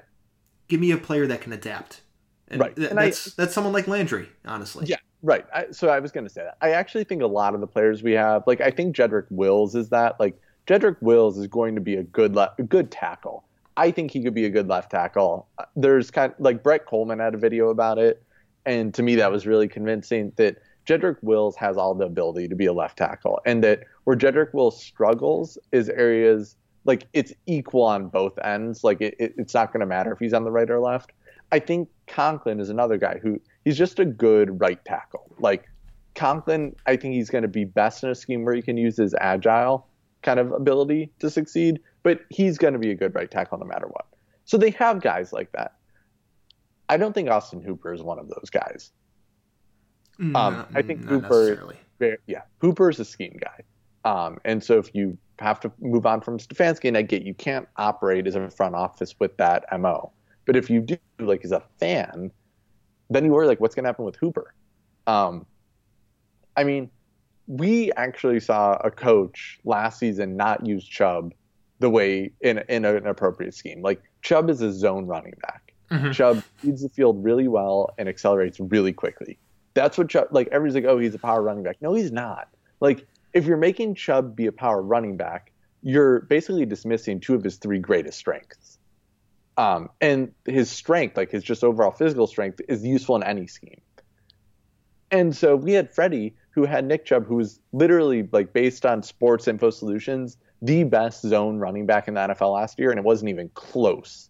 Give 0.67 0.79
me 0.79 0.91
a 0.91 0.97
player 0.97 1.27
that 1.27 1.41
can 1.41 1.51
adapt. 1.51 2.01
And 2.47 2.61
Right. 2.61 2.75
th- 2.75 2.89
And 2.91 2.99
I- 2.99 3.05
that's 3.05 3.33
that's 3.35 3.53
someone 3.53 3.73
like 3.73 3.87
Landry, 3.87 4.29
honestly. 4.45 4.85
Yeah, 4.87 4.97
right. 5.22 5.45
I, 5.53 5.66
so 5.72 5.89
I 5.89 5.99
was 5.99 6.11
going 6.11 6.26
to 6.26 6.30
say 6.30 6.43
that. 6.43 6.57
I 6.61 6.72
actually 6.72 7.03
think 7.03 7.22
a 7.22 7.28
lot 7.28 7.53
of 7.53 7.61
the 7.61 7.68
players 7.68 8.03
we 8.03 8.13
have, 8.13 8.43
like 8.47 8.61
I 8.61 8.72
think 8.72 8.95
Jedrick 8.95 9.26
Wills 9.30 9.76
is 9.76 9.89
that. 9.89 10.20
Like 10.20 10.39
Jedrick 10.68 10.97
Wills 11.01 11.38
is 11.38 11.47
going 11.47 11.76
to 11.76 11.82
be 11.82 11.95
a 11.95 12.03
good 12.03 12.36
le- 12.36 12.53
a 12.57 12.63
good 12.63 12.91
tackle. 12.91 13.43
I 13.78 13.91
think 13.91 14.11
he 14.11 14.24
could 14.24 14.34
be 14.34 14.45
a 14.45 14.49
good 14.49 14.68
left 14.68 14.91
tackle. 14.91 15.47
Uh, 15.57 15.66
There's 15.76 16.09
kind 16.11 16.32
of, 16.32 16.39
like 16.39 16.63
Brett 16.63 16.86
Coleman 16.86 17.20
had 17.20 17.34
a 17.34 17.38
video 17.38 17.70
about 17.70 17.97
it, 17.97 18.24
and 18.66 18.93
to 18.93 19.03
me 19.03 19.16
that 19.16 19.32
was 19.32 19.45
really 19.45 19.68
convincing 19.68 20.32
that 20.38 20.57
Jedrick 20.86 21.18
Wills 21.22 21.55
has 21.57 21.78
all 21.78 21.93
the 21.95 22.05
ability 22.05 22.47
to 22.47 22.55
be 22.55 22.68
a 22.68 22.74
left 22.74 22.97
tackle, 22.97 23.41
and 23.45 23.63
that 23.63 23.82
where 24.05 24.16
Jedrick 24.16 24.53
Wills 24.53 24.82
struggles 24.82 25.57
is 25.72 25.89
areas 25.89 26.55
like 26.86 27.07
it's 27.13 27.34
equal 27.47 27.84
on 27.84 28.07
both 28.07 28.38
ends. 28.43 28.84
Like 28.84 29.01
it, 29.01 29.16
it, 29.20 29.34
it's 29.38 29.53
not 29.53 29.74
going 29.74 29.82
to 29.82 29.86
matter 29.86 30.13
if 30.13 30.20
he's 30.20 30.34
on 30.34 30.43
the 30.43 30.51
right 30.51 30.70
or 30.70 30.80
left. 30.80 31.11
I 31.51 31.59
think 31.59 31.89
Conklin 32.07 32.59
is 32.59 32.70
another 32.70 32.97
guy 32.97 33.20
who 33.22 33.41
he's 33.66 33.78
just 33.78 33.99
a 33.99 34.05
good 34.05 34.59
right 34.61 34.84
tackle. 34.86 35.30
Like 35.39 35.66
Conklin, 36.16 36.76
I 36.86 36.95
think 36.95 37.13
he's 37.16 37.30
going 37.30 37.41
to 37.41 37.47
be 37.49 37.66
best 37.66 38.03
in 38.03 38.09
a 38.09 38.16
scheme 38.16 38.45
where 38.45 38.55
he 38.55 38.61
can 38.61 38.78
use 38.78 38.95
his 38.97 39.13
agile 39.20 39.88
kind 40.22 40.39
of 40.39 40.51
ability 40.53 41.11
to 41.20 41.30
succeed. 41.30 41.80
but 42.03 42.20
he's 42.30 42.57
going 42.59 42.74
to 42.74 42.80
be 42.80 42.91
a 42.91 42.95
good 42.95 43.13
right 43.16 43.30
tackle 43.32 43.57
no 43.57 43.66
matter 43.66 43.88
what. 43.88 44.05
So 44.45 44.57
they 44.57 44.70
have 44.72 45.01
guys 45.01 45.34
like 45.34 45.51
that. 45.53 45.74
I 46.88 46.97
don't 46.97 47.13
think 47.13 47.30
Austin 47.30 47.61
Hooper 47.63 47.91
is 47.93 48.03
one 48.03 48.20
of 48.20 48.28
those 48.30 48.49
guys. 48.51 48.91
No, 50.20 50.39
Um, 50.39 50.66
I 50.76 50.82
think 50.84 51.03
Hooper- 51.09 51.55
Yeah, 52.28 52.41
Hooper's 52.61 52.99
a 52.99 53.05
scheme 53.05 53.38
guy. 53.41 53.61
Um, 54.05 54.38
and 54.45 54.63
so 54.63 54.78
if 54.78 54.93
you 54.93 55.18
have 55.39 55.59
to 55.61 55.72
move 55.82 56.05
on 56.05 56.22
from 56.22 56.38
Stefanski, 56.38 56.88
and 56.88 56.95
I 56.97 57.01
get 57.01 57.24
you 57.24 57.34
can't 57.34 57.68
operate 57.78 58.28
as 58.28 58.36
a 58.36 58.49
front 58.51 58.76
office 58.76 59.16
with 59.20 59.36
that 59.38 59.66
MO. 59.80 60.11
But 60.45 60.55
if 60.55 60.70
you 60.70 60.80
do, 60.82 60.97
like 61.20 61.43
as 61.43 61.51
a 61.51 61.63
fan, 61.80 62.32
then 63.09 63.25
you 63.25 63.31
worry 63.31 63.47
like 63.47 63.59
what's 63.59 63.75
going 63.75 63.83
to 63.83 63.89
happen 63.89 64.05
with 64.05 64.15
Hooper. 64.15 64.53
Um, 65.07 65.45
I 66.57 66.63
mean, 66.63 66.89
we 67.47 67.91
actually 67.93 68.39
saw 68.39 68.77
a 68.83 68.89
coach 68.89 69.59
last 69.65 69.99
season 69.99 70.35
not 70.35 70.65
use 70.65 70.83
Chubb 70.83 71.33
the 71.79 71.89
way 71.89 72.31
in 72.41 72.63
in 72.69 72.85
an 72.85 73.05
appropriate 73.05 73.53
scheme. 73.53 73.81
Like 73.81 74.01
Chubb 74.21 74.49
is 74.49 74.61
a 74.61 74.71
zone 74.71 75.05
running 75.05 75.33
back. 75.41 75.73
Mhm. 75.91 76.13
Chubb 76.13 76.43
feeds 76.57 76.81
the 76.81 76.89
field 76.89 77.23
really 77.23 77.47
well 77.47 77.93
and 77.97 78.09
accelerates 78.09 78.59
really 78.59 78.93
quickly. 78.93 79.37
That's 79.75 79.97
what 79.97 80.09
Chubb 80.09 80.29
like. 80.31 80.47
Everybody's 80.47 80.75
like, 80.83 80.91
oh, 80.91 80.97
he's 80.97 81.13
a 81.13 81.19
power 81.19 81.41
running 81.41 81.63
back. 81.63 81.77
No, 81.81 81.93
he's 81.93 82.11
not. 82.11 82.47
Like 82.79 83.05
if 83.33 83.45
you're 83.45 83.57
making 83.57 83.95
Chubb 83.95 84.35
be 84.35 84.47
a 84.47 84.51
power 84.51 84.81
running 84.81 85.17
back, 85.17 85.51
you're 85.83 86.21
basically 86.21 86.65
dismissing 86.65 87.19
two 87.19 87.35
of 87.35 87.43
his 87.43 87.57
three 87.57 87.79
greatest 87.79 88.17
strengths. 88.17 88.64
Um, 89.57 89.89
and 90.01 90.33
his 90.45 90.69
strength, 90.69 91.15
like 91.15 91.31
his 91.31 91.43
just 91.43 91.63
overall 91.63 91.91
physical 91.91 92.27
strength, 92.27 92.61
is 92.67 92.85
useful 92.85 93.15
in 93.15 93.23
any 93.23 93.47
scheme. 93.47 93.81
And 95.11 95.35
so 95.35 95.55
we 95.55 95.73
had 95.73 95.93
Freddie, 95.93 96.35
who 96.49 96.65
had 96.65 96.85
Nick 96.85 97.05
Chubb, 97.05 97.25
who 97.25 97.35
was 97.35 97.59
literally 97.71 98.27
like 98.31 98.53
based 98.53 98.85
on 98.85 99.01
Sports 99.03 99.47
Info 99.47 99.69
Solutions, 99.69 100.37
the 100.61 100.83
best 100.83 101.21
zone 101.21 101.57
running 101.57 101.85
back 101.85 102.07
in 102.07 102.15
the 102.15 102.21
NFL 102.21 102.53
last 102.53 102.79
year, 102.79 102.89
and 102.89 102.99
it 102.99 103.05
wasn't 103.05 103.29
even 103.29 103.49
close. 103.53 104.29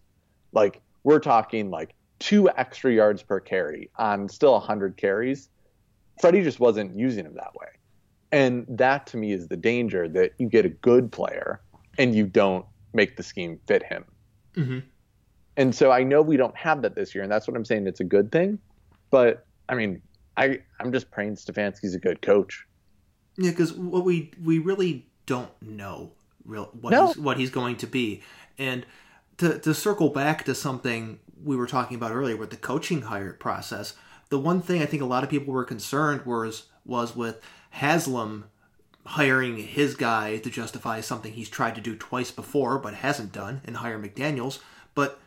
Like 0.52 0.80
we're 1.02 1.18
talking 1.18 1.70
like 1.70 1.94
two 2.18 2.48
extra 2.50 2.92
yards 2.92 3.22
per 3.22 3.40
carry 3.40 3.90
on 3.96 4.28
still 4.28 4.52
100 4.52 4.96
carries. 4.96 5.48
Freddie 6.20 6.42
just 6.42 6.60
wasn't 6.60 6.96
using 6.96 7.24
him 7.26 7.34
that 7.34 7.54
way. 7.54 7.68
And 8.32 8.66
that 8.68 9.06
to 9.08 9.16
me 9.16 9.32
is 9.32 9.48
the 9.48 9.56
danger 9.56 10.08
that 10.08 10.32
you 10.38 10.48
get 10.48 10.64
a 10.64 10.68
good 10.68 11.12
player 11.12 11.60
and 11.98 12.14
you 12.14 12.26
don't 12.26 12.66
make 12.92 13.16
the 13.16 13.22
scheme 13.22 13.60
fit 13.66 13.82
him. 13.82 14.04
Mhm. 14.54 14.82
And 15.56 15.74
so 15.74 15.90
I 15.90 16.02
know 16.02 16.22
we 16.22 16.36
don't 16.36 16.56
have 16.56 16.82
that 16.82 16.94
this 16.94 17.14
year, 17.14 17.22
and 17.24 17.32
that's 17.32 17.48
what 17.48 17.56
I'm 17.56 17.64
saying. 17.64 17.86
It's 17.86 18.00
a 18.00 18.04
good 18.04 18.30
thing. 18.30 18.58
But 19.10 19.46
I 19.68 19.74
mean, 19.74 20.02
I 20.36 20.60
I'm 20.80 20.92
just 20.92 21.10
praying 21.10 21.36
Stefanski's 21.36 21.94
a 21.94 21.98
good 21.98 22.20
coach. 22.22 22.66
Yeah, 23.38 23.50
because 23.50 23.72
what 23.72 24.04
we 24.04 24.32
we 24.42 24.58
really 24.58 25.06
don't 25.26 25.50
know 25.62 26.12
real 26.44 26.70
what 26.80 26.90
No. 26.90 27.08
he's, 27.08 27.16
what 27.18 27.36
he's 27.38 27.50
going 27.50 27.76
to 27.76 27.86
be, 27.86 28.22
and 28.58 28.86
to 29.38 29.58
to 29.58 29.74
circle 29.74 30.08
back 30.10 30.44
to 30.44 30.54
something 30.54 31.20
we 31.42 31.56
were 31.56 31.66
talking 31.66 31.96
about 31.96 32.12
earlier 32.12 32.36
with 32.36 32.50
the 32.50 32.56
coaching 32.56 33.02
hire 33.02 33.32
process. 33.34 33.94
The 34.28 34.38
one 34.38 34.60
thing 34.60 34.82
I 34.82 34.86
think 34.86 35.02
a 35.02 35.06
lot 35.06 35.22
of 35.24 35.30
people 35.30 35.54
were 35.54 35.64
concerned 35.64 36.26
was 36.26 36.66
was 36.84 37.14
with 37.16 37.40
Haslam 37.70 38.46
hiring 39.04 39.56
his 39.58 39.94
guy 39.94 40.36
to 40.38 40.50
justify 40.50 41.00
something 41.00 41.32
he's 41.32 41.48
tried 41.48 41.76
to 41.76 41.80
do 41.80 41.94
twice 41.94 42.30
before 42.32 42.78
but 42.78 42.94
hasn't 42.94 43.32
done, 43.32 43.60
and 43.64 43.76
hire 43.76 43.98
McDaniels. 43.98 44.58
But 44.94 45.20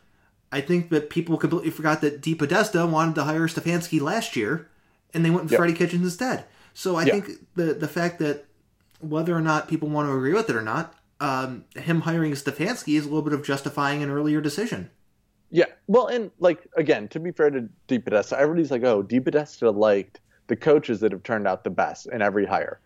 I 0.52 0.60
think 0.60 0.90
that 0.90 1.10
people 1.10 1.36
completely 1.36 1.70
forgot 1.70 2.00
that 2.00 2.20
DePodesta 2.20 2.88
wanted 2.90 3.14
to 3.16 3.24
hire 3.24 3.46
Stefanski 3.46 4.00
last 4.00 4.34
year, 4.36 4.68
and 5.14 5.24
they 5.24 5.30
went 5.30 5.44
with 5.44 5.52
Yep. 5.52 5.58
Freddie 5.58 5.74
Kitchens 5.74 6.02
instead. 6.04 6.44
So 6.74 6.96
I 6.96 7.04
Yeah. 7.04 7.12
think 7.20 7.30
the 7.54 7.74
the 7.74 7.88
fact 7.88 8.18
that 8.18 8.46
whether 9.00 9.34
or 9.34 9.40
not 9.40 9.68
people 9.68 9.88
want 9.88 10.08
to 10.08 10.12
agree 10.14 10.32
with 10.34 10.50
it 10.50 10.56
or 10.56 10.62
not, 10.62 10.94
um, 11.20 11.64
him 11.76 12.02
hiring 12.02 12.32
Stefanski 12.32 12.96
is 12.96 13.04
a 13.04 13.08
little 13.08 13.22
bit 13.22 13.32
of 13.32 13.42
justifying 13.44 14.02
an 14.02 14.10
earlier 14.10 14.40
decision. 14.40 14.90
Yeah. 15.50 15.66
Well, 15.86 16.06
and 16.06 16.30
like 16.38 16.66
again, 16.76 17.08
to 17.08 17.20
be 17.20 17.30
fair 17.32 17.50
to 17.50 17.68
DePodesta, 17.88 18.34
everybody's 18.36 18.70
like, 18.70 18.84
oh, 18.84 19.02
DePodesta 19.02 19.74
liked 19.74 20.20
the 20.48 20.56
coaches 20.56 21.00
that 21.00 21.12
have 21.12 21.22
turned 21.22 21.46
out 21.46 21.64
the 21.64 21.70
best 21.70 22.06
in 22.06 22.22
every 22.22 22.46
hire. 22.46 22.80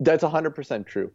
That's 0.00 0.24
100% 0.24 0.86
true. 0.86 1.10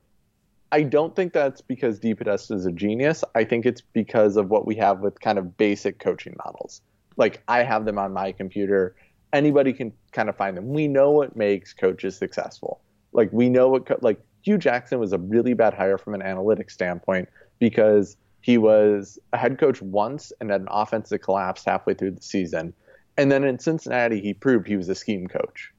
I 0.72 0.84
don't 0.84 1.15
think 1.15 1.34
that's 1.34 1.61
because 1.61 1.99
DePodesta 1.99 2.53
is 2.53 2.65
a 2.65 2.72
genius. 2.72 3.24
I 3.36 3.43
think 3.43 3.65
it's 3.65 3.82
because 3.82 4.38
of 4.38 4.49
what 4.49 4.65
we 4.65 4.76
have 4.76 4.99
with 4.99 5.19
kind 5.19 5.38
of 5.38 5.57
basic 5.57 5.99
coaching 5.99 6.36
models. 6.45 6.82
Like 7.17 7.43
I 7.47 7.63
have 7.63 7.86
them 7.86 7.97
on 7.97 8.13
my 8.13 8.32
computer. 8.32 8.95
Anybody 9.34 9.74
can 9.74 9.91
kind 10.13 10.30
of 10.30 10.38
find 10.38 10.55
them. 10.55 10.69
We 10.69 10.88
know 10.88 11.11
what 11.11 11.36
makes 11.36 11.74
coaches 11.74 12.17
successful. 12.17 12.82
Like 13.11 13.32
we 13.34 13.49
know 13.49 13.67
what 13.67 13.86
co- 13.86 13.99
like 14.01 14.19
Hue 14.43 14.57
Jackson 14.57 14.99
was 14.99 15.11
a 15.11 15.17
really 15.17 15.53
bad 15.53 15.74
hire 15.74 15.97
from 15.97 16.13
an 16.13 16.22
analytics 16.22 16.72
standpoint 16.72 17.28
because 17.59 18.15
he 18.39 18.57
was 18.57 19.19
a 19.34 19.38
head 19.38 19.59
coach 19.59 19.82
once 19.82 20.32
and 20.39 20.49
had 20.49 20.61
an 20.61 20.67
offense 20.72 21.09
that 21.09 21.19
collapsed 21.19 21.65
halfway 21.65 21.93
through 21.93 22.11
the 22.11 22.22
season. 22.22 22.74
And 23.17 23.32
then 23.32 23.43
in 23.43 23.59
Cincinnati, 23.59 24.22
he 24.22 24.34
proved 24.34 24.67
he 24.67 24.78
was 24.78 24.89
a 24.89 24.95
scheme 24.95 25.28
coach. 25.28 25.72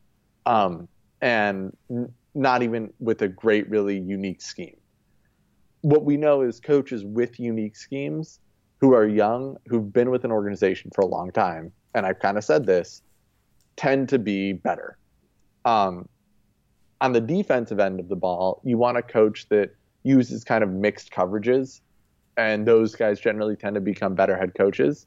Um, 0.47 0.87
and 1.21 1.77
n- 1.91 2.13
not 2.35 2.63
even 2.63 2.93
with 3.01 3.23
a 3.23 3.29
great, 3.29 3.69
really 3.69 3.99
unique 3.99 4.41
scheme. 4.41 4.77
What 5.83 6.05
we 6.05 6.17
know 6.17 6.43
is 6.43 6.59
coaches 6.61 7.05
with 7.05 7.39
unique 7.39 7.77
schemes 7.77 8.41
who 8.81 8.95
are 8.95 9.07
young, 9.07 9.57
who've 9.67 9.93
been 9.93 10.11
with 10.11 10.25
an 10.25 10.33
organization 10.33 10.91
for 10.95 11.03
a 11.03 11.07
long 11.07 11.31
time, 11.31 11.73
and 11.95 12.07
I've 12.07 12.19
kind 12.19 12.39
of 12.39 12.45
said 12.45 12.67
this, 12.67 13.03
tend 13.77 14.09
to 14.09 14.19
be 14.19 14.53
better. 14.53 14.97
Um, 15.65 16.09
on 17.01 17.13
the 17.13 17.21
defensive 17.21 17.81
end 17.81 18.01
of 18.01 18.09
the 18.09 18.17
ball, 18.17 18.61
you 18.65 18.79
want 18.79 18.97
a 18.97 19.03
coach 19.03 19.49
that 19.49 19.71
uses 20.05 20.45
kind 20.45 20.65
of 20.65 20.71
mixed 20.71 21.13
coverages, 21.13 21.81
and 22.37 22.67
those 22.67 22.95
guys 22.95 23.21
generally 23.21 23.57
tend 23.57 23.75
to 23.75 23.81
become 23.81 24.15
better 24.15 24.37
head 24.37 24.55
coaches. 24.57 25.07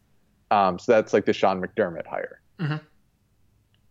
Um, 0.51 0.77
so 0.77 0.91
that's 0.91 1.13
like 1.13 1.25
the 1.25 1.33
Sean 1.33 1.61
McDermott 1.61 2.05
hire. 2.05 2.41
Mhm. 2.59 2.81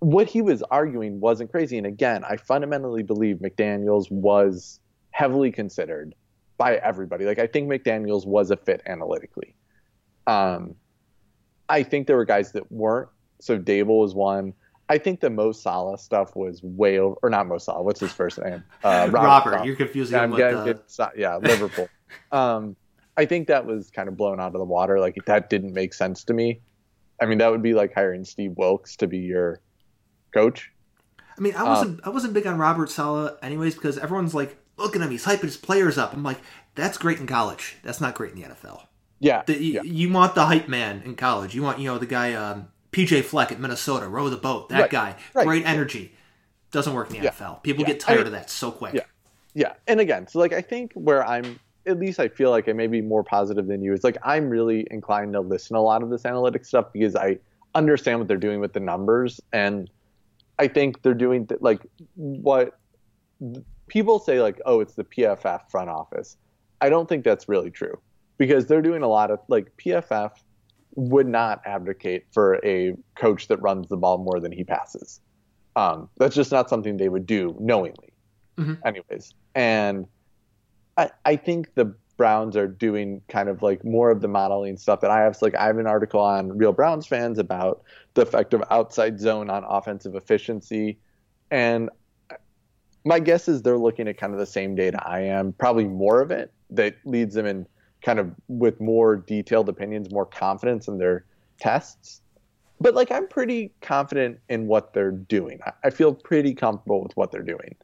What 0.01 0.29
he 0.29 0.43
was 0.43 0.63
arguing 0.71 1.19
wasn't 1.21 1.51
crazy. 1.51 1.79
And 1.79 1.87
again, 1.87 2.25
I 2.25 2.37
fundamentally 2.37 3.03
believe 3.03 3.39
McDaniels 3.39 4.11
was 4.11 4.81
heavily 5.11 5.51
considered 5.51 6.15
by 6.59 6.77
everybody. 6.77 7.25
Like 7.25 7.39
I 7.39 7.47
think 7.47 7.69
McDaniels 7.71 8.27
was 8.27 8.51
a 8.51 8.57
fit 8.57 8.83
analytically. 8.87 9.55
Um, 10.27 10.75
I 11.69 11.83
think 11.83 12.07
there 12.07 12.17
were 12.17 12.25
guys 12.25 12.53
that 12.53 12.71
weren't. 12.71 13.09
So 13.41 13.59
Daboll 13.59 14.01
was 14.01 14.15
one. 14.15 14.55
I 14.89 14.99
think 14.99 15.21
the 15.21 15.31
Mo 15.31 15.53
Salah 15.53 15.97
stuff 15.99 16.37
was 16.37 16.63
way 16.63 16.99
over, 16.99 17.17
or 17.23 17.31
not 17.31 17.47
Mo 17.47 17.57
Salah. 17.59 17.83
What's 17.83 18.01
his 18.01 18.13
first 18.13 18.39
name? 18.43 18.63
Uh, 18.83 19.09
Robert, 19.13 19.51
Salah. 19.53 19.67
you're 19.67 19.77
confusing 19.77 20.15
Yeah, 20.17 20.25
him 20.25 20.35
I'm 20.35 20.65
with 20.65 20.69
it- 20.69 21.11
yeah, 21.17 21.37
Liverpool. 21.37 21.89
um, 22.33 22.77
I 23.17 23.25
think 23.25 23.49
that 23.49 23.65
was 23.65 23.91
kind 23.91 24.09
of 24.09 24.17
blown 24.17 24.41
out 24.41 24.49
of 24.49 24.53
the 24.59 24.65
water. 24.65 25.01
Like 25.01 25.17
that 25.27 25.49
didn't 25.49 25.73
make 25.73 25.95
sense 25.95 26.25
to 26.25 26.35
me. 26.35 26.61
I 27.23 27.27
mean, 27.27 27.39
that 27.39 27.51
would 27.51 27.63
be 27.63 27.73
like 27.75 27.95
hiring 27.95 28.25
Steve 28.25 28.53
Wilks 28.57 28.97
to 28.97 29.07
be 29.07 29.19
your 29.19 29.61
coach. 30.35 30.71
I 31.37 31.41
mean, 31.41 31.55
I 31.55 31.61
Um, 31.63 31.69
wasn't 31.69 32.01
I 32.05 32.09
wasn't 32.11 32.35
big 32.35 32.47
on 32.47 32.59
Robert 32.59 32.91
Saleh 32.91 33.37
anyways 33.43 33.75
because 33.75 33.99
everyone's 33.99 34.35
like, 34.35 34.57
look 34.77 34.95
at 34.97 35.03
him, 35.03 35.11
he's 35.11 35.25
hyping 35.25 35.43
his 35.43 35.57
players 35.57 35.99
up. 35.99 36.13
I'm 36.13 36.23
like, 36.23 36.39
that's 36.75 36.99
great 36.99 37.19
in 37.19 37.27
college. 37.27 37.77
That's 37.83 38.01
not 38.01 38.15
great 38.15 38.33
in 38.35 38.41
the 38.41 38.49
NFL. 38.49 38.87
Yeah, 39.21 39.43
The, 39.47 39.55
you, 39.63 39.73
yeah, 39.75 39.83
you 39.83 40.13
want 40.13 40.35
the 40.35 40.45
hype 40.47 40.69
man 40.69 41.03
in 41.05 41.15
college. 41.17 41.55
You 41.55 41.63
want 41.63 41.79
you 41.79 41.87
know 41.89 41.99
the 41.99 42.07
guy 42.07 42.35
um, 42.35 42.69
PJ 42.93 43.23
Fleck 43.25 43.53
at 43.53 43.61
Minnesota, 43.61 44.09
row 44.09 44.29
the 44.29 44.37
boat. 44.37 44.69
That 44.69 44.81
Right, 44.83 44.91
guy, 44.91 45.17
right. 45.35 45.47
great 45.47 45.65
energy. 45.67 46.13
Doesn't 46.73 46.93
work 46.93 47.11
in 47.11 47.19
the 47.19 47.25
Yeah, 47.25 47.31
NFL. 47.31 47.63
People 47.63 47.83
yeah. 47.83 47.87
get 47.89 48.01
tired 48.01 48.15
I 48.15 48.19
mean- 48.19 48.27
of 48.27 48.33
that 48.33 48.51
so 48.51 48.71
quick. 48.73 48.95
Yeah. 48.95 49.03
yeah. 49.55 49.73
And 49.87 50.01
again, 50.01 50.27
so 50.27 50.41
like 50.41 50.53
I 50.53 50.61
think 50.61 50.93
where 50.95 51.27
I'm 51.27 51.59
at 51.87 51.99
least 51.99 52.19
I 52.19 52.29
feel 52.29 52.51
like 52.51 52.69
I 52.69 52.73
may 52.73 52.87
be 52.89 53.01
more 53.03 53.23
positive 53.23 53.67
than 53.67 53.83
you 53.83 53.93
is 53.93 54.03
like 54.05 54.17
I'm 54.23 54.49
really 54.51 54.87
inclined 54.91 55.35
to 55.35 55.41
listen 55.41 55.75
to 55.75 55.79
a 55.79 55.83
lot 55.83 56.03
of 56.03 56.11
this 56.11 56.23
analytics 56.23 56.67
stuff 56.67 56.93
because 56.93 57.15
I 57.15 57.39
understand 57.75 58.19
what 58.19 58.27
they're 58.29 58.37
doing 58.37 58.59
with 58.61 58.73
the 58.73 58.81
numbers 58.81 59.41
and 59.53 59.89
I 60.59 60.67
think 60.69 61.03
they're 61.03 61.15
doing 61.15 61.47
th- 61.47 61.61
like 61.61 61.81
what 62.17 62.79
people 63.89 64.19
say 64.19 64.41
like 64.41 64.61
oh 64.67 64.81
it's 64.81 64.95
the 64.95 65.05
PFF 65.05 65.71
front 65.71 65.91
office. 65.91 66.37
I 66.81 66.89
don't 66.89 67.09
think 67.09 67.25
that's 67.25 67.49
really 67.49 67.71
true 67.71 67.99
because 68.39 68.67
they're 68.67 68.83
doing 68.83 69.03
a 69.03 69.09
lot 69.09 69.31
of 69.31 69.41
like 69.49 69.77
PFF 69.77 70.33
would 70.97 71.27
not 71.27 71.61
advocate 71.65 72.27
for 72.33 72.65
a 72.65 72.95
coach 73.17 73.49
that 73.49 73.57
runs 73.59 73.89
the 73.89 73.97
ball 73.97 74.19
more 74.19 74.41
than 74.41 74.53
he 74.53 74.65
passes. 74.65 75.21
Um, 75.77 76.09
that's 76.19 76.37
just 76.37 76.53
not 76.53 76.69
something 76.69 76.97
they 76.97 77.09
would 77.09 77.27
do 77.27 77.57
knowingly 77.59 78.13
anyways. 78.85 79.35
And 79.55 80.07
I, 80.97 81.11
I 81.25 81.37
think 81.37 81.75
the 81.75 81.95
Browns 82.17 82.57
are 82.57 82.69
doing 82.69 83.21
kind 83.29 83.49
of 83.49 83.63
like 83.63 83.85
more 83.85 84.11
of 84.11 84.21
the 84.21 84.29
modeling 84.29 84.77
stuff 84.77 85.01
that 85.01 85.11
I 85.11 85.23
have. 85.23 85.35
So 85.35 85.47
like 85.47 85.57
I 85.57 85.67
have 85.67 85.79
an 85.79 85.87
article 85.87 86.21
on 86.21 86.57
Real 86.57 86.73
Browns 86.73 87.07
fans 87.07 87.39
about 87.39 87.83
the 88.15 88.23
effect 88.23 88.55
of 88.55 88.63
outside 88.71 89.19
zone 89.19 89.51
on 89.51 89.65
offensive 89.65 90.15
efficiency. 90.15 90.99
And 91.51 91.91
my 93.05 93.19
guess 93.19 93.49
is 93.49 93.63
they're 93.63 93.79
looking 93.79 94.09
at 94.09 94.17
kind 94.17 94.33
of 94.33 94.39
the 94.39 94.47
same 94.47 94.75
data 94.75 94.99
I 95.07 95.21
am, 95.21 95.53
probably 95.53 95.85
more 95.85 96.21
of 96.21 96.31
it 96.31 96.53
that 96.71 96.97
leads 97.05 97.35
them 97.35 97.47
in 97.47 97.67
kind 98.03 98.19
of 98.19 98.33
with 98.49 98.81
more 98.81 99.17
detailed 99.17 99.69
opinions, 99.69 100.11
more 100.11 100.27
confidence 100.27 100.89
in 100.89 100.99
their 100.99 101.25
tests. 101.59 102.23
But 102.81 102.95
like 102.95 103.11
I'm 103.11 103.29
pretty 103.29 103.73
confident 103.81 104.39
in 104.49 104.67
what 104.67 104.93
they're 104.93 105.11
doing. 105.11 105.61
I, 105.83 105.91
feel 105.91 106.13
pretty 106.15 106.55
comfortable 106.55 107.03
with 107.03 107.17
what 107.17 107.31
they're 107.31 107.43
doing. 107.43 107.77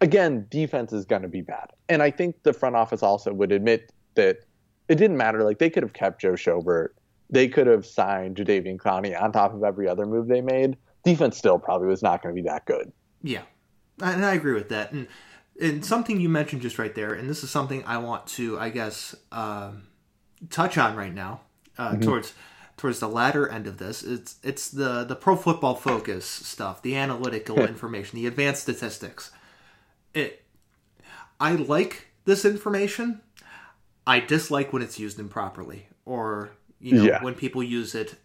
again, 0.00 0.46
defense 0.50 0.92
is 0.92 1.04
going 1.04 1.22
to 1.22 1.28
be 1.28 1.42
bad. 1.42 1.70
And 1.88 2.02
I 2.02 2.10
think 2.10 2.42
the 2.42 2.52
front 2.52 2.76
office 2.76 3.02
also 3.02 3.32
would 3.32 3.52
admit 3.52 3.92
that 4.14 4.38
it 4.88 4.96
didn't 4.96 5.16
matter. 5.16 5.44
Like 5.44 5.58
they 5.58 5.70
could 5.70 5.82
have 5.82 5.92
kept 5.92 6.20
Joe 6.22 6.32
Schobert. 6.32 6.88
They 7.28 7.48
could 7.48 7.66
have 7.66 7.86
signed 7.86 8.36
Jadeveon 8.36 8.78
Clowney 8.78 9.20
on 9.20 9.30
top 9.30 9.54
of 9.54 9.62
every 9.62 9.88
other 9.88 10.04
move 10.04 10.26
they 10.26 10.40
made. 10.40 10.76
Defense 11.04 11.36
still 11.36 11.58
probably 11.58 11.86
was 11.86 12.02
not 12.02 12.22
going 12.22 12.34
to 12.34 12.42
be 12.42 12.46
that 12.48 12.64
good. 12.66 12.92
Yeah, 13.22 13.42
and 14.00 14.24
I 14.24 14.34
agree 14.34 14.54
with 14.54 14.68
that. 14.70 14.92
And 14.92 15.06
and 15.60 15.84
something 15.84 16.20
you 16.20 16.28
mentioned 16.28 16.62
just 16.62 16.78
right 16.78 16.94
there, 16.94 17.12
and 17.12 17.28
this 17.28 17.44
is 17.44 17.50
something 17.50 17.84
I 17.84 17.98
want 17.98 18.26
to, 18.28 18.58
I 18.58 18.70
guess, 18.70 19.14
um, 19.30 19.82
touch 20.48 20.78
on 20.78 20.96
right 20.96 21.12
now 21.12 21.42
uh, 21.76 21.92
mm-hmm. 21.92 22.00
towards 22.00 22.32
towards 22.76 22.98
the 22.98 23.08
latter 23.08 23.46
end 23.48 23.66
of 23.66 23.78
this. 23.78 24.02
It's 24.02 24.36
it's 24.42 24.70
the 24.70 25.04
the 25.04 25.16
pro 25.16 25.36
football 25.36 25.74
focus 25.74 26.24
stuff, 26.24 26.82
the 26.82 26.96
analytical 26.96 27.60
information, 27.66 28.18
the 28.18 28.26
advanced 28.26 28.62
statistics. 28.62 29.30
It, 30.14 30.44
I 31.38 31.52
like 31.52 32.08
this 32.24 32.44
information. 32.44 33.20
I 34.06 34.20
dislike 34.20 34.72
when 34.72 34.82
it's 34.82 34.98
used 34.98 35.20
improperly, 35.20 35.88
or 36.04 36.50
you 36.80 36.94
know, 36.94 37.04
yeah. 37.04 37.22
when 37.22 37.34
people 37.34 37.62
use 37.62 37.94
it 37.94 38.16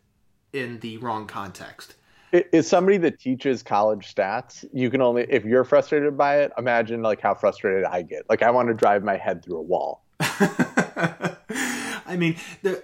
in 0.53 0.79
the 0.79 0.97
wrong 0.97 1.27
context 1.27 1.95
is 2.51 2.67
somebody 2.67 2.97
that 2.97 3.19
teaches 3.19 3.63
college 3.63 4.13
stats 4.13 4.65
you 4.73 4.89
can 4.89 5.01
only 5.01 5.23
if 5.29 5.45
you're 5.45 5.63
frustrated 5.63 6.17
by 6.17 6.39
it 6.39 6.51
imagine 6.57 7.01
like 7.01 7.21
how 7.21 7.33
frustrated 7.33 7.85
i 7.85 8.01
get. 8.01 8.29
Like 8.29 8.41
i 8.41 8.51
want 8.51 8.67
to 8.67 8.73
drive 8.73 9.03
my 9.03 9.17
head 9.17 9.43
through 9.43 9.57
a 9.57 9.61
wall. 9.61 10.03
I 10.19 12.15
mean 12.17 12.37
the, 12.61 12.83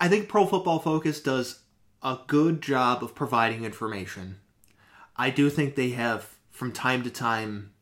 i 0.00 0.08
think 0.08 0.28
pro 0.28 0.46
football 0.46 0.78
focus 0.78 1.20
does 1.20 1.60
a 2.02 2.18
good 2.26 2.62
job 2.62 3.02
of 3.02 3.14
providing 3.14 3.64
information. 3.64 4.38
I 5.16 5.30
do 5.30 5.50
think 5.50 5.74
they 5.74 5.90
have 5.90 6.36
from 6.50 6.72
time 6.72 7.02
to 7.02 7.10
time 7.10 7.72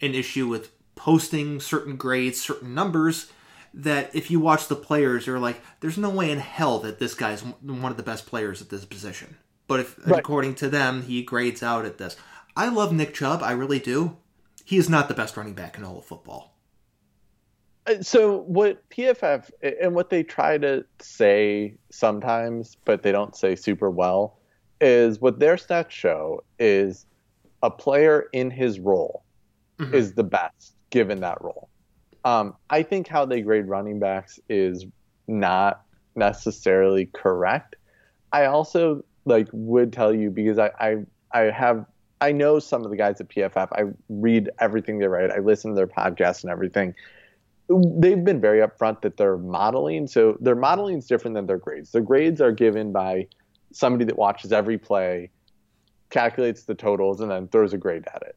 an 0.00 0.14
issue 0.14 0.46
with 0.46 0.70
posting 0.94 1.60
certain 1.60 1.96
grades 1.96 2.40
certain 2.40 2.74
numbers 2.74 3.30
that 3.72 4.14
if 4.14 4.30
you 4.30 4.40
watch 4.40 4.66
the 4.66 4.74
players 4.74 5.26
you're 5.26 5.38
like 5.38 5.60
there's 5.80 5.96
no 5.96 6.10
way 6.10 6.30
in 6.30 6.38
hell 6.38 6.80
that 6.80 6.98
this 6.98 7.14
guy's 7.14 7.42
one 7.42 7.92
of 7.92 7.96
the 7.96 8.02
best 8.02 8.26
players 8.26 8.60
at 8.60 8.68
this 8.68 8.84
position 8.84 9.36
but 9.68 9.80
if 9.80 9.96
right. 10.06 10.18
according 10.18 10.56
to 10.56 10.68
them, 10.68 11.02
he 11.02 11.22
grades 11.22 11.62
out 11.62 11.84
at 11.84 11.98
this. 11.98 12.16
I 12.56 12.68
love 12.68 12.92
Nick 12.92 13.14
Chubb, 13.14 13.42
I 13.42 13.52
really 13.52 13.78
do. 13.78 14.16
He 14.64 14.76
is 14.76 14.88
not 14.88 15.06
the 15.06 15.14
best 15.14 15.36
running 15.36 15.54
back 15.54 15.78
in 15.78 15.84
all 15.84 15.98
of 15.98 16.04
football. 16.04 16.56
Uh, 17.86 18.02
so 18.02 18.38
what 18.38 18.88
PFF 18.90 19.50
and 19.80 19.94
what 19.94 20.10
they 20.10 20.22
try 20.22 20.58
to 20.58 20.84
say 21.00 21.74
sometimes, 21.90 22.76
but 22.84 23.02
they 23.02 23.12
don't 23.12 23.36
say 23.36 23.54
super 23.54 23.90
well, 23.90 24.38
is 24.80 25.20
what 25.20 25.38
their 25.38 25.56
stats 25.56 25.90
show 25.90 26.42
is 26.58 27.06
a 27.62 27.70
player 27.70 28.28
in 28.32 28.50
his 28.50 28.78
role 28.78 29.22
mm-hmm. 29.78 29.94
is 29.94 30.14
the 30.14 30.24
best 30.24 30.74
given 30.90 31.20
that 31.20 31.40
role. 31.42 31.68
Um, 32.24 32.54
I 32.70 32.82
think 32.82 33.08
how 33.08 33.24
they 33.24 33.40
grade 33.40 33.66
running 33.66 33.98
backs 33.98 34.38
is 34.48 34.84
not 35.26 35.84
necessarily 36.14 37.06
correct. 37.06 37.76
I 38.32 38.46
also 38.46 39.04
like 39.28 39.48
would 39.52 39.92
tell 39.92 40.14
you 40.14 40.30
because 40.30 40.58
I, 40.58 40.70
I 40.80 40.96
I 41.32 41.40
have 41.50 41.86
I 42.20 42.32
know 42.32 42.58
some 42.58 42.84
of 42.84 42.90
the 42.90 42.96
guys 42.96 43.20
at 43.20 43.28
PFF. 43.28 43.68
I 43.72 43.92
read 44.08 44.50
everything 44.58 44.98
they 44.98 45.06
write. 45.06 45.30
I 45.30 45.38
listen 45.38 45.70
to 45.70 45.76
their 45.76 45.86
podcasts 45.86 46.42
and 46.42 46.50
everything. 46.50 46.94
They've 47.68 48.24
been 48.24 48.40
very 48.40 48.60
upfront 48.60 49.02
that 49.02 49.16
they're 49.16 49.36
modeling. 49.36 50.06
So 50.06 50.36
their 50.40 50.56
modeling 50.56 50.98
is 50.98 51.06
different 51.06 51.34
than 51.34 51.46
their 51.46 51.58
grades. 51.58 51.92
Their 51.92 52.02
grades 52.02 52.40
are 52.40 52.50
given 52.50 52.92
by 52.92 53.28
somebody 53.72 54.04
that 54.06 54.16
watches 54.16 54.52
every 54.52 54.78
play, 54.78 55.30
calculates 56.10 56.64
the 56.64 56.74
totals, 56.74 57.20
and 57.20 57.30
then 57.30 57.46
throws 57.48 57.72
a 57.72 57.78
grade 57.78 58.04
at 58.14 58.22
it. 58.22 58.36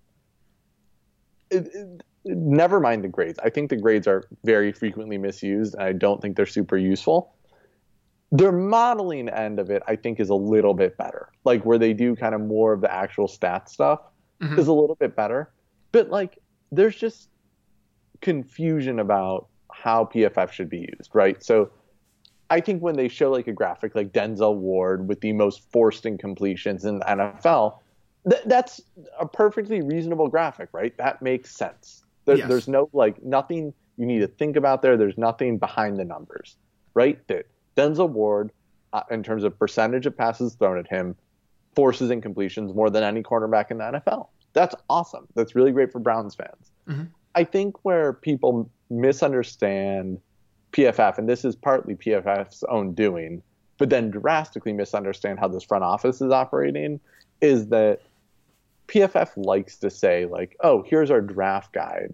it, 1.50 2.04
it 2.26 2.38
never 2.38 2.80
mind 2.80 3.04
the 3.04 3.08
grades. 3.08 3.40
I 3.42 3.50
think 3.50 3.70
the 3.70 3.78
grades 3.78 4.08
are 4.08 4.26
very 4.44 4.72
frequently 4.72 5.18
misused, 5.18 5.76
I 5.80 5.94
don't 5.94 6.22
think 6.22 6.36
they're 6.36 6.46
super 6.46 6.78
useful 6.78 7.34
their 8.32 8.52
modeling 8.52 9.30
end 9.30 9.60
of 9.60 9.70
it, 9.70 9.84
I 9.88 9.96
think, 9.96 10.20
is 10.20 10.30
a 10.30 10.36
little 10.36 10.74
bit 10.74 10.98
better. 10.98 11.30
Like 11.44 11.66
where 11.66 11.78
they 11.78 11.94
do 11.94 12.16
kind 12.16 12.34
of 12.34 12.42
more 12.42 12.74
of 12.74 12.82
the 12.82 12.92
actual 12.92 13.28
stat 13.28 13.70
stuff 13.70 14.02
mm-hmm. 14.42 14.58
is 14.58 14.68
a 14.68 14.74
little 14.74 14.96
bit 14.96 15.16
better. 15.16 15.52
But 15.92 16.10
like, 16.10 16.38
there's 16.72 16.96
just 16.96 17.30
confusion 18.22 19.00
about 19.00 19.48
how 19.72 20.06
PFF 20.06 20.52
should 20.52 20.70
be 20.70 20.88
used, 20.98 21.10
right? 21.14 21.44
So 21.44 21.72
I 22.50 22.62
think 22.62 22.82
when 22.82 22.96
they 22.96 23.08
show 23.08 23.32
like 23.32 23.48
a 23.48 23.54
graphic 23.54 23.96
like 23.96 24.12
Denzel 24.14 24.56
Ward 24.56 25.08
with 25.08 25.22
the 25.22 25.34
most 25.34 25.70
forced 25.72 26.04
incompletions 26.06 26.86
in 26.86 27.00
the 27.00 27.06
NFL, 27.06 27.80
th- 28.30 28.44
that's 28.46 28.82
a 29.20 29.28
perfectly 29.28 29.82
reasonable 29.82 30.28
graphic, 30.28 30.70
right? 30.72 30.96
That 30.98 31.22
makes 31.22 31.56
sense. 31.56 32.04
There, 32.26 32.38
yes. 32.38 32.48
There's 32.48 32.68
no 32.68 32.90
like 32.94 33.22
nothing 33.24 33.74
you 33.98 34.06
need 34.06 34.20
to 34.20 34.28
think 34.28 34.56
about 34.56 34.82
there. 34.82 34.96
There's 34.96 35.18
nothing 35.18 35.58
behind 35.58 35.98
the 35.98 36.06
numbers, 36.06 36.56
right? 36.94 37.20
That 37.28 37.48
Denzel 37.82 38.10
Ward, 38.10 38.52
uh, 38.94 39.04
in 39.10 39.24
terms 39.24 39.44
of 39.44 39.58
percentage 39.58 40.06
of 40.06 40.16
passes 40.16 40.54
thrown 40.54 40.78
at 40.78 40.88
him, 40.88 41.16
forces 41.76 42.10
incompletions 42.12 42.76
more 42.76 42.90
than 42.90 43.04
any 43.04 43.24
cornerback 43.24 43.72
in 43.72 43.78
the 43.78 43.84
NFL. 43.84 44.28
That's 44.54 44.76
awesome. 44.90 45.28
That's 45.36 45.56
really 45.56 45.72
great 45.72 45.92
for 45.92 46.00
Browns 46.00 46.36
fans. 46.36 46.72
Mm-hmm. 46.88 47.04
I 47.36 47.44
think 47.44 47.84
where 47.84 48.14
people 48.14 48.70
misunderstand 48.90 50.20
PFF, 50.74 51.18
and 51.18 51.28
this 51.28 51.46
is 51.46 51.56
partly 51.56 51.96
PFF's 51.96 52.64
own 52.64 52.94
doing, 52.94 53.42
but 53.78 53.90
then 53.90 54.12
drastically 54.12 54.74
misunderstand 54.74 55.40
how 55.40 55.48
this 55.48 55.64
front 55.64 55.84
office 55.84 56.22
is 56.22 56.32
operating, 56.32 57.00
is 57.40 57.68
that 57.70 58.02
PFF 58.88 59.32
likes 59.38 59.78
to 59.78 59.90
say, 59.90 60.26
like, 60.26 60.58
oh, 60.62 60.84
here's 60.84 61.10
our 61.10 61.22
draft 61.22 61.74
guide, 61.74 62.14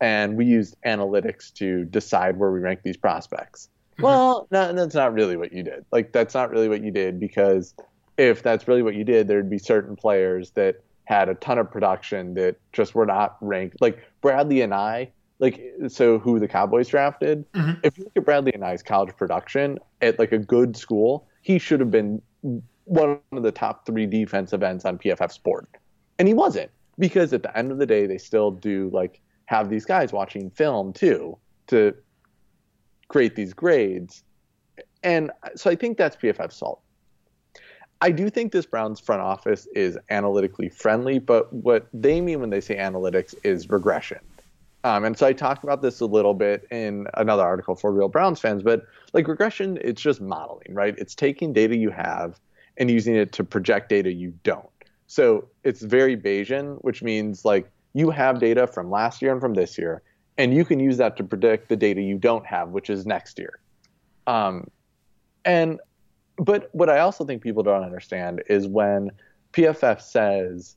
and 0.00 0.36
we 0.36 0.46
used 0.46 0.76
analytics 0.86 1.52
to 1.54 1.84
decide 1.84 2.38
where 2.38 2.50
we 2.50 2.60
rank 2.60 2.80
these 2.82 2.96
prospects. 2.96 3.68
Mm-hmm. 3.98 4.04
Well, 4.04 4.46
no, 4.52 4.72
that's 4.72 4.94
not 4.94 5.12
really 5.12 5.36
what 5.36 5.52
you 5.52 5.64
did. 5.64 5.84
Like 5.90 6.12
that's 6.12 6.34
not 6.34 6.50
really 6.50 6.68
what 6.68 6.82
you 6.82 6.92
did 6.92 7.18
because 7.18 7.74
if 8.16 8.42
that's 8.42 8.68
really 8.68 8.82
what 8.82 8.94
you 8.94 9.04
did, 9.04 9.26
there'd 9.26 9.50
be 9.50 9.58
certain 9.58 9.96
players 9.96 10.52
that 10.52 10.82
had 11.04 11.28
a 11.28 11.34
ton 11.34 11.58
of 11.58 11.70
production 11.70 12.34
that 12.34 12.56
just 12.72 12.94
were 12.94 13.06
not 13.06 13.36
ranked. 13.40 13.80
Like 13.80 13.98
Bradlee 14.22 14.66
Anae, 14.66 15.08
like 15.40 15.60
so 15.88 16.18
who 16.18 16.38
the 16.38 16.46
Cowboys 16.46 16.88
drafted. 16.88 17.50
Mm-hmm. 17.52 17.80
If 17.82 17.98
you 17.98 18.04
look 18.04 18.16
at 18.16 18.24
Bradlee 18.24 18.54
Anae's 18.54 18.82
college 18.82 19.16
production 19.16 19.78
at 20.00 20.18
like 20.18 20.32
a 20.32 20.38
good 20.38 20.76
school, 20.76 21.26
he 21.42 21.58
should 21.58 21.80
have 21.80 21.90
been 21.90 22.22
one 22.84 23.18
of 23.32 23.42
the 23.42 23.52
top 23.52 23.84
three 23.84 24.06
defensive 24.06 24.62
ends 24.62 24.84
on 24.84 24.98
PFF 24.98 25.32
Sport, 25.32 25.68
and 26.18 26.28
he 26.28 26.34
wasn't 26.34 26.70
because 26.98 27.32
at 27.32 27.42
the 27.42 27.56
end 27.56 27.72
of 27.72 27.78
the 27.78 27.86
day, 27.86 28.06
they 28.06 28.18
still 28.18 28.50
do 28.50 28.90
like 28.92 29.20
have 29.46 29.70
these 29.70 29.84
guys 29.84 30.12
watching 30.12 30.50
film 30.50 30.92
too 30.92 31.38
to 31.68 31.94
create 33.08 33.34
these 33.34 33.52
grades. 33.52 34.22
And 35.02 35.30
so 35.56 35.70
I 35.70 35.74
think 35.74 35.98
that's 35.98 36.16
PFF 36.16 36.52
salt. 36.52 36.80
I 38.00 38.10
do 38.10 38.30
think 38.30 38.52
this 38.52 38.66
Browns 38.66 39.00
front 39.00 39.22
office 39.22 39.66
is 39.74 39.98
analytically 40.10 40.68
friendly, 40.68 41.18
but 41.18 41.52
what 41.52 41.88
they 41.92 42.20
mean 42.20 42.40
when 42.40 42.50
they 42.50 42.60
say 42.60 42.76
analytics 42.76 43.34
is 43.42 43.68
regression. 43.68 44.18
Um, 44.84 45.04
and 45.04 45.18
so 45.18 45.26
I 45.26 45.32
talked 45.32 45.64
about 45.64 45.82
this 45.82 46.00
a 46.00 46.06
little 46.06 46.34
bit 46.34 46.66
in 46.70 47.08
another 47.14 47.42
article 47.42 47.74
for 47.74 47.92
Real 47.92 48.08
Browns 48.08 48.38
fans, 48.38 48.62
but 48.62 48.86
like 49.12 49.26
regression, 49.26 49.78
it's 49.80 50.00
just 50.00 50.20
modeling, 50.20 50.72
right? 50.72 50.94
It's 50.96 51.16
taking 51.16 51.52
data 51.52 51.76
you 51.76 51.90
have 51.90 52.38
and 52.76 52.88
using 52.88 53.16
it 53.16 53.32
to 53.32 53.44
project 53.44 53.88
data 53.88 54.12
you 54.12 54.32
don't. 54.44 54.68
So 55.08 55.48
it's 55.64 55.82
very 55.82 56.16
Bayesian, 56.16 56.78
which 56.82 57.02
means 57.02 57.44
like 57.44 57.68
you 57.94 58.10
have 58.10 58.38
data 58.38 58.68
from 58.68 58.90
last 58.90 59.20
year 59.20 59.32
and 59.32 59.40
from 59.40 59.54
this 59.54 59.76
year, 59.76 60.02
and 60.38 60.54
you 60.54 60.64
can 60.64 60.78
use 60.78 60.96
that 60.96 61.16
to 61.16 61.24
predict 61.24 61.68
the 61.68 61.76
data 61.76 62.00
you 62.00 62.16
don't 62.16 62.46
have, 62.46 62.70
which 62.70 62.88
is 62.88 63.04
next 63.04 63.38
year. 63.38 63.58
Um, 64.26 64.68
and 65.44 65.80
but 66.36 66.70
what 66.72 66.88
I 66.88 67.00
also 67.00 67.24
think 67.24 67.42
people 67.42 67.64
don't 67.64 67.82
understand 67.82 68.42
is 68.48 68.68
when 68.68 69.10
PFF 69.52 70.00
says, 70.00 70.76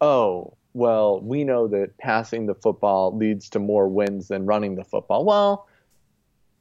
"Oh, 0.00 0.56
well, 0.72 1.20
we 1.20 1.42
know 1.42 1.66
that 1.66 1.98
passing 1.98 2.46
the 2.46 2.54
football 2.54 3.16
leads 3.16 3.50
to 3.50 3.58
more 3.58 3.88
wins 3.88 4.28
than 4.28 4.46
running 4.46 4.76
the 4.76 4.84
football." 4.84 5.24
Well, 5.24 5.66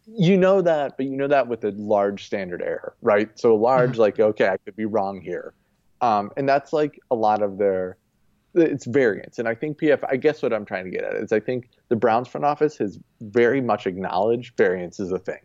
you 0.07 0.35
know 0.35 0.61
that, 0.63 0.97
but 0.97 1.05
you 1.05 1.15
know 1.15 1.27
that 1.27 1.47
with 1.47 1.63
a 1.63 1.71
large 1.71 2.25
standard 2.25 2.63
error, 2.63 2.95
right? 3.03 3.29
So 3.37 3.55
large, 3.55 3.91
mm-hmm. 3.91 4.01
like, 4.01 4.19
okay, 4.19 4.47
I 4.47 4.57
could 4.57 4.75
be 4.75 4.85
wrong 4.85 5.21
here, 5.21 5.53
um, 6.01 6.31
and 6.35 6.49
that's 6.49 6.73
like 6.73 6.99
a 7.11 7.15
lot 7.15 7.43
of 7.43 7.59
their 7.59 7.97
it's 8.55 8.85
variance. 8.85 9.39
And 9.39 9.47
I 9.47 9.55
think 9.55 9.79
PF, 9.79 10.03
I 10.09 10.15
guess 10.15 10.41
what 10.41 10.53
I'm 10.53 10.65
trying 10.65 10.85
to 10.85 10.91
get 10.91 11.03
at 11.03 11.15
is 11.15 11.31
I 11.31 11.39
think 11.39 11.69
the 11.89 11.95
Browns 11.95 12.27
front 12.27 12.45
office 12.45 12.77
has 12.77 12.99
very 13.21 13.61
much 13.61 13.87
acknowledged 13.87 14.57
variance 14.57 14.99
is 14.99 15.11
a 15.11 15.19
thing. 15.19 15.41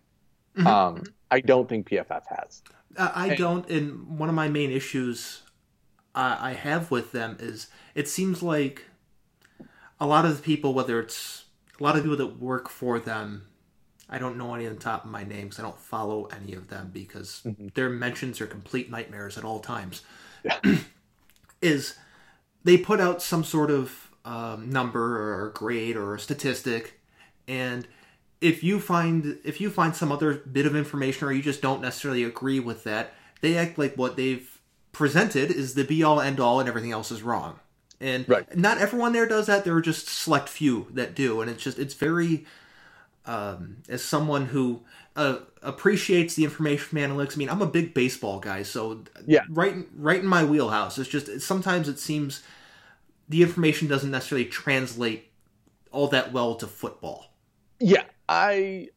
Mm-hmm. 0.56 0.66
Um, 0.66 1.02
I 1.30 1.40
don't 1.40 1.68
think 1.68 1.88
PFF 1.88 2.22
has. 2.28 2.62
Uh, 2.96 3.10
I 3.14 3.28
and, 3.28 3.38
don't. 3.38 3.70
And 3.70 4.18
one 4.18 4.28
of 4.28 4.34
my 4.34 4.48
main 4.48 4.70
issues 4.70 5.42
uh, 6.14 6.36
I 6.40 6.52
have 6.52 6.90
with 6.90 7.12
them 7.12 7.36
is 7.40 7.66
it 7.94 8.08
seems 8.08 8.42
like 8.42 8.84
a 10.00 10.06
lot 10.06 10.24
of 10.24 10.36
the 10.36 10.42
people, 10.42 10.74
whether 10.74 11.00
it's 11.00 11.44
a 11.78 11.82
lot 11.82 11.96
of 11.96 12.02
people 12.02 12.16
that 12.16 12.38
work 12.40 12.68
for 12.68 13.00
them, 13.00 13.46
I 14.08 14.18
don't 14.18 14.36
know 14.36 14.54
any 14.54 14.66
of 14.66 14.74
the 14.74 14.80
top 14.80 15.04
of 15.04 15.10
my 15.10 15.24
names. 15.24 15.58
I 15.58 15.62
don't 15.62 15.78
follow 15.78 16.26
any 16.26 16.54
of 16.54 16.68
them 16.68 16.90
because 16.92 17.42
mm-hmm. 17.44 17.68
their 17.74 17.90
mentions 17.90 18.40
are 18.40 18.46
complete 18.46 18.90
nightmares 18.90 19.36
at 19.36 19.44
all 19.44 19.60
times. 19.60 20.02
Yeah. 20.44 20.58
is 21.62 21.94
they 22.64 22.78
put 22.78 23.00
out 23.00 23.22
some 23.22 23.44
sort 23.44 23.70
of 23.70 24.10
um, 24.24 24.70
number 24.70 25.44
or 25.44 25.50
grade 25.50 25.96
or 25.96 26.16
statistic, 26.18 27.00
and 27.46 27.86
if 28.40 28.62
you 28.62 28.80
find 28.80 29.38
if 29.44 29.60
you 29.60 29.70
find 29.70 29.94
some 29.94 30.10
other 30.10 30.34
bit 30.34 30.66
of 30.66 30.74
information 30.74 31.28
or 31.28 31.32
you 31.32 31.42
just 31.42 31.62
don't 31.62 31.80
necessarily 31.80 32.24
agree 32.24 32.60
with 32.60 32.84
that, 32.84 33.14
they 33.40 33.56
act 33.56 33.78
like 33.78 33.94
what 33.96 34.16
they've 34.16 34.60
presented 34.92 35.50
is 35.50 35.74
the 35.74 35.84
be 35.84 36.02
all 36.02 36.20
end 36.20 36.40
all 36.40 36.60
and 36.60 36.68
everything 36.68 36.92
else 36.92 37.10
is 37.10 37.22
wrong. 37.22 37.60
And 38.00 38.28
right. 38.28 38.56
not 38.56 38.78
everyone 38.78 39.12
there 39.12 39.26
does 39.26 39.46
that. 39.46 39.64
There 39.64 39.74
are 39.74 39.80
just 39.80 40.08
select 40.08 40.48
few 40.48 40.88
that 40.92 41.14
do, 41.14 41.40
and 41.40 41.50
it's 41.50 41.62
just 41.62 41.78
it's 41.78 41.94
very. 41.94 42.46
Um, 43.26 43.78
as 43.88 44.04
someone 44.04 44.46
who 44.46 44.82
uh, 45.16 45.38
appreciates 45.62 46.34
the 46.34 46.44
information 46.44 46.84
from 46.84 46.98
analytics, 46.98 47.36
I 47.36 47.38
mean, 47.38 47.48
I'm 47.48 47.62
a 47.62 47.66
big 47.66 47.94
baseball 47.94 48.38
guy, 48.38 48.62
so 48.62 49.02
yeah, 49.26 49.44
right, 49.48 49.76
right 49.96 50.20
in 50.20 50.26
my 50.26 50.44
wheelhouse. 50.44 50.98
It's 50.98 51.08
just 51.08 51.40
sometimes 51.40 51.88
it 51.88 51.98
seems 51.98 52.42
the 53.28 53.42
information 53.42 53.88
doesn't 53.88 54.10
necessarily 54.10 54.44
translate 54.46 55.30
all 55.90 56.08
that 56.08 56.32
well 56.32 56.54
to 56.56 56.66
football. 56.66 57.32
Yeah, 57.80 58.04
I 58.28 58.88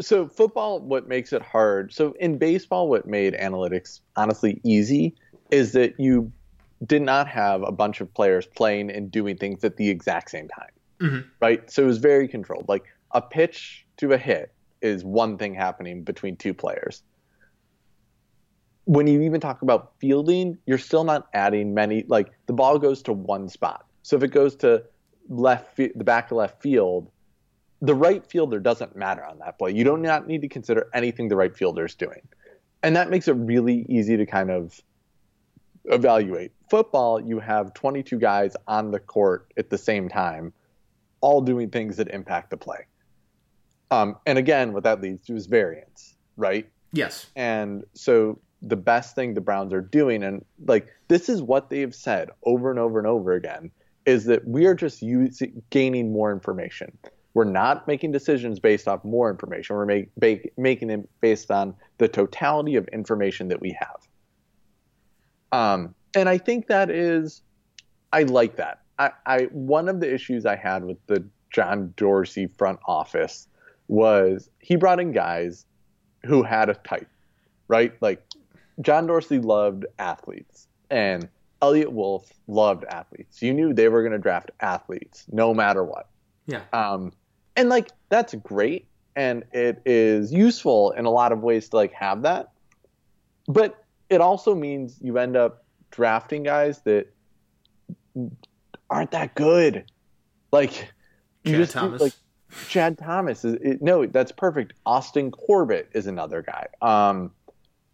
so 0.00 0.26
football 0.26 0.80
what 0.80 1.08
makes 1.08 1.32
it 1.32 1.42
hard. 1.42 1.92
So 1.92 2.14
in 2.20 2.38
baseball 2.38 2.88
what 2.88 3.06
made 3.06 3.34
analytics 3.34 4.00
honestly 4.16 4.60
easy 4.64 5.14
is 5.50 5.72
that 5.72 5.98
you 5.98 6.32
did 6.86 7.02
not 7.02 7.28
have 7.28 7.62
a 7.62 7.72
bunch 7.72 8.00
of 8.00 8.12
players 8.14 8.46
playing 8.46 8.90
and 8.90 9.10
doing 9.10 9.36
things 9.36 9.62
at 9.64 9.76
the 9.76 9.88
exact 9.88 10.30
same 10.30 10.48
time. 10.48 10.70
Mm-hmm. 11.00 11.28
Right? 11.40 11.70
So 11.70 11.82
it 11.82 11.86
was 11.86 11.98
very 11.98 12.28
controlled. 12.28 12.68
Like 12.68 12.84
a 13.12 13.20
pitch 13.20 13.86
to 13.98 14.12
a 14.12 14.18
hit 14.18 14.52
is 14.80 15.04
one 15.04 15.38
thing 15.38 15.54
happening 15.54 16.02
between 16.02 16.36
two 16.36 16.54
players. 16.54 17.02
When 18.84 19.06
you 19.06 19.22
even 19.22 19.40
talk 19.40 19.62
about 19.62 19.92
fielding, 19.98 20.58
you're 20.66 20.78
still 20.78 21.04
not 21.04 21.28
adding 21.32 21.72
many 21.72 22.04
like 22.08 22.32
the 22.46 22.52
ball 22.52 22.78
goes 22.78 23.02
to 23.02 23.12
one 23.12 23.48
spot. 23.48 23.86
So 24.02 24.16
if 24.16 24.24
it 24.24 24.32
goes 24.32 24.56
to 24.56 24.84
left 25.28 25.76
the 25.76 25.92
back 25.94 26.30
of 26.30 26.38
left 26.38 26.60
field, 26.60 27.10
the 27.80 27.94
right 27.94 28.24
fielder 28.26 28.58
doesn't 28.58 28.96
matter 28.96 29.24
on 29.24 29.38
that 29.38 29.58
play. 29.58 29.72
You 29.72 29.84
do 29.84 29.96
not 29.96 30.26
need 30.26 30.42
to 30.42 30.48
consider 30.48 30.88
anything 30.92 31.28
the 31.28 31.36
right 31.36 31.56
fielder 31.56 31.84
is 31.84 31.94
doing. 31.94 32.22
And 32.82 32.96
that 32.96 33.10
makes 33.10 33.28
it 33.28 33.32
really 33.32 33.86
easy 33.88 34.16
to 34.16 34.26
kind 34.26 34.50
of 34.50 34.80
evaluate. 35.84 36.52
Football, 36.70 37.20
you 37.20 37.38
have 37.38 37.74
22 37.74 38.18
guys 38.18 38.56
on 38.66 38.90
the 38.90 39.00
court 39.00 39.52
at 39.56 39.70
the 39.70 39.78
same 39.78 40.08
time, 40.08 40.52
all 41.20 41.40
doing 41.40 41.70
things 41.70 41.96
that 41.96 42.08
impact 42.08 42.50
the 42.50 42.56
play. 42.56 42.86
Um, 43.92 44.16
and 44.24 44.38
again, 44.38 44.72
what 44.72 44.84
that 44.84 45.02
leads 45.02 45.22
to 45.26 45.36
is 45.36 45.44
variance, 45.44 46.14
right? 46.38 46.66
Yes. 46.92 47.26
And 47.36 47.84
so 47.92 48.38
the 48.62 48.76
best 48.76 49.14
thing 49.14 49.34
the 49.34 49.42
Browns 49.42 49.72
are 49.74 49.82
doing, 49.82 50.22
and 50.22 50.42
like 50.66 50.88
this 51.08 51.28
is 51.28 51.42
what 51.42 51.68
they've 51.68 51.94
said 51.94 52.30
over 52.44 52.70
and 52.70 52.78
over 52.78 52.98
and 52.98 53.06
over 53.06 53.32
again, 53.32 53.70
is 54.06 54.24
that 54.24 54.48
we 54.48 54.64
are 54.64 54.74
just 54.74 55.02
using, 55.02 55.62
gaining 55.68 56.10
more 56.10 56.32
information. 56.32 56.96
We're 57.34 57.44
not 57.44 57.86
making 57.86 58.12
decisions 58.12 58.58
based 58.60 58.88
off 58.88 59.04
more 59.04 59.30
information. 59.30 59.76
We're 59.76 59.84
make, 59.84 60.08
make, 60.18 60.52
making 60.56 60.88
them 60.88 61.06
based 61.20 61.50
on 61.50 61.74
the 61.98 62.08
totality 62.08 62.76
of 62.76 62.88
information 62.88 63.48
that 63.48 63.60
we 63.60 63.76
have. 63.78 64.08
Um, 65.52 65.94
and 66.14 66.30
I 66.30 66.38
think 66.38 66.66
that 66.68 66.90
is, 66.90 67.42
I 68.10 68.22
like 68.22 68.56
that. 68.56 68.80
I, 68.98 69.10
I 69.26 69.38
one 69.52 69.90
of 69.90 70.00
the 70.00 70.12
issues 70.12 70.46
I 70.46 70.56
had 70.56 70.82
with 70.82 70.98
the 71.08 71.24
John 71.50 71.92
Dorsey 71.96 72.46
front 72.46 72.80
office 72.86 73.48
was 73.92 74.48
he 74.58 74.74
brought 74.74 74.98
in 74.98 75.12
guys 75.12 75.66
who 76.24 76.42
had 76.42 76.70
a 76.70 76.74
type, 76.74 77.08
right? 77.68 77.92
Like 78.00 78.22
John 78.80 79.06
Dorsey 79.06 79.38
loved 79.38 79.84
athletes, 79.98 80.66
and 80.88 81.28
Eliot 81.60 81.92
Wolf 81.92 82.32
loved 82.48 82.84
athletes. 82.84 83.42
You 83.42 83.52
knew 83.52 83.74
they 83.74 83.88
were 83.88 84.00
going 84.00 84.12
to 84.12 84.18
draft 84.18 84.50
athletes 84.60 85.26
no 85.30 85.52
matter 85.52 85.84
what. 85.84 86.08
Yeah. 86.46 86.62
Um, 86.72 87.12
and 87.54 87.68
like 87.68 87.90
that's 88.08 88.34
great, 88.36 88.86
and 89.14 89.44
it 89.52 89.82
is 89.84 90.32
useful 90.32 90.92
in 90.92 91.04
a 91.04 91.10
lot 91.10 91.30
of 91.30 91.42
ways 91.42 91.68
to 91.68 91.76
like 91.76 91.92
have 91.92 92.22
that. 92.22 92.50
But 93.46 93.84
it 94.08 94.22
also 94.22 94.54
means 94.54 94.96
you 95.02 95.18
end 95.18 95.36
up 95.36 95.66
drafting 95.90 96.44
guys 96.44 96.80
that 96.84 97.12
aren't 98.88 99.10
that 99.10 99.34
good. 99.34 99.84
Like 100.50 100.90
you 101.44 101.52
Chad 101.52 101.60
just 101.60 101.72
Thomas. 101.72 102.00
like 102.00 102.14
Chad 102.68 102.98
Thomas 102.98 103.44
is 103.44 103.54
it, 103.62 103.82
no, 103.82 104.06
that's 104.06 104.32
perfect. 104.32 104.74
Austin 104.84 105.30
Corbett 105.30 105.88
is 105.92 106.06
another 106.06 106.42
guy. 106.42 106.66
Um, 106.80 107.32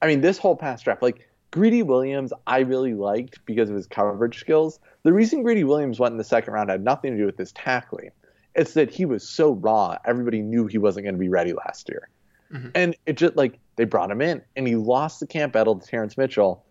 I 0.02 0.06
mean, 0.06 0.20
this 0.20 0.38
whole 0.38 0.56
past 0.56 0.84
draft, 0.84 1.02
like 1.02 1.28
Greedy 1.50 1.82
Williams, 1.82 2.32
I 2.46 2.60
really 2.60 2.94
liked 2.94 3.44
because 3.44 3.70
of 3.70 3.76
his 3.76 3.86
coverage 3.86 4.38
skills. 4.38 4.80
The 5.02 5.12
reason 5.12 5.42
Greedy 5.42 5.64
Williams 5.64 5.98
went 5.98 6.12
in 6.12 6.18
the 6.18 6.24
second 6.24 6.52
round 6.52 6.70
had 6.70 6.84
nothing 6.84 7.12
to 7.12 7.18
do 7.18 7.26
with 7.26 7.38
his 7.38 7.52
tackling. 7.52 8.10
It's 8.54 8.74
that 8.74 8.90
he 8.90 9.04
was 9.04 9.26
so 9.26 9.52
raw. 9.52 9.96
Everybody 10.04 10.42
knew 10.42 10.66
he 10.66 10.78
wasn't 10.78 11.04
going 11.04 11.14
to 11.14 11.20
be 11.20 11.28
ready 11.28 11.52
last 11.52 11.88
year. 11.88 12.08
Mm-hmm. 12.52 12.68
And 12.74 12.96
it 13.06 13.16
just 13.16 13.36
like 13.36 13.58
they 13.76 13.84
brought 13.84 14.10
him 14.10 14.20
in 14.20 14.42
and 14.56 14.66
he 14.66 14.74
lost 14.74 15.20
the 15.20 15.26
camp 15.26 15.52
battle 15.52 15.78
to 15.78 15.86
Terrance 15.86 16.16
Mitchell. 16.16 16.64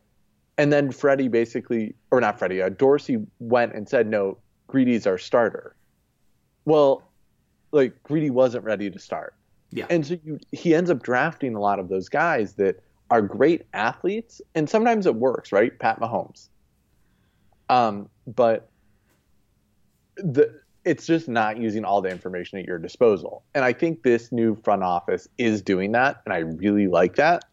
And 0.57 0.73
then 0.73 0.91
Freddie 0.91 1.27
basically, 1.27 1.95
or 2.11 2.19
not 2.19 2.39
Freddie, 2.39 2.61
uh, 2.61 2.69
Dorsey 2.69 3.19
went 3.39 3.73
and 3.73 3.88
said, 3.88 4.07
no, 4.07 4.38
Greedy's 4.67 5.07
our 5.07 5.17
starter. 5.17 5.75
Well, 6.65 7.07
like 7.72 8.01
Greedy 8.03 8.30
wasn't 8.30 8.63
ready 8.63 8.89
to 8.89 8.99
start. 8.99 9.34
Yeah. 9.72 9.86
And 9.89 10.05
so 10.05 10.18
you, 10.24 10.39
he 10.51 10.74
ends 10.74 10.89
up 10.89 11.03
drafting 11.03 11.55
a 11.55 11.59
lot 11.59 11.80
of 11.80 11.89
those 11.89 12.09
guys 12.09 12.53
that 12.53 12.82
are 13.09 13.22
great 13.22 13.65
athletes, 13.74 14.41
and 14.55 14.70
sometimes 14.70 15.05
it 15.05 15.15
works, 15.15 15.51
right? 15.51 15.78
Pat 15.80 15.99
Mahomes. 15.99 16.49
Um, 17.70 18.09
but 18.26 18.70
the 20.15 20.61
it's 20.86 21.05
just 21.05 21.28
not 21.28 21.57
using 21.57 21.84
all 21.84 22.01
the 22.01 22.09
information 22.09 22.59
at 22.59 22.65
your 22.65 22.80
disposal. 22.80 23.43
And 23.53 23.65
I 23.65 23.74
think 23.74 24.03
this 24.03 24.32
new 24.32 24.55
front 24.55 24.84
office 24.84 25.28
is 25.38 25.61
doing 25.61 25.91
that, 25.91 26.22
and 26.26 26.34
I 26.34 26.39
really 26.39 26.88
like 26.88 27.15
that. 27.15 27.43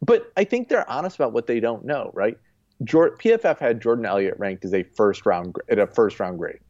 But 0.00 0.32
I 0.36 0.44
think 0.44 0.68
they're 0.68 0.88
honest 0.88 1.16
about 1.16 1.32
what 1.32 1.48
they 1.48 1.58
don't 1.58 1.84
know, 1.84 2.12
right? 2.14 2.38
Jordan, 2.84 3.18
PFF 3.18 3.58
had 3.58 3.82
Jordan 3.82 4.06
Elliott 4.06 4.38
ranked 4.38 4.64
as 4.64 4.72
a 4.72 4.84
first 4.84 5.26
round 5.26 5.56
at 5.68 5.78
a 5.78 5.86
first 5.86 6.20
round 6.20 6.38
grade. 6.38 6.60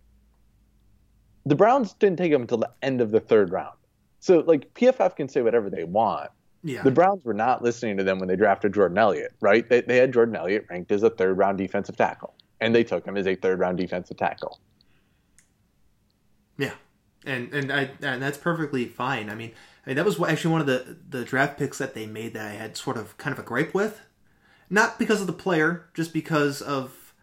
The 1.50 1.56
Browns 1.56 1.94
didn't 1.94 2.18
take 2.18 2.30
him 2.30 2.42
until 2.42 2.58
the 2.58 2.70
end 2.80 3.00
of 3.00 3.10
the 3.10 3.18
third 3.18 3.50
round. 3.50 3.76
So 4.20 4.38
like 4.46 4.72
PFF 4.74 5.16
can 5.16 5.28
say 5.28 5.42
whatever 5.42 5.68
they 5.68 5.82
want, 5.82 6.30
yeah. 6.62 6.82
The 6.82 6.92
Browns 6.92 7.24
were 7.24 7.34
not 7.34 7.60
listening 7.60 7.96
to 7.96 8.04
them 8.04 8.20
when 8.20 8.28
they 8.28 8.36
drafted 8.36 8.72
Jordan 8.72 8.98
Elliott, 8.98 9.32
right? 9.40 9.68
They, 9.68 9.80
they 9.80 9.96
had 9.96 10.12
Jordan 10.12 10.36
Elliott 10.36 10.66
ranked 10.70 10.92
as 10.92 11.02
a 11.02 11.10
third 11.10 11.38
round 11.38 11.58
defensive 11.58 11.96
tackle, 11.96 12.34
and 12.60 12.72
they 12.72 12.84
took 12.84 13.04
him 13.04 13.16
as 13.16 13.26
a 13.26 13.34
third 13.34 13.58
round 13.58 13.78
defensive 13.78 14.16
tackle. 14.16 14.60
Yeah, 16.56 16.74
and 17.26 17.52
and 17.52 17.72
I 17.72 17.90
and 18.00 18.22
that's 18.22 18.38
perfectly 18.38 18.84
fine. 18.84 19.28
I 19.28 19.34
mean, 19.34 19.50
I 19.84 19.90
mean 19.90 19.96
that 19.96 20.04
was 20.04 20.22
actually 20.22 20.52
one 20.52 20.60
of 20.60 20.68
the 20.68 20.98
the 21.08 21.24
draft 21.24 21.58
picks 21.58 21.78
that 21.78 21.94
they 21.94 22.06
made 22.06 22.34
that 22.34 22.46
I 22.46 22.52
had 22.52 22.76
sort 22.76 22.96
of 22.96 23.16
kind 23.16 23.32
of 23.32 23.42
a 23.42 23.46
gripe 23.46 23.74
with, 23.74 24.02
not 24.68 25.00
because 25.00 25.20
of 25.20 25.26
the 25.26 25.32
player, 25.32 25.88
just 25.94 26.12
because 26.12 26.62
of 26.62 27.14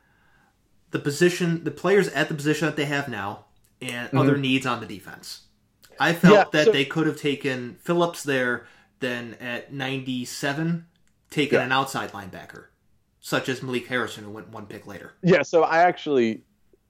the 0.91 0.99
position, 0.99 1.63
the 1.63 1.71
players 1.71 2.09
at 2.09 2.27
the 2.27 2.35
position 2.35 2.65
that 2.65 2.75
they 2.75 2.85
have 2.85 3.07
now, 3.07 3.45
and 3.81 4.07
mm-hmm. 4.07 4.17
other 4.17 4.37
needs 4.37 4.65
on 4.65 4.79
the 4.79 4.85
defense. 4.85 5.41
I 5.99 6.13
felt 6.13 6.33
yeah, 6.33 6.45
that 6.51 6.65
so, 6.65 6.71
they 6.71 6.85
could 6.85 7.07
have 7.07 7.19
taken 7.19 7.77
Phillips 7.81 8.23
there 8.23 8.67
then 8.99 9.35
at 9.39 9.73
97, 9.73 10.85
taken 11.29 11.59
yeah. 11.59 11.65
an 11.65 11.71
outside 11.71 12.11
linebacker, 12.11 12.65
such 13.19 13.49
as 13.49 13.61
Malik 13.61 13.87
Harrison, 13.87 14.23
who 14.23 14.31
went 14.31 14.49
one 14.49 14.65
pick 14.65 14.87
later. 14.87 15.13
Yeah, 15.23 15.43
so 15.43 15.63
I 15.63 15.79
actually, 15.79 16.43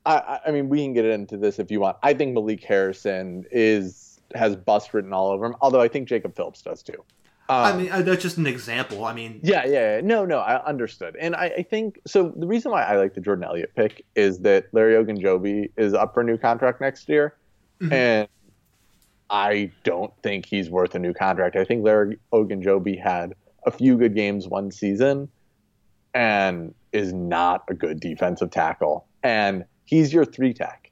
I, 0.06 0.40
I 0.48 0.52
mean, 0.52 0.70
we 0.70 0.84
can 0.84 0.94
get 0.94 1.06
into 1.06 1.38
this 1.38 1.60
if 1.60 1.72
you 1.72 1.80
want. 1.80 1.98
I 2.04 2.14
think 2.14 2.34
Malik 2.34 2.64
Harrison 2.64 3.46
is 3.52 4.20
has 4.36 4.58
bust 4.58 4.94
written 4.94 5.14
all 5.14 5.30
over 5.30 5.46
him, 5.46 5.56
although 5.62 5.80
I 5.80 5.88
think 5.88 6.08
Jacob 6.08 6.36
Phillips 6.36 6.62
does 6.62 6.84
too. 6.84 7.04
Um, 7.50 7.64
I 7.64 7.78
mean, 7.78 7.92
uh, 7.92 8.02
that's 8.02 8.22
just 8.22 8.38
an 8.38 8.46
example. 8.46 9.06
I 9.06 9.14
mean, 9.14 9.40
yeah, 9.42 9.66
yeah, 9.66 9.96
yeah, 9.96 10.02
no, 10.02 10.26
no, 10.26 10.40
I 10.40 10.62
understood, 10.66 11.16
and 11.18 11.34
I, 11.34 11.46
I, 11.46 11.64
think 11.64 12.00
so. 12.06 12.34
The 12.36 12.46
reason 12.46 12.72
why 12.72 12.84
I 12.84 12.98
like 12.98 13.14
the 13.14 13.22
Jordan 13.22 13.46
Elliott 13.46 13.74
pick 13.74 14.06
is 14.16 14.40
that 14.40 14.66
Larry 14.74 14.96
Ogunjobi 14.96 15.72
is 15.78 15.94
up 15.94 16.14
for 16.14 16.22
a 16.22 16.24
new 16.26 16.38
contract 16.38 16.82
next 16.82 17.08
year, 17.08 17.38
mm-hmm. 17.80 17.94
and 17.94 18.28
I 19.30 19.72
don't 19.84 20.14
think 20.24 20.46
he's 20.46 20.70
worth 20.70 20.96
a 20.96 21.00
new 21.00 21.14
contract. 21.14 21.56
I 21.56 21.64
think 21.64 21.84
Larry 21.84 22.18
Ogunjobi 22.34 23.02
had 23.02 23.34
a 23.66 23.72
few 23.72 23.98
good 23.98 24.16
games 24.16 24.48
one 24.48 24.72
season 24.72 25.30
and 26.14 26.74
is 26.94 27.14
not 27.14 27.64
a 27.68 27.74
good 27.74 28.00
defensive 28.00 28.50
tackle. 28.50 29.06
And 29.24 29.66
he's 29.86 30.14
your 30.14 30.26
three 30.26 30.54
tech. 30.54 30.92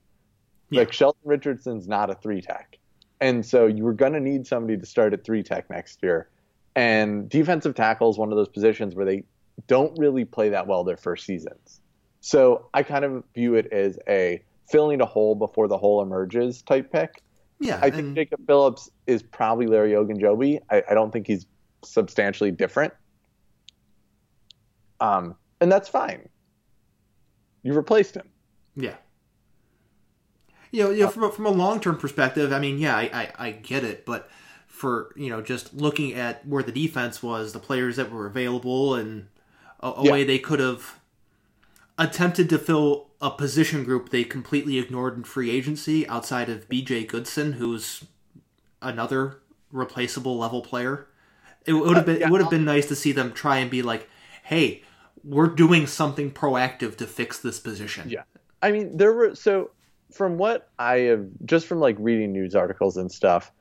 Yeah. 0.69 0.79
Like 0.79 0.93
Sheldon 0.93 1.21
Richardson's 1.23 1.87
not 1.87 2.09
a 2.09 2.15
three 2.15 2.41
tech. 2.41 2.77
And 3.21 3.45
so 3.45 3.65
you 3.65 3.83
were 3.83 3.93
going 3.93 4.13
to 4.13 4.19
need 4.19 4.45
somebody 4.45 4.77
to 4.77 4.85
start 4.85 5.13
at 5.13 5.23
three 5.23 5.41
tech 5.41 5.69
next 5.69 6.03
year. 6.03 6.29
And 6.76 7.30
defensive 7.30 7.76
tackle 7.76 8.09
is 8.09 8.17
one 8.17 8.32
of 8.32 8.38
those 8.38 8.49
positions 8.49 8.95
where 8.95 9.05
they 9.05 9.23
don't 9.67 9.97
really 9.97 10.26
play 10.26 10.49
that 10.49 10.67
well 10.67 10.84
their 10.84 10.97
first 10.97 11.26
seasons. 11.26 11.80
So 12.19 12.67
I 12.73 12.84
kind 12.84 13.05
of 13.05 13.23
view 13.34 13.55
it 13.55 13.71
as 13.71 13.97
a 14.07 14.43
filling 14.69 14.99
a 14.99 15.05
hole 15.05 15.36
before 15.36 15.67
the 15.67 15.78
hole 15.78 16.01
emerges 16.01 16.61
type 16.61 16.91
pick. 16.91 17.21
Yeah, 17.59 17.80
I 17.82 17.89
think 17.89 18.15
Jacob 18.15 18.45
Phillips 18.45 18.89
is 19.07 19.23
probably 19.23 19.67
Larry 19.67 19.91
Ogunjobi. 19.91 20.59
I, 20.69 20.84
I 20.89 20.93
don't 20.93 21.11
think 21.11 21.28
he's 21.28 21.45
substantially 21.86 22.51
different. 22.51 22.93
Um, 24.99 25.36
and 25.61 25.71
that's 25.71 25.88
fine. 25.88 26.28
You 27.63 27.73
replaced 27.73 28.15
him. 28.15 28.30
Yeah. 28.76 28.95
You 30.71 30.84
know, 30.84 30.89
you 30.89 31.03
know, 31.03 31.09
from 31.09 31.23
a, 31.23 31.32
from 31.32 31.45
a 31.45 31.51
long 31.51 31.80
term 31.80 31.97
perspective, 31.97 32.51
I 32.51 32.59
mean, 32.59 32.78
yeah, 32.78 32.97
I, 32.97 33.09
I, 33.13 33.47
I 33.47 33.51
get 33.51 33.86
it, 33.86 34.05
but 34.05 34.30
for 34.76 35.13
you 35.15 35.30
know, 35.30 35.41
just 35.41 35.73
looking 35.73 36.13
at 36.13 36.45
where 36.45 36.61
the 36.63 36.71
defense 36.71 37.23
was, 37.23 37.53
the 37.53 37.59
players 37.59 37.95
that 37.95 38.11
were 38.11 38.28
available, 38.28 38.93
and 38.95 39.28
a, 39.80 39.88
a 39.88 40.03
Yeah. 40.03 40.11
way 40.11 40.23
they 40.23 40.39
could 40.39 40.59
have 40.59 40.99
attempted 41.97 42.49
to 42.49 42.57
fill 42.57 43.07
a 43.21 43.32
position 43.32 43.84
group 43.86 44.09
they 44.09 44.23
completely 44.26 44.78
ignored 44.78 45.15
in 45.15 45.23
free 45.23 45.49
agency 45.49 46.05
outside 46.09 46.49
of 46.49 46.67
B.J. 46.67 47.05
Goodson, 47.05 47.53
who's 47.53 48.03
another 48.82 49.38
replaceable 49.71 50.38
level 50.38 50.61
player. 50.61 51.07
It 51.65 51.73
would 51.73 51.95
have 51.95 52.05
been 52.05 52.21
it 52.21 52.30
would 52.30 52.41
have 52.41 52.49
been 52.51 52.65
nice 52.65 52.88
to 52.89 52.95
see 52.95 53.11
them 53.13 53.32
try 53.32 53.57
and 53.57 53.71
be 53.71 53.82
like, 53.82 54.07
"Hey, 54.43 54.84
we're 55.23 55.47
doing 55.47 55.88
something 55.88 56.32
proactive 56.32 56.97
to 56.97 57.07
fix 57.07 57.39
this 57.39 57.59
position." 57.59 58.09
Yeah. 58.09 58.23
I 58.61 58.71
mean, 58.71 58.97
there 58.97 59.13
were 59.13 59.34
so 59.36 59.71
from 60.11 60.38
what 60.38 60.69
I 60.78 60.97
have 60.99 61.26
just 61.45 61.65
from 61.65 61.80
like 61.80 61.95
reading 61.97 62.34
news 62.34 62.55
articles 62.55 62.97
and 62.97 63.11
stuff, 63.11 63.51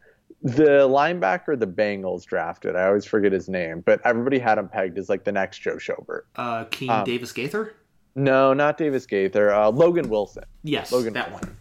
the 0.45 0.87
linebacker 0.87 1.59
the 1.59 1.67
Bengals 1.67 2.25
drafted, 2.27 2.77
I 2.77 2.87
always 2.87 3.07
forget 3.07 3.33
his 3.33 3.49
name, 3.49 3.81
but 3.81 4.01
everybody 4.05 4.39
had 4.39 4.59
him 4.59 4.69
pegged 4.69 4.99
as 4.99 5.09
like 5.09 5.25
the 5.25 5.33
next 5.33 5.59
Joe 5.61 5.77
Schobert. 5.77 6.23
Uh, 6.37 6.65
Keen 6.65 6.91
Um, 6.91 7.05
Davis 7.05 7.33
Gaither. 7.33 7.75
No, 8.15 8.53
not 8.53 8.77
Davis 8.77 9.07
Gaither, 9.07 9.53
uh, 9.53 9.71
Logan 9.71 10.09
Wilson. 10.09 10.45
Yes, 10.63 10.93
Logan 10.93 11.15
that 11.15 11.31
Wilson. 11.31 11.57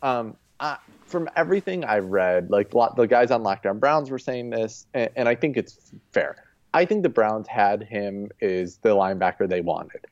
one. 0.00 0.16
Um, 0.16 0.36
I, 0.60 0.76
from 1.06 1.28
everything 1.34 1.84
I've 1.84 2.06
read, 2.06 2.50
like 2.50 2.74
lot, 2.74 2.94
the 2.94 3.06
guys 3.06 3.30
on 3.30 3.42
Lockdown 3.42 3.80
Browns 3.80 4.10
were 4.10 4.18
saying 4.18 4.50
this, 4.50 4.86
and, 4.92 5.08
and 5.16 5.28
I 5.28 5.34
think 5.34 5.56
it's 5.56 5.92
fair. 6.12 6.36
I 6.74 6.84
think 6.84 7.02
the 7.04 7.08
Browns 7.08 7.48
had 7.48 7.82
him 7.84 8.28
as 8.42 8.76
the 8.78 8.90
linebacker 8.90 9.48
they 9.48 9.62
wanted. 9.62 10.04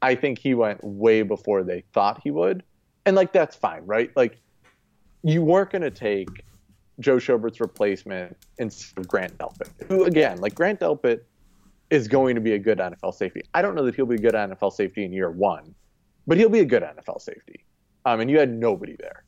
I 0.00 0.14
think 0.14 0.38
he 0.38 0.54
went 0.54 0.82
way 0.84 1.22
before 1.22 1.64
they 1.64 1.82
thought 1.92 2.20
he 2.22 2.30
would, 2.30 2.62
and 3.04 3.16
like 3.16 3.32
that's 3.32 3.56
fine, 3.56 3.84
right? 3.84 4.12
Like 4.14 4.38
you 5.24 5.42
weren't 5.42 5.70
going 5.70 5.82
to 5.82 5.90
take 5.90 6.28
Joe 7.00 7.18
Schobert's 7.18 7.60
replacement 7.60 8.36
instead 8.58 8.98
of 8.98 9.08
Grant 9.08 9.36
Delpit, 9.38 9.68
who 9.88 10.04
again, 10.04 10.38
like 10.40 10.54
Grant 10.54 10.80
Delpit 10.80 11.20
is 11.90 12.08
going 12.08 12.34
to 12.34 12.40
be 12.40 12.52
a 12.52 12.58
good 12.58 12.78
NFL 12.78 13.14
safety. 13.14 13.42
I 13.52 13.62
don't 13.62 13.74
know 13.74 13.84
that 13.84 13.94
he'll 13.94 14.06
be 14.06 14.14
a 14.14 14.18
good 14.18 14.34
NFL 14.34 14.72
safety 14.72 15.04
in 15.04 15.12
year 15.12 15.30
one, 15.30 15.74
but 16.26 16.38
he'll 16.38 16.48
be 16.48 16.60
a 16.60 16.64
good 16.64 16.82
NFL 16.82 17.20
safety. 17.20 17.64
Um, 18.04 18.20
and 18.20 18.30
you 18.30 18.38
had 18.38 18.52
nobody 18.52 18.96
there. 18.98 19.24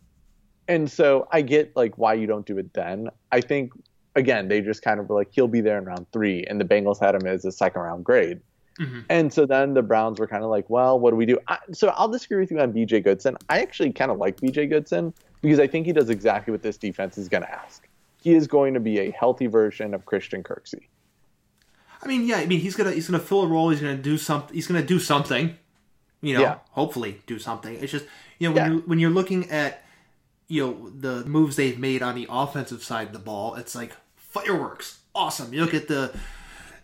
And 0.69 0.91
so 0.91 1.29
I 1.31 1.43
get 1.43 1.75
like 1.77 1.97
why 1.99 2.15
you 2.15 2.27
don't 2.27 2.47
do 2.47 2.59
it 2.59 2.73
then. 2.75 3.09
I 3.33 3.41
think 3.41 3.73
again 4.15 4.49
they 4.49 4.61
just 4.61 4.83
kind 4.83 4.99
of 4.99 5.09
were 5.09 5.15
like 5.15 5.29
he'll 5.31 5.49
be 5.49 5.61
there 5.61 5.79
in 5.79 5.85
round 5.85 6.07
three, 6.13 6.45
and 6.45 6.61
the 6.61 6.65
Bengals 6.65 7.01
had 7.01 7.15
him 7.15 7.27
as 7.27 7.45
a 7.45 7.53
second 7.53 7.83
round 7.83 8.05
grade. 8.05 8.41
Mhm. 8.81 9.05
And 9.09 9.33
so 9.33 9.47
then 9.47 9.75
the 9.75 9.83
Browns 9.83 10.19
were 10.19 10.27
kind 10.27 10.45
of 10.45 10.51
like, 10.51 10.69
well, 10.69 10.99
what 10.99 11.11
do 11.11 11.17
we 11.17 11.25
do? 11.25 11.39
I, 11.49 11.59
so 11.73 11.89
I'll 11.97 12.09
disagree 12.09 12.41
with 12.41 12.51
you 12.51 12.61
on 12.61 12.73
BJ 12.73 13.03
Goodson. 13.03 13.37
I 13.49 13.61
actually 13.61 13.93
kind 13.93 14.11
of 14.11 14.19
like 14.19 14.39
BJ 14.39 14.69
Goodson 14.69 15.15
because 15.43 15.59
I 15.61 15.67
think 15.67 15.87
he 15.87 15.93
does 15.93 16.11
exactly 16.11 16.51
what 16.53 16.63
this 16.63 16.77
defense 16.77 17.19
is 17.19 17.29
going 17.29 17.43
to 17.43 17.51
ask. 17.51 17.87
He 18.23 18.35
is 18.35 18.47
going 18.47 18.75
to 18.75 18.81
be 18.81 18.99
a 18.99 19.11
healthy 19.13 19.47
version 19.47 19.95
of 19.95 20.05
Christian 20.07 20.43
Kirksey. 20.43 20.87
I 22.03 22.07
mean, 22.09 22.27
yeah, 22.27 22.37
I 22.37 22.47
mean 22.47 22.61
he's 22.61 22.77
gonna 22.77 22.93
he's 22.93 23.09
gonna 23.09 23.23
fill 23.23 23.43
a 23.43 23.47
role. 23.47 23.71
He's 23.71 23.81
gonna 23.81 23.97
do 23.97 24.19
something. 24.19 24.55
He's 24.55 24.67
gonna 24.67 24.83
do 24.83 24.99
something. 24.99 25.57
You 26.21 26.35
know, 26.35 26.41
Yeah. 26.41 26.59
hopefully 26.73 27.23
do 27.27 27.39
something. 27.39 27.75
It's 27.75 27.91
just 27.93 28.05
you 28.39 28.49
know 28.49 28.55
when 28.55 28.65
Yeah. 28.65 28.73
you're 28.73 28.83
when 28.83 28.99
you're 28.99 29.11
looking 29.11 29.51
at 29.51 29.83
you 30.49 30.65
know 30.65 30.91
the 30.91 31.25
moves 31.25 31.57
they've 31.57 31.79
made 31.79 32.03
on 32.03 32.15
the 32.15 32.27
offensive 32.29 32.83
side 32.85 33.09
of 33.09 33.13
the 33.13 33.19
ball, 33.19 33.55
it's 33.55 33.75
like 33.75 33.93
fireworks, 34.17 34.99
awesome. 35.15 35.53
You 35.55 35.63
look 35.65 35.75
at 35.75 35.89
the 35.89 36.15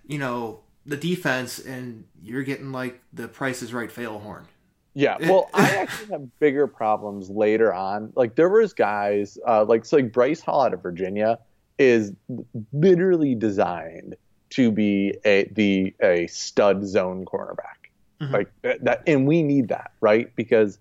you 0.07 0.19
know 0.19 0.61
the 0.87 0.97
defense, 0.97 1.59
and 1.59 2.05
you're 2.23 2.43
getting 2.43 2.73
like 2.73 3.01
the 3.13 3.29
Price 3.29 3.63
is 3.63 3.73
Right 3.73 3.93
fail 3.93 4.19
horn. 4.19 4.47
Yeah, 4.95 5.17
well, 5.21 5.49
I 5.55 5.69
actually 5.77 6.09
have 6.13 6.39
bigger 6.39 6.67
problems 6.67 7.31
later 7.31 7.73
on. 7.73 8.13
Like 8.15 8.37
there 8.37 8.49
was 8.49 8.73
guys 8.73 9.39
uh, 9.47 9.65
like 9.65 9.85
so 9.85 9.97
like 9.97 10.13
Bryce 10.13 10.41
Hall 10.41 10.63
out 10.63 10.75
of 10.75 10.83
Virginia 10.83 11.39
is 11.79 12.13
literally 12.73 13.35
designed 13.35 14.17
to 14.51 14.71
be 14.71 15.15
a 15.25 15.51
the 15.53 15.95
a 16.03 16.27
stud 16.27 16.87
zone 16.87 17.25
cornerback. 17.25 17.91
Mhm. 18.21 18.33
Like 18.33 18.53
that, 18.63 18.85
that, 18.85 19.03
and 19.07 19.27
we 19.27 19.43
need 19.43 19.69
that, 19.69 19.93
right? 20.01 20.35
Because 20.37 20.79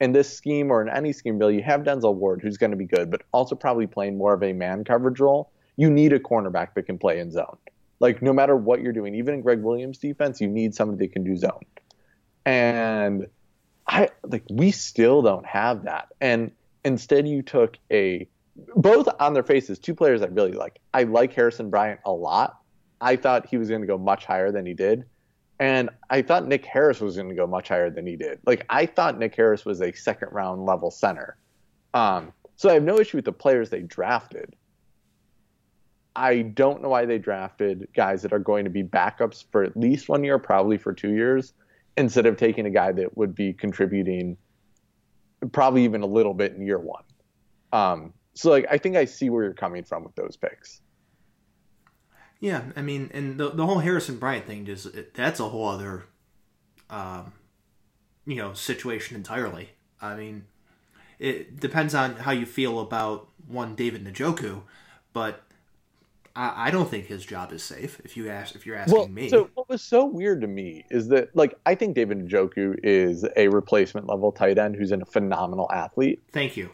in 0.00 0.12
this 0.12 0.32
scheme 0.34 0.70
or 0.70 0.80
in 0.80 0.88
any 0.88 1.12
scheme, 1.12 1.38
Bill, 1.38 1.50
you 1.50 1.62
have 1.62 1.82
Denzel 1.82 2.14
Ward 2.14 2.40
who's 2.40 2.56
going 2.56 2.70
to 2.70 2.76
be 2.76 2.86
good, 2.86 3.10
but 3.10 3.22
also 3.32 3.54
probably 3.54 3.86
playing 3.86 4.16
more 4.16 4.32
of 4.32 4.42
a 4.42 4.52
man 4.52 4.84
coverage 4.84 5.20
role. 5.20 5.50
You 5.76 5.90
need 5.90 6.12
a 6.12 6.18
cornerback 6.18 6.74
that 6.74 6.84
can 6.84 6.98
play 6.98 7.18
in 7.18 7.30
zone. 7.30 7.56
Like 7.98 8.22
no 8.22 8.32
matter 8.32 8.56
what 8.56 8.80
you're 8.80 8.92
doing, 8.92 9.14
even 9.14 9.34
in 9.34 9.42
Gregg 9.42 9.60
Williams' 9.60 9.98
defense, 9.98 10.40
you 10.40 10.48
need 10.48 10.74
somebody 10.74 11.06
that 11.06 11.12
can 11.12 11.24
do 11.24 11.36
zone. 11.36 11.64
And 12.46 13.26
I 13.90 14.08
like 14.22 14.44
we 14.48 14.70
still 14.70 15.20
don't 15.20 15.44
have 15.44 15.84
that. 15.84 16.08
And 16.20 16.52
instead 16.84 17.26
you 17.26 17.42
took 17.42 17.76
a 17.90 18.28
both 18.76 19.08
on 19.18 19.34
their 19.34 19.42
faces, 19.42 19.78
two 19.78 19.94
players 19.94 20.22
I 20.22 20.26
really 20.26 20.52
like. 20.52 20.78
I 20.94 21.02
like 21.02 21.32
Harrison 21.32 21.70
Bryant 21.70 22.00
a 22.06 22.12
lot. 22.12 22.60
I 23.00 23.16
thought 23.16 23.46
he 23.46 23.58
was 23.58 23.68
going 23.68 23.80
to 23.80 23.86
go 23.86 23.98
much 23.98 24.24
higher 24.26 24.52
than 24.52 24.64
he 24.64 24.74
did. 24.74 25.04
And 25.58 25.90
I 26.08 26.22
thought 26.22 26.46
Nick 26.46 26.64
Harris 26.64 27.00
was 27.00 27.16
going 27.16 27.30
to 27.30 27.34
go 27.34 27.46
much 27.46 27.68
higher 27.68 27.90
than 27.90 28.06
he 28.06 28.16
did. 28.16 28.38
Like 28.46 28.64
I 28.70 28.86
thought 28.86 29.18
Nick 29.18 29.34
Harris 29.34 29.64
was 29.64 29.82
a 29.82 29.92
second 29.92 30.28
round 30.30 30.64
level 30.64 30.90
center. 30.92 31.36
Um, 31.92 32.32
so 32.54 32.70
I 32.70 32.74
have 32.74 32.84
no 32.84 33.00
issue 33.00 33.18
with 33.18 33.24
the 33.24 33.32
players 33.32 33.70
they 33.70 33.80
drafted. 33.80 34.54
I 36.14 36.42
don't 36.42 36.80
know 36.80 36.90
why 36.90 37.06
they 37.06 37.18
drafted 37.18 37.88
guys 37.94 38.22
that 38.22 38.32
are 38.32 38.38
going 38.38 38.64
to 38.64 38.70
be 38.70 38.84
backups 38.84 39.44
for 39.50 39.64
at 39.64 39.76
least 39.76 40.08
one 40.08 40.22
year, 40.22 40.38
probably 40.38 40.76
for 40.78 40.92
two 40.92 41.12
years, 41.12 41.54
instead 41.96 42.26
of 42.26 42.36
taking 42.36 42.66
a 42.66 42.70
guy 42.70 42.92
that 42.92 43.16
would 43.16 43.34
be 43.34 43.52
contributing 43.52 44.36
probably 45.52 45.84
even 45.84 46.02
a 46.02 46.06
little 46.06 46.34
bit 46.34 46.52
in 46.52 46.66
year 46.66 46.78
one. 46.78 47.04
Um, 47.72 48.12
so 48.34 48.50
like 48.50 48.66
I 48.70 48.78
think 48.78 48.96
I 48.96 49.04
see 49.04 49.30
where 49.30 49.44
you're 49.44 49.54
coming 49.54 49.84
from 49.84 50.04
with 50.04 50.14
those 50.14 50.36
picks. 50.36 50.80
Yeah, 52.40 52.62
I 52.74 52.82
mean, 52.82 53.10
and 53.12 53.38
the 53.38 53.50
the 53.50 53.66
whole 53.66 53.80
Harrison 53.80 54.18
Bryant 54.18 54.46
thing 54.46 54.64
just 54.64 54.88
that's 55.14 55.40
a 55.40 55.48
whole 55.48 55.68
other, 55.68 56.04
um, 56.88 57.32
you 58.26 58.36
know, 58.36 58.54
situation 58.54 59.16
entirely. 59.16 59.70
I 60.00 60.16
mean, 60.16 60.46
it 61.18 61.60
depends 61.60 61.94
on 61.94 62.16
how 62.16 62.32
you 62.32 62.46
feel 62.46 62.80
about 62.80 63.28
one 63.46 63.74
David 63.74 64.06
Njoku, 64.06 64.62
but 65.12 65.42
I, 66.36 66.68
I 66.68 66.70
don't 66.70 66.88
think 66.88 67.06
his 67.06 67.24
job 67.24 67.52
is 67.52 67.62
safe. 67.62 68.00
If 68.04 68.16
you 68.16 68.28
ask, 68.30 68.54
if 68.54 68.64
you're 68.64 68.76
asking 68.76 68.96
Well, 68.98 69.08
me, 69.08 69.28
so 69.28 69.50
what 69.54 69.68
was 69.68 69.82
so 69.82 70.04
weird 70.04 70.40
to 70.42 70.46
me 70.46 70.84
is 70.90 71.08
that 71.08 71.34
like 71.34 71.54
I 71.66 71.74
think 71.74 71.94
David 71.96 72.18
Njoku 72.28 72.76
is 72.84 73.24
a 73.36 73.48
replacement 73.48 74.06
level 74.06 74.30
tight 74.32 74.58
end 74.58 74.76
who's 74.76 74.92
a 74.92 75.04
phenomenal 75.04 75.70
athlete. 75.72 76.20
thank 76.32 76.56
you. 76.56 76.70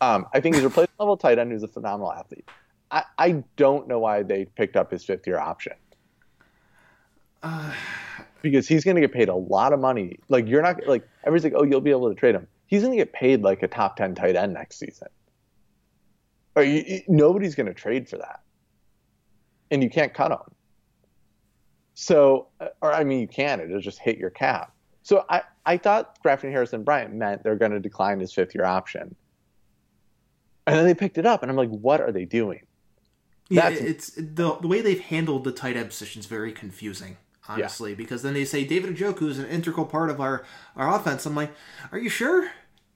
Um, 0.00 0.26
I 0.32 0.40
think 0.40 0.54
he's 0.54 0.64
a 0.64 0.68
replacement 0.68 0.98
level 0.98 1.16
tight 1.16 1.38
end 1.38 1.52
who's 1.52 1.62
a 1.62 1.68
phenomenal 1.68 2.12
athlete. 2.12 2.48
I, 2.90 3.04
I 3.18 3.44
don't 3.56 3.86
know 3.86 3.98
why 3.98 4.22
they 4.22 4.44
picked 4.46 4.76
up 4.76 4.90
his 4.90 5.04
fifth 5.04 5.26
year 5.26 5.38
option. 5.38 5.74
Uh, 7.42 7.72
because 8.42 8.66
he's 8.66 8.84
going 8.84 8.94
to 8.94 9.00
get 9.02 9.12
paid 9.12 9.28
a 9.28 9.34
lot 9.34 9.72
of 9.72 9.80
money. 9.80 10.18
Like 10.28 10.46
you're 10.48 10.62
not 10.62 10.86
like 10.86 11.06
everybody's 11.24 11.44
like, 11.52 11.60
oh, 11.60 11.64
you'll 11.64 11.80
be 11.80 11.90
able 11.90 12.08
to 12.08 12.14
trade 12.14 12.34
him. 12.34 12.46
He's 12.66 12.82
going 12.82 12.92
to 12.92 12.96
get 12.96 13.12
paid 13.12 13.42
like 13.42 13.62
a 13.62 13.68
top 13.68 13.96
ten 13.96 14.14
tight 14.14 14.36
end 14.36 14.54
next 14.54 14.78
season. 14.78 15.08
Or 16.54 16.62
you, 16.62 16.82
you- 16.86 17.02
nobody's 17.08 17.54
going 17.54 17.66
to 17.66 17.74
trade 17.74 18.08
for 18.08 18.16
that, 18.18 18.40
and 19.70 19.82
you 19.82 19.90
can't 19.90 20.12
cut 20.14 20.28
them. 20.28 20.54
So, 21.94 22.48
uh, 22.60 22.68
or 22.80 22.92
I 22.92 23.04
mean, 23.04 23.20
you 23.20 23.28
can. 23.28 23.60
It'll 23.60 23.80
just 23.80 23.98
hit 23.98 24.18
your 24.18 24.30
cap. 24.30 24.72
So 25.02 25.24
I 25.28 25.42
I 25.66 25.76
thought 25.76 26.20
drafting 26.22 26.50
Harrison 26.50 26.82
Bryant 26.82 27.14
meant 27.14 27.42
they're 27.42 27.56
going 27.56 27.72
to 27.72 27.80
decline 27.80 28.20
his 28.20 28.32
fifth 28.32 28.54
year 28.54 28.64
option, 28.64 29.14
and 30.66 30.76
then 30.76 30.84
they 30.84 30.94
picked 30.94 31.18
it 31.18 31.26
up, 31.26 31.42
and 31.42 31.50
I'm 31.50 31.56
like, 31.56 31.70
what 31.70 32.00
are 32.00 32.12
they 32.12 32.24
doing? 32.24 32.60
yeah, 33.48 33.62
That's- 33.70 33.80
it's 33.82 34.10
the 34.14 34.56
the 34.60 34.68
way 34.68 34.80
they've 34.80 35.00
handled 35.00 35.44
the 35.44 35.52
tight 35.52 35.76
end 35.76 35.88
position 35.88 36.20
is 36.20 36.26
very 36.26 36.52
confusing. 36.52 37.16
Honestly, 37.48 37.96
because 37.96 38.22
then 38.22 38.34
they 38.34 38.44
say 38.44 38.64
David 38.64 38.94
Njoku 38.96 39.22
is 39.22 39.40
an 39.40 39.46
integral 39.46 39.84
part 39.84 40.08
of 40.08 40.20
our, 40.20 40.44
our 40.76 40.94
offense. 40.94 41.26
I'm 41.26 41.34
like, 41.34 41.50
are 41.90 41.98
you 41.98 42.08
sure? 42.08 42.48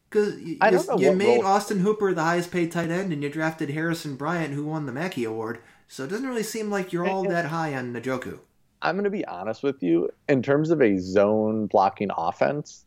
Because 0.08 0.38
you, 0.40 0.58
I 0.60 0.70
don't 0.70 0.86
know 0.86 0.96
you 0.96 1.10
made 1.12 1.38
role- 1.42 1.46
Austin 1.46 1.80
Hooper 1.80 2.14
the 2.14 2.22
highest 2.22 2.52
paid 2.52 2.70
tight 2.70 2.88
end, 2.90 3.12
and 3.12 3.20
you 3.20 3.28
drafted 3.30 3.70
Harrison 3.70 4.14
Bryant, 4.14 4.54
who 4.54 4.64
won 4.64 4.86
the 4.86 4.92
Mackey 4.92 5.24
Award. 5.24 5.58
So 5.88 6.04
it 6.04 6.10
doesn't 6.10 6.26
really 6.26 6.42
seem 6.42 6.70
like 6.70 6.92
you're 6.92 7.06
all 7.06 7.24
that 7.24 7.46
high 7.46 7.74
on 7.74 7.92
Njoku. 7.92 8.38
I'm 8.82 8.96
going 8.96 9.04
to 9.04 9.10
be 9.10 9.24
honest 9.26 9.62
with 9.62 9.82
you. 9.82 10.10
In 10.28 10.42
terms 10.42 10.70
of 10.70 10.82
a 10.82 10.98
zone 10.98 11.66
blocking 11.66 12.10
offense, 12.16 12.84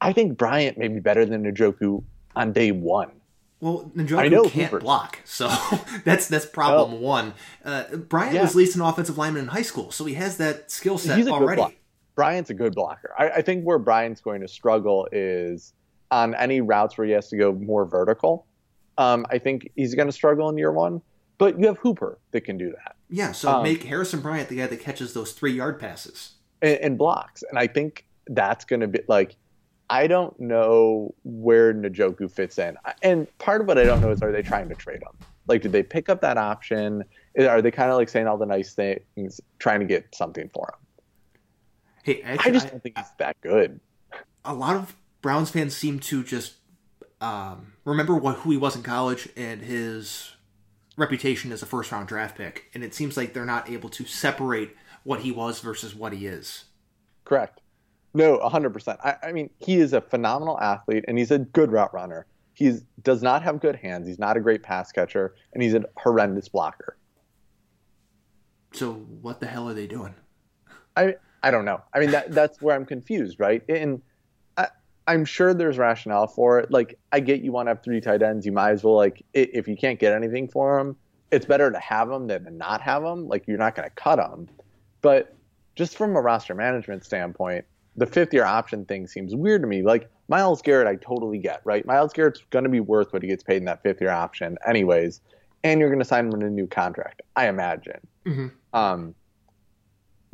I 0.00 0.12
think 0.12 0.36
Bryant 0.36 0.78
may 0.78 0.88
be 0.88 1.00
better 1.00 1.24
than 1.24 1.44
Njoku 1.44 2.02
on 2.34 2.52
day 2.52 2.72
one. 2.72 3.10
Well, 3.60 3.92
Njoku 3.94 4.50
can't 4.50 4.72
Hooper. 4.72 4.80
block, 4.80 5.20
so 5.24 5.48
that's 6.04 6.26
that's 6.26 6.46
problem 6.46 7.00
one. 7.00 7.34
Uh, 7.64 7.84
Bryant 7.94 8.34
Yeah. 8.34 8.42
was 8.42 8.56
least 8.56 8.74
an 8.74 8.82
offensive 8.82 9.16
lineman 9.16 9.42
in 9.44 9.48
high 9.48 9.62
school, 9.62 9.92
so 9.92 10.04
he 10.04 10.14
has 10.14 10.38
that 10.38 10.70
skill 10.70 10.98
set 10.98 11.28
already. 11.28 11.78
Bryant's 12.16 12.50
a 12.50 12.54
good 12.54 12.74
blocker. 12.74 13.14
I, 13.16 13.28
I 13.30 13.42
think 13.42 13.64
where 13.64 13.78
Bryant's 13.78 14.20
going 14.20 14.40
to 14.40 14.48
struggle 14.48 15.08
is 15.12 15.72
on 16.10 16.34
any 16.34 16.60
routes 16.60 16.98
where 16.98 17.06
he 17.06 17.12
has 17.12 17.28
to 17.28 17.36
go 17.36 17.52
more 17.52 17.84
vertical. 17.86 18.46
Um, 18.98 19.24
I 19.30 19.38
think 19.38 19.70
he's 19.76 19.94
going 19.94 20.08
to 20.08 20.12
struggle 20.12 20.48
in 20.48 20.58
year 20.58 20.72
one. 20.72 21.00
But 21.42 21.58
you 21.58 21.66
have 21.66 21.78
Hooper 21.78 22.18
that 22.30 22.42
can 22.42 22.56
do 22.56 22.70
that 22.70 22.94
Yeah, 23.10 23.32
so 23.32 23.50
Um, 23.50 23.64
make 23.64 23.82
Harrison 23.82 24.20
Bryant 24.20 24.48
the 24.48 24.56
guy 24.58 24.68
that 24.68 24.80
catches 24.80 25.12
those 25.12 25.32
three 25.32 25.52
yard 25.52 25.80
passes. 25.80 26.34
and, 26.62 26.78
and 26.78 26.98
blocks. 26.98 27.42
And 27.50 27.58
I 27.58 27.66
think 27.66 28.06
that's 28.28 28.64
going 28.64 28.78
to 28.80 28.86
be 28.86 29.00
like, 29.08 29.34
I 29.90 30.06
don't 30.06 30.38
know 30.38 31.12
where 31.24 31.74
Njoku 31.74 32.30
fits 32.30 32.58
in. 32.58 32.76
And 33.02 33.26
part 33.38 33.60
of 33.60 33.66
what 33.66 33.76
I 33.76 33.82
don't 33.82 34.00
know 34.00 34.10
is 34.10 34.22
are 34.22 34.30
they 34.30 34.42
trying 34.42 34.68
to 34.68 34.76
trade 34.76 35.02
him? 35.02 35.26
Like, 35.48 35.62
did 35.62 35.72
they 35.72 35.82
pick 35.82 36.08
up 36.08 36.20
that 36.20 36.38
option? 36.38 37.02
Are 37.36 37.60
they 37.60 37.72
kind 37.72 37.90
of 37.90 37.96
like 37.96 38.08
saying 38.08 38.28
all 38.28 38.38
the 38.38 38.46
nice 38.46 38.74
things, 38.74 39.40
trying 39.58 39.80
to 39.80 39.86
get 39.86 40.14
something 40.14 40.48
for 40.54 40.72
him? 40.72 40.86
Hey, 42.04 42.22
actually, 42.22 42.50
I 42.50 42.54
just 42.54 42.70
don't 42.70 42.82
think 42.82 42.96
he's 42.96 43.06
that 43.18 43.40
good. 43.40 43.80
A 44.44 44.54
lot 44.54 44.76
of 44.76 44.94
Browns 45.20 45.50
fans 45.50 45.76
seem 45.76 45.98
to 46.00 46.22
just 46.22 46.54
um, 47.20 47.72
remember 47.84 48.14
what 48.14 48.36
who 48.38 48.52
he 48.52 48.56
was 48.56 48.76
in 48.76 48.82
college 48.82 49.28
and 49.36 49.62
his 49.62 50.31
reputation 50.96 51.52
as 51.52 51.62
a 51.62 51.66
first 51.66 51.90
round 51.92 52.08
draft 52.08 52.36
pick, 52.36 52.70
and 52.74 52.84
it 52.84 52.94
seems 52.94 53.16
like 53.16 53.32
they're 53.32 53.44
not 53.44 53.70
able 53.70 53.88
to 53.90 54.04
separate 54.04 54.76
what 55.04 55.20
he 55.20 55.32
was 55.32 55.60
versus 55.60 55.94
what 55.94 56.12
he 56.12 56.26
is. 56.26 56.64
Correct. 57.24 57.60
No, 58.14 58.38
100%. 58.38 58.98
I, 59.02 59.28
I 59.28 59.32
mean, 59.32 59.50
he 59.58 59.76
is 59.76 59.92
a 59.92 60.00
phenomenal 60.00 60.60
athlete 60.60 61.04
and 61.08 61.16
he's 61.16 61.30
a 61.30 61.38
good 61.38 61.72
route 61.72 61.94
runner. 61.94 62.26
He 62.52 62.78
does 63.02 63.22
not 63.22 63.42
have 63.42 63.60
good 63.60 63.76
hands. 63.76 64.06
He's 64.06 64.18
not 64.18 64.36
a 64.36 64.40
great 64.40 64.62
pass 64.62 64.92
catcher, 64.92 65.34
and 65.54 65.62
he's 65.62 65.74
a 65.74 65.84
horrendous 65.96 66.48
blocker. 66.48 66.98
So 68.72 68.92
what 68.92 69.40
the 69.40 69.46
hell 69.46 69.68
are 69.68 69.74
they 69.74 69.86
doing? 69.86 70.14
I 70.96 71.16
I 71.42 71.50
don't 71.50 71.64
know. 71.64 71.80
I 71.94 72.00
mean 72.00 72.10
that 72.10 72.32
that's 72.32 72.60
where 72.60 72.76
I'm 72.76 72.84
confused, 72.84 73.40
right? 73.40 73.62
And 73.68 74.02
I'm 75.06 75.24
sure 75.24 75.52
there's 75.52 75.78
rationale 75.78 76.26
for 76.26 76.58
it. 76.60 76.70
Like 76.70 76.98
I 77.12 77.20
get 77.20 77.42
you 77.42 77.52
want 77.52 77.66
to 77.66 77.70
have 77.70 77.82
three 77.82 78.00
tight 78.00 78.22
ends, 78.22 78.46
you 78.46 78.52
might 78.52 78.70
as 78.70 78.84
well 78.84 78.96
like 78.96 79.24
if 79.34 79.66
you 79.66 79.76
can't 79.76 79.98
get 79.98 80.12
anything 80.12 80.48
for 80.48 80.78
them, 80.78 80.96
it's 81.30 81.46
better 81.46 81.70
to 81.70 81.78
have 81.78 82.08
them 82.08 82.26
than 82.26 82.44
to 82.44 82.50
not 82.50 82.80
have 82.80 83.02
them. 83.02 83.26
Like 83.26 83.46
you're 83.46 83.58
not 83.58 83.74
going 83.74 83.88
to 83.88 83.94
cut 83.94 84.16
them, 84.16 84.48
but 85.00 85.34
just 85.74 85.96
from 85.96 86.14
a 86.16 86.20
roster 86.20 86.54
management 86.54 87.04
standpoint, 87.04 87.64
the 87.96 88.06
fifth 88.06 88.32
year 88.32 88.44
option 88.44 88.84
thing 88.84 89.06
seems 89.06 89.34
weird 89.34 89.62
to 89.62 89.68
me. 89.68 89.82
Like 89.82 90.10
Myles 90.28 90.62
Garrett, 90.62 90.86
I 90.86 90.96
totally 90.96 91.38
get, 91.38 91.60
right? 91.64 91.84
Myles 91.84 92.12
Garrett's 92.12 92.42
going 92.50 92.64
to 92.64 92.70
be 92.70 92.80
worth 92.80 93.12
what 93.12 93.22
he 93.22 93.28
gets 93.28 93.42
paid 93.42 93.58
in 93.58 93.64
that 93.64 93.82
fifth 93.82 94.00
year 94.00 94.10
option, 94.10 94.56
anyways, 94.66 95.20
and 95.64 95.80
you're 95.80 95.88
going 95.88 95.98
to 95.98 96.04
sign 96.04 96.26
him 96.26 96.34
in 96.34 96.42
a 96.42 96.50
new 96.50 96.66
contract, 96.66 97.22
I 97.36 97.48
imagine. 97.48 98.00
Mm-hmm. 98.26 98.48
Um, 98.72 99.14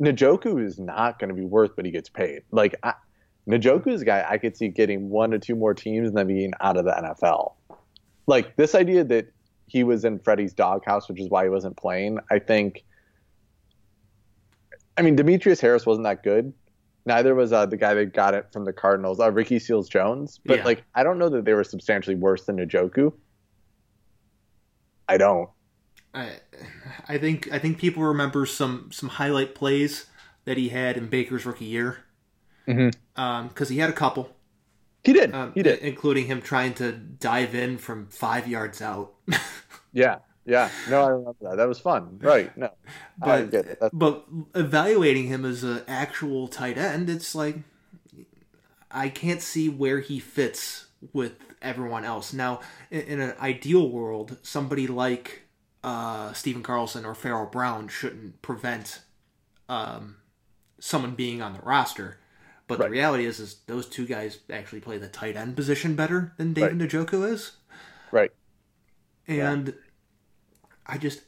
Njoku 0.01 0.63
is 0.63 0.79
not 0.79 1.19
going 1.19 1.29
to 1.29 1.35
be 1.35 1.45
worth 1.45 1.75
what 1.75 1.85
he 1.85 1.91
gets 1.91 2.09
paid. 2.09 2.43
Like 2.51 2.75
I, 2.83 2.93
A 3.51 4.05
guy 4.05 4.25
I 4.27 4.37
could 4.37 4.55
see 4.55 4.67
getting 4.67 5.09
one 5.09 5.33
or 5.33 5.39
two 5.39 5.55
more 5.55 5.73
teams 5.73 6.09
and 6.09 6.17
then 6.17 6.27
being 6.27 6.53
out 6.61 6.77
of 6.77 6.85
the 6.85 6.91
NFL. 6.91 7.53
Like 8.27 8.55
this 8.55 8.75
idea 8.75 9.03
that 9.05 9.31
he 9.67 9.83
was 9.83 10.05
in 10.05 10.19
Freddie's 10.19 10.53
doghouse, 10.53 11.09
which 11.09 11.19
is 11.19 11.29
why 11.29 11.43
he 11.43 11.49
wasn't 11.49 11.77
playing. 11.77 12.19
I 12.29 12.39
think. 12.39 12.83
I 14.97 15.01
mean, 15.01 15.15
Demetrius 15.15 15.61
Harris 15.61 15.85
wasn't 15.85 16.05
that 16.05 16.23
good. 16.23 16.53
Neither 17.05 17.33
was 17.33 17.53
uh, 17.53 17.65
the 17.65 17.77
guy 17.77 17.93
that 17.93 18.13
got 18.13 18.33
it 18.33 18.47
from 18.51 18.65
the 18.65 18.73
Cardinals, 18.73 19.19
uh, 19.19 19.31
Ricky 19.31 19.57
Seals 19.57 19.87
Jones. 19.87 20.39
But 20.45 20.59
Yeah. 20.59 20.65
like, 20.65 20.83
I 20.93 21.03
don't 21.03 21.17
know 21.17 21.29
that 21.29 21.45
they 21.45 21.53
were 21.53 21.63
substantially 21.63 22.17
worse 22.17 22.43
than 22.43 22.57
Njoku. 22.57 23.13
I 25.07 25.17
don't. 25.17 25.49
I, 26.13 26.33
I 27.07 27.17
think 27.17 27.51
I 27.51 27.59
think 27.59 27.77
people 27.77 28.03
remember 28.03 28.45
some 28.45 28.89
some 28.91 29.09
highlight 29.09 29.55
plays 29.55 30.07
that 30.45 30.57
he 30.57 30.69
had 30.69 30.97
in 30.97 31.07
Baker's 31.07 31.45
rookie 31.45 31.65
year 31.65 32.05
Because 33.15 33.69
he 33.69 33.79
had 33.79 33.89
a 33.89 33.93
couple, 33.93 34.29
He 35.03 35.13
did. 35.13 35.33
um, 35.33 35.51
he 35.53 35.63
did. 35.63 35.79
including 35.79 36.27
him 36.27 36.41
trying 36.41 36.73
to 36.75 36.91
dive 36.91 37.55
in 37.55 37.77
from 37.77 38.07
five 38.07 38.47
yards 38.47 38.81
out. 38.81 39.13
Yeah. 39.91 40.19
Yeah. 40.45 40.69
No, 40.87 41.01
I 41.03 41.07
remember 41.09 41.35
that. 41.41 41.57
That 41.57 41.67
was 41.67 41.79
fun. 41.79 42.19
Right. 42.21 42.55
No. 42.55 42.69
But 43.17 43.49
get 43.49 43.65
it. 43.65 43.79
That's, 43.81 43.91
but 43.91 44.23
evaluating 44.53 45.25
him 45.25 45.45
as 45.45 45.63
an 45.63 45.81
actual 45.87 46.47
tight 46.47 46.77
end, 46.77 47.09
it's 47.09 47.33
like 47.33 47.55
I 48.91 49.09
can't 49.09 49.41
see 49.41 49.67
where 49.67 49.99
he 49.99 50.19
fits 50.19 50.85
with 51.11 51.33
everyone 51.59 52.05
else. 52.05 52.33
Now, 52.33 52.59
in, 52.91 53.01
in 53.01 53.19
an 53.19 53.33
ideal 53.41 53.89
world, 53.89 54.37
somebody 54.43 54.85
like 54.85 55.41
uh, 55.83 56.33
Stephen 56.33 56.61
Carlson 56.61 57.03
or 57.05 57.15
Pharaoh 57.15 57.49
Brown 57.49 57.87
shouldn't 57.87 58.43
prevent 58.43 59.01
um, 59.67 60.17
someone 60.79 61.15
being 61.15 61.41
on 61.41 61.53
the 61.53 61.61
roster. 61.61 62.18
But 62.69 62.79
Right. 62.79 62.85
the 62.85 62.91
reality 62.91 63.25
is, 63.25 63.39
is 63.39 63.55
those 63.65 63.87
two 63.87 64.05
guys 64.05 64.37
actually 64.49 64.79
play 64.79 64.97
the 64.97 65.07
tight 65.09 65.35
end 65.35 65.55
position 65.57 65.95
better 65.95 66.33
than 66.37 66.53
David 66.53 66.77
Njoku 66.79 67.27
is 67.29 67.53
right. 68.11 68.31
and 69.27 69.73
I 70.85 70.97
just 70.97 71.21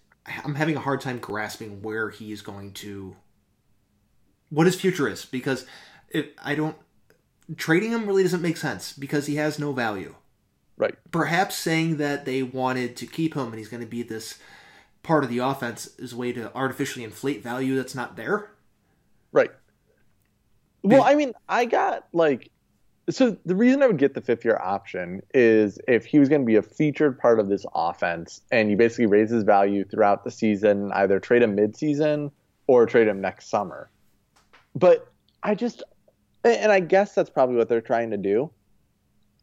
I'm 0.45 0.55
having 0.55 0.77
a 0.77 0.79
hard 0.79 1.01
time 1.01 1.17
grasping 1.17 1.81
where 1.81 2.09
he's 2.11 2.41
going 2.41 2.73
to 2.73 3.15
what 4.49 4.67
his 4.67 4.79
future 4.79 5.07
is 5.07 5.25
because 5.25 5.65
if 6.09 6.27
I 6.43 6.55
don't 6.55 6.77
trading 7.57 7.91
him 7.91 8.05
really 8.05 8.23
doesn't 8.23 8.41
make 8.41 8.57
sense 8.57 8.93
because 8.93 9.25
he 9.25 9.35
has 9.35 9.57
no 9.59 9.73
value. 9.73 10.15
Right. 10.77 10.95
Perhaps 11.11 11.55
saying 11.55 11.97
that 11.97 12.25
they 12.25 12.43
wanted 12.43 12.95
to 12.97 13.05
keep 13.07 13.33
him 13.35 13.47
and 13.47 13.55
he's 13.57 13.67
going 13.67 13.83
to 13.83 13.89
be 13.89 14.03
this 14.03 14.37
part 15.03 15.23
of 15.23 15.29
the 15.31 15.39
offense 15.39 15.87
is 15.97 16.13
a 16.13 16.17
way 16.17 16.31
to 16.33 16.53
artificially 16.55 17.03
inflate 17.03 17.41
value 17.43 17.75
that's 17.75 17.95
not 17.95 18.15
there. 18.15 18.51
Right. 19.31 19.51
Well, 20.83 21.03
I 21.03 21.15
mean, 21.15 21.33
I 21.47 21.65
got 21.65 22.07
like, 22.11 22.49
so 23.09 23.37
the 23.45 23.55
reason 23.55 23.83
I 23.83 23.87
would 23.87 23.97
get 23.97 24.13
the 24.13 24.21
fifth 24.21 24.45
year 24.45 24.59
option 24.61 25.21
is 25.33 25.79
if 25.87 26.05
he 26.05 26.19
was 26.19 26.29
going 26.29 26.41
to 26.41 26.45
be 26.45 26.55
a 26.55 26.61
featured 26.61 27.19
part 27.19 27.39
of 27.39 27.49
this 27.49 27.65
offense 27.75 28.41
and 28.51 28.69
you 28.69 28.77
basically 28.77 29.05
raise 29.05 29.29
his 29.29 29.43
value 29.43 29.83
throughout 29.83 30.23
the 30.23 30.31
season, 30.31 30.91
either 30.93 31.19
trade 31.19 31.43
him 31.43 31.55
mid-season 31.55 32.31
or 32.67 32.85
trade 32.85 33.07
him 33.07 33.21
next 33.21 33.49
summer. 33.49 33.89
But 34.75 35.11
I 35.43 35.55
just, 35.55 35.83
and 36.43 36.71
I 36.71 36.79
guess 36.79 37.13
that's 37.13 37.29
probably 37.29 37.57
what 37.57 37.69
they're 37.69 37.81
trying 37.81 38.11
to 38.11 38.17
do. 38.17 38.51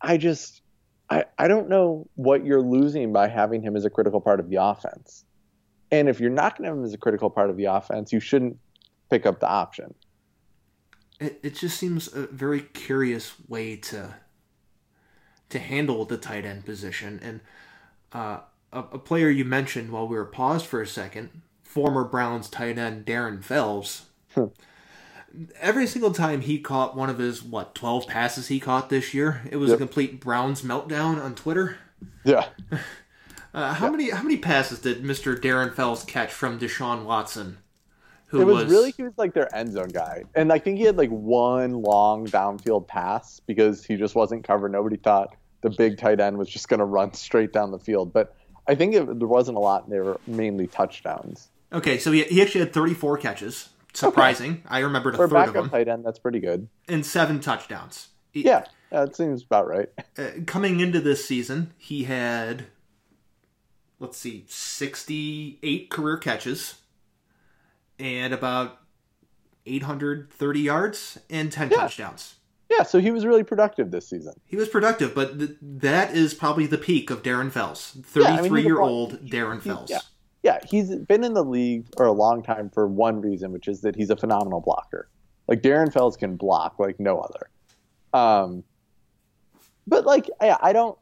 I 0.00 0.16
just, 0.16 0.62
I, 1.10 1.24
I 1.38 1.48
don't 1.48 1.68
know 1.68 2.08
what 2.14 2.44
you're 2.44 2.62
losing 2.62 3.12
by 3.12 3.28
having 3.28 3.62
him 3.62 3.76
as 3.76 3.84
a 3.84 3.90
critical 3.90 4.20
part 4.20 4.40
of 4.40 4.48
the 4.50 4.56
offense. 4.56 5.24
And 5.90 6.08
if 6.08 6.20
you're 6.20 6.30
not 6.30 6.56
going 6.56 6.64
to 6.64 6.68
have 6.68 6.78
him 6.78 6.84
as 6.84 6.94
a 6.94 6.98
critical 6.98 7.30
part 7.30 7.50
of 7.50 7.56
the 7.56 7.64
offense, 7.66 8.12
you 8.12 8.20
shouldn't 8.20 8.58
pick 9.10 9.26
up 9.26 9.40
the 9.40 9.48
option. 9.48 9.94
It, 11.20 11.40
it 11.42 11.54
just 11.54 11.78
seems 11.78 12.12
a 12.12 12.26
very 12.26 12.60
curious 12.60 13.32
way 13.48 13.76
to 13.76 14.14
to 15.50 15.58
handle 15.58 16.04
the 16.04 16.16
tight 16.18 16.44
end 16.44 16.64
position. 16.64 17.18
And 17.22 17.40
uh, 18.12 18.40
a, 18.72 18.80
a 18.80 18.98
player 18.98 19.30
you 19.30 19.44
mentioned 19.44 19.90
while 19.90 20.06
we 20.06 20.16
were 20.16 20.24
paused 20.24 20.66
for 20.66 20.82
a 20.82 20.86
second, 20.86 21.42
former 21.62 22.04
Browns 22.04 22.48
tight 22.48 22.78
end 22.78 23.06
Darren 23.06 23.42
Fells. 23.42 24.06
Every 25.60 25.86
single 25.86 26.12
time 26.12 26.40
he 26.42 26.58
caught 26.58 26.96
one 26.96 27.10
of 27.10 27.18
his 27.18 27.42
what 27.42 27.74
twelve 27.74 28.06
passes 28.06 28.48
he 28.48 28.60
caught 28.60 28.88
this 28.88 29.12
year, 29.12 29.42
it 29.50 29.56
was 29.56 29.70
a 29.72 29.76
complete 29.76 30.20
Browns 30.20 30.62
meltdown 30.62 31.22
on 31.22 31.34
Twitter. 31.34 31.76
Yeah. 32.24 32.48
Uh, 33.54 33.72
how 33.72 33.90
many 33.90 34.10
how 34.10 34.22
many 34.22 34.36
passes 34.36 34.78
did 34.78 35.02
Mister 35.02 35.34
Darren 35.34 35.74
Fells 35.74 36.04
catch 36.04 36.30
from 36.30 36.60
Deshaun 36.60 37.04
Watson? 37.04 37.58
Who 38.28 38.40
It 38.42 38.44
was, 38.44 38.66
really 38.66 38.90
he 38.92 39.02
was 39.02 39.14
like 39.16 39.32
their 39.34 39.54
end 39.54 39.72
zone 39.72 39.88
guy, 39.88 40.24
and 40.34 40.52
I 40.52 40.58
think 40.58 40.78
he 40.78 40.84
had 40.84 40.96
like 40.98 41.10
one 41.10 41.72
long 41.82 42.26
downfield 42.26 42.86
pass 42.86 43.40
because 43.40 43.84
he 43.84 43.96
just 43.96 44.14
wasn't 44.14 44.44
covered. 44.44 44.70
Nobody 44.72 44.96
thought 44.96 45.34
the 45.62 45.70
big 45.70 45.98
tight 45.98 46.20
end 46.20 46.36
was 46.38 46.48
just 46.48 46.68
going 46.68 46.78
to 46.80 46.84
run 46.84 47.12
straight 47.14 47.52
down 47.52 47.70
the 47.70 47.78
field, 47.78 48.12
but 48.12 48.36
I 48.66 48.74
think 48.74 48.94
it, 48.94 49.18
there 49.18 49.26
wasn't 49.28 49.56
a 49.56 49.60
lot. 49.60 49.88
They 49.88 49.98
were 50.00 50.20
mainly 50.26 50.66
touchdowns. 50.66 51.48
okay. 51.72 51.98
So 51.98 52.12
he, 52.12 52.24
he 52.24 52.42
actually 52.42 52.60
had 52.60 52.72
thirty 52.74 52.94
four 52.94 53.16
catches. 53.16 53.70
Surprising. 53.94 54.62
I 54.68 54.80
remembered 54.80 55.14
a 55.14 55.16
For 55.16 55.26
third 55.28 55.48
of 55.48 55.54
them. 55.54 55.70
tight 55.70 55.88
end, 55.88 56.04
that's 56.04 56.18
pretty 56.18 56.38
good. 56.40 56.68
and 56.86 57.04
seven 57.04 57.40
touchdowns. 57.40 58.08
He- 58.30 58.44
Yeah, 58.44 58.64
that 58.90 59.16
seems 59.16 59.42
about 59.42 59.66
right. 59.66 59.88
uh, 60.18 60.26
coming 60.46 60.80
into 60.80 61.00
this 61.00 61.24
season, 61.24 61.72
he 61.78 62.04
had, 62.04 62.66
let's 63.98 64.18
see, 64.18 64.44
68 64.46 65.90
career 65.90 66.16
catches 66.18 66.74
and 67.98 68.32
about 68.34 68.78
830 69.66 70.60
yards 70.60 71.18
and 71.30 71.50
10 71.52 71.70
Yeah. 71.70 71.76
touchdowns. 71.78 72.34
Yeah, 72.70 72.82
so 72.82 73.00
he 73.00 73.10
was 73.10 73.24
really 73.24 73.44
productive 73.44 73.90
this 73.90 74.06
season. 74.08 74.34
He 74.44 74.56
was 74.56 74.68
productive, 74.68 75.14
but 75.14 75.38
th- 75.38 75.56
that 75.62 76.14
is 76.14 76.34
probably 76.34 76.66
the 76.66 76.76
peak 76.76 77.10
of 77.10 77.22
Darren 77.22 77.50
Fells. 77.50 77.96
Yeah, 78.14 78.24
I 78.24 78.30
mean, 78.42 78.50
33 78.50 78.62
year 78.62 78.80
old 78.80 79.24
Darren 79.26 79.60
Fells. 79.62 79.88
yeah. 79.90 80.00
Yeah, 80.42 80.58
he's 80.68 80.94
been 80.94 81.24
in 81.24 81.32
the 81.34 81.42
league 81.44 81.86
for 81.96 82.06
a 82.06 82.12
long 82.12 82.42
time 82.42 82.70
for 82.70 82.86
one 82.86 83.20
reason, 83.20 83.52
which 83.52 83.66
is 83.68 83.80
that 83.80 83.96
he's 83.96 84.10
a 84.10 84.16
phenomenal 84.16 84.60
blocker. 84.60 85.08
Like 85.48 85.62
Darren 85.62 85.92
Fells 85.92 86.16
can 86.16 86.36
block 86.36 86.78
like 86.78 87.00
no 87.00 87.18
other. 87.20 87.50
Um, 88.12 88.62
but 89.86 90.04
like, 90.06 90.30
I, 90.40 90.56
I 90.60 90.72
don't. 90.72 90.96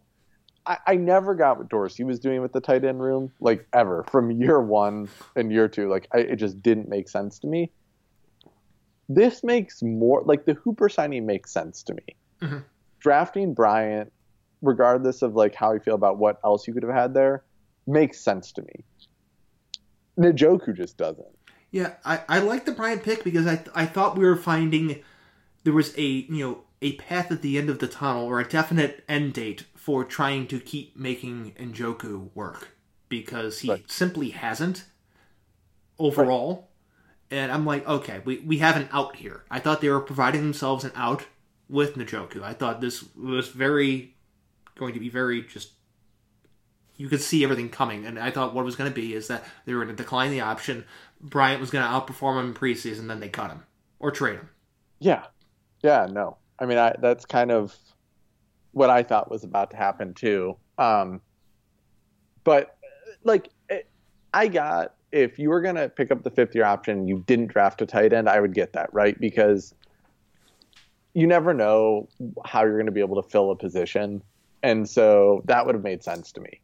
I, 0.67 0.79
I 0.87 0.97
never 0.97 1.35
got 1.35 1.59
what 1.59 1.69
Dorsey 1.69 2.05
was 2.05 2.19
doing 2.19 2.43
with 2.43 2.53
the 2.53 2.61
tight 2.61 2.85
end 2.85 3.01
room, 3.01 3.33
like 3.41 3.67
ever 3.73 4.05
from 4.11 4.31
year 4.31 4.61
one 4.61 5.09
and 5.37 5.53
year 5.53 5.69
two. 5.69 5.89
Like, 5.89 6.09
I, 6.12 6.19
it 6.19 6.37
just 6.37 6.61
didn't 6.62 6.89
make 6.89 7.09
sense 7.09 7.39
to 7.41 7.47
me. 7.47 7.71
This 9.09 9.45
makes 9.45 9.83
more 9.83 10.23
like 10.25 10.45
the 10.47 10.55
Hooper 10.55 10.89
signing 10.89 11.27
makes 11.27 11.53
sense 11.53 11.83
to 11.85 11.95
me. 11.95 12.17
Mhm. 12.43 12.64
Drafting 12.99 13.55
Bryant, 13.55 14.12
regardless 14.62 15.23
of 15.23 15.35
like 15.35 15.55
how 15.55 15.73
you 15.73 15.81
feel 15.81 15.95
about 15.95 16.19
what 16.19 16.41
else 16.45 16.67
you 16.67 16.75
could 16.75 16.83
have 16.83 16.95
had 16.95 17.14
there, 17.14 17.45
makes 17.87 18.21
sense 18.21 18.51
to 18.53 18.62
me. 18.62 18.85
Njoku 20.19 20.77
just 20.77 20.97
doesn't. 20.97 21.27
Yeah, 21.71 21.95
I, 22.05 22.23
I 22.29 22.39
like 22.41 22.64
the 22.64 22.73
Bryant 22.73 23.03
pick 23.03 23.23
because 23.23 23.47
I 23.47 23.62
I 23.75 23.87
thought 23.87 24.17
we 24.17 24.25
were 24.25 24.37
finding 24.37 25.03
there 25.64 25.73
was 25.73 25.97
a 25.97 26.03
you 26.03 26.45
know 26.45 26.64
a 26.83 26.97
path 26.97 27.31
at 27.31 27.43
the 27.43 27.59
end 27.59 27.69
of 27.71 27.79
the 27.79 27.89
tunnel 27.89 28.27
or 28.27 28.41
a 28.41 28.49
definite 28.49 29.05
end 29.09 29.35
date 29.35 29.64
for 29.87 30.03
trying 30.05 30.49
to 30.49 30.59
keep 30.59 30.97
making 30.97 31.53
Njoku 31.53 32.30
work 32.34 32.76
because 33.09 33.61
he 33.61 33.70
Right. 33.70 33.89
simply 33.89 34.30
hasn't 34.30 34.84
overall. 35.97 36.70
And 37.30 37.53
I'm 37.53 37.64
like, 37.64 37.87
okay, 37.87 38.20
we, 38.24 38.39
we 38.39 38.59
have 38.59 38.76
an 38.76 38.89
out 38.91 39.14
here. 39.14 39.45
I 39.49 39.61
thought 39.61 39.80
they 39.80 39.89
were 39.89 40.01
providing 40.01 40.43
themselves 40.43 40.82
an 40.82 40.91
out 40.97 41.26
with 41.68 41.95
Njoku. 41.95 42.43
I 42.43 42.53
thought 42.53 42.80
this 42.80 43.05
was 43.14 43.47
very 43.47 44.16
going 44.74 44.93
to 44.93 44.99
be 44.99 45.09
very 45.09 45.43
just 45.43 45.70
you 46.97 47.09
could 47.09 47.20
see 47.20 47.45
everything 47.45 47.68
coming. 47.68 48.05
And 48.07 48.18
I 48.18 48.32
thought 48.32 48.55
what 48.55 48.62
it 48.62 48.64
was 48.64 48.74
going 48.74 48.91
to 48.91 48.95
be 48.95 49.14
is 49.14 49.28
that 49.28 49.45
they 49.66 49.74
were 49.74 49.84
going 49.84 49.97
to 49.97 50.03
decline 50.03 50.32
the 50.32 50.41
option. 50.41 50.84
Bryant 51.20 51.61
was 51.61 51.70
going 51.70 51.84
to 51.84 51.91
outperform 51.91 52.41
him 52.41 52.47
in 52.49 52.55
preseason, 52.55 53.07
then 53.07 53.20
they 53.20 53.28
cut 53.28 53.51
him 53.53 53.62
or 54.01 54.11
trade 54.11 54.41
him. 54.41 54.49
Yeah, 54.99 55.26
yeah, 55.84 56.09
no. 56.11 56.39
I 56.59 56.66
mean, 56.66 56.78
I, 56.78 56.97
that's 56.99 57.24
kind 57.24 57.53
of 57.53 57.76
what 58.77 58.91
I 58.91 59.03
thought 59.03 59.31
was 59.31 59.43
about 59.43 59.70
to 59.70 59.77
happen 59.79 60.12
too. 60.12 60.55
Um, 60.77 61.22
but 62.45 62.77
like, 63.24 63.49
it, 63.70 63.89
I 64.35 64.49
got 64.49 64.93
if 65.12 65.39
you 65.39 65.49
were 65.49 65.62
gonna 65.62 65.89
pick 65.89 66.11
up 66.11 66.22
the 66.22 66.31
fifth 66.31 66.55
year 66.55 66.64
option, 66.64 67.09
you 67.09 67.24
didn't 67.27 67.47
draft 67.47 67.81
a 67.81 67.87
tight 67.87 68.12
end, 68.12 68.29
I 68.29 68.39
would 68.39 68.53
get 68.53 68.74
that 68.74 68.93
right 68.93 69.18
because 69.18 69.74
you 71.14 71.27
never 71.27 71.55
know 71.55 72.07
how 72.45 72.64
you're 72.64 72.77
going 72.77 72.85
to 72.85 72.93
be 72.93 73.01
able 73.01 73.22
to 73.22 73.27
fill 73.27 73.51
a 73.51 73.57
position, 73.57 74.22
and 74.62 74.87
so 74.87 75.41
that 75.47 75.64
would 75.64 75.74
have 75.74 75.83
made 75.83 76.05
sense 76.05 76.31
to 76.33 76.43
me. 76.43 76.61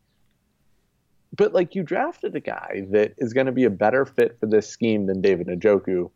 But 1.34 1.54
like, 1.54 1.74
you 1.74 1.82
drafted 1.82 2.36
a 2.36 2.40
guy 2.40 2.84
that 2.90 3.14
is 3.16 3.32
going 3.32 3.46
to 3.46 3.52
be 3.52 3.64
a 3.64 3.70
better 3.70 4.04
fit 4.04 4.38
for 4.38 4.44
this 4.44 4.68
scheme 4.68 5.06
than 5.06 5.22
David 5.22 5.46
Njoku 5.46 6.10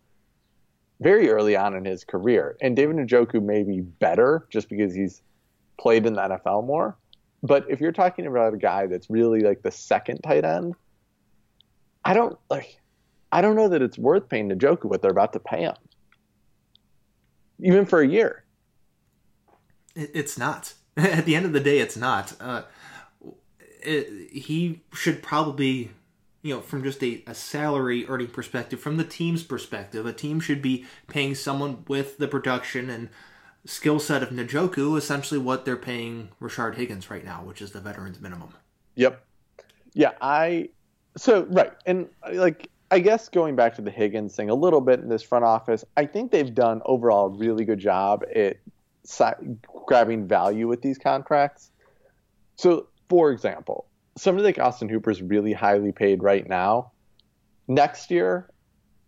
very 1.00 1.30
early 1.30 1.56
on 1.56 1.74
in 1.74 1.86
his 1.86 2.04
career. 2.04 2.58
And 2.60 2.76
David 2.76 2.96
Njoku 2.96 3.42
may 3.42 3.62
be 3.62 3.80
better 3.80 4.46
just 4.50 4.68
because 4.68 4.94
he's 4.94 5.22
played 5.78 6.06
in 6.06 6.14
the 6.14 6.20
NFL 6.20 6.66
more. 6.66 6.96
But 7.42 7.66
if 7.68 7.80
you're 7.80 7.92
talking 7.92 8.26
about 8.26 8.54
a 8.54 8.56
guy 8.56 8.86
that's 8.86 9.08
really 9.10 9.40
like 9.40 9.62
the 9.62 9.70
second 9.70 10.18
tight 10.20 10.44
end, 10.44 10.74
I 12.04 12.14
don't 12.14 12.38
like 12.50 12.80
I 13.32 13.40
don't 13.40 13.56
know 13.56 13.68
that 13.68 13.82
it's 13.82 13.98
worth 13.98 14.28
paying 14.28 14.50
Njoku 14.50 14.84
what 14.84 15.02
they're 15.02 15.10
about 15.10 15.32
to 15.34 15.40
pay 15.40 15.62
him. 15.62 15.74
Even 17.60 17.84
for 17.86 18.00
a 18.00 18.08
year. 18.08 18.44
It's 19.94 20.38
not. 20.38 20.74
At 20.96 21.24
the 21.24 21.34
end 21.34 21.46
of 21.46 21.52
the 21.52 21.60
day, 21.60 21.78
it's 21.78 21.96
not. 21.96 22.34
Uh, 22.40 22.62
it, 23.82 24.30
he 24.32 24.82
should 24.92 25.22
probably, 25.22 25.90
you 26.42 26.54
know, 26.54 26.60
from 26.60 26.82
just 26.82 27.02
a, 27.02 27.22
a 27.26 27.34
salary 27.34 28.06
earning 28.08 28.28
perspective, 28.28 28.80
from 28.80 28.96
the 28.96 29.04
team's 29.04 29.42
perspective, 29.42 30.06
a 30.06 30.12
team 30.12 30.40
should 30.40 30.62
be 30.62 30.86
paying 31.08 31.34
someone 31.34 31.84
with 31.88 32.18
the 32.18 32.28
production 32.28 32.90
and 32.90 33.08
skill 33.66 33.98
set 33.98 34.22
of 34.22 34.30
Njoku, 34.30 34.96
essentially 34.96 35.38
what 35.38 35.64
they're 35.64 35.76
paying 35.76 36.30
Rashard 36.40 36.76
Higgins 36.76 37.10
right 37.10 37.24
now, 37.24 37.42
which 37.44 37.60
is 37.60 37.72
the 37.72 37.80
veterans 37.80 38.20
minimum. 38.20 38.50
Yep. 38.94 39.22
Yeah, 39.92 40.12
I 40.20 40.70
so 41.16 41.44
right. 41.44 41.72
And 41.84 42.08
like 42.32 42.70
I 42.90 43.00
guess 43.00 43.28
going 43.28 43.56
back 43.56 43.74
to 43.76 43.82
the 43.82 43.90
Higgins 43.90 44.36
thing 44.36 44.48
a 44.48 44.54
little 44.54 44.80
bit 44.80 45.00
in 45.00 45.08
this 45.08 45.22
front 45.22 45.44
office, 45.44 45.84
I 45.96 46.06
think 46.06 46.30
they've 46.30 46.54
done 46.54 46.82
overall 46.84 47.26
a 47.26 47.36
really 47.36 47.64
good 47.64 47.80
job 47.80 48.24
at 48.34 48.58
si- 49.04 49.58
grabbing 49.86 50.28
value 50.28 50.68
with 50.68 50.82
these 50.82 50.98
contracts. 50.98 51.70
So, 52.54 52.86
for 53.08 53.30
example, 53.30 53.86
somebody 54.16 54.44
like 54.44 54.58
Austin 54.58 54.88
Hooper 54.88 55.10
is 55.10 55.20
really 55.20 55.52
highly 55.52 55.90
paid 55.90 56.22
right 56.22 56.48
now. 56.48 56.92
Next 57.66 58.10
year, 58.10 58.48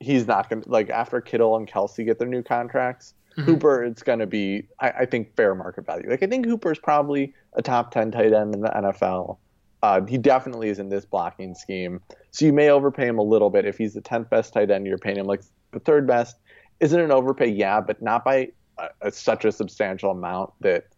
he's 0.01 0.27
not 0.27 0.51
going 0.51 0.63
to, 0.63 0.69
like, 0.69 0.91
after 0.91 1.21
Kittle 1.21 1.57
and 1.57 1.69
Kelce 1.69 2.05
get 2.05 2.19
their 2.19 2.29
new 2.29 2.43
contracts, 2.43 3.15
Mhm. 3.39 3.45
Hooper, 3.45 3.85
it's 3.85 4.03
going 4.03 4.19
to 4.19 4.27
be, 4.27 4.67
I, 4.81 4.91
I 4.91 5.07
think, 5.07 5.35
fair 5.37 5.55
market 5.55 5.87
value. 5.87 6.11
Like, 6.11 6.23
I 6.23 6.27
think 6.27 6.45
Hooper 6.45 6.73
is 6.73 6.79
probably 6.79 7.33
a 7.55 7.63
top 7.63 7.93
10 7.93 8.11
tight 8.11 8.33
end 8.33 8.55
in 8.55 8.61
the 8.63 8.69
NFL. 8.69 9.39
Uh, 9.83 10.05
he 10.07 10.19
definitely 10.19 10.69
is 10.71 10.81
in 10.81 10.89
this 10.89 11.05
blocking 11.05 11.55
scheme. 11.55 12.01
So 12.33 12.45
you 12.47 12.53
may 12.53 12.69
overpay 12.71 13.07
him 13.07 13.19
a 13.19 13.23
little 13.23 13.49
bit. 13.49 13.65
If 13.65 13.79
he's 13.79 13.95
the 13.95 14.01
10th 14.01 14.29
best 14.29 14.53
tight 14.53 14.71
end, 14.73 14.87
you're 14.87 14.99
paying 14.99 15.19
him 15.19 15.27
like 15.27 15.43
the 15.71 15.79
third 15.79 16.07
best. 16.07 16.37
Isn't 16.81 16.99
an 16.99 17.13
overpay? 17.13 17.49
Yeah, 17.49 17.81
but 17.81 18.03
not 18.03 18.25
by 18.25 18.49
a, 18.79 18.89
a, 19.03 19.13
such 19.13 19.45
a 19.45 19.53
substantial 19.53 20.11
amount 20.11 20.51
that 20.61 20.89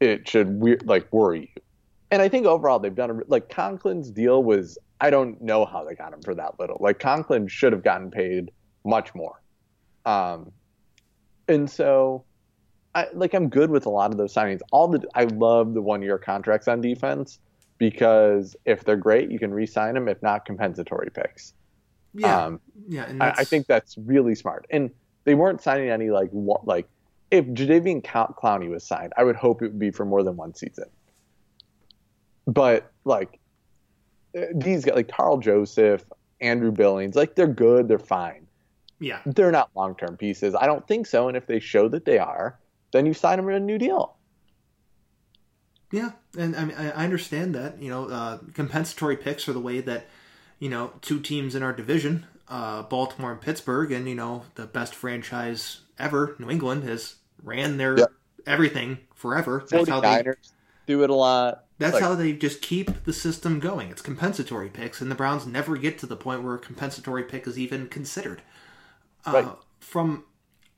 it 0.00 0.28
should 0.28 0.60
we- 0.60 0.76
like 0.84 1.12
worry 1.12 1.50
you. 1.54 1.62
And 2.10 2.22
I 2.22 2.28
think 2.28 2.46
overall 2.46 2.78
they've 2.78 2.94
done 2.94 3.10
a, 3.10 3.20
like 3.26 3.48
Conklin's 3.48 4.10
deal 4.10 4.42
was 4.42 4.78
I 5.00 5.10
don't 5.10 5.40
know 5.42 5.64
how 5.64 5.84
they 5.84 5.94
got 5.94 6.12
him 6.12 6.22
for 6.22 6.34
that 6.36 6.58
little. 6.58 6.76
Like 6.80 6.98
Conklin 7.00 7.48
should 7.48 7.72
have 7.72 7.82
gotten 7.82 8.10
paid 8.10 8.50
much 8.84 9.14
more. 9.14 9.40
Um, 10.06 10.52
and 11.48 11.68
so 11.68 12.24
I 12.94 13.06
like 13.12 13.34
I'm 13.34 13.48
good 13.48 13.70
with 13.70 13.86
a 13.86 13.90
lot 13.90 14.10
of 14.10 14.18
those 14.18 14.34
signings. 14.34 14.60
All 14.70 14.88
the 14.88 15.06
I 15.14 15.24
love 15.24 15.74
the 15.74 15.82
one 15.82 16.02
year 16.02 16.18
contracts 16.18 16.68
on 16.68 16.80
defense 16.80 17.38
because 17.78 18.56
if 18.64 18.84
they're 18.84 18.96
great, 18.96 19.30
you 19.30 19.38
can 19.38 19.52
re-sign 19.52 19.94
them. 19.94 20.08
If 20.08 20.22
not, 20.22 20.44
compensatory 20.44 21.10
picks. 21.10 21.54
Yeah, 22.14 22.46
Um, 22.46 22.60
yeah, 22.88 23.04
and 23.04 23.22
I, 23.22 23.34
I 23.38 23.44
think 23.44 23.66
that's 23.66 23.96
really 23.98 24.34
smart. 24.34 24.66
And 24.70 24.90
they 25.24 25.34
weren't 25.34 25.60
signing 25.60 25.90
any 25.90 26.10
like 26.10 26.30
what 26.30 26.66
like 26.66 26.88
if 27.30 27.44
Jadeveon 27.46 28.02
Clow- 28.04 28.34
Clowney 28.42 28.68
was 28.68 28.84
signed, 28.84 29.12
I 29.16 29.24
would 29.24 29.36
hope 29.36 29.62
it 29.62 29.66
would 29.66 29.78
be 29.78 29.90
for 29.90 30.04
more 30.04 30.22
than 30.22 30.36
one 30.36 30.54
season. 30.54 30.86
But 32.46 32.90
like 33.04 33.38
uh, 34.36 34.46
these 34.54 34.84
guys, 34.84 34.96
like 34.96 35.08
Karl 35.08 35.38
Joseph, 35.38 36.02
Andrew 36.40 36.72
Billings, 36.72 37.14
like 37.14 37.34
they're 37.34 37.46
good, 37.46 37.86
they're 37.86 37.98
fine. 37.98 38.47
Yeah, 39.00 39.20
They're 39.26 39.52
not 39.52 39.70
long 39.74 39.94
term 39.94 40.16
pieces. 40.16 40.54
I 40.54 40.66
don't 40.66 40.86
think 40.86 41.06
so. 41.06 41.28
And 41.28 41.36
if 41.36 41.46
they 41.46 41.60
show 41.60 41.88
that 41.88 42.04
they 42.04 42.18
are, 42.18 42.58
then 42.92 43.06
you 43.06 43.14
sign 43.14 43.36
them 43.38 43.46
to 43.48 43.54
a 43.54 43.60
new 43.60 43.78
deal. 43.78 44.14
Yeah, 45.90 46.10
and 46.36 46.54
I 46.54 46.64
mean, 46.66 46.76
I 46.76 47.04
understand 47.04 47.54
that. 47.54 47.80
You 47.80 47.90
know, 47.90 48.08
uh, 48.08 48.38
compensatory 48.54 49.16
picks 49.16 49.48
are 49.48 49.52
the 49.54 49.60
way 49.60 49.80
that 49.80 50.06
you 50.58 50.68
know 50.68 50.92
two 51.00 51.20
teams 51.20 51.54
in 51.54 51.62
our 51.62 51.72
division, 51.72 52.26
uh, 52.48 52.82
Baltimore 52.82 53.32
and 53.32 53.40
Pittsburgh, 53.40 53.90
and 53.92 54.08
you 54.08 54.14
know 54.14 54.44
the 54.56 54.66
best 54.66 54.94
franchise 54.94 55.80
ever, 55.98 56.36
New 56.38 56.50
England, 56.50 56.84
has 56.84 57.16
ran 57.42 57.78
their 57.78 57.98
Yep. 57.98 58.12
everything 58.46 58.98
forever. 59.14 59.64
That's 59.70 59.88
how 59.88 60.00
they. 60.00 60.22
do 60.86 61.02
it 61.02 61.10
a 61.10 61.14
lot. 61.14 61.64
That's 61.78 61.94
Like- 61.94 62.02
how 62.02 62.14
they 62.14 62.32
just 62.32 62.60
keep 62.62 63.04
the 63.04 63.12
system 63.12 63.60
going. 63.60 63.90
It's 63.90 64.02
compensatory 64.02 64.68
picks, 64.68 65.00
and 65.00 65.10
the 65.10 65.14
Browns 65.14 65.46
never 65.46 65.76
get 65.76 65.98
to 65.98 66.06
the 66.06 66.16
point 66.16 66.42
where 66.42 66.54
a 66.54 66.58
compensatory 66.58 67.22
pick 67.24 67.46
is 67.46 67.58
even 67.58 67.88
considered. 67.88 68.42
Uh, 69.26 69.32
Right. 69.32 69.48
From 69.80 70.24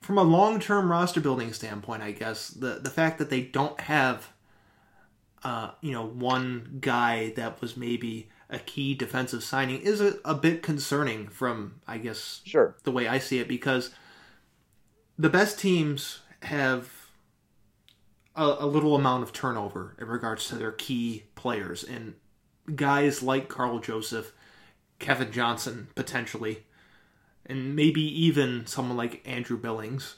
from 0.00 0.18
a 0.18 0.22
long 0.22 0.60
term 0.60 0.90
roster 0.90 1.20
building 1.20 1.52
standpoint, 1.52 2.02
I 2.02 2.12
guess 2.12 2.48
the 2.48 2.78
the 2.80 2.90
fact 2.90 3.18
that 3.18 3.28
they 3.30 3.40
don't 3.42 3.78
have, 3.80 4.28
uh, 5.42 5.72
you 5.80 5.92
know, 5.92 6.06
one 6.06 6.78
guy 6.80 7.30
that 7.36 7.60
was 7.60 7.76
maybe 7.76 8.28
a 8.48 8.58
key 8.58 8.94
defensive 8.94 9.42
signing 9.44 9.80
is 9.82 10.00
a, 10.00 10.18
a 10.24 10.34
bit 10.34 10.62
concerning. 10.62 11.28
From 11.28 11.80
I 11.86 11.98
guess 11.98 12.40
Sure. 12.44 12.76
the 12.84 12.92
way 12.92 13.08
I 13.08 13.18
see 13.18 13.38
it 13.38 13.48
because 13.48 13.90
the 15.18 15.30
best 15.30 15.58
teams 15.58 16.20
have 16.42 16.90
a, 18.36 18.56
a 18.60 18.66
little 18.66 18.94
amount 18.96 19.22
of 19.22 19.32
turnover 19.32 19.96
in 19.98 20.06
regards 20.06 20.46
to 20.48 20.54
their 20.56 20.72
key 20.72 21.24
players 21.34 21.84
and 21.84 22.14
guys 22.74 23.22
like 23.22 23.48
Karl 23.48 23.80
Joseph, 23.80 24.32
Kevin 24.98 25.30
Johnson 25.32 25.88
potentially, 25.94 26.64
and 27.50 27.74
maybe 27.76 28.00
even 28.02 28.66
someone 28.66 28.96
like 28.96 29.22
Andrew 29.26 29.56
Billings 29.58 30.16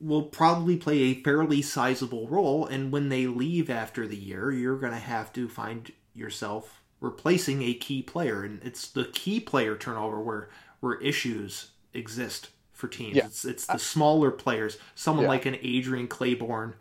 will 0.00 0.22
probably 0.22 0.76
play 0.76 0.98
a 1.02 1.22
fairly 1.22 1.62
sizable 1.62 2.28
role 2.28 2.66
and 2.66 2.92
when 2.92 3.08
they 3.08 3.26
leave 3.26 3.70
after 3.70 4.06
the 4.06 4.16
year 4.16 4.50
you're 4.50 4.78
going 4.78 4.92
to 4.92 4.98
have 4.98 5.32
to 5.32 5.48
find 5.48 5.90
yourself 6.14 6.82
replacing 7.00 7.62
a 7.62 7.72
key 7.74 8.02
player 8.02 8.42
and 8.44 8.62
it's 8.62 8.88
the 8.88 9.04
key 9.06 9.40
player 9.40 9.74
turnover 9.76 10.20
where 10.20 10.48
where 10.80 11.00
issues 11.00 11.70
exist 11.94 12.50
for 12.72 12.88
teams 12.88 13.16
Yeah. 13.16 13.24
it's 13.26 13.44
it's 13.46 13.66
the 13.66 13.78
smaller 13.78 14.30
players 14.30 14.76
someone 14.94 15.24
Yeah. 15.24 15.30
like 15.30 15.46
an 15.46 15.56
Adrian 15.62 16.08
Clayborn 16.08 16.74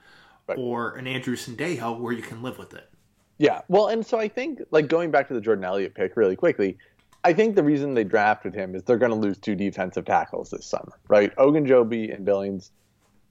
Right. 0.48 0.58
or 0.60 0.96
an 0.96 1.08
Andrew 1.08 1.36
Sendejo 1.36 1.98
where 2.00 2.14
you 2.14 2.22
can 2.22 2.44
live 2.44 2.58
with 2.60 2.74
it 2.74 2.90
Yeah. 3.38 3.62
Well, 3.68 3.88
and 3.88 4.06
so 4.06 4.18
I 4.20 4.28
think, 4.30 4.62
like, 4.72 4.88
going 4.88 5.10
back 5.12 5.28
to 5.30 5.34
the 5.34 5.42
Jordan 5.42 5.66
Elliott 5.66 5.94
pick 5.96 6.16
really 6.16 6.36
quickly, 6.38 6.78
I 7.26 7.34
think 7.34 7.56
the 7.56 7.64
reason 7.64 7.96
they 7.96 8.04
drafted 8.04 8.54
him 8.54 8.76
is 8.76 8.84
they're 8.84 9.00
going 9.00 9.12
to 9.12 9.18
lose 9.18 9.40
two 9.40 9.56
defensive 9.56 10.06
tackles 10.06 10.52
this 10.52 10.64
summer, 10.68 11.00
right? 11.08 11.36
Ogunjobi 11.38 12.14
and 12.14 12.24
Billings. 12.24 12.70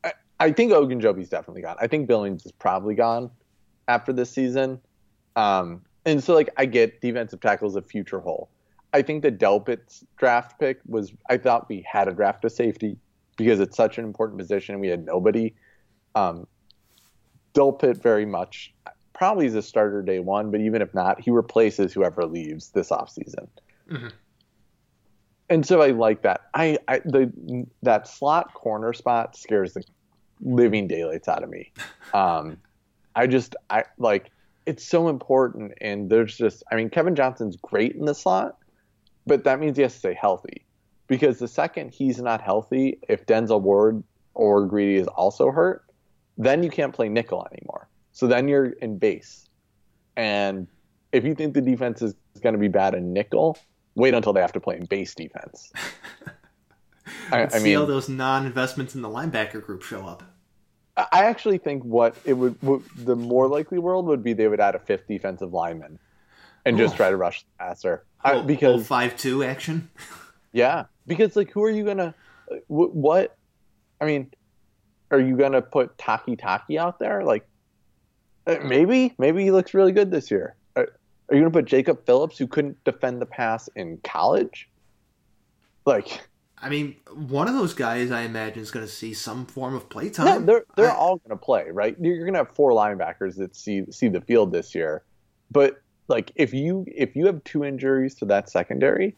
I, 0.03 0.13
I 0.41 0.51
think 0.51 0.73
Ogunjobi's 0.73 1.29
definitely 1.29 1.63
gone. 1.63 1.77
I 1.81 1.87
think 1.87 2.09
Billings 2.09 2.45
is 2.45 2.51
probably 2.51 2.97
gone 2.97 3.31
after 3.87 4.13
this 4.13 4.31
season. 4.31 4.81
Um, 5.37 5.83
and 6.05 6.23
so, 6.23 6.35
like, 6.35 6.51
I 6.57 6.67
get 6.67 7.01
defensive 7.01 7.41
tackles 7.41 7.77
a 7.77 7.83
future 7.83 8.19
hole. 8.19 8.51
I 8.93 9.03
think 9.03 9.23
the 9.23 9.31
Delpit's 9.31 10.05
draft 10.17 10.59
pick 10.59 10.81
was, 10.89 11.13
I 11.31 11.37
thought 11.37 11.69
we 11.69 11.87
had 11.89 12.09
a 12.09 12.13
draft 12.13 12.45
of 12.45 12.51
safety 12.51 12.99
because 13.37 13.61
it's 13.61 13.77
such 13.77 13.97
an 13.99 14.05
important 14.05 14.41
position 14.41 14.81
we 14.81 14.89
had 14.89 15.05
nobody. 15.05 15.55
Um, 16.17 16.49
Delpit 17.55 18.03
very 18.03 18.27
much 18.27 18.75
probably 19.13 19.47
is 19.47 19.55
a 19.55 19.63
starter 19.63 20.03
day 20.03 20.19
one, 20.19 20.51
but 20.51 20.61
even 20.61 20.83
if 20.83 20.93
not, 20.95 21.21
he 21.21 21.31
replaces 21.31 21.93
whoever 21.93 22.27
leaves 22.27 22.71
this 22.71 22.91
offseason. 22.91 23.47
Mhm. 23.91 24.13
And 25.51 25.67
so 25.67 25.83
I 25.83 25.89
like 25.91 26.23
that. 26.23 26.43
I, 26.55 26.79
I 26.89 27.01
the 27.01 27.67
that 27.83 28.09
slot 28.09 28.55
corner 28.55 28.93
spot 28.93 29.37
scares 29.37 29.75
the 29.75 29.85
living 30.41 30.89
daylights 30.89 31.29
out 31.29 31.43
of 31.43 31.51
me. 31.51 31.73
Um, 32.13 32.59
I 33.17 33.27
just 33.27 33.57
I 33.71 33.83
like 33.99 34.31
it's 34.67 34.85
so 34.87 35.09
important, 35.09 35.73
and 35.81 36.09
there's 36.09 36.37
just 36.37 36.63
I 36.71 36.77
mean 36.77 36.89
Kevin 36.89 37.17
Johnson's 37.17 37.57
great 37.57 37.97
in 37.97 38.05
the 38.05 38.15
slot, 38.15 38.57
but 39.27 39.43
that 39.43 39.59
means 39.59 39.77
he 39.77 39.83
has 39.83 39.95
to 39.95 39.99
stay 39.99 40.15
healthy 40.15 40.65
because 41.09 41.41
the 41.41 41.49
second 41.49 41.93
he's 41.93 42.21
not 42.21 42.41
healthy, 42.41 43.01
if 43.09 43.27
Denzel 43.27 43.61
Ward 43.61 44.05
or 44.35 44.65
Greedy 44.67 44.95
is 44.95 45.09
also 45.09 45.51
hurt, 45.51 45.85
then 46.39 46.63
you 46.63 46.71
can't 46.71 46.93
play 46.95 47.09
nickel 47.09 47.45
anymore. 47.53 47.89
So 48.13 48.29
then 48.29 48.47
you're 48.47 48.67
in 48.67 48.99
base, 48.99 49.49
and 50.17 50.69
if 51.11 51.25
you 51.25 51.35
think 51.35 51.55
the 51.55 51.63
defense 51.63 52.01
is 52.01 52.15
going 52.43 52.53
to 52.53 52.61
be 52.61 52.69
bad 52.69 52.95
in 52.95 53.13
nickel, 53.13 53.59
wait 53.95 54.15
until 54.15 54.33
they 54.33 54.41
have 54.41 54.53
to 54.53 54.61
play 54.61 54.77
in 54.77 54.87
base 54.87 55.15
defense. 55.15 55.73
I, 57.31 57.45
I, 57.45 57.49
see 57.49 57.65
mean, 57.65 57.75
how 57.77 57.85
those 57.85 58.09
non-investments 58.09 58.95
in 58.95 59.03
the 59.03 59.09
linebacker 59.09 59.63
group 59.63 59.83
show 59.83 60.07
up. 60.07 60.23
I 60.97 61.25
actually 61.25 61.59
think 61.59 61.83
what 61.83 62.17
it 62.25 62.35
would, 62.35 62.57
the 62.97 63.17
more 63.17 63.49
likely 63.49 63.79
world 63.79 64.07
would 64.07 64.23
be 64.23 64.33
they 64.33 64.47
would 64.47 64.61
add 64.61 64.77
a 64.77 64.79
fifth 64.79 65.09
defensive 65.09 65.53
lineman 65.53 65.99
and 66.65 66.79
just 66.79 66.97
try 66.97 67.11
to 67.11 67.17
rush 67.17 67.43
the 67.43 67.49
passer 67.59 68.05
oh, 68.25 68.43
because 68.43 68.87
five 68.87 69.17
two 69.17 69.43
action. 69.43 69.91
yeah, 70.53 70.85
because 71.07 71.37
like 71.37 71.51
who 71.51 71.63
are 71.65 71.71
you 71.71 71.85
gonna 71.85 72.15
what? 72.69 73.37
I 74.01 74.05
mean, 74.05 74.31
are 75.11 75.21
you 75.21 75.37
gonna 75.37 75.63
put 75.63 75.97
Takitaki 75.99 76.79
out 76.79 76.99
there? 76.99 77.25
Like 77.25 77.47
uh, 78.47 78.59
maybe 78.65 79.15
maybe 79.19 79.43
he 79.43 79.51
looks 79.51 79.75
really 79.75 79.93
good 79.93 80.11
this 80.11 80.31
year. 80.31 80.57
Are, 81.29 81.35
you 81.35 81.43
gonna 81.43 81.51
put 81.51 81.65
Jacob 81.65 82.05
Phillips 82.07 82.39
who 82.39 82.47
couldn't 82.47 82.83
defend 82.85 83.21
the 83.21 83.27
pass 83.27 83.69
in 83.77 83.99
college? 84.05 84.69
Like 85.87 86.21
I 86.65 86.71
mean, 86.71 86.97
one 87.13 87.47
of 87.47 87.55
those 87.55 87.75
guys 87.75 88.11
I 88.11 88.23
imagine 88.23 88.63
is 88.63 88.71
going 88.71 88.87
to 88.87 88.91
see 88.91 89.13
some 89.13 89.45
form 89.45 89.75
of 89.75 89.91
play 89.91 90.09
time. 90.09 90.47
They're 90.47 90.65
they're 90.77 90.91
I, 90.91 90.95
all 90.95 91.17
going 91.19 91.31
to 91.31 91.37
play, 91.37 91.67
right? 91.71 91.95
You're 92.01 92.21
going 92.21 92.33
to 92.33 92.39
have 92.39 92.55
four 92.55 92.71
linebackers 92.71 93.37
that 93.37 93.55
see 93.55 93.85
see 93.91 94.09
the 94.09 94.23
field 94.23 94.51
this 94.51 94.75
year, 94.75 95.03
but 95.51 95.83
like 96.09 96.33
if 96.37 96.55
you 96.55 96.87
if 96.89 97.17
you 97.17 97.27
have 97.27 97.45
two 97.45 97.65
injuries 97.65 98.15
to 98.17 98.25
that 98.27 98.49
secondary, 98.49 99.15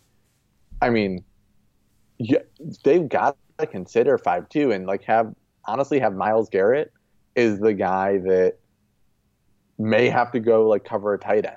I 0.82 0.90
mean, 0.90 1.24
yeah, 2.18 2.40
they've 2.84 3.08
got 3.08 3.36
to 3.58 3.66
consider 3.68 4.18
five 4.18 4.48
two 4.48 4.72
and 4.72 4.86
like 4.86 5.04
have 5.04 5.32
honestly 5.66 6.00
have 6.00 6.14
Myles 6.14 6.48
Garrett 6.48 6.92
is 7.36 7.60
the 7.60 7.74
guy 7.74 8.18
that 8.18 8.56
may 9.78 10.08
have 10.08 10.32
to 10.32 10.40
go 10.40 10.66
like 10.68 10.84
cover 10.84 11.14
a 11.14 11.18
tight 11.18 11.44
end. 11.44 11.56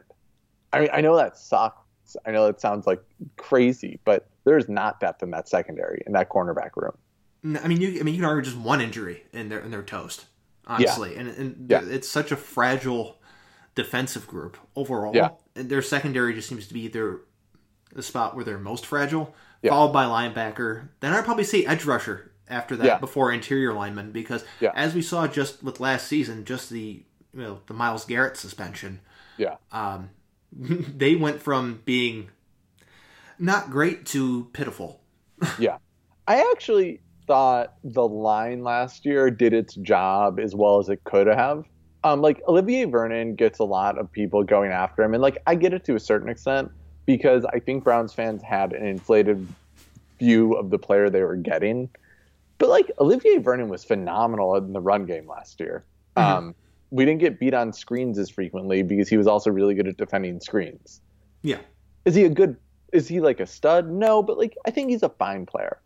I 0.73 0.79
mean, 0.79 0.89
I 0.93 1.01
know 1.01 1.15
that 1.15 1.37
sucks. 1.37 2.15
I 2.25 2.31
know 2.31 2.45
that 2.47 2.59
sounds 2.59 2.87
like 2.87 3.03
crazy, 3.37 3.99
but 4.03 4.27
there's 4.43 4.67
not 4.67 4.99
depth 4.99 5.21
in 5.21 5.31
that 5.31 5.47
secondary 5.47 6.01
in 6.07 6.13
that 6.13 6.29
cornerback 6.29 6.71
room. 6.75 6.97
I 7.63 7.67
mean, 7.67 7.81
you 7.81 7.99
I 7.99 8.03
mean 8.03 8.15
you 8.15 8.21
can 8.21 8.25
argue 8.25 8.43
just 8.43 8.57
one 8.57 8.81
injury 8.81 9.23
and 9.33 9.51
they're 9.51 9.59
and 9.59 9.71
they're 9.71 9.83
toast. 9.83 10.25
Honestly, 10.65 11.13
yeah. 11.13 11.19
and, 11.21 11.29
and 11.29 11.65
yeah. 11.69 11.81
it's 11.83 12.07
such 12.07 12.31
a 12.31 12.35
fragile 12.35 13.19
defensive 13.75 14.27
group 14.27 14.57
overall. 14.75 15.15
Yeah. 15.15 15.29
And 15.55 15.69
their 15.69 15.81
secondary 15.81 16.33
just 16.33 16.47
seems 16.47 16.67
to 16.67 16.73
be 16.73 16.87
their 16.87 17.21
the 17.93 18.03
spot 18.03 18.35
where 18.35 18.45
they're 18.45 18.59
most 18.59 18.85
fragile, 18.85 19.33
yeah. 19.61 19.71
followed 19.71 19.93
by 19.93 20.05
linebacker. 20.05 20.89
Then 20.99 21.13
I'd 21.13 21.25
probably 21.25 21.43
say 21.43 21.65
edge 21.65 21.85
rusher 21.85 22.31
after 22.47 22.75
that 22.75 22.85
yeah. 22.85 22.97
before 22.99 23.31
interior 23.31 23.73
lineman 23.73 24.11
because 24.11 24.43
yeah. 24.59 24.71
as 24.75 24.93
we 24.93 25.01
saw 25.01 25.27
just 25.27 25.63
with 25.63 25.79
last 25.79 26.07
season, 26.07 26.45
just 26.45 26.69
the 26.69 27.03
you 27.33 27.41
know 27.41 27.61
the 27.67 27.73
Myles 27.73 28.05
Garrett 28.05 28.37
suspension. 28.37 28.99
Yeah. 29.37 29.55
Um, 29.71 30.09
they 30.97 31.15
went 31.15 31.41
from 31.41 31.81
being 31.85 32.29
not 33.37 33.69
great 33.69 34.05
to 34.07 34.45
pitiful. 34.53 35.01
yeah. 35.59 35.77
I 36.27 36.41
actually 36.51 37.01
thought 37.25 37.75
the 37.83 38.07
line 38.07 38.63
last 38.63 39.05
year 39.05 39.31
did 39.31 39.53
its 39.53 39.75
job 39.75 40.39
as 40.39 40.55
well 40.55 40.79
as 40.79 40.89
it 40.89 41.03
could 41.03 41.27
have. 41.27 41.65
Um, 42.03 42.21
like 42.21 42.41
Olivier 42.47 42.85
Vernon 42.85 43.35
gets 43.35 43.59
a 43.59 43.63
lot 43.63 43.97
of 43.97 44.11
people 44.11 44.43
going 44.43 44.71
after 44.71 45.03
him, 45.03 45.13
and 45.13 45.21
like 45.21 45.37
I 45.45 45.55
get 45.55 45.73
it 45.73 45.83
to 45.85 45.95
a 45.95 45.99
certain 45.99 46.29
extent 46.29 46.71
because 47.05 47.43
I 47.45 47.59
think 47.59 47.83
Browns 47.83 48.13
fans 48.13 48.41
had 48.41 48.71
an 48.71 48.85
inflated 48.85 49.47
view 50.17 50.53
of 50.53 50.69
the 50.69 50.77
player 50.77 51.09
they 51.09 51.23
were 51.23 51.35
getting. 51.35 51.89
But 52.57 52.69
like 52.69 52.91
Olivier 52.99 53.37
Vernon 53.37 53.69
was 53.69 53.83
phenomenal 53.83 54.55
in 54.55 54.73
the 54.73 54.81
run 54.81 55.05
game 55.05 55.27
last 55.27 55.59
year. 55.59 55.83
Mm-hmm. 56.15 56.37
Um, 56.37 56.55
we 56.91 57.05
didn't 57.05 57.19
get 57.19 57.39
beat 57.39 57.53
on 57.53 57.71
screens 57.73 58.17
as 58.17 58.29
frequently 58.29 58.83
because 58.83 59.09
he 59.09 59.17
was 59.17 59.27
also 59.27 59.49
really 59.51 59.75
good 59.75 59.87
at 59.87 59.97
defending 59.97 60.39
screens. 60.39 61.01
Yeah. 61.41 61.59
Is 62.05 62.15
he 62.15 62.25
a 62.25 62.29
good 62.29 62.57
is 62.91 63.07
he 63.07 63.19
like 63.19 63.39
a 63.39 63.45
stud? 63.45 63.89
No, 63.89 64.23
but 64.23 64.37
like 64.37 64.57
I 64.65 64.71
think 64.71 64.89
he's 64.89 65.03
a 65.03 65.09
fine 65.09 65.45
player. 65.45 65.79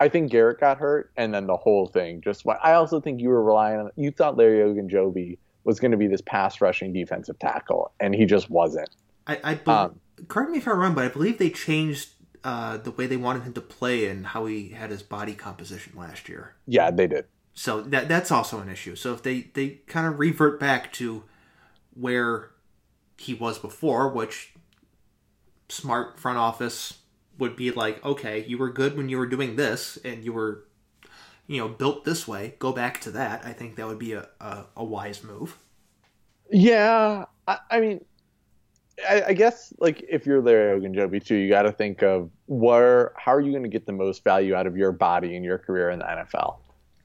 I 0.00 0.08
think 0.08 0.30
Garrett 0.30 0.60
got 0.60 0.78
hurt, 0.78 1.12
and 1.16 1.32
then 1.32 1.46
the 1.46 1.56
whole 1.56 1.86
thing 1.86 2.20
just. 2.20 2.44
I 2.62 2.72
also 2.72 3.00
think 3.00 3.20
you 3.20 3.28
were 3.28 3.42
relying 3.42 3.80
on. 3.80 3.90
You 3.96 4.10
thought 4.10 4.36
Larry 4.36 4.58
Ogunjobi 4.58 5.38
was 5.64 5.80
going 5.80 5.92
to 5.92 5.96
be 5.96 6.06
this 6.06 6.20
pass 6.20 6.60
rushing 6.60 6.92
defensive 6.92 7.38
tackle, 7.38 7.92
and 8.00 8.14
he 8.14 8.26
just 8.26 8.50
wasn't. 8.50 8.90
I, 9.26 9.40
I 9.42 9.54
be- 9.54 9.70
um, 9.70 10.00
correct 10.28 10.50
me 10.50 10.58
if 10.58 10.68
I'm 10.68 10.78
wrong, 10.78 10.94
but 10.94 11.04
I 11.04 11.08
believe 11.08 11.38
they 11.38 11.50
changed 11.50 12.10
uh, 12.42 12.76
the 12.76 12.90
way 12.90 13.06
they 13.06 13.16
wanted 13.16 13.44
him 13.44 13.52
to 13.54 13.60
play 13.60 14.06
and 14.08 14.26
how 14.26 14.46
he 14.46 14.70
had 14.70 14.90
his 14.90 15.02
body 15.02 15.34
composition 15.34 15.94
last 15.96 16.28
year. 16.28 16.56
Yeah, 16.66 16.90
they 16.90 17.06
did. 17.06 17.24
So 17.54 17.80
that 17.82 18.08
that's 18.08 18.30
also 18.32 18.58
an 18.60 18.68
issue. 18.68 18.96
So 18.96 19.12
if 19.12 19.22
they 19.22 19.42
they 19.54 19.80
kind 19.86 20.06
of 20.06 20.18
revert 20.18 20.58
back 20.58 20.92
to 20.94 21.22
where 21.94 22.50
he 23.16 23.32
was 23.32 23.58
before, 23.58 24.08
which 24.08 24.54
smart 25.68 26.18
front 26.18 26.36
office 26.36 26.98
would 27.38 27.56
be 27.56 27.70
like, 27.70 28.04
okay, 28.04 28.44
you 28.44 28.58
were 28.58 28.70
good 28.70 28.96
when 28.96 29.08
you 29.08 29.18
were 29.18 29.26
doing 29.26 29.56
this, 29.56 29.98
and 30.04 30.24
you 30.24 30.32
were, 30.32 30.64
you 31.46 31.58
know, 31.58 31.68
built 31.68 32.04
this 32.04 32.26
way. 32.26 32.54
Go 32.58 32.72
back 32.72 33.00
to 33.02 33.10
that. 33.12 33.44
I 33.44 33.52
think 33.52 33.76
that 33.76 33.86
would 33.86 34.00
be 34.00 34.14
a 34.14 34.28
a, 34.40 34.64
a 34.76 34.84
wise 34.84 35.22
move. 35.22 35.58
Yeah, 36.50 37.26
I, 37.46 37.58
I 37.70 37.80
mean, 37.80 38.04
I, 39.08 39.22
I, 39.28 39.32
guess 39.32 39.72
like 39.78 40.04
if 40.08 40.26
you're 40.26 40.42
Larry 40.42 40.78
Ogunjobi 40.78 41.24
too, 41.24 41.36
you 41.36 41.48
got 41.48 41.62
to 41.62 41.72
think 41.72 42.02
of 42.02 42.30
where 42.46 43.12
how 43.16 43.32
are 43.32 43.40
you 43.40 43.50
going 43.50 43.62
to 43.62 43.68
get 43.68 43.86
the 43.86 43.92
most 43.92 44.22
value 44.24 44.54
out 44.54 44.66
of 44.66 44.76
your 44.76 44.92
body 44.92 45.36
in 45.36 45.42
your 45.42 45.58
career 45.58 45.90
in 45.90 46.00
the 46.00 46.04
NFL. 46.04 46.58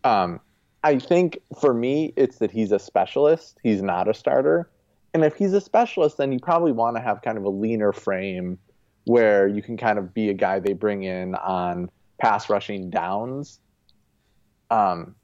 Um, 0.04 0.40
I 0.84 1.00
think 1.00 1.40
for 1.60 1.74
me, 1.74 2.14
it's 2.16 2.38
that 2.38 2.52
he's 2.52 2.72
a 2.72 2.80
specialist. 2.80 3.60
He's 3.64 3.82
not 3.82 4.08
a 4.08 4.14
starter. 4.14 4.70
And 5.14 5.24
if 5.24 5.36
he's 5.36 5.54
a 5.54 5.62
specialist, 5.62 6.18
then 6.18 6.32
you 6.32 6.40
probably 6.40 6.72
want 6.72 6.96
to 6.96 7.02
have 7.02 7.22
kind 7.22 7.38
of 7.38 7.44
a 7.44 7.50
leaner 7.50 7.92
frame 7.92 8.58
where 9.06 9.48
you 9.48 9.62
can 9.62 9.76
kind 9.76 9.98
of 9.98 10.14
be 10.14 10.30
a 10.30 10.34
guy 10.34 10.60
they 10.60 10.74
bring 10.74 11.04
in 11.04 11.36
on 11.36 11.90
pass 12.20 12.50
rushing 12.50 12.90
downs. 12.90 13.60
Um, 14.70 15.16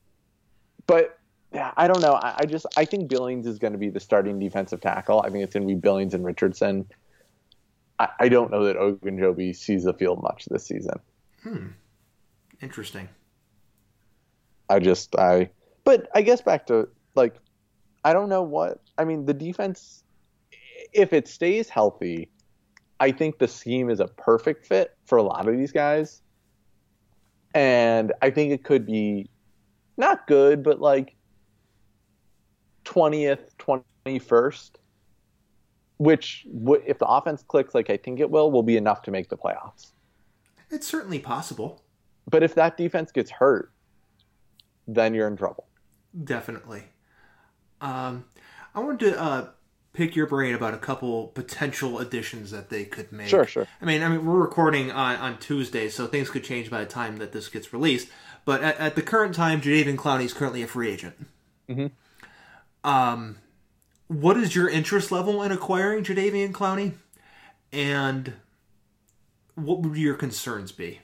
but 0.87 1.19
I 1.53 1.87
don't 1.87 2.01
know. 2.01 2.13
I, 2.13 2.35
I 2.39 2.45
just 2.45 2.65
I 2.75 2.85
think 2.85 3.09
Billings 3.09 3.45
is 3.45 3.59
going 3.59 3.73
to 3.73 3.79
be 3.79 3.89
the 3.89 3.99
starting 3.99 4.39
defensive 4.39 4.81
tackle. 4.81 5.21
I 5.21 5.29
think 5.29 5.43
it's 5.43 5.53
going 5.53 5.67
to 5.67 5.73
be 5.73 5.79
Billings 5.79 6.13
and 6.13 6.25
Richardson. 6.25 6.87
I, 7.99 8.09
I 8.19 8.29
don't 8.29 8.51
know 8.51 8.65
that 8.65 8.75
Ogunjobi 8.75 9.55
sees 9.55 9.83
the 9.83 9.93
field 9.93 10.21
much 10.21 10.45
this 10.45 10.65
season. 10.65 10.99
Hmm. 11.43 11.67
Interesting. 12.61 13.07
I 14.69 14.79
just 14.79 15.15
I 15.15 15.49
but 15.83 16.07
I 16.15 16.21
guess 16.21 16.41
back 16.41 16.67
to 16.67 16.87
like 17.15 17.35
I 18.03 18.13
don't 18.13 18.29
know 18.29 18.41
what 18.41 18.81
I 18.97 19.05
mean 19.05 19.25
the 19.25 19.33
defense 19.33 20.03
if 20.95 21.13
it 21.13 21.27
stays 21.27 21.69
healthy, 21.69 22.29
I 22.99 23.11
think 23.11 23.37
the 23.37 23.47
scheme 23.47 23.89
is 23.89 23.99
a 23.99 24.07
perfect 24.07 24.65
fit 24.65 24.95
for 25.05 25.17
a 25.17 25.23
lot 25.23 25.47
of 25.47 25.57
these 25.57 25.71
guys. 25.71 26.21
And 27.53 28.13
I 28.21 28.29
think 28.29 28.51
it 28.51 28.63
could 28.63 28.85
be 28.85 29.29
not 29.97 30.25
good, 30.27 30.63
but 30.63 30.79
like 30.79 31.15
20th, 32.85 33.55
21st, 34.05 34.71
which 35.97 36.45
if 36.85 36.99
the 36.99 37.07
offense 37.07 37.43
clicks 37.43 37.75
like 37.75 37.89
I 37.89 37.97
think 37.97 38.19
it 38.19 38.29
will, 38.29 38.51
will 38.51 38.63
be 38.63 38.77
enough 38.77 39.01
to 39.03 39.11
make 39.11 39.29
the 39.29 39.37
playoffs. 39.37 39.91
It's 40.69 40.87
certainly 40.87 41.19
possible. 41.19 41.83
But 42.29 42.41
if 42.41 42.55
that 42.55 42.77
defense 42.77 43.11
gets 43.11 43.29
hurt, 43.29 43.71
then 44.87 45.13
you're 45.13 45.27
in 45.27 45.37
trouble. 45.37 45.67
Definitely. 46.23 46.83
Um, 47.81 48.25
I 48.73 48.79
wanted 48.79 49.11
to 49.11 49.21
uh, 49.21 49.47
pick 49.93 50.15
your 50.15 50.27
brain 50.27 50.53
about 50.53 50.73
a 50.73 50.77
couple 50.77 51.27
potential 51.27 51.99
additions 51.99 52.51
that 52.51 52.69
they 52.69 52.85
could 52.85 53.11
make. 53.11 53.27
Sure, 53.27 53.45
sure. 53.45 53.67
I 53.81 53.85
mean, 53.85 54.01
I 54.03 54.09
mean, 54.09 54.25
we're 54.25 54.39
recording 54.39 54.91
on, 54.91 55.15
on 55.17 55.39
Tuesday, 55.39 55.89
so 55.89 56.07
things 56.07 56.29
could 56.29 56.43
change 56.43 56.69
by 56.69 56.81
the 56.81 56.89
time 56.89 57.17
that 57.17 57.31
this 57.31 57.47
gets 57.49 57.73
released. 57.73 58.09
But 58.43 58.63
at, 58.63 58.77
at 58.77 58.95
the 58.95 59.01
current 59.01 59.35
time, 59.35 59.61
Jadeveon 59.61 59.95
Clowney 59.95 60.25
is 60.25 60.33
currently 60.33 60.61
a 60.61 60.67
free 60.67 60.89
agent. 60.89 61.15
Mm-hmm. 61.69 62.89
Um, 62.89 63.37
what 64.07 64.37
is 64.37 64.55
your 64.55 64.69
interest 64.69 65.11
level 65.11 65.41
in 65.41 65.51
acquiring 65.51 66.03
Jadeveon 66.03 66.51
Clowney, 66.51 66.93
and 67.71 68.33
what 69.55 69.81
would 69.81 69.97
your 69.97 70.15
concerns 70.15 70.71
be? 70.71 70.99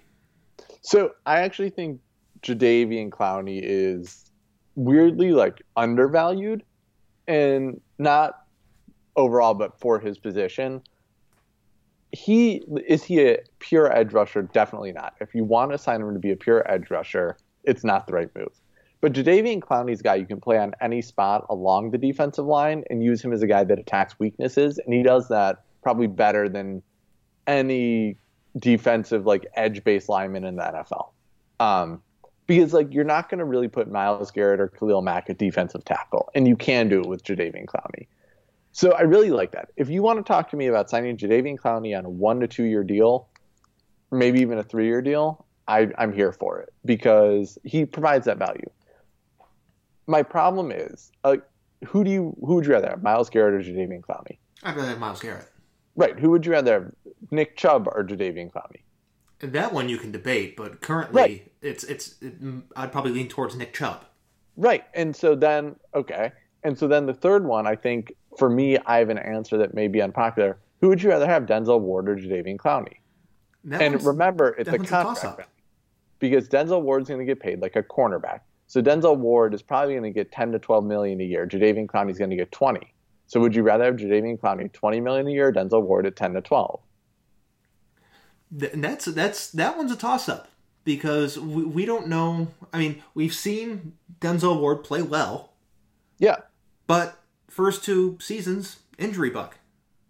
So 0.81 1.13
I 1.25 1.39
actually 1.39 1.69
think 1.71 2.01
Jadeveon 2.43 3.09
Clowney 3.09 3.59
is 3.63 4.31
weirdly 4.75 5.31
like 5.31 5.61
undervalued 5.75 6.63
and 7.27 7.79
not 7.99 8.45
overall 9.15 9.53
but 9.53 9.79
for 9.79 9.99
his 9.99 10.17
position. 10.17 10.81
He 12.11 12.63
is 12.87 13.03
he 13.03 13.25
a 13.27 13.37
pure 13.59 13.95
edge 13.95 14.11
rusher? 14.13 14.41
Definitely 14.41 14.91
not. 14.91 15.15
If 15.21 15.33
you 15.33 15.43
want 15.43 15.71
to 15.71 15.77
sign 15.77 16.01
him 16.01 16.13
to 16.13 16.19
be 16.19 16.31
a 16.31 16.35
pure 16.35 16.69
edge 16.69 16.89
rusher 16.89 17.37
it's 17.63 17.83
not 17.83 18.07
the 18.07 18.13
right 18.13 18.29
move. 18.35 18.59
But 19.01 19.13
Jadeveon 19.13 19.59
Clowney's 19.59 20.01
guy 20.01 20.15
you 20.15 20.25
can 20.25 20.39
play 20.39 20.57
on 20.57 20.73
any 20.79 21.01
spot 21.01 21.45
along 21.49 21.91
the 21.91 21.97
defensive 21.97 22.45
line 22.45 22.83
and 22.89 23.03
use 23.03 23.23
him 23.23 23.33
as 23.33 23.41
a 23.41 23.47
guy 23.47 23.63
that 23.63 23.79
attacks 23.79 24.19
weaknesses, 24.19 24.77
and 24.77 24.93
he 24.93 25.01
does 25.01 25.27
that 25.29 25.63
probably 25.81 26.07
better 26.07 26.47
than 26.47 26.83
any 27.47 28.17
defensive 28.57 29.25
like 29.25 29.45
edge 29.55 29.83
based 29.83 30.07
lineman 30.07 30.43
in 30.43 30.55
the 30.55 30.63
NFL. 30.63 31.11
Um, 31.59 32.01
because 32.47 32.73
like 32.73 32.93
you're 32.93 33.03
not 33.03 33.29
going 33.29 33.39
to 33.39 33.45
really 33.45 33.67
put 33.67 33.89
Myles 33.89 34.31
Garrett 34.31 34.59
or 34.59 34.67
Khalil 34.67 35.01
Mack 35.01 35.29
at 35.29 35.37
defensive 35.37 35.85
tackle, 35.85 36.29
and 36.35 36.47
you 36.47 36.55
can 36.55 36.89
do 36.89 36.99
it 36.99 37.07
with 37.07 37.23
Jadeveon 37.23 37.65
Clowney. 37.65 38.07
So 38.73 38.93
I 38.93 39.01
really 39.01 39.31
like 39.31 39.51
that. 39.51 39.69
If 39.75 39.89
you 39.89 40.01
want 40.01 40.19
to 40.19 40.23
talk 40.23 40.49
to 40.51 40.57
me 40.57 40.67
about 40.67 40.89
signing 40.89 41.17
Jadeveon 41.17 41.57
Clowney 41.57 41.97
on 41.97 42.05
a 42.05 42.09
one 42.09 42.39
to 42.39 42.47
two 42.47 42.63
year 42.63 42.83
deal, 42.83 43.27
maybe 44.11 44.39
even 44.39 44.57
a 44.57 44.63
three 44.63 44.87
year 44.87 45.01
deal, 45.01 45.45
I, 45.67 45.89
I'm 45.97 46.13
here 46.13 46.31
for 46.31 46.59
it 46.61 46.73
because 46.85 47.57
he 47.63 47.85
provides 47.85 48.25
that 48.25 48.37
value. 48.37 48.69
My 50.07 50.23
problem 50.23 50.71
is, 50.71 51.11
uh, 51.23 51.37
who 51.85 52.03
do 52.03 52.11
you 52.11 52.35
who 52.41 52.55
would 52.55 52.65
you 52.65 52.73
rather 52.73 52.89
have, 52.89 53.03
Myles 53.03 53.29
Garrett 53.29 53.53
or 53.53 53.71
Jadeveon 53.71 54.01
Clowney? 54.01 54.37
I'd 54.63 54.75
rather 54.75 54.89
have 54.89 54.99
Myles 54.99 55.21
Garrett. 55.21 55.47
Right. 55.95 56.17
Who 56.17 56.29
would 56.31 56.45
you 56.45 56.51
rather 56.53 56.73
have, 56.73 56.91
Nick 57.31 57.57
Chubb 57.57 57.87
or 57.87 58.03
Jadeveon 58.03 58.51
Clowney? 58.51 58.81
That 59.41 59.73
one 59.73 59.89
you 59.89 59.97
can 59.97 60.11
debate, 60.11 60.55
but 60.55 60.81
currently 60.81 61.21
Right. 61.21 61.51
it's 61.61 61.83
it's 61.83 62.15
it, 62.21 62.33
I'd 62.75 62.91
probably 62.91 63.11
lean 63.11 63.27
towards 63.27 63.55
Nick 63.55 63.73
Chubb. 63.73 64.05
Right. 64.57 64.83
And 64.93 65.15
so 65.15 65.33
then, 65.35 65.75
okay. 65.95 66.31
And 66.63 66.77
so 66.77 66.87
then 66.87 67.05
the 67.05 67.13
third 67.13 67.45
one, 67.45 67.65
I 67.65 67.75
think 67.75 68.13
for 68.37 68.49
me, 68.49 68.77
I 68.85 68.97
have 68.97 69.09
an 69.09 69.17
answer 69.17 69.57
that 69.57 69.73
may 69.73 69.87
be 69.87 70.01
unpopular. 70.01 70.57
Who 70.81 70.89
would 70.89 71.01
you 71.01 71.09
rather 71.09 71.25
have, 71.25 71.45
Denzel 71.45 71.79
Ward 71.79 72.07
or 72.09 72.15
Jadeveon 72.15 72.57
Clowney? 72.57 72.97
That 73.65 73.81
and 73.81 74.03
remember, 74.03 74.49
it's 74.57 74.69
a 74.69 74.73
a 74.73 74.77
contract 74.79 75.21
value. 75.21 75.43
because 76.19 76.47
Denzel 76.49 76.81
Ward's 76.81 77.07
going 77.09 77.19
to 77.19 77.25
get 77.25 77.39
paid 77.39 77.61
like 77.61 77.75
a 77.75 77.83
cornerback. 77.83 78.41
So 78.67 78.81
Denzel 78.81 79.17
Ward 79.17 79.53
is 79.53 79.61
probably 79.61 79.93
going 79.93 80.03
to 80.03 80.11
get 80.11 80.31
10 80.31 80.51
to 80.53 80.59
12 80.59 80.83
million 80.85 81.19
a 81.21 81.23
year. 81.23 81.45
Jadeveon 81.47 81.87
Clowney's 81.87 82.17
going 82.17 82.29
to 82.31 82.35
get 82.35 82.51
20. 82.51 82.79
So 83.27 83.39
would 83.39 83.55
you 83.55 83.63
rather 83.63 83.85
have 83.85 83.95
Jadeveon 83.95 84.39
Clowney 84.39 84.71
20 84.71 84.99
million 85.01 85.27
a 85.27 85.31
year, 85.31 85.47
or 85.47 85.53
Denzel 85.53 85.81
Ward 85.83 86.05
at 86.05 86.15
10 86.15 86.33
to 86.33 86.41
12? 86.41 86.79
That's 88.51 89.05
that's 89.05 89.49
that 89.51 89.77
one's 89.77 89.91
a 89.91 89.95
toss 89.95 90.27
up 90.27 90.49
because 90.83 91.39
we, 91.39 91.63
we 91.63 91.85
don't 91.85 92.07
know. 92.07 92.49
I 92.73 92.79
mean, 92.79 93.01
we've 93.13 93.33
seen 93.33 93.93
Denzel 94.19 94.59
Ward 94.59 94.83
play 94.83 95.01
well, 95.01 95.53
Yeah, 96.19 96.37
but 96.87 97.17
first 97.47 97.83
two 97.85 98.17
seasons 98.19 98.79
injury 98.97 99.29
bug, 99.29 99.55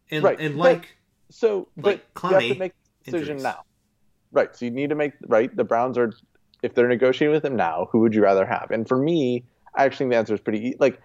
and 0.10 0.24
Right, 0.24 0.40
and 0.40 0.56
but- 0.58 0.64
like 0.64 0.98
So, 1.30 1.68
but 1.78 2.02
Like 2.24 2.24
you 2.24 2.30
have 2.30 2.42
to 2.42 2.56
make 2.60 2.74
the 3.06 3.12
decision 3.12 3.38
injuries. 3.38 3.44
now. 3.44 3.64
Right. 4.32 4.56
So 4.56 4.66
you 4.66 4.72
need 4.72 4.90
to 4.90 4.96
make 4.96 5.14
right. 5.28 5.54
The 5.56 5.64
Browns 5.64 5.98
are, 5.98 6.12
if 6.64 6.74
they're 6.74 6.88
negotiating 6.88 7.34
with 7.34 7.46
him 7.46 7.56
now, 7.56 7.88
who 7.92 8.00
would 8.00 8.16
you 8.16 8.24
rather 8.24 8.46
have? 8.46 8.72
And 8.72 8.88
for 8.88 8.98
me, 8.98 9.44
I 9.76 9.84
actually 9.86 10.06
think 10.06 10.12
the 10.12 10.18
answer 10.18 10.34
is 10.34 10.42
pretty 10.42 10.76
like. 10.80 11.00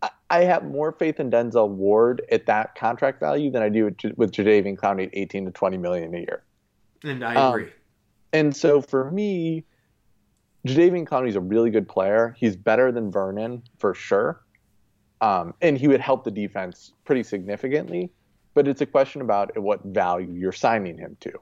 I- 0.00 0.10
I 0.30 0.44
have 0.44 0.64
more 0.64 0.90
faith 0.92 1.20
in 1.20 1.30
Denzel 1.30 1.68
Ward 1.68 2.22
at 2.32 2.46
that 2.46 2.74
contract 2.74 3.20
value 3.20 3.50
than 3.50 3.62
I 3.62 3.68
do 3.68 3.84
with, 3.84 3.96
with 4.16 4.32
Jadeveon 4.32 4.76
Clowney 4.76 5.04
at 5.04 5.10
18 5.12 5.44
to 5.44 5.50
20 5.52 5.76
million 5.76 6.12
a 6.14 6.18
year. 6.18 6.42
And 7.04 7.24
I 7.24 7.34
Um, 7.34 7.54
agree. 7.54 7.72
And 8.32 8.56
so 8.56 8.80
for 8.80 9.10
me, 9.10 9.64
Jadeveon 10.66 11.06
Clowney's 11.06 11.36
a 11.36 11.40
really 11.40 11.70
good 11.70 11.88
player. 11.88 12.34
He's 12.38 12.56
better 12.56 12.92
than 12.92 13.10
Vernon 13.10 13.62
for 13.78 13.94
sure. 13.94 14.40
Um, 15.20 15.54
and 15.60 15.76
he 15.78 15.88
would 15.88 16.00
help 16.00 16.24
the 16.24 16.30
defense 16.30 16.92
pretty 17.04 17.22
significantly. 17.22 18.10
But 18.54 18.68
it's 18.68 18.80
a 18.80 18.86
question 18.86 19.22
about 19.22 19.50
at 19.56 19.62
what 19.62 19.82
value 19.84 20.32
you're 20.32 20.52
signing 20.52 20.98
him 20.98 21.16
to. 21.20 21.32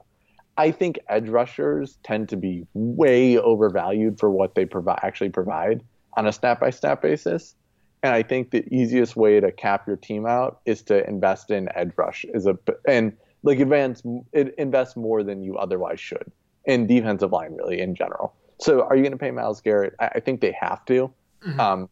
I 0.57 0.71
think 0.71 0.99
edge 1.09 1.29
rushers 1.29 1.97
tend 2.03 2.29
to 2.29 2.37
be 2.37 2.67
way 2.73 3.37
overvalued 3.37 4.19
for 4.19 4.29
what 4.29 4.55
they 4.55 4.65
provide 4.65 4.99
actually 5.01 5.29
provide 5.29 5.83
on 6.13 6.27
a 6.27 6.31
snap 6.31 6.59
by 6.59 6.69
snap 6.69 7.01
basis. 7.01 7.55
And 8.03 8.13
I 8.13 8.23
think 8.23 8.51
the 8.51 8.65
easiest 8.73 9.15
way 9.15 9.39
to 9.39 9.51
cap 9.51 9.87
your 9.87 9.97
team 9.97 10.25
out 10.25 10.61
is 10.65 10.81
to 10.83 11.07
invest 11.07 11.51
in 11.51 11.69
edge 11.75 11.91
rush 11.97 12.25
Is 12.33 12.47
a 12.47 12.57
and 12.87 13.13
like 13.43 13.59
advance 13.59 14.03
it 14.33 14.53
invest 14.57 14.95
more 14.97 15.23
than 15.23 15.41
you 15.43 15.57
otherwise 15.57 15.99
should 15.99 16.31
in 16.65 16.85
defensive 16.87 17.31
line 17.31 17.53
really 17.55 17.79
in 17.79 17.95
general. 17.95 18.35
So 18.59 18.81
are 18.83 18.95
you 18.95 19.01
going 19.01 19.13
to 19.13 19.17
pay 19.17 19.31
Myles 19.31 19.61
Garrett? 19.61 19.95
I, 19.99 20.05
I 20.15 20.19
think 20.19 20.41
they 20.41 20.55
have 20.59 20.85
to. 20.85 21.11
Mhm. 21.45 21.59
Um, 21.59 21.89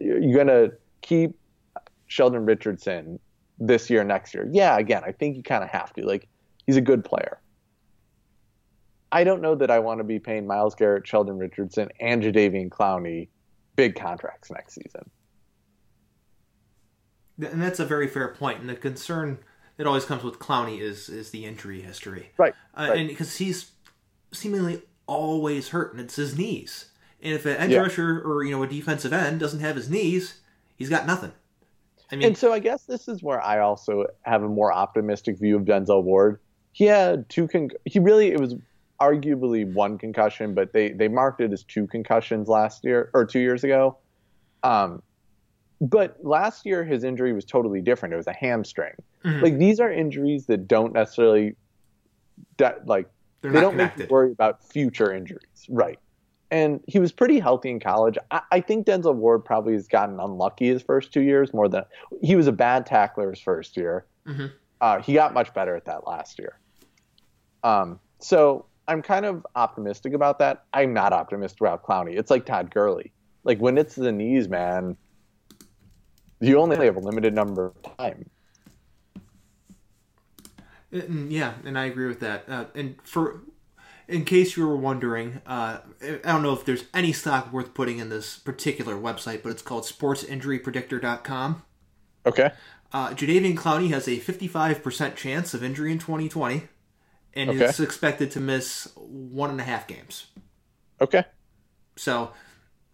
you're 0.00 0.34
going 0.34 0.46
to 0.46 0.72
keep 1.02 1.38
Sheldon 2.06 2.44
Richardson 2.44 3.18
this 3.58 3.88
year, 3.90 4.04
next 4.04 4.34
year. 4.34 4.48
Yeah, 4.50 4.76
again, 4.78 5.02
I 5.04 5.12
think 5.12 5.36
you 5.36 5.42
kind 5.42 5.62
of 5.64 5.70
have 5.70 5.92
to. 5.94 6.06
Like 6.06 6.28
he's 6.66 6.76
a 6.76 6.80
good 6.82 7.04
player. 7.04 7.40
I 9.12 9.24
don't 9.24 9.40
know 9.42 9.54
that 9.56 9.70
I 9.70 9.78
want 9.80 9.98
to 9.98 10.04
be 10.04 10.18
paying 10.18 10.46
Myles 10.46 10.74
Garrett, 10.74 11.06
Sheldon 11.06 11.36
Richardson, 11.38 11.88
and 12.00 12.22
Jadeveon 12.22 12.68
Clowney 12.68 13.28
big 13.76 13.96
contracts 13.96 14.50
next 14.50 14.74
season. 14.74 15.10
and 17.40 17.62
that's 17.62 17.80
a 17.80 17.86
very 17.86 18.06
fair 18.06 18.28
point. 18.28 18.60
And 18.60 18.68
the 18.68 18.74
concern 18.74 19.38
that 19.80 19.86
always 19.86 20.04
comes 20.04 20.22
with 20.22 20.38
Clowney 20.38 20.78
is 20.78 21.08
is 21.08 21.30
the 21.30 21.46
injury 21.46 21.80
history, 21.80 22.32
Right. 22.36 22.52
Uh, 22.76 22.88
right. 22.90 22.98
and 22.98 23.08
because 23.08 23.38
he's 23.38 23.70
seemingly 24.30 24.82
always 25.06 25.70
hurt, 25.70 25.92
and 25.92 26.02
it's 26.02 26.16
his 26.16 26.36
knees. 26.36 26.90
And 27.22 27.32
if 27.32 27.46
an 27.46 27.56
edge 27.56 27.70
Yeah. 27.70 27.78
rusher 27.80 28.20
or 28.20 28.44
you 28.44 28.50
know 28.50 28.62
a 28.62 28.66
defensive 28.66 29.14
end 29.14 29.40
doesn't 29.40 29.60
have 29.60 29.76
his 29.76 29.88
knees, 29.88 30.38
he's 30.76 30.90
got 30.90 31.06
nothing. 31.06 31.32
I 32.12 32.16
mean, 32.16 32.26
And 32.26 32.36
so 32.36 32.52
I 32.52 32.58
guess 32.58 32.84
this 32.84 33.08
is 33.08 33.22
where 33.22 33.40
I 33.40 33.60
also 33.60 34.04
have 34.22 34.42
a 34.42 34.48
more 34.48 34.70
optimistic 34.70 35.38
view 35.38 35.56
of 35.56 35.62
Denzel 35.62 36.02
Ward. 36.04 36.40
He 36.72 36.84
had 36.84 37.26
two 37.30 37.48
con- 37.48 37.70
he 37.86 38.00
really 38.00 38.32
it 38.32 38.38
was 38.38 38.56
arguably 39.00 39.64
one 39.72 39.96
concussion, 39.96 40.52
but 40.52 40.74
they 40.74 40.90
they 40.90 41.08
marked 41.08 41.40
it 41.40 41.54
as 41.54 41.64
two 41.64 41.86
concussions 41.86 42.48
last 42.48 42.84
year 42.84 43.08
or 43.14 43.24
2 43.24 43.38
years 43.40 43.64
ago. 43.64 43.96
Um 44.62 45.02
but 45.80 46.22
last 46.22 46.66
year 46.66 46.84
his 46.84 47.02
injury 47.02 47.32
was 47.32 47.46
totally 47.46 47.80
different. 47.80 48.12
It 48.12 48.18
was 48.18 48.26
a 48.26 48.34
hamstring. 48.34 48.92
Mhm. 49.24 49.42
Like 49.42 49.58
these 49.58 49.80
are 49.80 49.92
injuries 49.92 50.46
that 50.46 50.66
don't 50.66 50.92
necessarily 50.92 51.56
that 52.58 52.86
like 52.86 53.08
they're 53.42 53.52
they 53.52 53.60
don't 53.60 53.76
make 53.76 53.96
you 53.96 54.06
worry 54.08 54.32
about 54.32 54.62
future 54.62 55.12
injuries, 55.12 55.66
right? 55.68 55.98
And 56.50 56.80
he 56.86 56.98
was 56.98 57.12
pretty 57.12 57.38
healthy 57.38 57.70
in 57.70 57.80
college. 57.80 58.18
I, 58.30 58.40
I 58.50 58.60
think 58.60 58.86
Denzel 58.86 59.14
Ward 59.14 59.44
probably 59.44 59.74
has 59.74 59.86
gotten 59.86 60.18
unlucky 60.18 60.68
his 60.68 60.82
first 60.82 61.12
two 61.12 61.20
years 61.20 61.54
more 61.54 61.68
than 61.68 61.84
he 62.22 62.34
was 62.34 62.46
a 62.46 62.52
bad 62.52 62.86
tackler 62.86 63.30
his 63.30 63.40
first 63.40 63.76
year. 63.76 64.06
Mhm. 64.26 64.50
Uh, 64.80 65.00
he 65.00 65.14
got 65.14 65.34
much 65.34 65.52
better 65.54 65.76
at 65.76 65.84
that 65.84 66.06
last 66.06 66.38
year. 66.38 66.58
Um, 67.62 68.00
so 68.18 68.66
I'm 68.88 69.02
kind 69.02 69.26
of 69.26 69.46
optimistic 69.54 70.14
about 70.14 70.38
that. 70.40 70.64
I'm 70.72 70.92
not 70.92 71.12
optimistic 71.12 71.60
about 71.60 71.84
Clowney. 71.84 72.18
It's 72.18 72.30
like 72.30 72.46
Todd 72.46 72.72
Gurley. 72.72 73.12
Like 73.44 73.58
when 73.58 73.78
it's 73.78 73.94
the 73.94 74.10
knees, 74.10 74.48
man, 74.48 74.96
you 76.40 76.58
only 76.58 76.84
have 76.84 76.96
a 76.96 77.00
limited 77.00 77.34
number 77.34 77.66
of 77.66 77.96
time. 77.98 78.28
Mm, 80.92 81.30
Yeah, 81.30 81.54
and 81.64 81.78
I 81.78 81.84
agree 81.84 82.06
with 82.08 82.20
that. 82.20 82.44
Uh, 82.48 82.64
and 82.74 82.96
for, 83.02 83.42
in 84.08 84.24
case 84.24 84.56
you 84.56 84.66
were 84.66 84.76
wondering, 84.76 85.40
uh, 85.46 85.78
I 86.02 86.18
don't 86.24 86.42
know 86.42 86.52
if 86.52 86.64
there's 86.64 86.84
any 86.92 87.12
stock 87.12 87.52
worth 87.52 87.74
putting 87.74 87.98
in 87.98 88.08
this 88.08 88.38
particular 88.38 88.94
website, 88.96 89.42
but 89.42 89.50
it's 89.50 89.62
called 89.62 89.84
SportsInjuryPredictor.com. 89.84 91.62
Okay. 92.26 92.50
Uh, 92.92 93.10
Jadeveon 93.10 93.54
Clowney 93.56 93.90
has 93.90 94.08
a 94.08 94.18
55% 94.18 95.14
chance 95.16 95.54
of 95.54 95.62
injury 95.62 95.92
in 95.92 95.98
2020, 95.98 96.68
and 97.34 97.50
Okay. 97.50 97.64
is 97.66 97.78
expected 97.78 98.30
to 98.32 98.40
miss 98.40 98.88
one 98.96 99.50
and 99.50 99.60
a 99.60 99.64
half 99.64 99.86
games. 99.86 100.26
Okay. 101.00 101.24
So, 101.96 102.32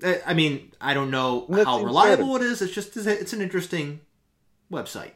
I 0.04 0.34
mean, 0.34 0.72
I 0.80 0.92
don't 0.92 1.10
know 1.10 1.46
That 1.48 1.64
how 1.64 1.82
reliable 1.82 2.36
it 2.36 2.42
is. 2.42 2.60
It's 2.60 2.74
just 2.74 2.94
it's 2.96 3.32
an 3.32 3.40
interesting 3.40 4.00
website. 4.70 5.12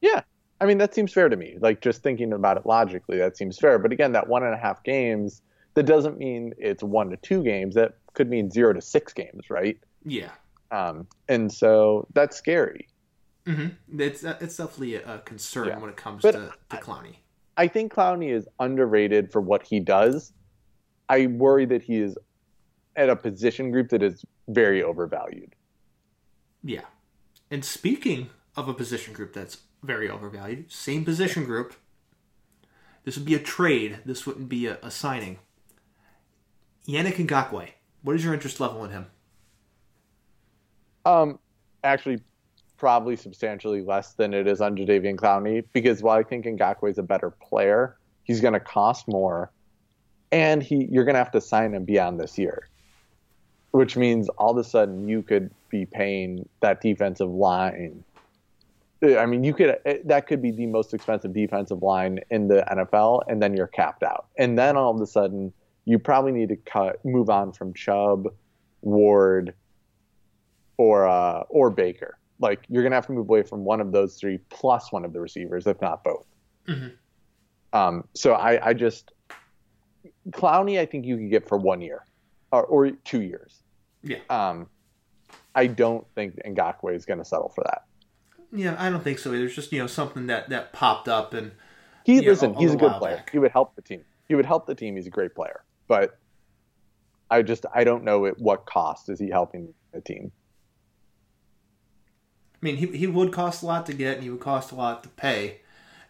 Yeah. 0.00 0.22
I 0.62 0.64
mean, 0.64 0.78
that 0.78 0.94
seems 0.94 1.12
fair 1.12 1.28
to 1.28 1.36
me. 1.36 1.56
Like, 1.60 1.80
just 1.80 2.04
thinking 2.04 2.32
about 2.32 2.56
it 2.56 2.64
logically, 2.64 3.18
that 3.18 3.36
seems 3.36 3.58
fair. 3.58 3.80
But 3.80 3.90
again, 3.90 4.12
that 4.12 4.28
one 4.28 4.44
and 4.44 4.54
a 4.54 4.56
half 4.56 4.84
games, 4.84 5.42
that 5.74 5.86
doesn't 5.86 6.18
mean 6.18 6.54
it's 6.56 6.84
one 6.84 7.10
to 7.10 7.16
two 7.16 7.42
games. 7.42 7.74
That 7.74 7.96
could 8.14 8.30
mean 8.30 8.48
zero 8.48 8.72
to 8.72 8.80
six 8.80 9.12
games, 9.12 9.50
right? 9.50 9.76
Yeah. 10.04 10.30
Um, 10.70 11.08
and 11.28 11.52
so 11.52 12.06
that's 12.14 12.36
scary. 12.36 12.86
Mm-hmm. 13.44 14.00
It's 14.00 14.22
it's 14.22 14.56
definitely 14.56 14.94
a, 14.94 15.18
concern 15.24 15.66
Yeah. 15.66 15.78
when 15.80 15.90
it 15.90 15.96
comes 15.96 16.22
But 16.22 16.32
to, 16.32 16.52
to 16.70 16.76
Clowney. 16.76 17.16
I 17.56 17.66
think 17.66 17.92
Clowney 17.92 18.32
is 18.32 18.46
underrated 18.60 19.32
for 19.32 19.40
what 19.40 19.64
he 19.64 19.80
does. 19.80 20.32
I 21.08 21.26
worry 21.26 21.66
that 21.66 21.82
he 21.82 21.96
is 21.98 22.16
at 22.94 23.10
a 23.10 23.16
position 23.16 23.72
group 23.72 23.88
that 23.88 24.02
is 24.04 24.24
very 24.46 24.80
overvalued. 24.80 25.56
Yeah. 26.62 26.82
And 27.50 27.64
speaking 27.64 28.30
of 28.56 28.68
a 28.68 28.74
position 28.74 29.12
group 29.12 29.32
that's 29.32 29.58
very 29.82 30.08
overvalued, 30.08 30.70
same 30.70 31.04
position 31.04 31.44
group. 31.44 31.74
This 33.04 33.16
would 33.16 33.26
be 33.26 33.34
a 33.34 33.40
trade. 33.40 33.98
This 34.04 34.26
wouldn't 34.26 34.48
be 34.48 34.66
a, 34.66 34.78
a 34.82 34.90
signing. 34.90 35.38
Yannick 36.86 37.14
Ngakoue. 37.16 37.70
What 38.02 38.16
is 38.16 38.24
your 38.24 38.34
interest 38.34 38.60
level 38.60 38.84
in 38.84 38.90
him? 38.90 39.06
Um, 41.04 41.38
actually, 41.82 42.20
probably 42.78 43.16
substantially 43.16 43.82
less 43.82 44.14
than 44.14 44.34
it 44.34 44.46
is 44.46 44.60
on 44.60 44.76
Jadeveon 44.76 45.16
Clowney 45.16 45.64
because 45.72 46.02
while 46.02 46.18
I 46.18 46.22
think 46.22 46.44
Ngakoue 46.46 46.90
is 46.90 46.98
a 46.98 47.02
better 47.02 47.30
player, 47.30 47.96
he's 48.24 48.40
going 48.40 48.54
to 48.54 48.60
cost 48.60 49.08
more, 49.08 49.50
and 50.30 50.62
he 50.62 50.88
you're 50.90 51.04
going 51.04 51.14
to 51.14 51.18
have 51.20 51.32
to 51.32 51.40
sign 51.40 51.74
him 51.74 51.84
beyond 51.84 52.20
this 52.20 52.38
year. 52.38 52.68
which 53.72 53.96
means 53.96 54.28
all 54.30 54.52
of 54.52 54.58
a 54.58 54.64
sudden 54.64 55.08
you 55.08 55.22
could 55.22 55.50
be 55.70 55.86
paying 55.86 56.48
that 56.60 56.80
defensive 56.80 57.30
line. 57.30 58.04
I 59.02 59.26
mean, 59.26 59.42
you 59.42 59.52
could 59.52 59.78
that 60.04 60.26
could 60.26 60.40
be 60.40 60.50
the 60.52 60.66
most 60.66 60.94
expensive 60.94 61.32
defensive 61.32 61.82
line 61.82 62.20
in 62.30 62.48
the 62.48 62.64
NFL, 62.70 63.22
and 63.28 63.42
then 63.42 63.56
you're 63.56 63.66
capped 63.66 64.02
out. 64.02 64.26
And 64.38 64.56
then 64.56 64.76
all 64.76 64.94
of 64.94 65.00
a 65.00 65.06
sudden, 65.06 65.52
you 65.84 65.98
probably 65.98 66.32
need 66.32 66.48
to 66.50 66.56
cut 66.56 67.04
move 67.04 67.28
on 67.28 67.52
from 67.52 67.74
Chubb, 67.74 68.28
Ward, 68.80 69.54
or 70.76 71.08
uh, 71.08 71.40
or 71.48 71.70
Baker. 71.70 72.18
Like 72.38 72.64
you're 72.68 72.82
gonna 72.82 72.94
have 72.94 73.06
to 73.06 73.12
move 73.12 73.28
away 73.28 73.42
from 73.42 73.64
one 73.64 73.80
of 73.80 73.90
those 73.90 74.16
three 74.16 74.38
plus 74.50 74.92
one 74.92 75.04
of 75.04 75.12
the 75.12 75.20
receivers, 75.20 75.66
if 75.66 75.80
not 75.80 76.04
both. 76.04 76.26
Mm-hmm. 76.68 76.88
Um, 77.76 78.04
so 78.14 78.34
I, 78.34 78.68
I 78.68 78.74
just 78.74 79.12
Clowney, 80.30 80.78
I 80.78 80.86
think 80.86 81.06
you 81.06 81.16
could 81.16 81.30
get 81.30 81.48
for 81.48 81.58
one 81.58 81.80
year 81.80 82.04
or, 82.50 82.64
or 82.64 82.90
two 82.90 83.22
years. 83.22 83.62
Yeah. 84.02 84.18
Um, 84.30 84.68
I 85.54 85.66
don't 85.66 86.06
think 86.14 86.36
Ngakoue 86.44 86.94
is 86.94 87.04
going 87.04 87.18
to 87.18 87.24
settle 87.24 87.50
for 87.54 87.64
that. 87.64 87.84
Yeah, 88.52 88.76
I 88.78 88.90
don't 88.90 89.02
think 89.02 89.18
so 89.18 89.32
either. 89.32 89.46
It's 89.46 89.54
just 89.54 89.72
you 89.72 89.78
know 89.78 89.86
something 89.86 90.26
that 90.26 90.50
that 90.50 90.72
popped 90.72 91.08
up 91.08 91.32
and 91.34 91.52
he 92.04 92.20
listen. 92.20 92.52
Know, 92.52 92.58
he's 92.58 92.72
a, 92.72 92.74
a 92.74 92.78
good 92.78 92.92
player. 92.92 93.16
Back. 93.16 93.30
He 93.30 93.38
would 93.38 93.52
help 93.52 93.74
the 93.74 93.82
team. 93.82 94.04
He 94.28 94.34
would 94.34 94.46
help 94.46 94.66
the 94.66 94.74
team. 94.74 94.96
He's 94.96 95.06
a 95.06 95.10
great 95.10 95.34
player, 95.34 95.64
but 95.88 96.18
I 97.30 97.42
just 97.42 97.64
I 97.74 97.84
don't 97.84 98.04
know 98.04 98.26
at 98.26 98.38
what 98.38 98.66
cost 98.66 99.08
is 99.08 99.18
he 99.18 99.30
helping 99.30 99.72
the 99.92 100.00
team. 100.00 100.32
I 102.54 102.66
mean, 102.66 102.76
he 102.76 102.86
he 102.86 103.06
would 103.06 103.32
cost 103.32 103.62
a 103.62 103.66
lot 103.66 103.86
to 103.86 103.94
get, 103.94 104.16
and 104.16 104.22
he 104.22 104.30
would 104.30 104.40
cost 104.40 104.70
a 104.70 104.74
lot 104.74 105.02
to 105.04 105.08
pay. 105.08 105.62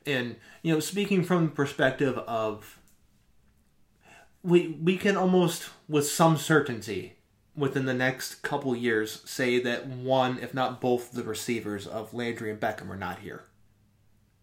And 0.05 0.37
you 0.63 0.75
know, 0.75 0.81
speaking 0.81 1.23
from 1.23 1.47
the 1.47 1.53
perspective 1.53 2.19
of 2.19 2.81
we 4.43 4.77
we 4.83 4.97
can 4.97 5.17
almost 5.17 5.71
with 5.89 6.09
some 6.09 6.37
certainty 6.37 7.19
within 7.57 7.85
the 7.85 7.95
next 7.95 8.37
couple 8.37 8.75
years 8.75 9.23
say 9.25 9.59
that 9.61 9.87
one, 9.87 10.39
if 10.39 10.55
not 10.55 10.81
both, 10.81 11.13
the 11.13 11.23
receivers 11.23 11.87
of 11.87 12.15
Landry 12.15 12.51
and 12.51 12.61
Beckham 12.61 12.91
are 12.91 12.97
not 12.97 13.21
here 13.21 13.45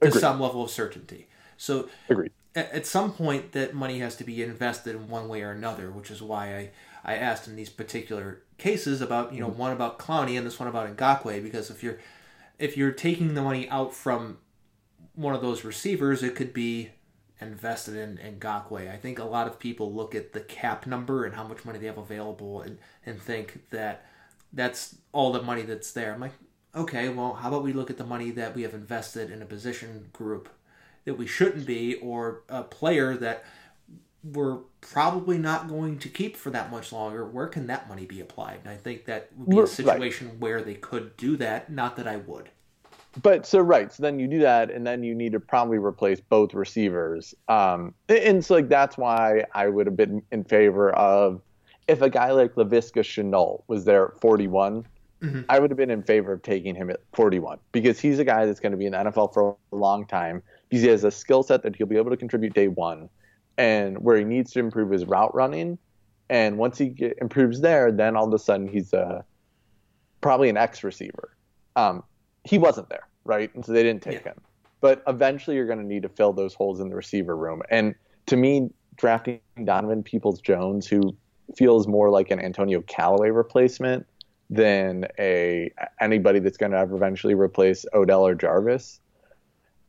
to 0.02 0.07
Agreed. 0.07 0.19
some 0.19 0.40
level 0.40 0.64
of 0.64 0.69
certainty. 0.69 1.27
So, 1.57 1.90
Agreed. 2.10 2.31
At, 2.56 2.86
some 2.86 3.14
point, 3.14 3.52
that 3.53 3.73
money 3.73 3.99
has 3.99 4.15
to 4.18 4.23
be 4.23 4.44
invested 4.44 4.95
in 4.95 5.07
one 5.07 5.30
way 5.30 5.44
or 5.44 5.52
another, 5.52 5.91
which 5.91 6.11
is 6.11 6.22
why 6.22 6.56
I, 6.56 6.69
I 7.06 7.15
asked 7.15 7.48
in 7.48 7.56
these 7.56 7.69
particular 7.69 8.41
cases 8.57 9.02
about 9.02 9.34
you 9.34 9.40
know 9.40 9.48
mm-hmm. 9.48 9.57
one 9.57 9.72
about 9.72 9.99
Clowney 9.99 10.38
and 10.38 10.45
this 10.45 10.60
one 10.60 10.68
about 10.68 10.95
Ngakoue 10.98 11.41
because 11.41 11.69
if 11.69 11.81
you're 11.81 11.99
if 12.57 12.76
you're 12.76 12.91
taking 12.91 13.34
the 13.34 13.41
money 13.41 13.69
out 13.69 13.94
from 13.94 14.40
one 15.15 15.34
of 15.34 15.41
those 15.41 15.64
receivers, 15.64 16.23
it 16.23 16.36
could 16.36 16.53
be 16.53 16.90
invested 17.41 17.95
in, 17.95 18.18
in 18.18 18.40
Ngakoue. 18.40 18.91
I 18.91 18.98
think 18.98 19.20
a 19.20 19.24
lot 19.24 19.48
of 19.48 19.60
people 19.60 19.94
look 19.94 20.14
at 20.14 20.34
the 20.34 20.41
cap 20.41 20.86
number 20.86 21.26
and 21.26 21.36
how 21.36 21.48
much 21.48 21.66
money 21.66 21.80
they 21.80 21.88
have 21.88 21.98
available 21.98 22.61
and, 22.61 22.78
and 23.06 23.22
think 23.22 23.70
that 23.70 24.06
that's 24.52 24.95
all 25.11 25.32
the 25.32 25.41
money 25.41 25.61
that's 25.61 25.91
there. 25.91 26.14
I'm 26.14 26.20
like, 26.20 26.34
okay, 26.76 27.10
well, 27.10 27.34
how 27.34 27.49
about 27.49 27.64
we 27.64 27.74
look 27.74 27.90
at 27.90 27.98
the 27.98 28.06
money 28.06 28.32
that 28.32 28.56
we 28.56 28.64
have 28.64 28.74
invested 28.74 29.32
in 29.32 29.41
a 29.41 29.45
position 29.45 30.10
group 30.14 30.49
that 31.06 31.16
we 31.16 31.28
shouldn't 31.28 31.66
be 31.66 31.95
or 31.95 32.41
a 32.49 32.64
player 32.64 33.16
that 33.18 33.45
we're 34.24 34.57
probably 34.82 35.38
not 35.38 35.70
going 35.70 35.98
to 35.99 36.10
keep 36.10 36.36
for 36.36 36.49
that 36.49 36.70
much 36.70 36.91
longer. 36.91 37.26
Where 37.26 37.48
can 37.48 37.68
that 37.68 37.88
money 37.88 38.06
be 38.06 38.20
applied? 38.20 38.60
And 38.64 38.70
I 38.70 38.76
think 38.76 39.06
that 39.06 39.30
would 39.38 39.49
be 39.49 39.60
a 39.61 39.68
situation 39.68 40.28
right. 40.28 40.40
where 40.40 40.61
they 40.61 40.74
could 40.74 41.16
do 41.16 41.38
that. 41.38 41.72
Not 41.72 41.95
that 41.95 42.07
I 42.07 42.18
would 42.18 42.49
but 43.22 43.45
so 43.45 43.60
right, 43.60 43.91
so 43.91 44.03
then 44.03 44.19
you 44.19 44.27
do 44.27 44.40
that, 44.40 44.69
and 44.69 44.86
then 44.86 45.03
you 45.03 45.15
need 45.15 45.31
to 45.31 45.40
probably 45.40 45.77
replace 45.77 46.19
both 46.19 46.53
receivers. 46.53 47.34
Um, 47.48 47.94
and 48.07 48.44
so 48.44 48.56
like 48.56 48.69
that's 48.69 48.98
why 48.98 49.45
I 49.53 49.68
would 49.68 49.88
have 49.88 49.98
been 49.98 50.22
in 50.31 50.44
favor 50.44 50.91
of 50.91 51.41
if 51.88 52.02
a 52.02 52.10
guy 52.10 52.31
like 52.31 52.53
Laviska 52.56 53.02
Shenault 53.02 53.64
was 53.68 53.86
there 53.86 54.10
at 54.10 54.22
41. 54.22 54.86
Mm-hmm. 55.22 55.41
I 55.49 55.60
would 55.60 55.69
have 55.69 55.77
been 55.77 55.90
in 55.90 56.03
favor 56.03 56.31
of 56.31 56.44
taking 56.44 56.76
him 56.76 56.90
at 56.90 57.02
41 57.14 57.57
because 57.73 57.99
he's 57.99 58.19
a 58.19 58.23
guy 58.23 58.45
that's 58.45 58.61
going 58.61 58.72
to 58.72 58.77
be 58.77 58.86
in 58.86 58.94
the 58.94 58.99
NFL 58.99 59.34
for 59.34 59.57
a 59.73 59.76
long 59.76 60.06
time 60.06 60.41
because 60.69 60.81
he 60.81 60.88
has 60.88 61.03
a 61.03 61.11
skill 61.11 61.44
set 61.44 61.64
that 61.64 61.76
he'll 61.76 61.88
be 61.88 61.98
able 61.98 62.11
to 62.11 62.18
contribute 62.18 62.53
day 62.53 62.68
one, 62.68 63.10
and 63.57 63.98
where 63.98 64.18
he 64.18 64.23
needs 64.23 64.52
to 64.52 64.60
improve 64.60 64.91
his 64.91 65.06
route 65.06 65.34
running. 65.34 65.77
And 66.30 66.57
once 66.57 66.77
he 66.77 66.90
get, 66.90 67.18
improves 67.19 67.60
there, 67.60 67.91
then 67.91 68.15
all 68.15 68.27
of 68.27 68.34
a 68.34 68.40
sudden 68.40 68.68
he's 68.68 68.94
a 68.94 69.26
probably 70.22 70.49
an 70.49 70.57
X 70.57 70.84
receiver. 70.84 71.36
Um, 71.76 72.03
he 72.50 72.58
wasn't 72.58 72.90
there, 72.90 73.08
right? 73.26 73.54
And 73.54 73.64
so 73.64 73.74
they 73.74 73.84
didn't 73.84 74.02
take 74.02 74.26
yeah. 74.26 74.32
him. 74.32 74.42
But 74.82 75.04
eventually 75.08 75.56
you're 75.56 75.68
going 75.68 75.80
to 75.80 75.86
need 75.86 76.02
to 76.02 76.10
fill 76.10 76.34
those 76.34 76.56
holes 76.56 76.80
in 76.80 76.90
the 76.90 76.96
receiver 76.96 77.38
room. 77.38 77.62
And 77.70 77.94
to 78.26 78.36
me, 78.36 78.72
drafting 78.96 79.40
Donovan 79.64 80.02
Peoples 80.02 80.42
Jones, 80.42 80.88
who 80.88 81.16
feels 81.56 81.88
more 81.88 82.10
like 82.10 82.32
an 82.32 82.40
Antonio 82.40 82.82
Callaway 82.82 83.30
replacement 83.30 84.08
than 84.50 85.06
a 85.20 85.72
anybody 86.02 86.40
that's 86.40 86.58
going 86.58 86.72
to 86.72 86.78
ever 86.80 86.96
eventually 86.96 87.36
replace 87.36 87.86
Odell 87.94 88.26
or 88.26 88.34
Jarvis. 88.34 89.00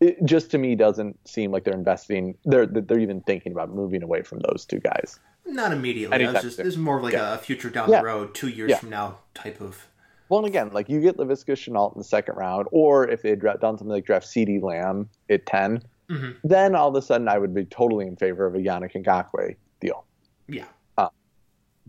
It 0.00 0.22
just 0.24 0.50
to 0.50 0.58
me 0.58 0.74
doesn't 0.74 1.16
seem 1.26 1.50
like 1.50 1.64
they're 1.64 1.72
investing. 1.72 2.36
They're 2.44 2.66
they're 2.66 2.98
even 2.98 3.22
thinking 3.22 3.52
about 3.52 3.70
moving 3.70 4.02
away 4.02 4.20
from 4.22 4.40
those 4.40 4.66
two 4.66 4.80
guys. 4.80 5.18
Not 5.46 5.72
immediately. 5.72 6.18
Just, 6.18 6.58
this 6.58 6.66
is 6.66 6.76
more 6.76 6.98
of 6.98 7.04
like 7.04 7.14
yeah. 7.14 7.34
a 7.34 7.38
future 7.38 7.70
down 7.70 7.90
yeah. 7.90 8.00
the 8.00 8.04
road, 8.04 8.34
two 8.34 8.48
years 8.48 8.70
yeah. 8.70 8.78
from 8.78 8.90
now 8.90 9.18
type 9.34 9.62
of 9.62 9.89
well, 10.30 10.38
and 10.38 10.46
again, 10.46 10.70
like 10.72 10.88
you 10.88 11.00
get 11.00 11.16
Laviska 11.16 11.54
Shenault 11.54 11.92
in 11.94 11.98
the 11.98 12.04
second 12.04 12.36
round, 12.36 12.68
or 12.70 13.06
if 13.08 13.22
they 13.22 13.30
had 13.30 13.40
done 13.40 13.58
something 13.60 13.88
like 13.88 14.06
draft 14.06 14.26
CeeDee 14.28 14.62
Lamb 14.62 15.08
at 15.28 15.44
10, 15.44 15.82
mm-hmm. 16.08 16.30
then 16.44 16.76
all 16.76 16.88
of 16.88 16.94
a 16.94 17.02
sudden 17.02 17.28
I 17.28 17.36
would 17.36 17.52
be 17.52 17.64
totally 17.64 18.06
in 18.06 18.14
favor 18.14 18.46
of 18.46 18.54
a 18.54 18.58
Yannick 18.58 18.94
Ngakoue 18.94 19.56
deal. 19.80 20.04
Yeah. 20.46 20.66
Uh, 20.96 21.08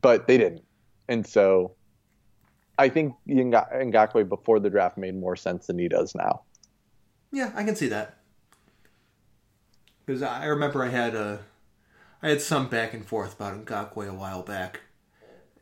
but 0.01 0.27
they 0.27 0.39
didn't. 0.39 0.63
And 1.07 1.25
so 1.25 1.75
I 2.79 2.89
think 2.89 3.13
Ngakoue 3.29 4.27
before 4.27 4.59
the 4.59 4.71
draft 4.71 4.97
made 4.97 5.15
more 5.15 5.35
sense 5.35 5.67
than 5.67 5.77
he 5.77 5.87
does 5.87 6.15
now. 6.15 6.41
Yeah, 7.31 7.51
I 7.55 7.63
can 7.63 7.75
see 7.75 7.89
that. 7.89 8.17
Because 10.03 10.23
I 10.23 10.45
remember 10.45 10.83
I 10.83 10.89
had 10.89 11.13
a, 11.13 11.41
I 12.23 12.29
had 12.29 12.41
some 12.41 12.69
back 12.69 12.95
and 12.95 13.05
forth 13.05 13.35
about 13.35 13.65
Ngakoue 13.65 14.09
a 14.09 14.13
while 14.13 14.41
back, 14.41 14.81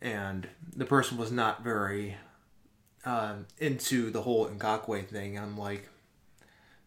and 0.01 0.47
the 0.73 0.85
person 0.85 1.17
was 1.17 1.29
not 1.29 1.61
very 1.61 2.15
um, 3.05 3.45
into 3.57 4.11
the 4.11 4.21
whole 4.21 4.47
Ngakoue 4.47 5.07
thing. 5.07 5.37
I'm 5.37 5.57
like, 5.57 5.89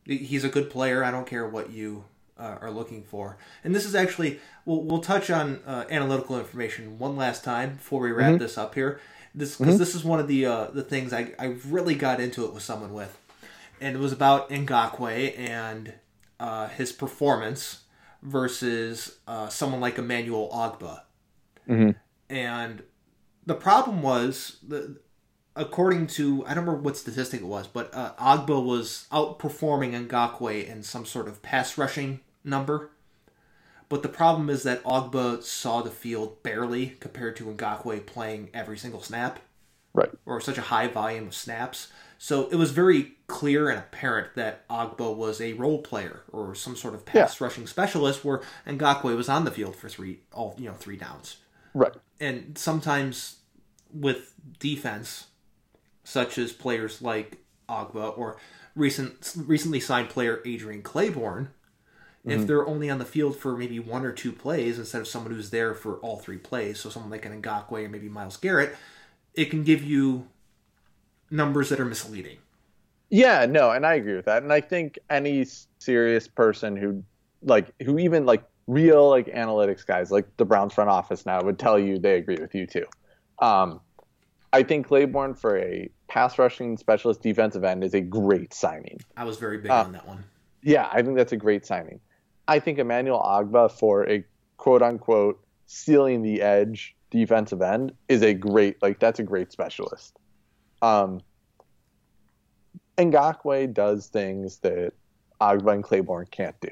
he's 0.04 0.44
a 0.44 0.48
good 0.48 0.70
player. 0.70 1.04
I 1.04 1.10
don't 1.10 1.26
care 1.26 1.46
what 1.46 1.70
you 1.70 2.04
uh, 2.38 2.58
are 2.60 2.70
looking 2.70 3.02
for. 3.02 3.38
And 3.64 3.74
this 3.74 3.86
is 3.86 3.94
actually 3.94 4.40
we'll 4.64 4.82
we'll 4.82 5.00
touch 5.00 5.30
on 5.30 5.60
uh, 5.66 5.84
analytical 5.90 6.38
information 6.38 6.98
one 6.98 7.16
last 7.16 7.44
time 7.44 7.76
before 7.76 8.00
we 8.02 8.12
wrap 8.12 8.30
mm-hmm. 8.30 8.38
this 8.38 8.58
up 8.58 8.74
here. 8.74 9.00
This 9.34 9.56
because 9.56 9.74
mm-hmm. 9.74 9.78
this 9.78 9.94
is 9.94 10.04
one 10.04 10.20
of 10.20 10.28
the 10.28 10.46
uh, 10.46 10.66
the 10.66 10.82
things 10.82 11.12
I 11.12 11.32
I 11.38 11.56
really 11.66 11.94
got 11.94 12.20
into 12.20 12.44
it 12.44 12.52
with 12.52 12.62
someone 12.62 12.92
with, 12.92 13.18
and 13.80 13.96
it 13.96 13.98
was 13.98 14.12
about 14.12 14.50
Ngakoue 14.50 15.38
and 15.38 15.94
uh, 16.40 16.68
his 16.68 16.92
performance 16.92 17.82
versus 18.22 19.18
uh, 19.26 19.48
someone 19.48 19.80
like 19.80 19.98
Emmanuel 19.98 20.50
Ogbah. 20.52 21.00
Mm-hmm. 21.68 21.90
And 22.28 22.82
the 23.46 23.54
problem 23.54 24.02
was 24.02 24.58
the 24.66 24.98
according 25.56 26.06
to 26.08 26.44
I 26.46 26.54
don't 26.54 26.64
remember 26.64 26.82
what 26.82 26.96
statistic 26.96 27.40
it 27.40 27.46
was, 27.46 27.66
but 27.66 27.92
uh, 27.94 28.12
was 28.18 29.06
outperforming 29.12 30.08
Ngakoue 30.08 30.66
in 30.66 30.82
some 30.82 31.04
sort 31.06 31.28
of 31.28 31.42
pass 31.42 31.76
rushing 31.78 32.20
number. 32.44 32.90
But 33.88 34.02
the 34.02 34.08
problem 34.08 34.48
is 34.48 34.62
that 34.62 34.82
Ogbah 34.84 35.42
saw 35.42 35.82
the 35.82 35.90
field 35.90 36.42
barely 36.42 36.96
compared 37.00 37.36
to 37.36 37.44
Ngakoue 37.44 38.06
playing 38.06 38.48
every 38.54 38.78
single 38.78 39.02
snap. 39.02 39.40
Right. 39.92 40.08
Or 40.24 40.40
such 40.40 40.56
a 40.56 40.62
high 40.62 40.88
volume 40.88 41.26
of 41.26 41.34
snaps. 41.34 41.88
So 42.16 42.48
it 42.48 42.56
was 42.56 42.70
very 42.70 43.16
clear 43.26 43.68
and 43.68 43.78
apparent 43.78 44.34
that 44.36 44.66
Ogbah 44.68 45.14
was 45.14 45.42
a 45.42 45.52
role 45.52 45.82
player 45.82 46.22
or 46.32 46.54
some 46.54 46.74
sort 46.76 46.94
of 46.94 47.04
pass 47.04 47.38
yeah. 47.38 47.44
rushing 47.44 47.66
specialist 47.66 48.24
where 48.24 48.40
Ngakoue 48.66 49.14
was 49.16 49.28
on 49.28 49.44
the 49.44 49.50
field 49.50 49.76
for 49.76 49.90
three 49.90 50.20
all 50.32 50.54
you 50.56 50.68
know, 50.68 50.74
three 50.74 50.96
downs. 50.96 51.36
Right. 51.74 51.92
And 52.18 52.56
sometimes 52.56 53.40
with 53.92 54.32
defense, 54.58 55.26
such 56.04 56.38
as 56.38 56.52
players 56.52 57.02
like 57.02 57.38
Ogbah 57.68 58.16
or 58.18 58.38
recent 58.74 59.34
recently 59.36 59.80
signed 59.80 60.08
player 60.08 60.40
Adrian 60.44 60.82
Clayborn, 60.82 61.48
mm-hmm. 62.26 62.30
if 62.30 62.46
they're 62.46 62.66
only 62.66 62.90
on 62.90 62.98
the 62.98 63.04
field 63.04 63.36
for 63.36 63.56
maybe 63.56 63.78
one 63.78 64.04
or 64.04 64.12
two 64.12 64.32
plays 64.32 64.78
instead 64.78 65.00
of 65.00 65.08
someone 65.08 65.32
who's 65.32 65.50
there 65.50 65.74
for 65.74 65.96
all 65.98 66.18
three 66.18 66.38
plays, 66.38 66.80
so 66.80 66.90
someone 66.90 67.10
like 67.10 67.24
an 67.24 67.40
Ngakoue 67.40 67.86
or 67.86 67.88
maybe 67.88 68.08
Myles 68.08 68.36
Garrett, 68.36 68.76
it 69.34 69.46
can 69.46 69.64
give 69.64 69.82
you 69.82 70.28
numbers 71.30 71.68
that 71.70 71.80
are 71.80 71.84
misleading. 71.84 72.38
Yeah, 73.10 73.46
no, 73.46 73.70
and 73.70 73.84
I 73.84 73.94
agree 73.94 74.14
with 74.14 74.24
that. 74.24 74.42
And 74.42 74.52
I 74.52 74.60
think 74.60 74.98
any 75.10 75.46
serious 75.78 76.26
person 76.26 76.76
who 76.76 77.04
like 77.42 77.72
who 77.82 77.98
even 77.98 78.24
like 78.24 78.44
real 78.66 79.08
like 79.10 79.26
analytics 79.26 79.84
guys 79.84 80.10
like 80.10 80.26
the 80.36 80.44
Browns 80.44 80.72
front 80.72 80.88
office 80.88 81.26
now 81.26 81.42
would 81.42 81.58
tell 81.58 81.78
you 81.78 81.98
they 81.98 82.16
agree 82.16 82.38
with 82.40 82.54
you 82.54 82.66
too. 82.66 82.86
Um, 83.40 83.80
I 84.52 84.62
think 84.62 84.86
Clayborn 84.86 85.38
for 85.38 85.56
a 85.58 85.88
pass 86.08 86.38
rushing 86.38 86.76
specialist 86.76 87.22
defensive 87.22 87.64
end 87.64 87.82
is 87.82 87.94
a 87.94 88.00
great 88.00 88.52
signing. 88.52 89.00
I 89.16 89.24
was 89.24 89.38
very 89.38 89.58
big 89.58 89.70
uh, 89.70 89.84
on 89.84 89.92
that 89.92 90.06
one. 90.06 90.24
Yeah, 90.62 90.88
I 90.92 91.02
think 91.02 91.16
that's 91.16 91.32
a 91.32 91.36
great 91.36 91.64
signing. 91.64 92.00
I 92.48 92.58
think 92.58 92.78
Emmanuel 92.78 93.20
Ogbah 93.20 93.72
for 93.72 94.08
a 94.08 94.24
quote 94.58 94.82
unquote 94.82 95.42
stealing 95.66 96.22
the 96.22 96.42
edge 96.42 96.94
defensive 97.10 97.62
end 97.62 97.92
is 98.08 98.22
a 98.22 98.34
great 98.34 98.80
like 98.82 98.98
that's 98.98 99.18
a 99.18 99.22
great 99.22 99.52
specialist. 99.52 100.18
Um, 100.82 101.20
Ngakoue 102.98 103.72
does 103.72 104.08
things 104.08 104.58
that 104.58 104.92
Ogbah 105.40 105.74
and 105.74 105.84
Clayborn 105.84 106.30
can't 106.30 106.58
do. 106.60 106.70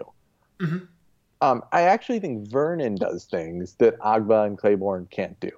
Mhm. 0.59 0.89
Um, 1.41 1.63
I 1.73 1.83
actually 1.83 2.21
think 2.21 2.49
Vernon 2.49 2.95
does 2.97 3.25
things 3.25 3.75
that 3.77 3.99
Ogbah 4.01 4.47
and 4.47 4.59
Clayborn 4.59 5.09
can't 5.11 5.39
do. 5.41 5.51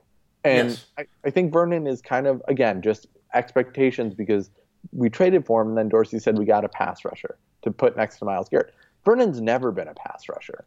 And 0.45 0.71
Yes. 0.71 0.87
I, 0.99 1.07
I 1.25 1.31
think 1.31 1.53
Vernon 1.53 1.87
is 1.87 2.03
kind 2.03 2.27
of, 2.27 2.43
again, 2.49 2.83
just 2.83 3.07
expectations 3.35 4.15
because 4.15 4.51
we 4.93 5.09
traded 5.09 5.47
for 5.47 5.63
him 5.63 5.69
and 5.69 5.79
then 5.79 5.89
Dorsey 5.89 6.19
said 6.19 6.39
we 6.39 6.45
got 6.45 6.65
a 6.65 6.69
pass 6.69 7.05
rusher 7.05 7.39
to 7.63 7.71
put 7.71 7.97
next 7.97 8.19
to 8.19 8.25
Myles 8.25 8.49
Garrett. 8.49 8.75
Vernon's 9.05 9.41
never 9.41 9.71
been 9.73 9.89
a 9.89 9.95
pass 9.95 10.29
rusher. 10.29 10.65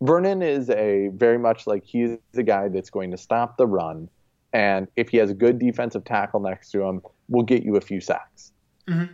Vernon 0.00 0.42
is 0.42 0.70
a 0.70 1.08
very 1.14 1.38
much 1.38 1.66
like 1.66 1.84
he's 1.84 2.18
the 2.32 2.42
guy 2.42 2.68
that's 2.68 2.90
going 2.90 3.10
to 3.10 3.16
stop 3.16 3.56
the 3.56 3.66
run. 3.66 4.08
And 4.52 4.88
if 4.96 5.08
he 5.08 5.16
has 5.18 5.30
a 5.30 5.34
good 5.34 5.58
defensive 5.58 6.04
tackle 6.04 6.40
next 6.40 6.70
to 6.70 6.82
him, 6.82 7.02
we'll 7.28 7.44
get 7.44 7.62
you 7.62 7.76
a 7.76 7.80
few 7.80 8.00
sacks. 8.00 8.52
Mhm. 8.88 9.10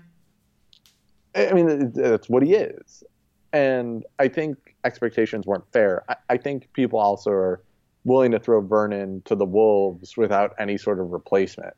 I 1.34 1.52
mean, 1.52 1.92
that's 1.92 2.28
what 2.28 2.42
he 2.42 2.54
is. 2.54 3.04
And 3.52 4.04
I 4.18 4.28
think 4.28 4.76
expectations 4.84 5.46
weren't 5.46 5.70
fair. 5.72 6.04
I, 6.08 6.16
I 6.30 6.36
think 6.36 6.72
people 6.72 6.98
also 6.98 7.30
are 7.30 7.62
willing 8.04 8.30
to 8.32 8.38
throw 8.38 8.60
Vernon 8.60 9.22
to 9.26 9.34
the 9.34 9.44
Wolves 9.44 10.16
without 10.16 10.54
any 10.58 10.78
sort 10.78 11.00
of 11.00 11.12
replacement. 11.12 11.74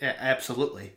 Absolutely. 0.00 0.94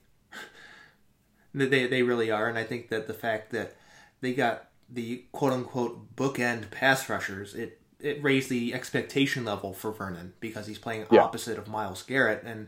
They- 1.53 1.65
they 1.69 1.87
they 1.87 2.03
really 2.03 2.31
are, 2.31 2.47
and 2.47 2.57
I 2.57 2.63
think 2.63 2.89
that 2.89 3.07
the 3.07 3.13
fact 3.13 3.51
that 3.51 3.75
they 4.21 4.33
got 4.33 4.69
the 4.89 5.25
quote 5.31 5.53
unquote 5.53 6.15
bookend 6.15 6.71
pass 6.71 7.09
rushers, 7.09 7.53
it 7.55 7.81
it 7.99 8.21
raised 8.23 8.49
the 8.49 8.73
expectation 8.73 9.43
level 9.43 9.73
for 9.73 9.91
Vernon 9.91 10.33
because 10.39 10.67
he's 10.67 10.77
playing 10.77 11.05
Yeah. 11.11 11.21
opposite 11.21 11.57
of 11.57 11.67
Myles 11.67 12.03
Garrett, 12.03 12.43
and 12.43 12.67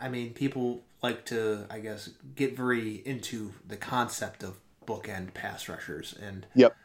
I 0.00 0.08
mean 0.08 0.32
people 0.34 0.82
like 1.02 1.24
to 1.26 1.66
I 1.70 1.80
guess 1.80 2.08
get 2.34 2.56
very 2.56 3.02
into 3.06 3.52
the 3.66 3.76
concept 3.76 4.42
of 4.42 4.58
bookend 4.86 5.34
pass 5.34 5.68
rushers, 5.68 6.14
and 6.20 6.46
Yep. 6.54 6.76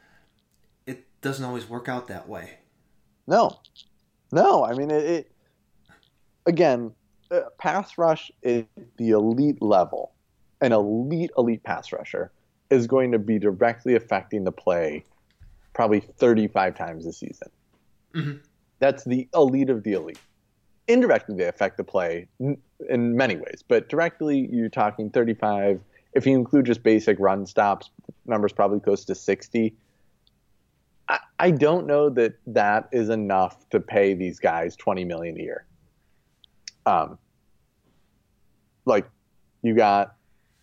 it 0.86 1.04
doesn't 1.20 1.44
always 1.44 1.68
work 1.68 1.88
out 1.88 2.06
that 2.08 2.28
way. 2.28 2.58
No, 3.30 3.60
no. 4.32 4.64
I 4.64 4.74
mean, 4.74 4.90
it. 4.90 5.04
it 5.04 5.32
again, 6.46 6.92
uh, 7.30 7.42
pass 7.58 7.96
rush 7.96 8.30
is 8.42 8.64
the 8.96 9.10
elite 9.10 9.62
level. 9.62 10.12
An 10.60 10.72
elite, 10.72 11.30
elite 11.38 11.62
pass 11.62 11.92
rusher 11.92 12.32
is 12.70 12.86
going 12.86 13.12
to 13.12 13.18
be 13.18 13.38
directly 13.38 13.94
affecting 13.94 14.44
the 14.44 14.52
play 14.52 15.04
probably 15.72 16.00
35 16.00 16.74
times 16.76 17.06
a 17.06 17.12
season. 17.12 17.48
Mhm. 18.14 18.40
That's 18.80 19.04
the 19.04 19.28
elite 19.32 19.70
of 19.70 19.84
the 19.84 19.92
elite. 19.92 20.18
Indirectly, 20.88 21.36
they 21.36 21.46
affect 21.46 21.76
the 21.76 21.84
play 21.84 22.26
in 22.40 23.16
many 23.16 23.36
ways, 23.36 23.62
but 23.66 23.88
directly, 23.88 24.48
you're 24.50 24.68
talking 24.68 25.08
35. 25.08 25.80
If 26.14 26.26
you 26.26 26.34
include 26.34 26.66
just 26.66 26.82
basic 26.82 27.18
run 27.20 27.46
stops, 27.46 27.90
numbers 28.26 28.52
probably 28.52 28.80
close 28.80 29.04
to 29.04 29.14
60. 29.14 29.72
I, 31.10 31.18
I 31.40 31.50
don't 31.50 31.86
know 31.86 32.08
that 32.10 32.34
that 32.46 32.88
is 32.92 33.08
enough 33.08 33.68
to 33.70 33.80
pay 33.80 34.14
these 34.14 34.38
guys 34.38 34.76
20 34.76 35.04
million 35.04 35.36
a 35.38 35.42
year. 35.42 35.66
Um, 36.86 37.18
like 38.86 39.10
you 39.62 39.74
got, 39.74 40.14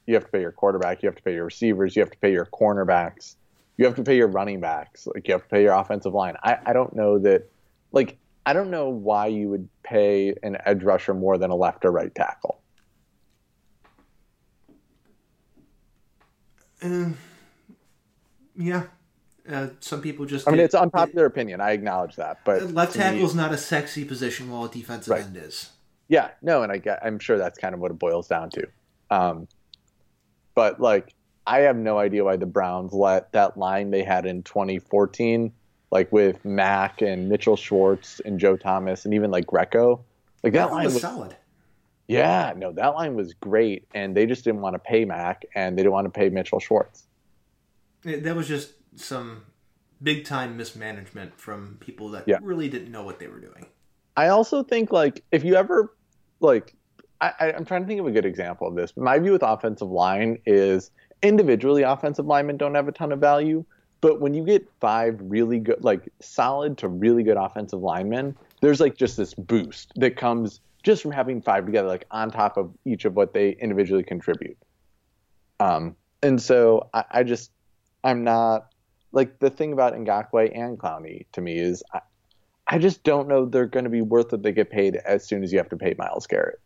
you 0.05 0.13
have 0.15 0.23
to 0.23 0.31
pay 0.31 0.39
your 0.39 0.53
quarterback, 0.53 1.03
you 1.03 1.07
have 1.07 1.17
to 1.17 1.21
pay 1.21 1.33
your 1.33 1.45
receivers, 1.45 1.95
you 1.95 2.01
have 2.01 2.11
to 2.11 2.17
pay 2.17 2.31
your 2.31 2.45
cornerbacks, 2.45 3.35
you 3.75 3.85
have 3.85 3.95
to 3.95 4.03
pay 4.03 4.15
your 4.15 4.29
running 4.29 4.61
backs, 4.61 5.05
like 5.13 5.27
you 5.27 5.33
have 5.33 5.43
to 5.43 5.49
pay 5.49 5.63
your 5.63 5.73
offensive 5.73 6.13
line. 6.13 6.35
I, 6.43 6.57
I 6.65 6.73
don't 6.73 6.95
know 6.95 7.19
that, 7.19 7.49
like, 7.91 8.17
I 8.45 8.53
don't 8.53 8.71
know 8.71 8.87
why 8.87 9.27
you 9.27 9.49
would 9.49 9.67
pay 9.83 10.33
an 10.43 10.57
edge 10.65 10.81
rusher 10.81 11.13
more 11.13 11.37
than 11.37 11.51
a 11.51 11.55
left 11.55 11.83
or 11.83 11.91
right 11.91 12.13
tackle. 12.15 12.61
Uh, 16.81 17.09
yeah, 18.55 18.83
uh, 19.51 19.67
some 19.79 20.01
people 20.01 20.25
just. 20.25 20.47
I 20.47 20.51
mean, 20.51 20.59
it's 20.61 20.75
unpopular 20.75 21.25
opinion. 21.25 21.61
I 21.61 21.71
acknowledge 21.71 22.15
that, 22.17 22.39
but 22.45 22.73
Left 22.73 22.93
to 22.93 22.99
tackle 22.99 23.23
is 23.23 23.35
not 23.35 23.53
a 23.53 23.57
sexy 23.57 24.03
position, 24.05 24.49
while 24.51 24.65
a 24.65 24.69
defensive 24.69 25.11
Right. 25.11 25.23
end 25.23 25.37
is. 25.37 25.71
Yeah, 26.09 26.29
no, 26.41 26.63
and 26.63 26.71
I 26.71 26.77
get, 26.77 26.99
I'm 27.03 27.19
sure 27.19 27.37
that's 27.37 27.57
kind 27.59 27.73
of 27.75 27.81
what 27.81 27.91
it 27.91 27.99
boils 27.99 28.27
down 28.29 28.49
to. 28.51 28.67
Um, 29.09 29.47
but 30.55 30.79
like, 30.79 31.13
I 31.45 31.59
have 31.59 31.75
no 31.75 31.97
idea 31.97 32.23
why 32.23 32.37
the 32.37 32.45
Browns 32.45 32.93
let 32.93 33.31
that 33.33 33.57
line 33.57 33.91
they 33.91 34.03
had 34.03 34.25
in 34.25 34.43
2014, 34.43 35.51
like 35.91 36.11
with 36.11 36.43
Mack 36.45 37.01
and 37.01 37.27
Mitchell 37.29 37.57
Schwartz 37.57 38.21
and 38.21 38.39
Joe 38.39 38.55
Thomas 38.57 39.03
and 39.05 39.13
even 39.13 39.31
like 39.31 39.45
Greco, 39.47 40.03
like 40.43 40.53
that 40.53 40.67
That 40.69 40.71
line 40.73 40.85
was 40.85 40.93
was, 40.93 41.01
solid. 41.01 41.35
yeah, 42.07 42.53
no, 42.55 42.71
that 42.71 42.95
line 42.95 43.15
was 43.15 43.33
great, 43.33 43.85
and 43.93 44.15
they 44.15 44.25
just 44.25 44.45
didn't 44.45 44.61
want 44.61 44.75
to 44.75 44.79
pay 44.79 45.03
Mack 45.03 45.43
and 45.55 45.77
they 45.77 45.81
didn't 45.83 45.93
want 45.93 46.05
to 46.05 46.11
pay 46.17 46.29
Mitchell 46.29 46.59
Schwartz. 46.61 47.03
That 48.03 48.35
was 48.35 48.47
just 48.47 48.71
some 48.97 49.43
big 50.03 50.25
time 50.25 50.57
mismanagement 50.57 51.39
from 51.39 51.77
people 51.79 52.09
that 52.09 52.27
Yeah. 52.27 52.37
really 52.41 52.69
didn't 52.69 52.91
know 52.91 53.03
what 53.03 53.19
they 53.19 53.27
were 53.27 53.39
doing. 53.39 53.65
I 54.15 54.27
also 54.29 54.63
think 54.63 54.91
like 54.91 55.23
if 55.31 55.43
you 55.43 55.55
ever 55.55 55.93
like 56.39 56.73
I, 57.19 57.51
I'm 57.55 57.65
trying 57.65 57.81
to 57.81 57.87
think 57.87 57.99
of 57.99 58.05
a 58.05 58.11
good 58.11 58.25
example 58.25 58.67
of 58.67 58.75
this. 58.75 58.91
but 58.91 59.03
My 59.03 59.17
view 59.17 59.31
with 59.31 59.41
offensive 59.41 59.89
line 59.89 60.37
is 60.45 60.91
individually 61.23 61.81
offensive 61.81 62.27
linemen 62.27 62.57
don't 62.57 62.75
have 62.75 62.87
a 62.87 62.91
ton 62.91 63.11
of 63.11 63.19
value, 63.19 63.65
but 64.01 64.21
when 64.21 64.35
you 64.35 64.43
get 64.43 64.67
five 64.79 65.19
really 65.19 65.57
good 65.59 65.83
like 65.83 66.09
solid 66.19 66.77
to 66.79 66.87
really 66.87 67.23
good 67.23 67.37
offensive 67.37 67.79
linemen, 67.79 68.35
there's 68.61 68.79
like 68.79 68.95
just 68.97 69.17
this 69.17 69.33
boost 69.33 69.91
that 69.95 70.15
comes 70.15 70.61
just 70.83 71.01
from 71.01 71.11
having 71.11 71.41
five 71.41 71.65
together, 71.65 71.87
like 71.87 72.05
on 72.11 72.29
top 72.29 72.55
of 72.55 72.71
each 72.85 73.05
of 73.05 73.15
what 73.15 73.33
they 73.33 73.51
individually 73.53 74.03
contribute. 74.03 74.57
Um, 75.59 75.95
and 76.21 76.39
so 76.41 76.89
I, 76.93 77.03
I 77.11 77.23
just 77.23 77.51
I'm 78.03 78.23
not 78.23 78.67
like 79.17 79.39
the 79.39 79.49
thing 79.49 79.73
about 79.73 79.93
Ngakoue 79.93 80.51
and 80.55 80.77
Clowney 80.77 81.25
to 81.31 81.41
me 81.41 81.57
is 81.57 81.81
I, 81.91 82.01
I 82.67 82.77
just 82.77 83.03
don't 83.03 83.27
know 83.27 83.45
they're 83.45 83.65
going 83.65 83.85
to 83.85 83.89
be 83.89 84.03
worth 84.03 84.31
what 84.31 84.43
they 84.43 84.51
get 84.51 84.69
paid 84.69 84.95
as 84.95 85.27
soon 85.27 85.43
as 85.43 85.51
you 85.51 85.57
have 85.57 85.69
to 85.69 85.75
pay 85.75 85.95
Myles 85.97 86.27
Garrett. 86.27 86.59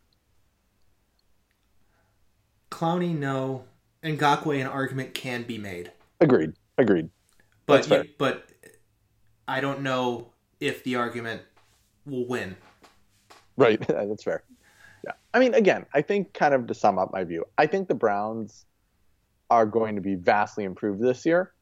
Clowney, 2.70 3.18
no. 3.18 3.64
Ngakoue, 4.04 4.60
an 4.60 4.68
argument 4.68 5.14
can 5.14 5.44
be 5.44 5.58
made. 5.58 5.94
Agreed. 6.20 6.52
Agreed. 6.78 7.10
But 7.68 7.90
you- 7.90 8.04
but 8.18 8.50
I 9.48 9.62
don't 9.62 9.82
know 9.82 10.28
if 10.60 10.84
the 10.84 10.98
argument 10.98 11.44
will 12.06 12.28
win. 12.28 12.58
Right. 13.56 13.80
That's 13.88 14.24
fair. 14.26 14.44
Yeah. 15.06 15.14
I 15.34 15.40
mean, 15.40 15.54
again, 15.54 15.86
I 15.94 16.02
think 16.02 16.34
kind 16.34 16.54
of 16.54 16.68
to 16.68 16.74
sum 16.74 17.00
up 17.00 17.14
my 17.14 17.24
view, 17.24 17.46
I 17.58 17.68
think 17.68 17.88
the 17.88 17.96
Browns 17.96 18.66
are 19.50 19.66
going 19.66 19.96
to 19.96 20.02
be 20.02 20.16
vastly 20.16 20.66
improved 20.66 21.02
this 21.02 21.26
year 21.26 21.54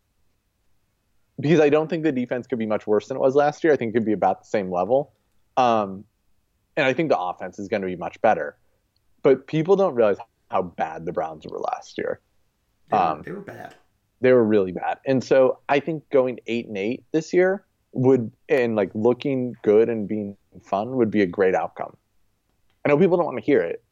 because 1.40 1.60
I 1.60 1.70
don't 1.70 1.90
think 1.90 2.04
the 2.04 2.12
defense 2.12 2.48
could 2.48 2.60
be 2.60 2.66
much 2.66 2.86
worse 2.88 3.08
than 3.08 3.18
it 3.18 3.20
was 3.20 3.36
last 3.36 3.64
year. 3.64 3.74
I 3.74 3.76
think 3.78 3.92
it 3.92 3.94
could 3.94 4.06
be 4.06 4.14
about 4.14 4.42
the 4.42 4.48
same 4.48 4.72
level. 4.72 5.14
Um, 5.58 6.04
and 6.76 6.86
I 6.86 6.94
think 6.94 7.10
the 7.10 7.20
offense 7.20 7.60
is 7.60 7.68
going 7.68 7.82
to 7.82 7.88
be 7.88 7.96
much 7.96 8.22
better. 8.22 8.58
But 9.24 9.48
people 9.48 9.76
don't 9.76 9.96
realize 9.96 10.18
how 10.50 10.62
bad 10.64 11.06
the 11.06 11.12
Browns 11.12 11.46
were 11.46 11.60
last 11.60 11.98
year. 11.98 12.20
They 12.90 12.98
were, 12.98 13.04
Um, 13.04 13.22
they 13.24 13.32
were 13.32 13.42
bad. 13.42 13.76
they 14.22 14.34
were 14.34 14.44
really 14.44 14.72
bad. 14.72 15.00
And 15.06 15.24
so 15.24 15.60
I 15.70 15.80
think 15.80 16.10
going 16.10 16.40
eight 16.48 16.68
and 16.68 16.78
eight 16.78 17.04
this 17.12 17.34
year 17.34 17.66
would 17.92 18.32
and 18.48 18.76
like 18.76 18.92
looking 18.94 19.56
good 19.64 19.90
and 19.90 20.08
being 20.08 20.38
fun 20.64 20.96
would 20.96 21.12
be 21.12 21.22
a 21.22 21.26
great 21.26 21.56
outcome. 21.56 21.96
I 22.86 22.90
know 22.90 22.98
people 22.98 23.18
don't 23.18 23.26
want 23.26 23.38
to 23.38 23.44
hear 23.44 23.62
it, 23.62 23.84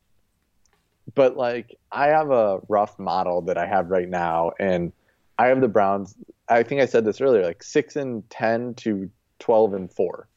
but 1.13 1.35
like 1.35 1.77
I 1.91 2.07
have 2.07 2.31
a 2.31 2.59
rough 2.69 2.97
model 2.97 3.41
that 3.43 3.57
I 3.57 3.65
have 3.65 3.89
right 3.89 4.07
now, 4.07 4.51
and 4.59 4.93
I 5.37 5.47
have 5.47 5.61
the 5.61 5.67
Browns. 5.67 6.15
I 6.49 6.63
think 6.63 6.81
I 6.81 6.85
said 6.85 7.05
this 7.05 7.21
earlier, 7.21 7.43
like 7.43 7.63
six 7.63 7.95
and 7.95 8.27
ten 8.29 8.73
to 8.75 9.09
twelve 9.39 9.73
and 9.73 9.91
four. 9.91 10.27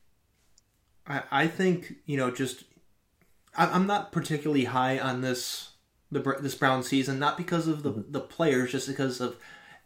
I, 1.06 1.22
I 1.30 1.46
think 1.46 1.94
you 2.06 2.16
know 2.16 2.30
just 2.30 2.64
I, 3.56 3.66
I'm 3.66 3.86
not 3.86 4.12
particularly 4.12 4.64
high 4.64 4.98
on 4.98 5.20
this 5.20 5.70
the 6.10 6.20
this 6.40 6.54
Brown 6.54 6.82
season, 6.82 7.18
not 7.18 7.36
because 7.36 7.68
of 7.68 7.82
the 7.82 7.92
mm-hmm. 7.92 8.12
the 8.12 8.20
players, 8.20 8.72
just 8.72 8.88
because 8.88 9.20
of 9.20 9.36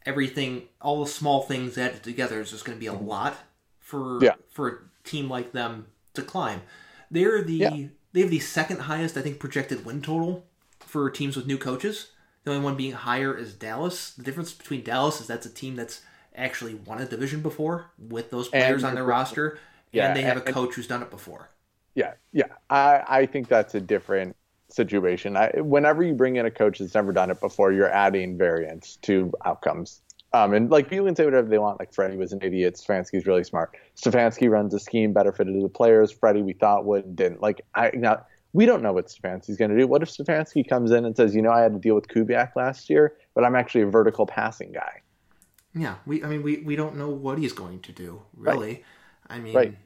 everything, 0.07 0.62
all 0.81 1.05
the 1.05 1.11
small 1.11 1.43
things 1.43 1.78
added 1.78 2.03
together 2.03 2.41
is 2.41 2.51
just 2.51 2.65
going 2.65 2.77
to 2.77 2.81
be 2.81 2.86
a 2.86 2.93
mm-hmm. 2.93 3.07
lot 3.07 3.36
for 3.78 4.19
Yeah. 4.23 4.35
for 4.49 4.69
a 4.69 5.09
team 5.09 5.28
like 5.28 5.53
them 5.53 5.86
to 6.15 6.23
climb. 6.23 6.62
They're 7.11 7.43
the 7.43 7.55
Yeah. 7.55 7.86
they 8.12 8.20
have 8.20 8.31
the 8.31 8.41
second 8.41 8.81
highest 8.81 9.16
I 9.16 9.23
think 9.23 9.39
projected 9.39 9.85
win 9.85 10.03
total 10.03 10.47
for 10.81 11.11
teams 11.11 11.36
with 11.36 11.47
new 11.47 11.59
coaches. 11.59 12.11
The 12.45 12.53
only 12.53 12.65
one 12.65 12.77
being 12.77 12.93
higher 12.93 13.37
is 13.37 13.55
Dallas. 13.55 14.12
The 14.12 14.23
difference 14.23 14.53
between 14.53 14.83
Dallas 14.83 15.21
is 15.21 15.27
that's 15.27 15.47
a 15.47 15.51
team 15.51 15.77
that's 15.77 16.03
actually 16.37 16.75
won 16.75 17.01
a 17.01 17.07
division 17.07 17.41
before 17.41 17.87
with 17.99 18.31
those 18.31 18.49
players 18.49 18.85
on 18.85 18.95
their 18.95 19.05
roster, 19.05 19.59
Yeah, 19.93 20.09
and 20.09 20.16
they 20.16 20.23
have 20.23 20.37
a 20.37 20.41
coach 20.41 20.75
who's 20.75 20.87
done 20.87 21.03
it 21.03 21.11
before. 21.11 21.51
Yeah, 21.95 22.15
yeah. 22.33 22.49
I, 22.69 23.03
I 23.09 23.27
think 23.27 23.49
that's 23.49 23.75
a 23.75 23.81
different 23.81 24.37
situation. 24.69 25.37
I, 25.37 25.53
whenever 25.57 26.03
you 26.03 26.12
bring 26.15 26.37
in 26.37 26.45
a 26.45 26.51
coach 26.51 26.81
that's 26.81 26.95
never 26.95 27.12
done 27.12 27.31
it 27.31 27.41
before, 27.41 27.73
you're 27.73 27.91
adding 27.91 28.37
variance 28.37 28.97
to 29.03 29.33
outcomes. 29.45 30.03
Um, 30.33 30.53
and 30.53 30.69
like 30.69 30.91
people 30.91 31.07
can 31.07 31.15
say 31.15 31.25
whatever 31.25 31.49
they 31.49 31.59
want. 31.59 31.79
Like 31.79 31.95
Freddie 31.95 32.16
was 32.16 32.33
an 32.33 32.41
idiot. 32.43 32.75
Stefanski's 32.75 33.25
really 33.25 33.45
smart. 33.45 33.77
Stefanski 33.97 34.51
runs 34.51 34.75
a 34.75 34.81
scheme 34.81 35.12
better 35.12 35.33
fitted 35.33 35.55
to 35.55 35.62
the 35.62 35.69
players. 35.69 36.11
Freddie 36.11 36.43
we 36.43 36.55
thought 36.55 36.85
would 36.85 37.05
and 37.05 37.16
didn't. 37.16 37.41
Like 37.41 37.65
I 37.75 37.93
now 37.95 38.27
we 38.55 38.67
don't 38.67 38.83
know 38.83 38.93
what 38.93 39.09
Stefanski's 39.09 39.57
going 39.57 39.73
to 39.73 39.77
do. 39.77 39.87
What 39.87 40.03
if 40.03 40.09
Stefanski 40.09 40.67
comes 40.67 40.93
in 40.93 41.05
and 41.05 41.15
says, 41.17 41.35
you 41.35 41.43
know, 41.43 41.51
I 41.51 41.61
had 41.61 41.75
to 41.75 41.79
deal 41.81 41.97
with 41.97 42.07
Kubiak 42.07 42.55
last 42.55 42.89
year, 42.89 43.15
but 43.35 43.45
I'm 43.45 43.57
actually 43.57 43.83
a 43.83 43.87
vertical 43.87 44.27
passing 44.27 44.73
guy. 44.73 45.03
Yeah, 45.75 45.97
we. 46.07 46.23
I 46.23 46.29
mean, 46.29 46.45
we, 46.45 46.59
we 46.59 46.77
don't 46.77 46.97
know 46.97 47.11
what 47.11 47.37
he's 47.37 47.53
going 47.53 47.81
to 47.81 47.93
do. 47.93 48.23
Really, 48.37 48.69
right. 48.69 48.85
I 49.29 49.39
mean, 49.41 49.55
right. 49.55 49.77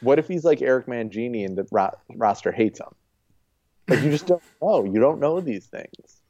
What 0.00 0.18
if 0.18 0.26
he's 0.26 0.44
like 0.44 0.62
Eric 0.62 0.86
Mangini 0.86 1.44
and 1.44 1.58
the 1.58 1.66
ro- 1.70 1.94
roster 2.14 2.52
hates 2.52 2.80
him? 2.80 2.94
Like 3.86 4.02
you 4.02 4.10
just 4.10 4.26
don't 4.26 4.42
know. 4.62 4.84
You 4.84 4.98
don't 4.98 5.20
know 5.20 5.42
these 5.42 5.66
things. 5.66 6.22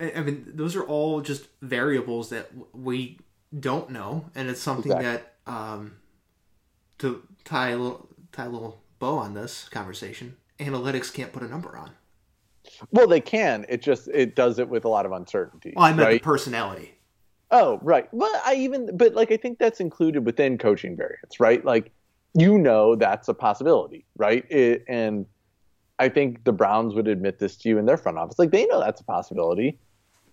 I 0.00 0.20
mean, 0.22 0.52
those 0.54 0.74
are 0.74 0.84
all 0.84 1.20
just 1.20 1.48
variables 1.60 2.30
that 2.30 2.50
we 2.72 3.18
don't 3.58 3.90
know, 3.90 4.30
and 4.34 4.48
it's 4.48 4.62
something 4.62 4.90
exactly. 4.92 5.22
that 5.46 5.52
um, 5.52 5.96
to 6.98 7.22
tie 7.44 7.70
a 7.70 7.76
little 7.76 8.08
tie 8.32 8.46
a 8.46 8.48
little 8.48 8.82
bow 8.98 9.18
on 9.18 9.34
this 9.34 9.68
conversation. 9.68 10.36
Analytics 10.58 11.12
can't 11.12 11.32
put 11.32 11.42
a 11.42 11.48
number 11.48 11.76
on. 11.76 11.90
Well, 12.90 13.06
they 13.06 13.20
can. 13.20 13.66
It 13.68 13.82
just 13.82 14.08
it 14.08 14.34
does 14.34 14.58
it 14.58 14.68
with 14.68 14.84
a 14.84 14.88
lot 14.88 15.06
of 15.06 15.12
uncertainty. 15.12 15.72
Well, 15.76 15.84
I 15.84 15.92
meant 15.92 16.08
right? 16.08 16.22
the 16.22 16.24
personality. 16.24 16.94
Oh, 17.50 17.78
right. 17.82 18.08
Well, 18.12 18.40
I 18.44 18.54
even 18.56 18.96
but 18.96 19.14
like 19.14 19.30
I 19.30 19.36
think 19.36 19.58
that's 19.58 19.80
included 19.80 20.24
within 20.24 20.58
coaching 20.58 20.96
variance, 20.96 21.38
right? 21.38 21.64
Like 21.64 21.92
you 22.34 22.58
know 22.58 22.96
that's 22.96 23.28
a 23.28 23.34
possibility, 23.34 24.04
right? 24.16 24.44
It, 24.50 24.84
and 24.88 25.26
I 25.98 26.08
think 26.08 26.44
the 26.44 26.52
Browns 26.52 26.94
would 26.94 27.08
admit 27.08 27.38
this 27.38 27.56
to 27.58 27.68
you 27.68 27.78
in 27.78 27.86
their 27.86 27.96
front 27.96 28.18
office. 28.18 28.38
Like 28.38 28.50
they 28.50 28.66
know 28.66 28.80
that's 28.80 29.00
a 29.00 29.04
possibility. 29.04 29.78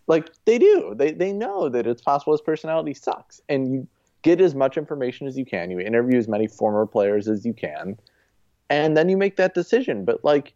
Like 0.07 0.31
they 0.45 0.57
do. 0.57 0.93
They 0.95 1.11
they 1.11 1.31
know 1.31 1.69
that 1.69 1.87
it's 1.87 2.01
possible 2.01 2.33
his 2.33 2.41
personality 2.41 2.93
sucks. 2.93 3.41
And 3.47 3.71
you 3.71 3.87
get 4.23 4.41
as 4.41 4.55
much 4.55 4.77
information 4.77 5.27
as 5.27 5.37
you 5.37 5.45
can. 5.45 5.69
You 5.69 5.79
interview 5.79 6.17
as 6.17 6.27
many 6.27 6.47
former 6.47 6.85
players 6.85 7.27
as 7.27 7.45
you 7.45 7.53
can. 7.53 7.97
And 8.73 8.97
then 8.97 9.09
you 9.09 9.17
make 9.17 9.35
that 9.37 9.53
decision. 9.53 10.05
But 10.05 10.23
like 10.23 10.53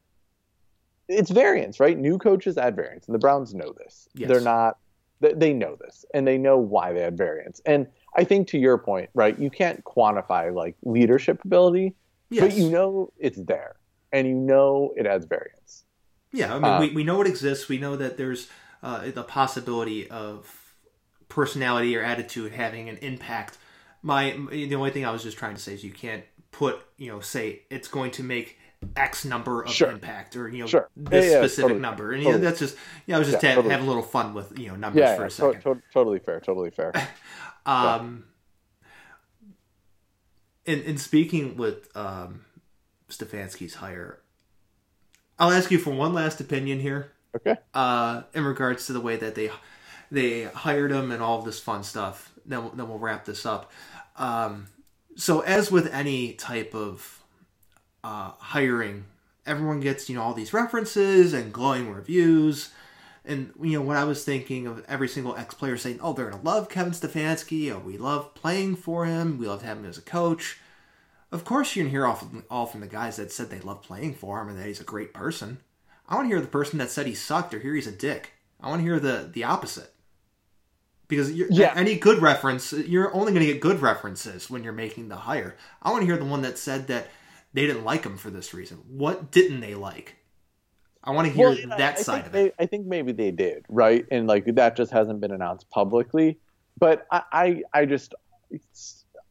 it's 1.07 1.31
variance, 1.31 1.79
right? 1.79 1.97
New 1.97 2.17
coaches 2.17 2.57
add 2.57 2.75
variance. 2.75 3.07
And 3.07 3.15
the 3.15 3.19
Browns 3.19 3.53
know 3.53 3.73
this. 3.77 4.09
Yes. 4.13 4.29
They're 4.29 4.41
not 4.41 4.77
they 5.19 5.53
know 5.53 5.75
this 5.75 6.05
and 6.13 6.27
they 6.27 6.37
know 6.37 6.57
why 6.57 6.93
they 6.93 7.03
add 7.03 7.17
variance. 7.17 7.61
And 7.65 7.87
I 8.15 8.23
think 8.23 8.47
to 8.49 8.57
your 8.57 8.77
point, 8.77 9.09
right, 9.13 9.37
you 9.37 9.49
can't 9.49 9.83
quantify 9.83 10.53
like 10.53 10.75
leadership 10.83 11.43
ability, 11.43 11.95
yes. 12.29 12.43
but 12.43 12.53
you 12.53 12.69
know 12.69 13.11
it's 13.17 13.39
there 13.41 13.77
and 14.11 14.27
you 14.27 14.35
know 14.35 14.93
it 14.95 15.05
adds 15.05 15.25
variance. 15.25 15.85
Yeah, 16.31 16.53
I 16.53 16.59
mean, 16.59 16.65
uh, 16.65 16.79
we, 16.81 16.91
we 16.91 17.03
know 17.03 17.21
it 17.21 17.27
exists. 17.27 17.69
We 17.69 17.77
know 17.77 17.95
that 17.95 18.17
there's 18.17 18.47
uh, 18.83 19.09
the 19.11 19.23
possibility 19.23 20.09
of 20.09 20.75
personality 21.29 21.95
or 21.95 22.03
attitude 22.03 22.51
having 22.51 22.89
an 22.89 22.97
impact. 22.97 23.57
My 24.01 24.37
the 24.51 24.75
only 24.75 24.91
thing 24.91 25.05
I 25.05 25.11
was 25.11 25.23
just 25.23 25.37
trying 25.37 25.55
to 25.55 25.61
say 25.61 25.73
is 25.73 25.83
you 25.83 25.91
can't 25.91 26.23
put 26.51 26.79
you 26.97 27.11
know 27.11 27.19
say 27.19 27.61
it's 27.69 27.87
going 27.87 28.11
to 28.11 28.23
make 28.23 28.57
X 28.95 29.25
number 29.25 29.63
of 29.63 29.71
sure. 29.71 29.89
impact 29.89 30.35
or 30.35 30.47
you 30.47 30.59
know 30.59 30.67
sure. 30.67 30.89
this 30.95 31.25
yeah, 31.25 31.31
yeah, 31.31 31.37
specific 31.39 31.63
totally, 31.63 31.79
number, 31.79 32.11
and 32.11 32.23
totally. 32.23 32.35
you 32.35 32.43
know, 32.43 32.49
that's 32.49 32.59
just 32.59 32.77
yeah, 33.05 33.15
I 33.15 33.19
was 33.19 33.29
just 33.29 33.43
yeah, 33.43 33.55
totally. 33.55 33.71
having 33.71 33.85
a 33.85 33.89
little 33.89 34.03
fun 34.03 34.33
with 34.33 34.57
you 34.57 34.67
know 34.67 34.75
numbers 34.75 35.15
for 35.15 35.25
a 35.25 35.31
second. 35.31 35.61
To- 35.61 35.75
to- 35.75 35.81
totally 35.93 36.19
fair, 36.19 36.39
totally 36.39 36.69
fair. 36.69 36.93
um, 37.65 38.25
in 40.65 40.81
in 40.83 40.97
speaking 40.97 41.57
with 41.57 41.89
um, 41.97 42.45
Stefanski's 43.09 43.75
hire, 43.75 44.19
I'll 45.39 45.51
ask 45.51 45.71
you 45.71 45.79
for 45.79 45.91
one 45.91 46.13
last 46.13 46.39
opinion 46.39 46.79
here. 46.79 47.11
Okay. 47.35 47.55
Uh, 47.73 48.23
in 48.33 48.43
regards 48.43 48.85
to 48.87 48.93
the 48.93 49.01
way 49.01 49.15
that 49.15 49.35
they 49.35 49.49
they 50.11 50.43
hired 50.43 50.91
him 50.91 51.11
and 51.11 51.21
all 51.21 51.41
this 51.41 51.59
fun 51.59 51.83
stuff, 51.83 52.31
then 52.45 52.63
we'll, 52.63 52.71
then 52.71 52.87
we'll 52.87 52.99
wrap 52.99 53.25
this 53.25 53.45
up. 53.45 53.71
Um, 54.17 54.67
so 55.17 55.41
as 55.41 55.71
with 55.71 55.93
any 55.93 56.33
type 56.33 56.73
of 56.73 57.23
uh, 58.03 58.31
hiring, 58.39 59.05
everyone 59.45 59.79
gets 59.79 60.09
you 60.09 60.15
know 60.15 60.21
all 60.21 60.33
these 60.33 60.53
references 60.53 61.33
and 61.33 61.51
glowing 61.51 61.91
reviews. 61.91 62.71
And 63.25 63.51
you 63.61 63.77
know 63.77 63.81
what 63.81 63.97
I 63.97 64.05
was 64.05 64.23
thinking 64.23 64.67
of 64.67 64.85
every 64.87 65.09
single 65.09 65.35
ex 65.35 65.53
player 65.53 65.75
saying, 65.75 65.99
"Oh, 66.01 66.13
they're 66.13 66.29
gonna 66.29 66.43
love 66.43 66.69
Kevin 66.69 66.93
Stefanski. 66.93 67.71
Oh, 67.73 67.79
we 67.79 67.97
love 67.97 68.33
playing 68.35 68.77
for 68.77 69.05
him. 69.05 69.37
We 69.37 69.47
love 69.47 69.63
having 69.63 69.83
him 69.83 69.89
as 69.89 69.97
a 69.97 70.01
coach." 70.01 70.59
Of 71.29 71.43
course, 71.43 71.75
you 71.75 71.83
can 71.83 71.89
hear 71.91 72.05
all 72.05 72.15
from, 72.15 72.45
all 72.49 72.65
from 72.67 72.79
the 72.79 72.87
guys 72.87 73.17
that 73.17 73.33
said 73.33 73.49
they 73.49 73.59
love 73.59 73.81
playing 73.83 74.13
for 74.13 74.41
him 74.41 74.47
and 74.47 74.57
that 74.57 74.65
he's 74.65 74.79
a 74.79 74.85
great 74.85 75.13
person. 75.13 75.59
I 76.07 76.15
want 76.15 76.25
to 76.25 76.29
hear 76.29 76.39
the 76.39 76.47
person 76.47 76.79
that 76.79 76.89
said 76.89 77.05
he 77.05 77.15
sucked 77.15 77.53
or 77.53 77.59
hear 77.59 77.75
he's 77.75 77.85
a 77.87 77.91
dick. 77.91 78.31
I 78.61 78.69
want 78.69 78.79
to 78.79 78.85
hear 78.85 78.99
the 78.99 79.29
the 79.33 79.43
opposite. 79.43 79.93
Because 81.07 81.31
yeah. 81.31 81.73
any 81.75 81.95
good 81.95 82.21
reference, 82.21 82.73
you're 82.73 83.13
only 83.15 83.31
going 83.31 83.45
to 83.45 83.51
get 83.51 83.61
good 83.61 83.81
references 83.81 84.49
when 84.49 84.63
you're 84.63 84.73
making 84.73 85.07
the 85.07 85.15
hire. 85.15 85.55
I 85.81 85.91
want 85.91 86.01
to 86.01 86.05
hear 86.05 86.17
the 86.17 86.25
one 86.25 86.41
that 86.41 86.57
said 86.57 86.87
that 86.87 87.07
they 87.53 87.65
didn't 87.65 87.85
like 87.85 88.03
him 88.03 88.17
for 88.17 88.29
this 88.29 88.53
reason. 88.53 88.79
What 88.89 89.31
didn't 89.31 89.61
they 89.61 89.73
like? 89.73 90.17
I 91.03 91.11
want 91.11 91.27
to 91.27 91.33
hear 91.33 91.49
well, 91.49 91.77
that 91.77 91.97
I, 91.99 92.01
side 92.01 92.25
of 92.25 92.31
they, 92.33 92.47
it. 92.47 92.55
I 92.59 92.65
think 92.65 92.85
maybe 92.85 93.13
they 93.13 93.31
did, 93.31 93.65
right? 93.69 94.05
And 94.11 94.27
like 94.27 94.45
that 94.55 94.75
just 94.75 94.91
hasn't 94.91 95.21
been 95.21 95.31
announced 95.31 95.69
publicly. 95.69 96.37
But 96.77 97.07
I, 97.09 97.23
I, 97.31 97.63
I 97.73 97.85
just, 97.85 98.13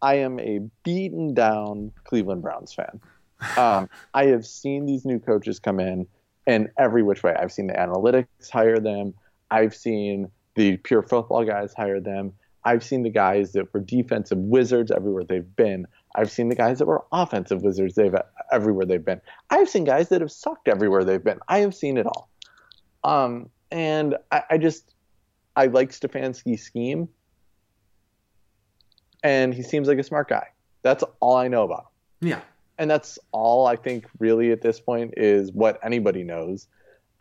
I 0.01 0.15
am 0.17 0.41
a 0.41 0.61
beaten 0.83 1.35
down 1.35 1.93
Cleveland 2.05 2.43
Browns 2.43 2.73
fan. 2.73 3.01
Um, 3.59 3.91
I 4.15 4.29
have 4.29 4.47
seen 4.47 4.87
these 4.87 5.05
new 5.05 5.19
coaches 5.19 5.59
come 5.59 5.79
in 5.79 6.07
and 6.47 6.71
every 6.79 7.03
which 7.03 7.23
way. 7.23 7.35
I've 7.35 7.53
seen 7.53 7.67
the 7.67 7.75
analytics 7.75 8.51
hire 8.51 8.79
them. 8.81 9.13
I've 9.51 9.75
seen 9.75 10.31
the 10.57 10.77
pure 10.79 11.03
football 11.03 11.45
guys 11.45 11.73
hire 11.75 12.01
them. 12.01 12.33
I've 12.65 12.83
seen 12.83 13.05
the 13.05 13.11
guys 13.11 13.53
that 13.53 13.73
were 13.73 13.81
defensive 13.81 14.39
wizards 14.39 14.91
everywhere 14.91 15.23
they've 15.23 15.55
been. 15.55 15.87
I've 16.17 16.31
seen 16.31 16.49
the 16.49 16.57
guys 16.57 16.81
that 16.81 16.87
were 16.87 17.05
offensive 17.13 17.63
wizards 17.63 17.95
they've 17.95 18.15
everywhere 18.51 18.87
they've 18.87 19.05
been. 19.05 19.21
I've 19.51 19.69
seen 19.69 19.85
guys 19.85 20.09
that 20.09 20.21
have 20.21 20.33
sucked 20.33 20.67
everywhere 20.67 21.05
they've 21.05 21.23
been. 21.23 21.39
I 21.47 21.59
have 21.59 21.75
seen 21.75 21.97
it 21.97 22.07
all. 22.07 22.29
Um, 23.05 23.51
and 23.71 24.17
I, 24.33 24.43
I 24.51 24.59
just 24.59 24.95
I 25.55 25.67
like 25.67 25.91
Stefanski's 25.91 26.63
scheme, 26.63 27.09
and 29.23 29.55
he 29.55 29.63
seems 29.63 29.87
like 29.87 29.99
a 29.99 30.03
smart 30.03 30.29
guy. 30.29 30.49
That's 30.83 31.05
all 31.21 31.37
I 31.37 31.49
know 31.49 31.63
about 31.63 31.87
him. 32.21 32.29
Yeah, 32.29 32.41
and 32.79 32.91
that's 32.91 33.19
all 33.31 33.67
I 33.67 33.77
think 33.77 34.07
really 34.19 34.51
at 34.51 34.63
this 34.63 34.81
point 34.81 35.15
is 35.17 35.53
what 35.53 35.79
anybody 35.85 36.25
knows. 36.25 36.67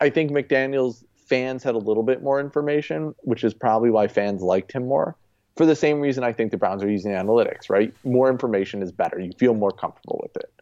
I 0.00 0.10
think 0.10 0.30
McDaniels 0.32 1.04
fans 1.26 1.62
had 1.62 1.74
a 1.74 1.78
little 1.78 2.02
bit 2.02 2.22
more 2.22 2.40
information, 2.40 3.14
which 3.18 3.44
is 3.44 3.52
probably 3.52 3.90
why 3.90 4.08
fans 4.08 4.42
liked 4.42 4.72
him 4.72 4.86
more. 4.86 5.16
For 5.56 5.66
the 5.66 5.76
same 5.76 6.00
reason 6.00 6.22
I 6.22 6.32
think 6.32 6.50
the 6.50 6.56
Browns 6.56 6.82
are 6.82 6.90
using 6.90 7.12
analytics, 7.12 7.68
right? 7.68 7.92
More 8.04 8.30
information 8.30 8.82
is 8.82 8.92
better. 8.92 9.18
You 9.18 9.32
feel 9.38 9.54
more 9.54 9.70
comfortable 9.70 10.20
with 10.22 10.36
it. 10.36 10.52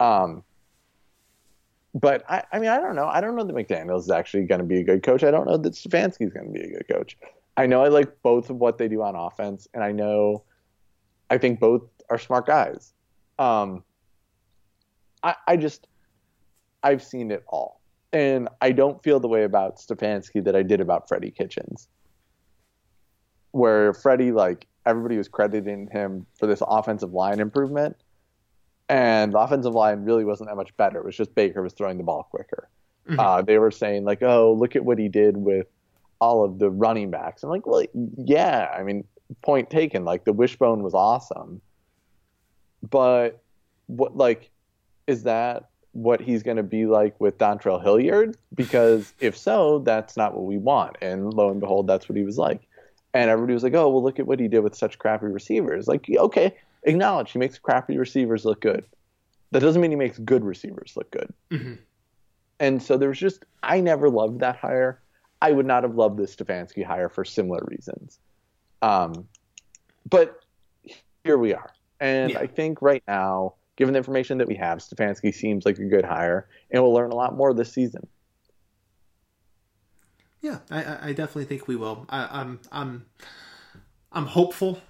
Um, 0.00 0.44
but 1.94 2.24
I, 2.30 2.44
I 2.52 2.58
mean, 2.58 2.68
I 2.68 2.78
don't 2.78 2.94
know. 2.94 3.06
I 3.06 3.20
don't 3.20 3.34
know 3.34 3.44
that 3.44 3.54
McDaniels 3.54 4.00
is 4.00 4.10
actually 4.10 4.44
going 4.44 4.60
to 4.60 4.66
be 4.66 4.78
a 4.78 4.84
good 4.84 5.02
coach. 5.02 5.24
I 5.24 5.30
don't 5.30 5.46
know 5.46 5.56
that 5.56 5.72
Stefanski 5.72 6.26
is 6.26 6.32
going 6.32 6.46
to 6.46 6.52
be 6.52 6.60
a 6.60 6.70
good 6.78 6.88
coach. 6.88 7.18
I 7.56 7.66
know 7.66 7.82
I 7.82 7.88
like 7.88 8.22
both 8.22 8.50
of 8.50 8.56
what 8.56 8.78
they 8.78 8.86
do 8.86 9.02
on 9.02 9.16
offense, 9.16 9.66
and 9.74 9.82
I 9.82 9.90
know 9.90 10.44
I 11.28 11.38
think 11.38 11.58
both 11.58 11.82
are 12.08 12.18
smart 12.18 12.46
guys. 12.46 12.92
Um, 13.38 13.82
I, 15.22 15.34
I 15.46 15.56
just 15.56 15.88
I've 16.82 17.02
seen 17.02 17.32
it 17.32 17.42
all. 17.48 17.77
And 18.12 18.48
I 18.60 18.72
don't 18.72 19.02
feel 19.02 19.20
the 19.20 19.28
way 19.28 19.44
about 19.44 19.76
Stefanski 19.78 20.42
that 20.44 20.56
I 20.56 20.62
did 20.62 20.80
about 20.80 21.08
Freddie 21.08 21.30
Kitchens. 21.30 21.88
Where 23.50 23.92
Freddie, 23.92 24.32
like, 24.32 24.66
everybody 24.86 25.18
was 25.18 25.28
crediting 25.28 25.88
him 25.92 26.26
for 26.38 26.46
this 26.46 26.62
offensive 26.66 27.12
line 27.12 27.40
improvement. 27.40 27.96
And 28.88 29.34
the 29.34 29.38
offensive 29.38 29.74
line 29.74 30.04
really 30.04 30.24
wasn't 30.24 30.48
that 30.48 30.56
much 30.56 30.74
better. 30.78 31.00
It 31.00 31.04
was 31.04 31.16
just 31.16 31.34
Baker 31.34 31.62
was 31.62 31.74
throwing 31.74 31.98
the 31.98 32.04
ball 32.04 32.26
quicker. 32.30 32.70
Mm-hmm. 33.06 33.20
Uh, 33.20 33.42
they 33.42 33.58
were 33.58 33.70
saying, 33.70 34.04
like, 34.04 34.22
oh, 34.22 34.54
look 34.54 34.76
at 34.76 34.84
what 34.84 34.98
he 34.98 35.08
did 35.08 35.36
with 35.36 35.66
all 36.20 36.44
of 36.44 36.58
the 36.58 36.70
running 36.70 37.10
backs. 37.10 37.42
I'm 37.42 37.50
like, 37.50 37.66
well, 37.66 37.84
yeah. 38.16 38.74
I 38.74 38.82
mean, 38.82 39.04
point 39.42 39.68
taken. 39.68 40.06
Like, 40.06 40.24
the 40.24 40.32
wishbone 40.32 40.82
was 40.82 40.94
awesome. 40.94 41.60
But 42.88 43.42
what, 43.86 44.16
like, 44.16 44.50
is 45.06 45.24
that 45.24 45.68
what 45.92 46.20
he's 46.20 46.42
going 46.42 46.56
to 46.56 46.62
be 46.62 46.86
like 46.86 47.18
with 47.20 47.38
Dontrell 47.38 47.82
Hilliard? 47.82 48.36
Because 48.54 49.12
if 49.20 49.36
so, 49.36 49.80
that's 49.80 50.16
not 50.16 50.34
what 50.34 50.44
we 50.44 50.58
want. 50.58 50.96
And 51.00 51.32
lo 51.32 51.50
and 51.50 51.60
behold, 51.60 51.86
that's 51.86 52.08
what 52.08 52.16
he 52.16 52.24
was 52.24 52.38
like. 52.38 52.62
And 53.14 53.30
everybody 53.30 53.54
was 53.54 53.62
like, 53.62 53.74
oh, 53.74 53.88
well, 53.88 54.02
look 54.02 54.18
at 54.18 54.26
what 54.26 54.38
he 54.38 54.48
did 54.48 54.60
with 54.60 54.76
such 54.76 54.98
crappy 54.98 55.26
receivers. 55.26 55.88
Like, 55.88 56.06
okay, 56.10 56.54
acknowledge 56.84 57.32
he 57.32 57.38
makes 57.38 57.58
crappy 57.58 57.98
receivers 57.98 58.44
look 58.44 58.60
good. 58.60 58.84
That 59.50 59.60
doesn't 59.60 59.80
mean 59.80 59.90
he 59.90 59.96
makes 59.96 60.18
good 60.18 60.44
receivers 60.44 60.92
look 60.94 61.10
good. 61.10 61.32
Mm-hmm. 61.50 61.74
And 62.60 62.82
so 62.82 62.98
there's 62.98 63.18
just, 63.18 63.44
I 63.62 63.80
never 63.80 64.10
loved 64.10 64.40
that 64.40 64.56
hire. 64.56 65.00
I 65.40 65.52
would 65.52 65.66
not 65.66 65.84
have 65.84 65.94
loved 65.94 66.18
the 66.18 66.24
Stefanski 66.24 66.84
hire 66.84 67.08
for 67.08 67.24
similar 67.24 67.64
reasons. 67.66 68.18
Um, 68.82 69.26
but 70.08 70.40
here 71.24 71.38
we 71.38 71.54
are. 71.54 71.72
And 72.00 72.32
yeah. 72.32 72.40
I 72.40 72.46
think 72.46 72.82
right 72.82 73.02
now, 73.08 73.54
given 73.78 73.94
the 73.94 73.98
information 73.98 74.38
that 74.38 74.48
we 74.48 74.56
have, 74.56 74.78
Stefanski 74.78 75.32
seems 75.32 75.64
like 75.64 75.78
a 75.78 75.84
good 75.84 76.04
hire, 76.04 76.48
and 76.70 76.82
we'll 76.82 76.92
learn 76.92 77.12
a 77.12 77.14
lot 77.14 77.36
more 77.36 77.54
this 77.54 77.72
season. 77.72 78.06
Yeah, 80.40 80.58
I, 80.68 81.10
I 81.10 81.12
definitely 81.12 81.44
think 81.44 81.68
we 81.68 81.76
will. 81.76 82.04
I, 82.08 82.40
I'm 82.40 82.60
I'm 82.72 83.06
I'm 84.12 84.26
hopeful 84.26 84.80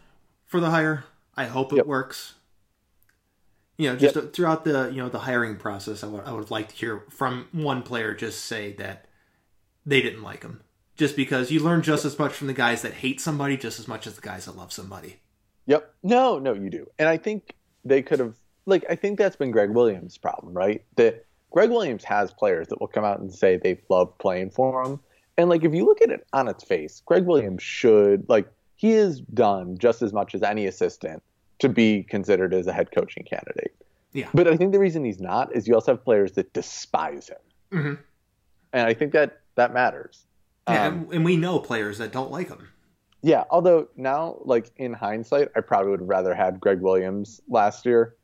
for 0.47 0.59
the 0.59 0.71
hire. 0.71 1.05
I 1.37 1.45
hope 1.45 1.73
it 1.73 1.77
yep. 1.77 1.87
works. 1.87 2.35
You 3.77 3.91
know, 3.91 3.97
just 3.97 4.17
yep. 4.17 4.33
throughout 4.33 4.65
the 4.65 4.91
you 4.91 5.03
know 5.03 5.11
the 5.11 5.21
hiring 5.21 5.57
process, 5.57 6.03
I 6.03 6.07
would 6.07 6.25
I 6.25 6.33
would 6.33 6.51
like 6.51 6.69
to 6.69 6.75
hear 6.75 7.05
from 7.11 7.49
one 7.53 7.83
player 7.83 8.15
just 8.15 8.47
say 8.47 8.73
that 8.75 9.07
they 9.85 10.01
didn't 10.01 10.23
like 10.23 10.43
him, 10.43 10.63
just 10.97 11.15
because 11.15 11.51
you 11.51 11.61
learn 11.61 11.83
just 11.83 12.07
as 12.07 12.19
much 12.19 12.33
from 12.33 12.47
the 12.47 12.55
guys 12.55 12.81
that 12.83 12.95
hate 12.95 13.21
somebody 13.21 13.59
just 13.59 13.79
as 13.79 13.87
much 13.87 14.07
as 14.07 14.15
the 14.15 14.23
guys 14.23 14.47
that 14.47 14.57
love 14.57 14.73
somebody. 14.73 15.21
Yep. 15.67 15.95
No, 16.03 16.39
no, 16.39 16.55
you 16.55 16.71
do, 16.71 16.87
and 16.99 17.07
I 17.07 17.19
think 17.19 17.55
they 17.85 18.01
could 18.01 18.19
have. 18.19 18.35
Like, 18.69 18.85
I 18.89 18.95
think 18.95 19.19
that's 19.19 19.37
been 19.37 19.51
Gregg 19.51 19.71
Williams' 19.71 20.19
problem, 20.19 20.53
right? 20.53 20.85
That 20.97 21.25
Gregg 21.51 21.71
Williams 21.71 22.05
has 22.05 22.33
players 22.33 22.69
that 22.69 22.81
will 22.81 22.89
come 22.89 23.05
out 23.05 23.21
and 23.21 23.33
say 23.33 23.57
they 23.57 23.81
love 23.89 24.17
playing 24.19 24.51
for 24.51 24.83
him, 24.83 25.01
and 25.37 25.49
like 25.49 25.65
if 25.65 25.73
you 25.73 25.85
look 25.85 26.03
at 26.03 26.11
it 26.11 26.27
on 26.33 26.49
its 26.49 26.65
face, 26.65 27.03
Gregg 27.07 27.25
Williams 27.25 27.63
should 27.63 28.29
like 28.29 28.49
he 28.77 28.91
has 28.93 29.21
done 29.21 29.79
just 29.79 30.03
as 30.03 30.13
much 30.13 30.35
as 30.35 30.43
any 30.43 30.67
assistant 30.67 31.23
to 31.61 31.69
be 31.69 32.05
considered 32.05 32.53
as 32.53 32.67
a 32.67 32.73
head 32.73 32.91
coaching 32.93 33.25
candidate. 33.25 33.75
Yeah. 34.13 34.29
But 34.35 34.49
I 34.49 34.57
think 34.57 34.73
the 34.73 34.79
reason 34.79 35.05
he's 35.05 35.21
not 35.21 35.55
is 35.55 35.67
you 35.67 35.75
also 35.75 35.93
have 35.93 36.05
players 36.05 36.33
that 36.33 36.53
despise 36.53 37.29
him. 37.29 37.39
Mm-hmm. 37.79 37.95
And 38.73 38.87
I 38.87 38.95
think 38.95 39.13
that 39.13 39.41
that 39.55 39.73
matters. 39.73 40.27
Yeah, 40.69 40.87
um, 40.87 41.09
and 41.13 41.25
we 41.25 41.37
know 41.37 41.59
players 41.59 41.99
that 41.99 42.13
don't 42.13 42.31
like 42.31 42.49
him. 42.49 42.69
Yeah, 43.23 43.45
although 43.51 43.89
now, 43.97 44.39
like 44.45 44.71
in 44.77 44.93
hindsight, 44.93 45.49
I 45.57 45.61
probably 45.61 45.91
would 45.91 46.01
have 46.01 46.09
rather 46.09 46.35
had 46.35 46.61
Gregg 46.61 46.81
Williams 46.81 47.41
last 47.49 47.85
year, 47.87 48.15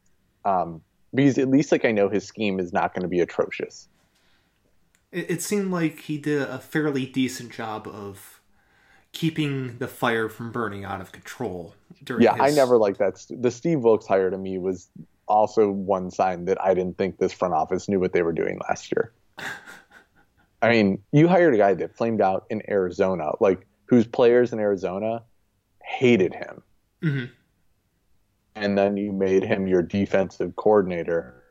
um, 0.45 0.81
because 1.15 1.39
at 1.39 1.49
least 1.49 1.73
like 1.73 1.85
I 1.85 1.93
know 1.93 2.09
his 2.09 2.25
scheme 2.25 2.59
is 2.59 2.73
not 2.73 2.95
going 2.95 3.03
to 3.03 3.09
be 3.09 3.21
atrocious. 3.21 3.89
It, 5.13 5.31
it 5.31 5.43
seemed 5.43 5.71
like 5.71 6.01
he 6.01 6.19
did 6.19 6.43
a 6.43 6.59
fairly 6.59 7.07
decent 7.07 7.53
job 7.53 7.87
of 7.87 8.41
keeping 9.13 9.79
the 9.79 9.87
fire 9.87 10.29
from 10.29 10.51
burning 10.51 10.85
out 10.85 11.01
of 11.01 11.13
control. 11.13 11.75
During 12.03 12.23
yeah, 12.23 12.33
his... 12.33 12.53
I 12.53 12.57
never 12.57 12.77
liked 12.77 12.99
that. 12.99 13.25
The 13.31 13.51
Steve 13.51 13.81
Wilks 13.81 14.07
hire 14.07 14.31
to 14.31 14.37
me 14.37 14.59
was 14.59 14.89
also 15.27 15.71
one 15.71 16.11
sign 16.11 16.45
that 16.47 16.61
I 16.61 16.75
didn't 16.75 16.99
think 16.99 17.19
this 17.19 17.33
front 17.33 17.55
office 17.55 17.89
knew 17.89 18.01
what 18.01 18.13
they 18.13 18.23
were 18.23 18.33
doing 18.33 18.59
last 18.69 18.93
year. 18.93 19.13
I 20.61 20.71
mean, 20.71 21.03
you 21.13 21.29
hired 21.29 21.55
a 21.55 21.59
guy 21.59 21.75
that 21.75 21.97
flamed 21.97 22.21
out 22.21 22.47
in 22.51 22.63
Arizona, 22.69 23.33
like 23.41 23.67
whose 23.87 24.07
players 24.07 24.53
in 24.53 24.59
Arizona 24.59 25.23
hated 25.83 26.35
him. 26.35 26.63
Mm-hmm. 27.03 27.25
And 28.57 28.79
then 28.79 28.97
you 28.97 29.13
made 29.13 29.43
him 29.43 29.67
your 29.67 29.83
defensive 29.83 30.55
coordinator 30.57 31.43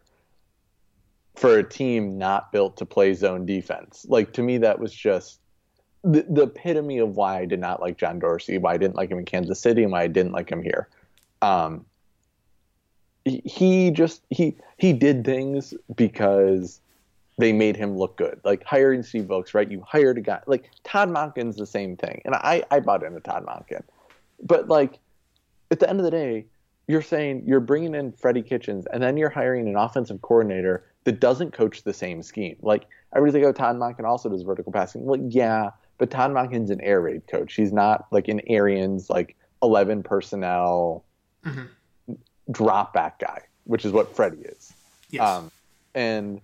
for 1.35 1.57
a 1.57 1.63
team 1.63 2.17
not 2.17 2.51
built 2.51 2.77
to 2.77 2.85
play 2.85 3.13
zone 3.13 3.45
defense. 3.45 4.05
Like 4.07 4.33
to 4.33 4.43
me, 4.43 4.57
that 4.59 4.79
was 4.79 4.93
just 4.93 5.39
the, 6.03 6.25
the 6.29 6.43
epitome 6.43 6.99
of 6.99 7.15
why 7.15 7.39
I 7.39 7.45
did 7.45 7.59
not 7.59 7.81
like 7.81 7.97
John 7.97 8.19
Dorsey, 8.19 8.57
why 8.57 8.73
I 8.73 8.77
didn't 8.77 8.95
like 8.95 9.09
him 9.09 9.19
in 9.19 9.25
Kansas 9.25 9.59
City, 9.59 9.83
and 9.83 9.91
why 9.91 10.03
I 10.03 10.07
didn't 10.07 10.31
like 10.31 10.49
him 10.49 10.61
here. 10.61 10.87
Um, 11.41 11.85
he, 13.25 13.89
just 13.91 14.21
he 14.29 14.55
he 14.77 14.93
did 14.93 15.23
things 15.23 15.73
because 15.95 16.81
they 17.37 17.53
made 17.53 17.75
him 17.75 17.97
look 17.97 18.17
good. 18.17 18.39
Like 18.43 18.63
hiring 18.63 19.01
Steve 19.01 19.29
Wilks, 19.29 19.53
right? 19.53 19.69
You 19.69 19.81
hired 19.87 20.17
a 20.17 20.21
guy 20.21 20.41
like 20.45 20.69
Todd 20.83 21.09
Monken's 21.09 21.55
the 21.55 21.65
same 21.65 21.95
thing, 21.95 22.21
and 22.25 22.35
I 22.35 22.63
I 22.69 22.79
bought 22.79 23.03
into 23.03 23.21
Todd 23.21 23.45
Monken, 23.45 23.83
but 24.41 24.67
like 24.67 24.99
at 25.71 25.79
the 25.79 25.89
end 25.89 25.99
of 25.99 26.03
the 26.03 26.11
day, 26.11 26.45
you're 26.87 27.01
saying 27.01 27.43
you're 27.45 27.59
bringing 27.59 27.95
in 27.95 28.11
Freddie 28.11 28.41
Kitchens, 28.41 28.85
and 28.91 29.01
then 29.01 29.17
you're 29.17 29.29
hiring 29.29 29.67
an 29.67 29.75
offensive 29.75 30.21
coordinator 30.21 30.85
that 31.05 31.19
doesn't 31.19 31.51
coach 31.51 31.83
the 31.83 31.93
same 31.93 32.21
scheme. 32.23 32.57
Like 32.61 32.85
everybody's 33.15 33.41
like, 33.41 33.49
oh, 33.49 33.53
Todd 33.57 33.77
Monken 33.77 34.05
also 34.05 34.29
does 34.29 34.41
vertical 34.41 34.71
passing. 34.71 35.05
Well, 35.05 35.19
yeah, 35.29 35.71
but 35.97 36.09
Todd 36.09 36.31
Monken's 36.31 36.69
an 36.69 36.81
air 36.81 37.01
raid 37.01 37.27
coach. 37.27 37.53
He's 37.53 37.71
not 37.71 38.07
like 38.11 38.27
an 38.27 38.41
Arians 38.47 39.09
like 39.09 39.35
eleven 39.61 40.03
personnel 40.03 41.03
mm-hmm. 41.45 42.13
drop 42.51 42.93
back 42.93 43.19
guy, 43.19 43.41
which 43.65 43.85
is 43.85 43.91
what 43.91 44.15
Freddie 44.15 44.41
is. 44.41 44.73
Yes. 45.09 45.27
Um, 45.27 45.51
and 45.95 46.41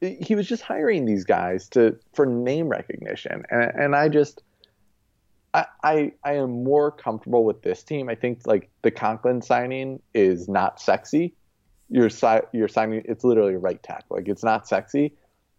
he 0.00 0.34
was 0.34 0.48
just 0.48 0.62
hiring 0.62 1.04
these 1.04 1.24
guys 1.24 1.68
to 1.70 1.98
for 2.12 2.26
name 2.26 2.68
recognition, 2.68 3.44
and, 3.50 3.70
and 3.74 3.96
I 3.96 4.08
just. 4.08 4.42
I, 5.54 5.66
I, 5.82 6.12
I 6.24 6.32
am 6.34 6.64
more 6.64 6.90
comfortable 6.90 7.44
with 7.44 7.62
this 7.62 7.82
team. 7.82 8.08
I 8.08 8.14
think 8.14 8.46
like 8.46 8.70
the 8.82 8.90
Conklin 8.90 9.42
signing 9.42 10.00
is 10.14 10.48
not 10.48 10.80
sexy. 10.80 11.34
You're 11.90 12.10
si- 12.10 12.46
you're 12.52 12.68
signing 12.68 13.02
it's 13.04 13.24
literally 13.24 13.56
right 13.56 13.82
tackle. 13.82 14.16
Like 14.16 14.28
it's 14.28 14.42
not 14.42 14.66
sexy. 14.66 15.12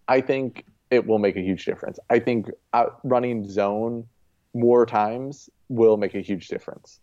I 0.07 0.21
think 0.21 0.65
it 0.89 1.05
will 1.05 1.19
make 1.19 1.35
a 1.35 1.41
huge 1.41 1.65
difference. 1.65 1.99
I 2.09 2.19
think 2.19 2.49
out 2.73 2.99
running 3.03 3.47
zone 3.47 4.07
more 4.53 4.85
times 4.85 5.49
will 5.69 5.97
make 5.97 6.15
a 6.15 6.21
huge 6.21 6.47
difference. 6.47 6.99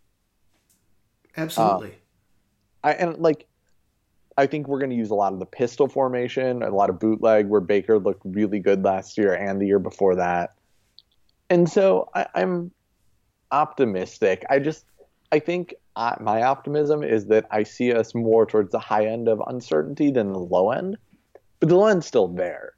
Absolutely. 1.37 1.91
Uh, 2.83 2.89
I 2.89 2.93
and 2.93 3.19
like 3.19 3.47
I 4.37 4.47
think 4.47 4.69
we're 4.69 4.79
going 4.79 4.91
to 4.91 4.97
use 4.97 5.11
a 5.11 5.15
lot 5.15 5.33
of 5.33 5.39
the 5.39 5.47
pistol 5.47 5.87
formation, 5.87 6.63
a 6.63 6.71
lot 6.71 6.89
of 6.89 6.99
bootleg, 6.99 7.47
where 7.49 7.61
Baker 7.61 7.99
looked 7.99 8.23
really 8.25 8.59
good 8.59 8.83
last 8.83 9.19
year 9.19 9.35
and 9.35 9.61
the 9.61 9.67
year 9.67 9.79
before 9.79 10.17
that. 10.17 10.55
And 11.51 11.69
so 11.69 12.09
I, 12.15 12.27
am 12.35 12.71
optimistic. 13.53 14.45
I 14.51 14.59
just 14.59 14.85
I 15.33 15.39
think 15.39 15.75
I, 15.97 16.17
my 16.21 16.43
optimism 16.43 17.03
is 17.03 17.27
that 17.27 17.47
I 17.51 17.63
see 17.63 17.93
us 17.93 18.15
more 18.15 18.47
towards 18.47 18.73
the 18.73 18.79
high 18.79 19.07
end 19.07 19.29
of 19.29 19.43
uncertainty 19.47 20.11
than 20.11 20.33
the 20.33 20.39
low 20.39 20.71
end, 20.71 20.97
but 21.59 21.69
the 21.69 21.77
low 21.77 21.87
end's 21.87 22.07
still 22.07 22.29
there. 22.29 22.75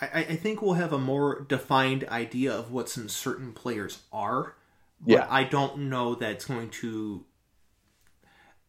I, 0.00 0.20
I 0.20 0.36
think 0.36 0.62
we'll 0.62 0.74
have 0.74 0.92
a 0.92 0.98
more 0.98 1.44
defined 1.48 2.04
idea 2.08 2.52
of 2.52 2.70
what 2.70 2.88
some 2.88 3.08
certain 3.08 3.52
players 3.52 4.02
are. 4.12 4.54
But 5.00 5.12
yeah. 5.12 5.26
I 5.30 5.44
don't 5.44 5.78
know 5.88 6.14
that 6.16 6.32
it's 6.32 6.44
going 6.44 6.70
to 6.70 7.24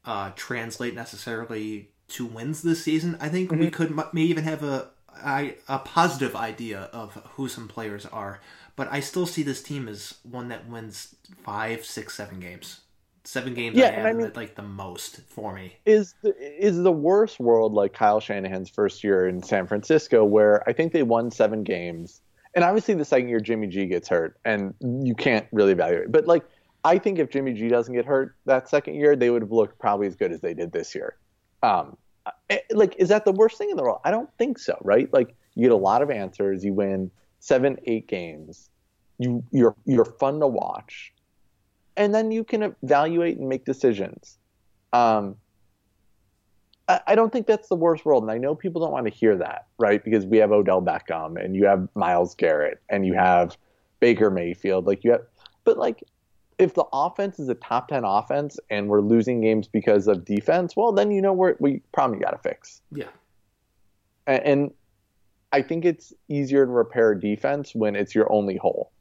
uh, 0.06 0.32
translate 0.36 0.94
necessarily 0.94 1.90
to 2.10 2.26
wins 2.26 2.62
this 2.62 2.84
season. 2.84 3.18
I 3.20 3.30
think 3.30 3.50
mm-hmm. 3.50 3.60
we 3.60 3.72
could 3.72 3.96
may 4.14 4.22
even 4.22 4.44
have 4.44 4.64
a, 4.64 4.90
a 5.26 5.56
a 5.68 5.80
positive 5.80 6.36
idea 6.36 6.90
of 6.94 7.14
who 7.36 7.48
some 7.48 7.68
players 7.68 8.06
are, 8.06 8.40
but 8.80 8.88
I 8.94 9.02
still 9.02 9.26
see 9.26 9.44
this 9.44 9.62
team 9.62 9.90
as 9.90 10.16
one 10.24 10.48
that 10.48 10.70
wins 10.70 11.14
five, 11.44 11.84
six, 11.84 12.16
seven 12.16 12.40
games 12.40 12.80
seven 13.26 13.54
games 13.54 13.78
yeah, 13.78 13.88
I 13.88 13.92
have 13.92 14.06
I 14.06 14.14
mean, 14.14 14.32
like 14.34 14.56
the 14.56 14.64
most 14.64 15.22
for 15.28 15.54
me. 15.54 15.76
Is 15.86 16.16
the, 16.24 16.34
is 16.40 16.82
the 16.82 16.92
worst 16.92 17.38
world 17.38 17.74
like 17.74 17.92
Kyle 17.94 18.22
Shanahan's 18.22 18.70
first 18.70 19.04
year 19.04 19.28
in 19.28 19.44
San 19.44 19.68
Francisco, 19.68 20.24
where 20.24 20.68
I 20.68 20.74
think 20.74 20.94
they 20.94 21.04
won 21.04 21.30
seven 21.30 21.64
games, 21.64 22.22
and 22.56 22.64
obviously 22.64 22.94
the 22.96 23.06
second 23.06 23.30
year 23.30 23.42
Jimmy 23.42 23.68
G 23.68 23.86
gets 23.86 24.08
hurt, 24.08 24.40
and 24.46 24.74
you 24.82 25.14
can't 25.14 25.46
really 25.52 25.74
evaluate. 25.74 26.12
But 26.12 26.28
like, 26.28 26.44
I 26.86 26.98
think 26.98 27.20
if 27.20 27.30
Jimmy 27.30 27.54
G 27.54 27.68
doesn't 27.68 27.94
get 27.94 28.06
hurt 28.06 28.36
that 28.46 28.70
second 28.70 28.96
year, 28.96 29.16
they 29.16 29.30
would 29.30 29.42
have 29.42 29.52
looked 29.52 29.78
probably 29.78 30.08
as 30.08 30.16
good 30.16 30.32
as 30.32 30.40
they 30.42 30.54
did 30.54 30.72
this 30.72 30.96
year. 30.96 31.18
Um, 31.62 31.98
eh, 32.50 32.60
like, 32.72 32.96
is 32.98 33.10
that 33.10 33.26
the 33.26 33.34
worst 33.34 33.58
thing 33.58 33.70
in 33.70 33.78
the 33.78 33.84
world? 33.84 34.00
I 34.06 34.12
don't 34.12 34.30
think 34.38 34.58
so, 34.58 34.78
right? 34.82 35.12
Like, 35.14 35.36
you 35.56 35.64
get 35.64 35.72
a 35.72 35.76
lot 35.76 36.02
of 36.02 36.10
answers, 36.10 36.64
you 36.64 36.74
win 36.74 37.12
seven, 37.40 37.78
eight 37.86 38.08
games, 38.08 38.70
you 39.18 39.44
you're 39.52 39.76
you're 39.86 40.06
fun 40.06 40.40
to 40.40 40.48
watch 40.48 41.14
and 42.00 42.16
then 42.16 42.32
you 42.32 42.46
can 42.46 42.74
evaluate 42.82 43.38
and 43.38 43.50
make 43.50 43.66
decisions. 43.66 44.38
Um, 44.94 45.36
I, 46.88 47.02
I 47.08 47.16
don't 47.16 47.32
think 47.32 47.46
that's 47.46 47.68
the 47.68 47.76
worst 47.76 48.06
world, 48.06 48.24
and 48.24 48.32
I 48.32 48.38
know 48.38 48.56
people 48.56 48.82
don't 48.82 48.94
want 48.94 49.06
to 49.06 49.12
hear 49.12 49.36
that, 49.38 49.68
right? 49.78 50.02
Because 50.02 50.26
we 50.26 50.38
have 50.38 50.54
Odell 50.54 50.82
Beckham, 50.82 51.44
and 51.44 51.58
you 51.58 51.66
have 51.66 51.90
Myles 51.96 52.36
Garrett, 52.36 52.82
and 52.90 53.06
you 53.06 53.14
have 53.16 53.58
Baker 54.00 54.32
Mayfield, 54.32 54.88
like 54.88 55.04
you 55.04 55.12
have, 55.12 55.24
but 55.66 55.78
like 55.78 56.02
if 56.58 56.74
the 56.74 56.86
offense 56.94 57.38
is 57.38 57.50
a 57.50 57.56
top 57.56 57.90
10 57.90 58.04
offense 58.04 58.60
and 58.70 58.90
we're 58.90 59.00
losing 59.00 59.40
games 59.40 59.68
because 59.68 60.08
of 60.08 60.26
defense, 60.26 60.76
well, 60.76 60.92
then 60.92 61.10
you 61.10 61.22
know 61.22 61.32
we're, 61.32 61.56
we 61.60 61.82
probably 61.94 62.20
got 62.20 62.32
to 62.32 62.38
fix. 62.38 62.82
Yeah. 62.92 63.06
And, 64.28 64.44
and, 64.44 64.72
I 65.52 65.62
think 65.62 65.86
it's 65.86 66.14
easier 66.28 66.66
to 66.66 66.72
repair 66.72 67.16
defense 67.16 67.74
when 67.74 67.96
it's 67.96 68.14
your 68.14 68.32
only 68.32 68.58
hole. 68.58 68.92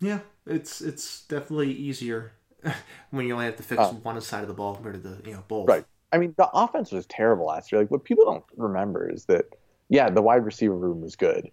Yeah, 0.00 0.20
it's 0.46 0.80
it's 0.80 1.24
definitely 1.26 1.72
easier 1.72 2.32
when 3.10 3.26
you 3.26 3.32
only 3.32 3.46
have 3.46 3.56
to 3.56 3.62
fix 3.62 3.80
uh, 3.80 3.92
one 3.92 4.20
side 4.20 4.42
of 4.42 4.48
the 4.48 4.54
ball 4.54 4.74
compared 4.74 5.02
to 5.02 5.08
the 5.08 5.28
you 5.28 5.34
know 5.34 5.44
both. 5.48 5.68
Right. 5.68 5.84
I 6.12 6.18
mean, 6.18 6.34
the 6.38 6.48
offense 6.54 6.92
was 6.92 7.06
terrible 7.06 7.46
last 7.46 7.72
year. 7.72 7.80
Like 7.80 7.90
what 7.90 8.04
people 8.04 8.24
don't 8.24 8.44
remember 8.56 9.10
is 9.10 9.24
that 9.24 9.46
yeah, 9.88 10.10
the 10.10 10.22
wide 10.22 10.44
receiver 10.44 10.76
room 10.76 11.00
was 11.00 11.16
good. 11.16 11.50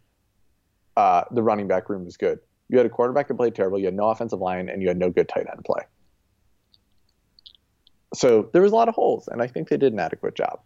Uh, 0.95 1.23
the 1.31 1.41
running 1.41 1.67
back 1.67 1.89
room 1.89 2.05
was 2.05 2.17
good. 2.17 2.39
You 2.69 2.77
had 2.77 2.85
a 2.85 2.89
quarterback 2.89 3.27
that 3.27 3.35
played 3.35 3.55
terrible. 3.55 3.79
You 3.79 3.85
had 3.85 3.95
no 3.95 4.09
offensive 4.09 4.39
line, 4.39 4.69
and 4.69 4.81
you 4.81 4.87
had 4.87 4.97
no 4.97 5.09
good 5.09 5.27
tight 5.27 5.47
end 5.51 5.65
play. 5.65 5.83
So 8.13 8.49
there 8.53 8.61
was 8.61 8.71
a 8.71 8.75
lot 8.75 8.87
of 8.89 8.95
holes, 8.95 9.27
and 9.27 9.41
I 9.41 9.47
think 9.47 9.69
they 9.69 9.77
did 9.77 9.93
an 9.93 9.99
adequate 9.99 10.35
job. 10.35 10.59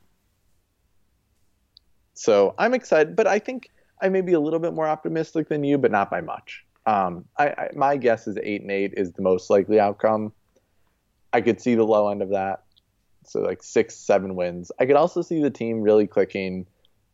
So 2.16 2.56
I'm 2.58 2.74
excited, 2.74 3.16
but 3.16 3.28
I 3.28 3.40
think 3.40 3.70
I 4.02 4.10
may 4.10 4.22
be 4.22 4.34
a 4.34 4.40
little 4.40 4.60
bit 4.60 4.74
more 4.74 4.88
optimistic 4.88 5.50
than 5.50 5.64
you, 5.64 5.78
but 5.78 5.92
not 5.92 6.10
by 6.10 6.22
much. 6.22 6.66
Um, 6.86 7.26
I, 7.38 7.48
I, 7.48 7.70
my 7.76 7.98
guess 7.98 8.28
is 8.28 8.38
eight 8.42 8.62
and 8.62 8.72
eight 8.72 8.94
is 8.96 9.12
the 9.14 9.22
most 9.22 9.50
likely 9.50 9.80
outcome. 9.80 10.32
I 11.34 11.42
could 11.42 11.62
see 11.62 11.76
the 11.76 11.84
low 11.84 12.10
end 12.10 12.22
of 12.22 12.30
that, 12.30 12.64
so 13.26 13.42
like 13.42 13.62
six, 13.62 13.96
seven 13.96 14.36
wins. 14.36 14.72
I 14.80 14.86
could 14.86 14.96
also 14.96 15.22
see 15.22 15.42
the 15.42 15.50
team 15.50 15.82
really 15.82 16.08
clicking. 16.08 16.66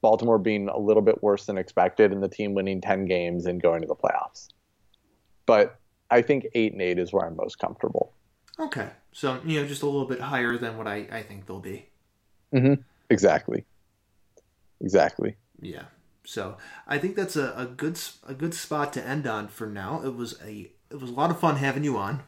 Baltimore 0.02 0.40
being 0.40 0.68
a 0.68 0.80
little 0.80 1.04
bit 1.04 1.22
worse 1.22 1.46
than 1.46 1.58
expected, 1.58 2.12
and 2.12 2.22
the 2.22 2.30
team 2.30 2.54
winning 2.54 2.82
ten 2.82 3.06
games 3.06 3.46
and 3.46 3.62
going 3.62 3.82
to 3.82 3.88
the 3.88 3.96
playoffs. 3.96 4.50
But 5.46 5.80
I 6.10 6.22
think 6.22 6.48
eight 6.54 6.74
and 6.74 6.82
eight 6.82 7.00
is 7.00 7.14
where 7.14 7.26
I'm 7.26 7.36
most 7.36 7.60
comfortable. 7.60 8.14
Okay, 8.60 8.90
so 9.12 9.40
you 9.46 9.62
know, 9.62 9.68
just 9.68 9.82
a 9.82 9.86
little 9.86 10.06
bit 10.06 10.20
higher 10.20 10.58
than 10.58 10.78
what 10.78 10.88
I 10.88 11.08
I 11.12 11.24
think 11.24 11.48
they'll 11.48 11.60
be. 11.60 11.88
Mm-hmm. 12.54 12.82
Exactly. 13.10 13.66
Exactly. 14.82 15.36
Yeah. 15.62 15.84
So 16.26 16.58
I 16.88 16.98
think 16.98 17.16
that's 17.16 17.36
a, 17.36 17.54
a 17.56 17.66
good 17.66 18.00
a 18.28 18.34
good 18.34 18.54
spot 18.54 18.94
to 18.94 19.06
end 19.06 19.26
on 19.28 19.48
for 19.48 19.68
now. 19.68 20.02
It 20.04 20.16
was 20.16 20.40
a 20.44 20.72
it 20.90 21.00
was 21.00 21.10
a 21.10 21.14
lot 21.14 21.32
of 21.32 21.40
fun 21.40 21.58
having 21.58 21.84
you 21.84 21.98
on. 21.98 22.24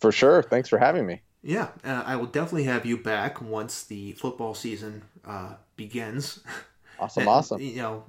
For 0.00 0.12
sure. 0.12 0.42
Thanks 0.42 0.68
for 0.68 0.78
having 0.78 1.06
me. 1.06 1.22
Yeah, 1.42 1.68
uh, 1.84 2.02
I 2.04 2.16
will 2.16 2.26
definitely 2.26 2.64
have 2.64 2.84
you 2.84 2.98
back 2.98 3.40
once 3.40 3.84
the 3.84 4.12
football 4.12 4.54
season 4.54 5.02
uh, 5.24 5.54
begins. 5.76 6.40
Awesome, 6.98 7.22
and, 7.22 7.30
awesome. 7.30 7.60
You 7.62 7.76
know, 7.76 8.04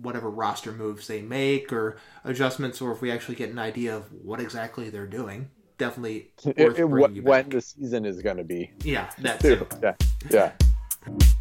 whatever 0.00 0.30
roster 0.30 0.70
moves 0.70 1.08
they 1.08 1.22
make 1.22 1.72
or 1.72 1.96
adjustments, 2.22 2.80
or 2.80 2.92
if 2.92 3.02
we 3.02 3.10
actually 3.10 3.34
get 3.34 3.50
an 3.50 3.58
idea 3.58 3.96
of 3.96 4.04
what 4.12 4.38
exactly 4.38 4.90
they're 4.90 5.08
doing, 5.08 5.50
definitely 5.76 6.30
it, 6.44 6.78
it, 6.78 6.84
when 6.84 7.48
the 7.48 7.60
season 7.60 8.04
is 8.04 8.22
going 8.22 8.36
to 8.36 8.44
be. 8.44 8.70
Yeah, 8.84 9.10
that 9.18 9.40
too. 9.40 9.66
Yeah, 9.82 9.94
yeah. 10.30 10.52